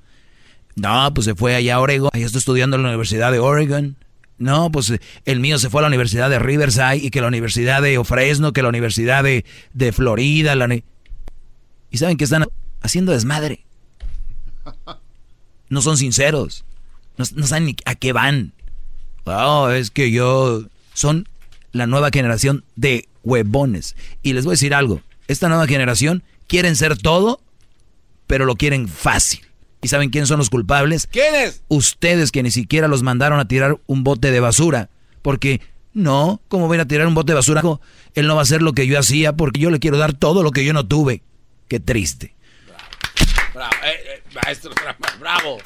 No, 0.75 1.13
pues 1.13 1.25
se 1.25 1.35
fue 1.35 1.55
allá 1.55 1.75
a 1.75 1.79
Oregon. 1.79 2.09
Ahí 2.13 2.23
está 2.23 2.37
estudiando 2.37 2.77
en 2.77 2.83
la 2.83 2.89
Universidad 2.89 3.31
de 3.31 3.39
Oregon. 3.39 3.97
No, 4.37 4.71
pues 4.71 4.89
eh, 4.89 5.01
el 5.25 5.39
mío 5.41 5.59
se 5.59 5.69
fue 5.69 5.81
a 5.81 5.83
la 5.83 5.87
Universidad 5.89 6.29
de 6.29 6.39
Riverside 6.39 6.97
y 6.97 7.11
que 7.11 7.21
la 7.21 7.27
Universidad 7.27 7.81
de 7.81 8.01
Fresno, 8.05 8.53
que 8.53 8.63
la 8.63 8.69
Universidad 8.69 9.23
de, 9.23 9.91
Florida. 9.91 10.55
¿Y 11.91 11.97
saben 11.97 12.17
qué 12.17 12.23
están 12.23 12.47
haciendo 12.81 13.11
desmadre? 13.11 13.65
No 15.67 15.81
son 15.81 15.97
sinceros. 15.97 16.63
No, 17.17 17.25
saben 17.25 17.65
ni 17.65 17.75
a 17.85 17.95
qué 17.95 18.13
van. 18.13 18.53
Oh, 19.25 19.69
es 19.69 19.91
que 19.91 20.09
yo... 20.09 20.63
Son 20.93 21.27
la 21.71 21.87
nueva 21.87 22.09
generación 22.11 22.63
de 22.75 23.07
huevones. 23.23 23.95
Y 24.21 24.33
les 24.33 24.45
voy 24.45 24.53
a 24.53 24.53
decir 24.53 24.73
algo. 24.73 25.01
Esta 25.27 25.49
nueva 25.49 25.67
generación 25.67 26.23
quieren 26.47 26.75
ser 26.75 26.97
todo, 26.97 27.41
pero 28.27 28.45
lo 28.45 28.55
quieren 28.55 28.87
fácil. 28.87 29.41
¿Y 29.81 29.87
saben 29.87 30.09
quiénes 30.09 30.27
son 30.27 30.39
los 30.39 30.49
culpables? 30.49 31.07
¿Quiénes? 31.07 31.63
Ustedes 31.69 32.31
que 32.31 32.43
ni 32.43 32.51
siquiera 32.51 32.87
los 32.87 33.03
mandaron 33.03 33.39
a 33.39 33.47
tirar 33.47 33.79
un 33.85 34.03
bote 34.03 34.31
de 34.31 34.39
basura. 34.39 34.89
Porque, 35.21 35.61
no, 35.93 36.41
¿cómo 36.47 36.67
voy 36.67 36.79
a 36.79 36.87
tirar 36.87 37.07
un 37.07 37.13
bote 37.13 37.31
de 37.31 37.35
basura? 37.35 37.61
Él 38.15 38.27
no 38.27 38.35
va 38.35 38.41
a 38.41 38.43
hacer 38.43 38.61
lo 38.61 38.73
que 38.73 38.87
yo 38.87 38.99
hacía 38.99 39.33
porque 39.33 39.61
yo 39.61 39.69
le 39.69 39.79
quiero 39.79 39.97
dar 39.97 40.13
todo 40.13 40.43
lo 40.43 40.51
que 40.51 40.65
yo 40.65 40.73
no 40.73 40.85
tuve. 40.85 41.23
Qué 41.67 41.79
triste. 41.79 42.35
Bravo, 43.53 43.71
eh, 43.85 43.99
eh, 44.15 44.23
maestro, 44.43 44.71
bravo. 45.19 45.59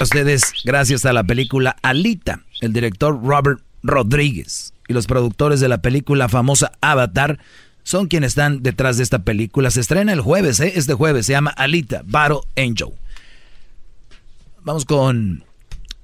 Ustedes, 0.00 0.52
gracias 0.64 1.04
a 1.04 1.12
la 1.12 1.24
película 1.24 1.76
Alita, 1.82 2.42
el 2.60 2.72
director 2.72 3.22
Robert 3.22 3.60
Rodríguez 3.82 4.72
y 4.90 4.92
los 4.92 5.06
productores 5.06 5.60
de 5.60 5.68
la 5.68 5.80
película 5.82 6.28
famosa 6.28 6.72
Avatar 6.80 7.38
son 7.84 8.08
quienes 8.08 8.30
están 8.32 8.64
detrás 8.64 8.96
de 8.96 9.04
esta 9.04 9.20
película. 9.20 9.70
Se 9.70 9.78
estrena 9.80 10.12
el 10.12 10.20
jueves, 10.20 10.58
¿eh? 10.58 10.72
este 10.74 10.94
jueves, 10.94 11.26
se 11.26 11.32
llama 11.32 11.50
Alita, 11.50 12.02
Battle 12.04 12.40
Angel. 12.56 12.88
Vamos 14.64 14.84
con 14.84 15.44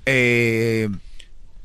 eh, 0.06 0.88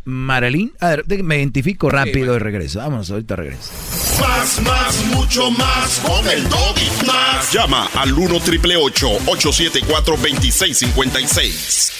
Marilyn. 0.03 0.73
A 0.80 0.89
ver, 0.89 1.23
me 1.23 1.38
identifico 1.38 1.91
rápido 1.91 2.35
y 2.35 2.39
regreso. 2.39 2.80
Vámonos, 2.80 3.11
ahorita 3.11 3.35
regreso. 3.35 3.72
Más, 4.19 4.60
más, 4.64 5.06
mucho 5.14 5.52
más. 5.52 5.99
Con 5.99 6.27
el 6.27 6.43
doggy. 6.49 7.06
Más. 7.06 7.53
Llama 7.53 7.88
al 7.93 8.14
1 8.14 8.39
triple 8.39 8.77
874 8.77 10.15
2656. 10.18 11.91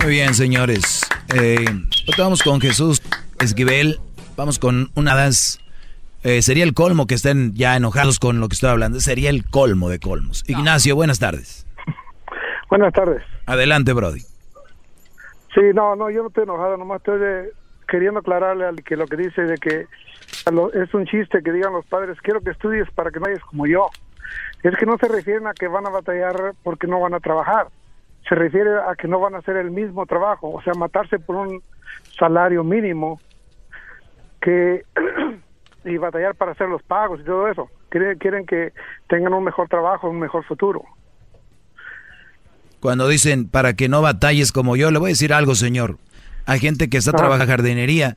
Muy 0.00 0.12
bien, 0.12 0.34
señores. 0.34 1.00
Eh, 1.34 1.64
vamos 2.18 2.42
con 2.42 2.60
Jesús 2.60 3.02
Esquivel. 3.40 3.98
Vamos 4.36 4.58
con 4.58 4.90
una 4.94 5.14
das. 5.14 5.60
Eh, 6.22 6.42
sería 6.42 6.64
el 6.64 6.74
colmo 6.74 7.06
que 7.06 7.14
estén 7.14 7.54
ya 7.54 7.76
enojados 7.76 8.18
con 8.18 8.40
lo 8.40 8.48
que 8.48 8.54
estoy 8.54 8.70
hablando. 8.70 9.00
Sería 9.00 9.30
el 9.30 9.44
colmo 9.48 9.88
de 9.90 9.98
colmos. 10.00 10.42
Ignacio, 10.48 10.94
buenas 10.96 11.18
tardes. 11.18 11.66
Buenas 12.70 12.92
tardes. 12.92 13.22
Adelante, 13.46 13.92
Brody. 13.92 14.20
Sí, 15.54 15.60
no, 15.74 15.94
no, 15.94 16.10
yo 16.10 16.22
no 16.22 16.28
estoy 16.28 16.44
enojado, 16.44 16.76
nomás 16.76 16.96
estoy 16.98 17.20
de- 17.20 17.52
queriendo 17.86 18.18
aclararle 18.20 18.64
al 18.66 18.82
que 18.82 18.96
lo 18.96 19.06
que 19.06 19.16
dice 19.16 19.42
de 19.42 19.56
que 19.58 19.86
a 20.46 20.50
lo- 20.50 20.72
es 20.72 20.92
un 20.94 21.04
chiste 21.06 21.42
que 21.44 21.52
digan 21.52 21.72
los 21.74 21.84
padres, 21.86 22.18
quiero 22.22 22.40
que 22.40 22.50
estudies 22.50 22.90
para 22.94 23.10
que 23.12 23.20
no 23.20 23.26
vayas 23.26 23.44
como 23.44 23.66
yo. 23.66 23.88
Es 24.64 24.74
que 24.76 24.86
no 24.86 24.96
se 24.98 25.06
refieren 25.06 25.46
a 25.46 25.52
que 25.52 25.68
van 25.68 25.86
a 25.86 25.90
batallar 25.90 26.54
porque 26.64 26.86
no 26.88 26.98
van 26.98 27.14
a 27.14 27.20
trabajar. 27.20 27.68
Se 28.28 28.34
refiere 28.34 28.70
a 28.88 28.94
que 28.96 29.06
no 29.08 29.20
van 29.20 29.34
a 29.34 29.38
hacer 29.38 29.56
el 29.56 29.70
mismo 29.70 30.06
trabajo, 30.06 30.50
o 30.50 30.62
sea, 30.62 30.72
matarse 30.74 31.18
por 31.18 31.36
un 31.36 31.62
salario 32.18 32.64
mínimo 32.64 33.20
que 34.40 34.82
y 35.84 35.96
batallar 35.98 36.34
para 36.34 36.52
hacer 36.52 36.68
los 36.68 36.82
pagos 36.82 37.20
y 37.20 37.24
todo 37.24 37.48
eso. 37.48 37.68
Quieren, 37.90 38.18
quieren 38.18 38.46
que 38.46 38.72
tengan 39.08 39.34
un 39.34 39.44
mejor 39.44 39.68
trabajo, 39.68 40.08
un 40.08 40.18
mejor 40.18 40.44
futuro. 40.44 40.82
Cuando 42.80 43.06
dicen 43.08 43.48
para 43.48 43.74
que 43.74 43.88
no 43.88 44.02
batalles 44.02 44.52
como 44.52 44.76
yo, 44.76 44.90
le 44.90 44.98
voy 44.98 45.08
a 45.10 45.12
decir 45.12 45.32
algo, 45.32 45.54
señor. 45.54 45.96
Hay 46.46 46.58
gente 46.60 46.88
que 46.90 46.98
está 46.98 47.12
Ah. 47.12 47.16
trabajando 47.16 47.44
en 47.44 47.50
jardinería 47.50 48.16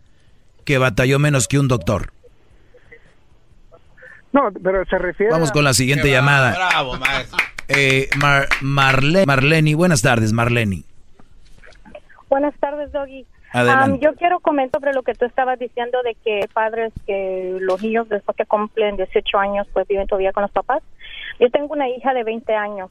que 0.66 0.78
batalló 0.78 1.20
menos 1.20 1.48
que 1.48 1.60
un 1.60 1.68
doctor. 1.68 2.12
No, 4.34 4.50
pero 4.64 4.84
se 4.86 4.98
refiere 4.98 5.32
Vamos 5.32 5.52
con 5.52 5.64
la 5.64 5.74
siguiente 5.74 6.12
llamada. 6.12 6.54
Bravo, 6.54 6.98
maestro. 6.98 7.40
Eh, 7.68 8.08
Mar- 8.18 8.48
Marle- 8.62 9.26
Marleni, 9.26 9.74
buenas 9.74 10.02
tardes, 10.02 10.32
Marleni. 10.34 10.84
Buenas 12.30 12.56
tardes, 12.60 12.92
Doggy. 12.92 13.26
Am, 13.72 14.00
yo 14.00 14.14
quiero 14.16 14.40
comentar 14.42 14.82
sobre 14.82 14.94
lo 14.94 15.04
que 15.04 15.14
tú 15.14 15.26
estabas 15.26 15.58
diciendo 15.58 16.02
de 16.04 16.16
que 16.16 16.48
padres, 16.54 16.92
que 17.06 17.58
los 17.62 17.82
niños 17.82 18.10
después 18.10 18.36
que 18.38 18.46
cumplen 18.46 18.98
18 18.98 19.38
años, 19.40 19.68
pues 19.74 19.88
viven 19.88 20.08
todavía 20.08 20.34
con 20.34 20.44
los 20.44 20.52
papás. 20.52 20.84
Yo 21.40 21.50
tengo 21.50 21.74
una 21.74 21.88
hija 21.90 22.14
de 22.14 22.24
20 22.24 22.54
años. 22.56 22.90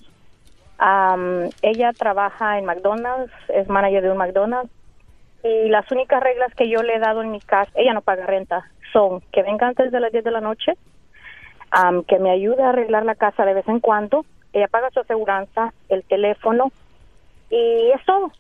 Am, 0.79 1.49
ella 1.63 1.93
trabaja 1.93 2.59
en 2.59 2.65
McDonald's, 2.65 3.33
es 3.49 3.69
manager 3.69 4.03
de 4.03 4.11
un 4.11 4.19
McDonald's. 4.19 4.71
Y 5.45 5.69
las 5.69 5.91
únicas 5.93 6.23
reglas 6.23 6.53
que 6.55 6.69
yo 6.69 6.83
le 6.83 6.97
he 6.97 6.99
dado 6.99 7.23
en 7.23 7.31
mi 7.31 7.41
casa, 7.41 7.71
ella 7.77 7.93
no 7.93 8.01
paga 8.01 8.27
renta, 8.27 8.65
son 8.93 9.21
que 9.33 9.43
venga 9.43 9.69
antes 9.69 9.93
de 9.93 10.01
las 10.01 10.11
10 10.11 10.25
de 10.25 10.31
la 10.31 10.41
noche, 10.41 10.73
am, 11.71 12.03
que 12.05 12.19
me 12.19 12.31
ayude 12.31 12.63
a 12.63 12.71
arreglar 12.71 13.05
la 13.05 13.15
casa 13.15 13.45
de 13.45 13.55
vez 13.55 13.69
en 13.69 13.81
cuando, 13.81 14.25
ella 14.57 14.69
paga 14.69 14.91
su 14.91 15.01
aseguranza, 15.01 15.73
el 15.89 16.03
teléfono, 16.05 16.73
y 17.51 17.91
es 17.95 18.05
todo. 18.05 18.33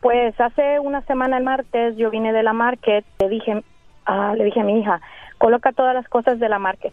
Pues 0.00 0.38
hace 0.40 0.78
una 0.80 1.02
semana 1.02 1.38
el 1.38 1.44
martes 1.44 1.96
yo 1.96 2.10
vine 2.10 2.32
de 2.32 2.42
la 2.42 2.52
market, 2.52 3.04
le 3.20 3.28
dije, 3.28 3.62
ah, 4.06 4.34
le 4.36 4.44
dije 4.44 4.60
a 4.60 4.64
mi 4.64 4.80
hija, 4.80 5.00
coloca 5.38 5.72
todas 5.72 5.94
las 5.94 6.08
cosas 6.08 6.38
de 6.38 6.48
la 6.48 6.58
market. 6.58 6.92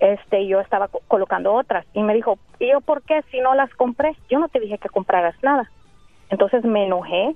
Este, 0.00 0.46
yo 0.46 0.60
estaba 0.60 0.88
co- 0.88 1.02
colocando 1.06 1.52
otras 1.54 1.86
y 1.94 2.02
me 2.02 2.14
dijo, 2.14 2.38
¿y 2.58 2.70
yo 2.70 2.80
por 2.80 3.02
qué 3.02 3.22
si 3.30 3.40
no 3.40 3.54
las 3.54 3.72
compré? 3.74 4.16
Yo 4.28 4.38
no 4.40 4.48
te 4.48 4.58
dije 4.60 4.78
que 4.78 4.88
compraras 4.88 5.34
nada. 5.42 5.70
Entonces 6.30 6.64
me 6.64 6.86
enojé, 6.86 7.34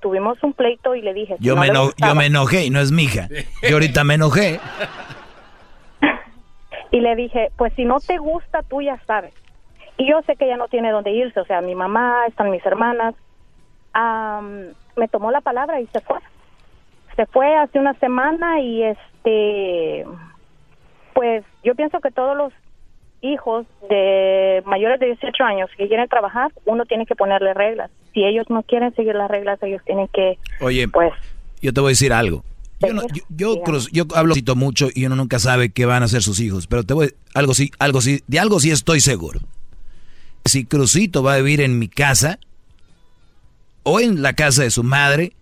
tuvimos 0.00 0.42
un 0.42 0.52
pleito 0.54 0.94
y 0.96 1.02
le 1.02 1.14
dije, 1.14 1.36
Yo, 1.38 1.54
no 1.54 1.60
me, 1.60 1.68
gustaba- 1.68 2.10
yo 2.12 2.14
me 2.16 2.26
enojé 2.26 2.64
y 2.64 2.70
no 2.70 2.80
es 2.80 2.90
mi 2.90 3.04
hija. 3.04 3.28
Yo 3.62 3.74
ahorita 3.76 4.02
me 4.04 4.14
enojé. 4.14 4.58
Y 6.90 7.00
le 7.00 7.14
dije, 7.16 7.50
pues 7.56 7.72
si 7.74 7.84
no 7.84 7.98
te 8.00 8.16
gusta, 8.18 8.62
tú 8.62 8.80
ya 8.80 8.98
sabes. 9.06 9.34
Y 9.98 10.08
yo 10.08 10.20
sé 10.26 10.36
que 10.36 10.44
ella 10.46 10.56
no 10.56 10.68
tiene 10.68 10.90
dónde 10.92 11.10
irse, 11.12 11.38
o 11.40 11.44
sea, 11.44 11.60
mi 11.60 11.74
mamá, 11.74 12.24
están 12.28 12.50
mis 12.50 12.64
hermanas. 12.64 13.14
Am, 13.92 14.68
me 14.96 15.08
tomó 15.08 15.30
la 15.30 15.40
palabra 15.40 15.80
y 15.80 15.86
se 15.88 16.00
fue. 16.00 16.18
Se 17.16 17.26
fue 17.26 17.56
hace 17.56 17.78
una 17.78 17.94
semana 17.94 18.60
y 18.60 18.84
este, 18.84 20.04
pues 21.14 21.44
yo 21.64 21.74
pienso 21.74 22.00
que 22.00 22.10
todos 22.12 22.36
los 22.36 22.52
hijos 23.20 23.66
de 23.90 24.62
mayores 24.66 25.00
de 25.00 25.06
18 25.06 25.42
años 25.42 25.68
que 25.76 25.88
quieren 25.88 26.08
trabajar, 26.08 26.52
uno 26.64 26.84
tiene 26.86 27.04
que 27.06 27.16
ponerle 27.16 27.52
reglas. 27.54 27.90
Si 28.14 28.24
ellos 28.24 28.46
no 28.48 28.62
quieren 28.62 28.94
seguir 28.94 29.16
las 29.16 29.28
reglas, 29.28 29.60
ellos 29.62 29.82
tienen 29.84 30.06
que, 30.08 30.38
Oye, 30.60 30.86
pues, 30.86 31.12
yo 31.60 31.72
te 31.72 31.80
voy 31.80 31.88
a 31.88 31.90
decir 31.90 32.12
algo. 32.12 32.44
Yo, 32.78 32.94
no- 32.94 33.02
yo, 33.12 33.24
yo 33.30 33.62
cruzo- 33.64 33.90
yo 33.92 34.04
hablo 34.14 34.34
mucho 34.54 34.86
y 34.94 35.04
uno 35.06 35.16
nunca 35.16 35.40
sabe 35.40 35.70
qué 35.72 35.84
van 35.84 36.02
a 36.02 36.04
hacer 36.04 36.22
sus 36.22 36.38
hijos, 36.40 36.68
pero 36.68 36.84
te 36.84 36.94
voy 36.94 37.08
algo 37.34 37.52
sí, 37.54 37.72
algo 37.80 38.00
sí, 38.00 38.20
de 38.28 38.38
algo 38.38 38.60
sí 38.60 38.70
estoy 38.70 39.00
seguro. 39.00 39.40
Si 40.44 40.64
Crucito 40.64 41.22
va 41.22 41.34
a 41.34 41.38
vivir 41.38 41.60
en 41.60 41.78
mi 41.78 41.88
casa 41.88 42.38
o 43.82 44.00
en 44.00 44.22
la 44.22 44.32
casa 44.34 44.62
de 44.62 44.70
su 44.70 44.82
madre, 44.82 45.32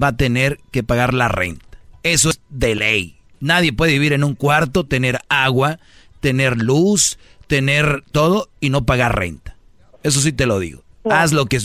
va 0.00 0.08
a 0.08 0.16
tener 0.16 0.58
que 0.70 0.82
pagar 0.82 1.14
la 1.14 1.28
renta. 1.28 1.64
Eso 2.02 2.30
es 2.30 2.40
de 2.48 2.74
ley. 2.74 3.18
Nadie 3.40 3.72
puede 3.72 3.92
vivir 3.92 4.12
en 4.12 4.24
un 4.24 4.34
cuarto, 4.34 4.84
tener 4.84 5.20
agua, 5.28 5.78
tener 6.20 6.56
luz, 6.58 7.18
tener 7.46 8.02
todo 8.12 8.48
y 8.60 8.70
no 8.70 8.84
pagar 8.86 9.16
renta. 9.18 9.56
Eso 10.02 10.20
sí 10.20 10.32
te 10.32 10.46
lo 10.46 10.58
digo. 10.58 10.82
Haz 11.10 11.32
lo 11.32 11.46
que... 11.46 11.60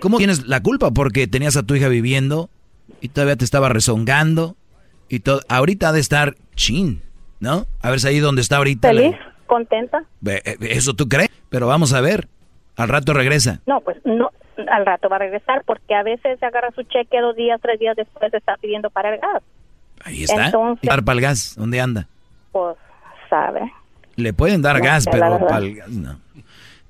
¿Cómo 0.00 0.18
tienes 0.18 0.46
la 0.46 0.62
culpa? 0.62 0.92
Porque 0.92 1.26
tenías 1.26 1.56
a 1.56 1.64
tu 1.64 1.74
hija 1.74 1.88
viviendo 1.88 2.50
y 3.00 3.08
todavía 3.08 3.36
te 3.36 3.44
estaba 3.44 3.68
rezongando 3.68 4.56
y 5.08 5.20
todo. 5.20 5.40
Ahorita 5.48 5.88
ha 5.88 5.92
de 5.92 6.00
estar 6.00 6.36
chin, 6.54 7.02
¿no? 7.40 7.66
A 7.80 7.90
ver 7.90 8.00
si 8.00 8.06
ahí 8.08 8.18
donde 8.20 8.40
está 8.42 8.58
ahorita. 8.58 8.92
la- 8.92 9.27
contenta. 9.48 10.04
Eh, 10.24 10.56
Eso 10.60 10.94
tú 10.94 11.08
crees, 11.08 11.30
pero 11.48 11.66
vamos 11.66 11.92
a 11.92 12.00
ver. 12.00 12.28
Al 12.76 12.88
rato 12.88 13.12
regresa. 13.12 13.60
No, 13.66 13.80
pues 13.80 13.96
no, 14.04 14.30
al 14.70 14.86
rato 14.86 15.08
va 15.08 15.16
a 15.16 15.18
regresar 15.18 15.64
porque 15.66 15.96
a 15.96 16.04
veces 16.04 16.38
se 16.38 16.46
agarra 16.46 16.70
su 16.76 16.84
cheque 16.84 17.20
dos 17.20 17.34
días, 17.34 17.60
tres 17.60 17.80
días 17.80 17.96
después 17.96 18.32
está 18.32 18.56
pidiendo 18.58 18.88
para 18.90 19.12
el 19.14 19.20
gas. 19.20 19.42
Ahí 20.04 20.22
está. 20.22 20.46
Entonces- 20.46 20.88
para 20.88 21.12
el 21.12 21.20
gas, 21.20 21.54
¿dónde 21.58 21.80
anda? 21.80 22.06
Pues, 22.52 22.76
sabe. 23.28 23.60
Le 24.14 24.32
pueden 24.32 24.62
dar 24.62 24.78
No 24.78 24.84
gas, 24.84 25.06
pero 25.10 25.40
para 25.40 25.58
el 25.58 25.74
gas 25.74 25.88
no. 25.88 26.20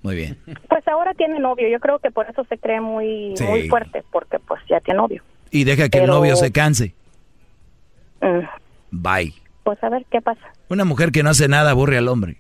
Muy 0.03 0.15
bien. 0.15 0.39
Pues 0.69 0.87
ahora 0.89 1.13
tiene 1.15 1.41
novio, 1.41 1.69
yo 1.69 1.81
creo 1.81 1.99
que 1.99 2.11
por 2.11 2.29
eso 2.31 2.45
se 2.45 2.57
cree 2.59 2.81
muy, 2.81 3.33
Sí. 3.37 3.45
muy 3.45 3.69
fuerte, 3.69 4.05
porque 4.13 4.39
pues 4.39 4.61
ya 4.69 4.81
tiene 4.81 4.99
novio. 4.99 5.23
Y 5.51 5.65
deja 5.65 5.89
que 5.89 5.99
el 5.99 6.05
Pero- 6.05 6.15
novio 6.15 6.37
se 6.37 6.53
canse. 6.53 6.95
Mm, 8.21 8.41
Bye. 8.91 9.35
Pues 9.65 9.83
a 9.83 9.89
ver 9.89 10.05
qué 10.11 10.21
pasa, 10.21 10.41
Una 10.71 10.85
mujer 10.85 11.13
que 11.13 11.23
no 11.23 11.31
hace 11.31 11.49
nada 11.49 11.71
aburre 11.71 11.99
al 11.99 12.09
hombre. 12.09 12.37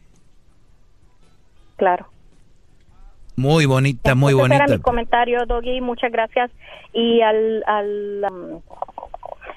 Claro. 1.78 2.06
Muy 3.36 3.66
bonita, 3.66 4.14
muy 4.14 4.32
era 4.32 4.42
bonita. 4.42 4.66
mi 4.66 4.78
comentario, 4.80 5.46
Doggy, 5.46 5.80
muchas 5.80 6.10
gracias. 6.10 6.50
Y 6.92 7.20
al, 7.22 7.62
al 7.66 8.26
um, 8.30 8.60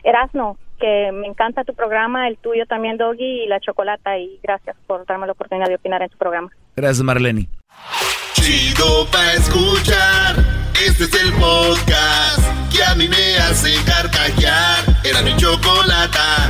Erasno, 0.04 0.58
que 0.80 1.12
me 1.12 1.28
encanta 1.28 1.64
tu 1.64 1.74
programa, 1.74 2.28
el 2.28 2.38
tuyo 2.38 2.66
también, 2.68 2.98
Doggy, 2.98 3.44
y 3.44 3.48
la 3.48 3.60
chocolata, 3.60 4.18
y 4.20 4.40
gracias 4.44 4.78
por 4.86 5.06
darme 5.08 5.26
la 5.26 5.34
oportunidad 5.34 5.68
de 5.68 5.76
opinar 5.76 6.02
en 6.04 6.10
tu 6.10 6.18
programa. 6.18 6.50
Gracias, 6.76 7.04
Marlene. 7.04 7.48
Chido 8.34 9.08
pa' 9.12 9.34
escuchar. 9.34 10.36
Este 10.74 11.04
es 11.06 11.24
el 11.24 11.32
podcast 11.34 12.72
que 12.72 12.84
a 12.84 12.96
mí 12.96 13.08
me 13.08 13.38
hace 13.38 13.74
carcajear. 13.86 14.84
Era 15.04 15.22
mi 15.24 15.36
chocolata. 15.38 16.50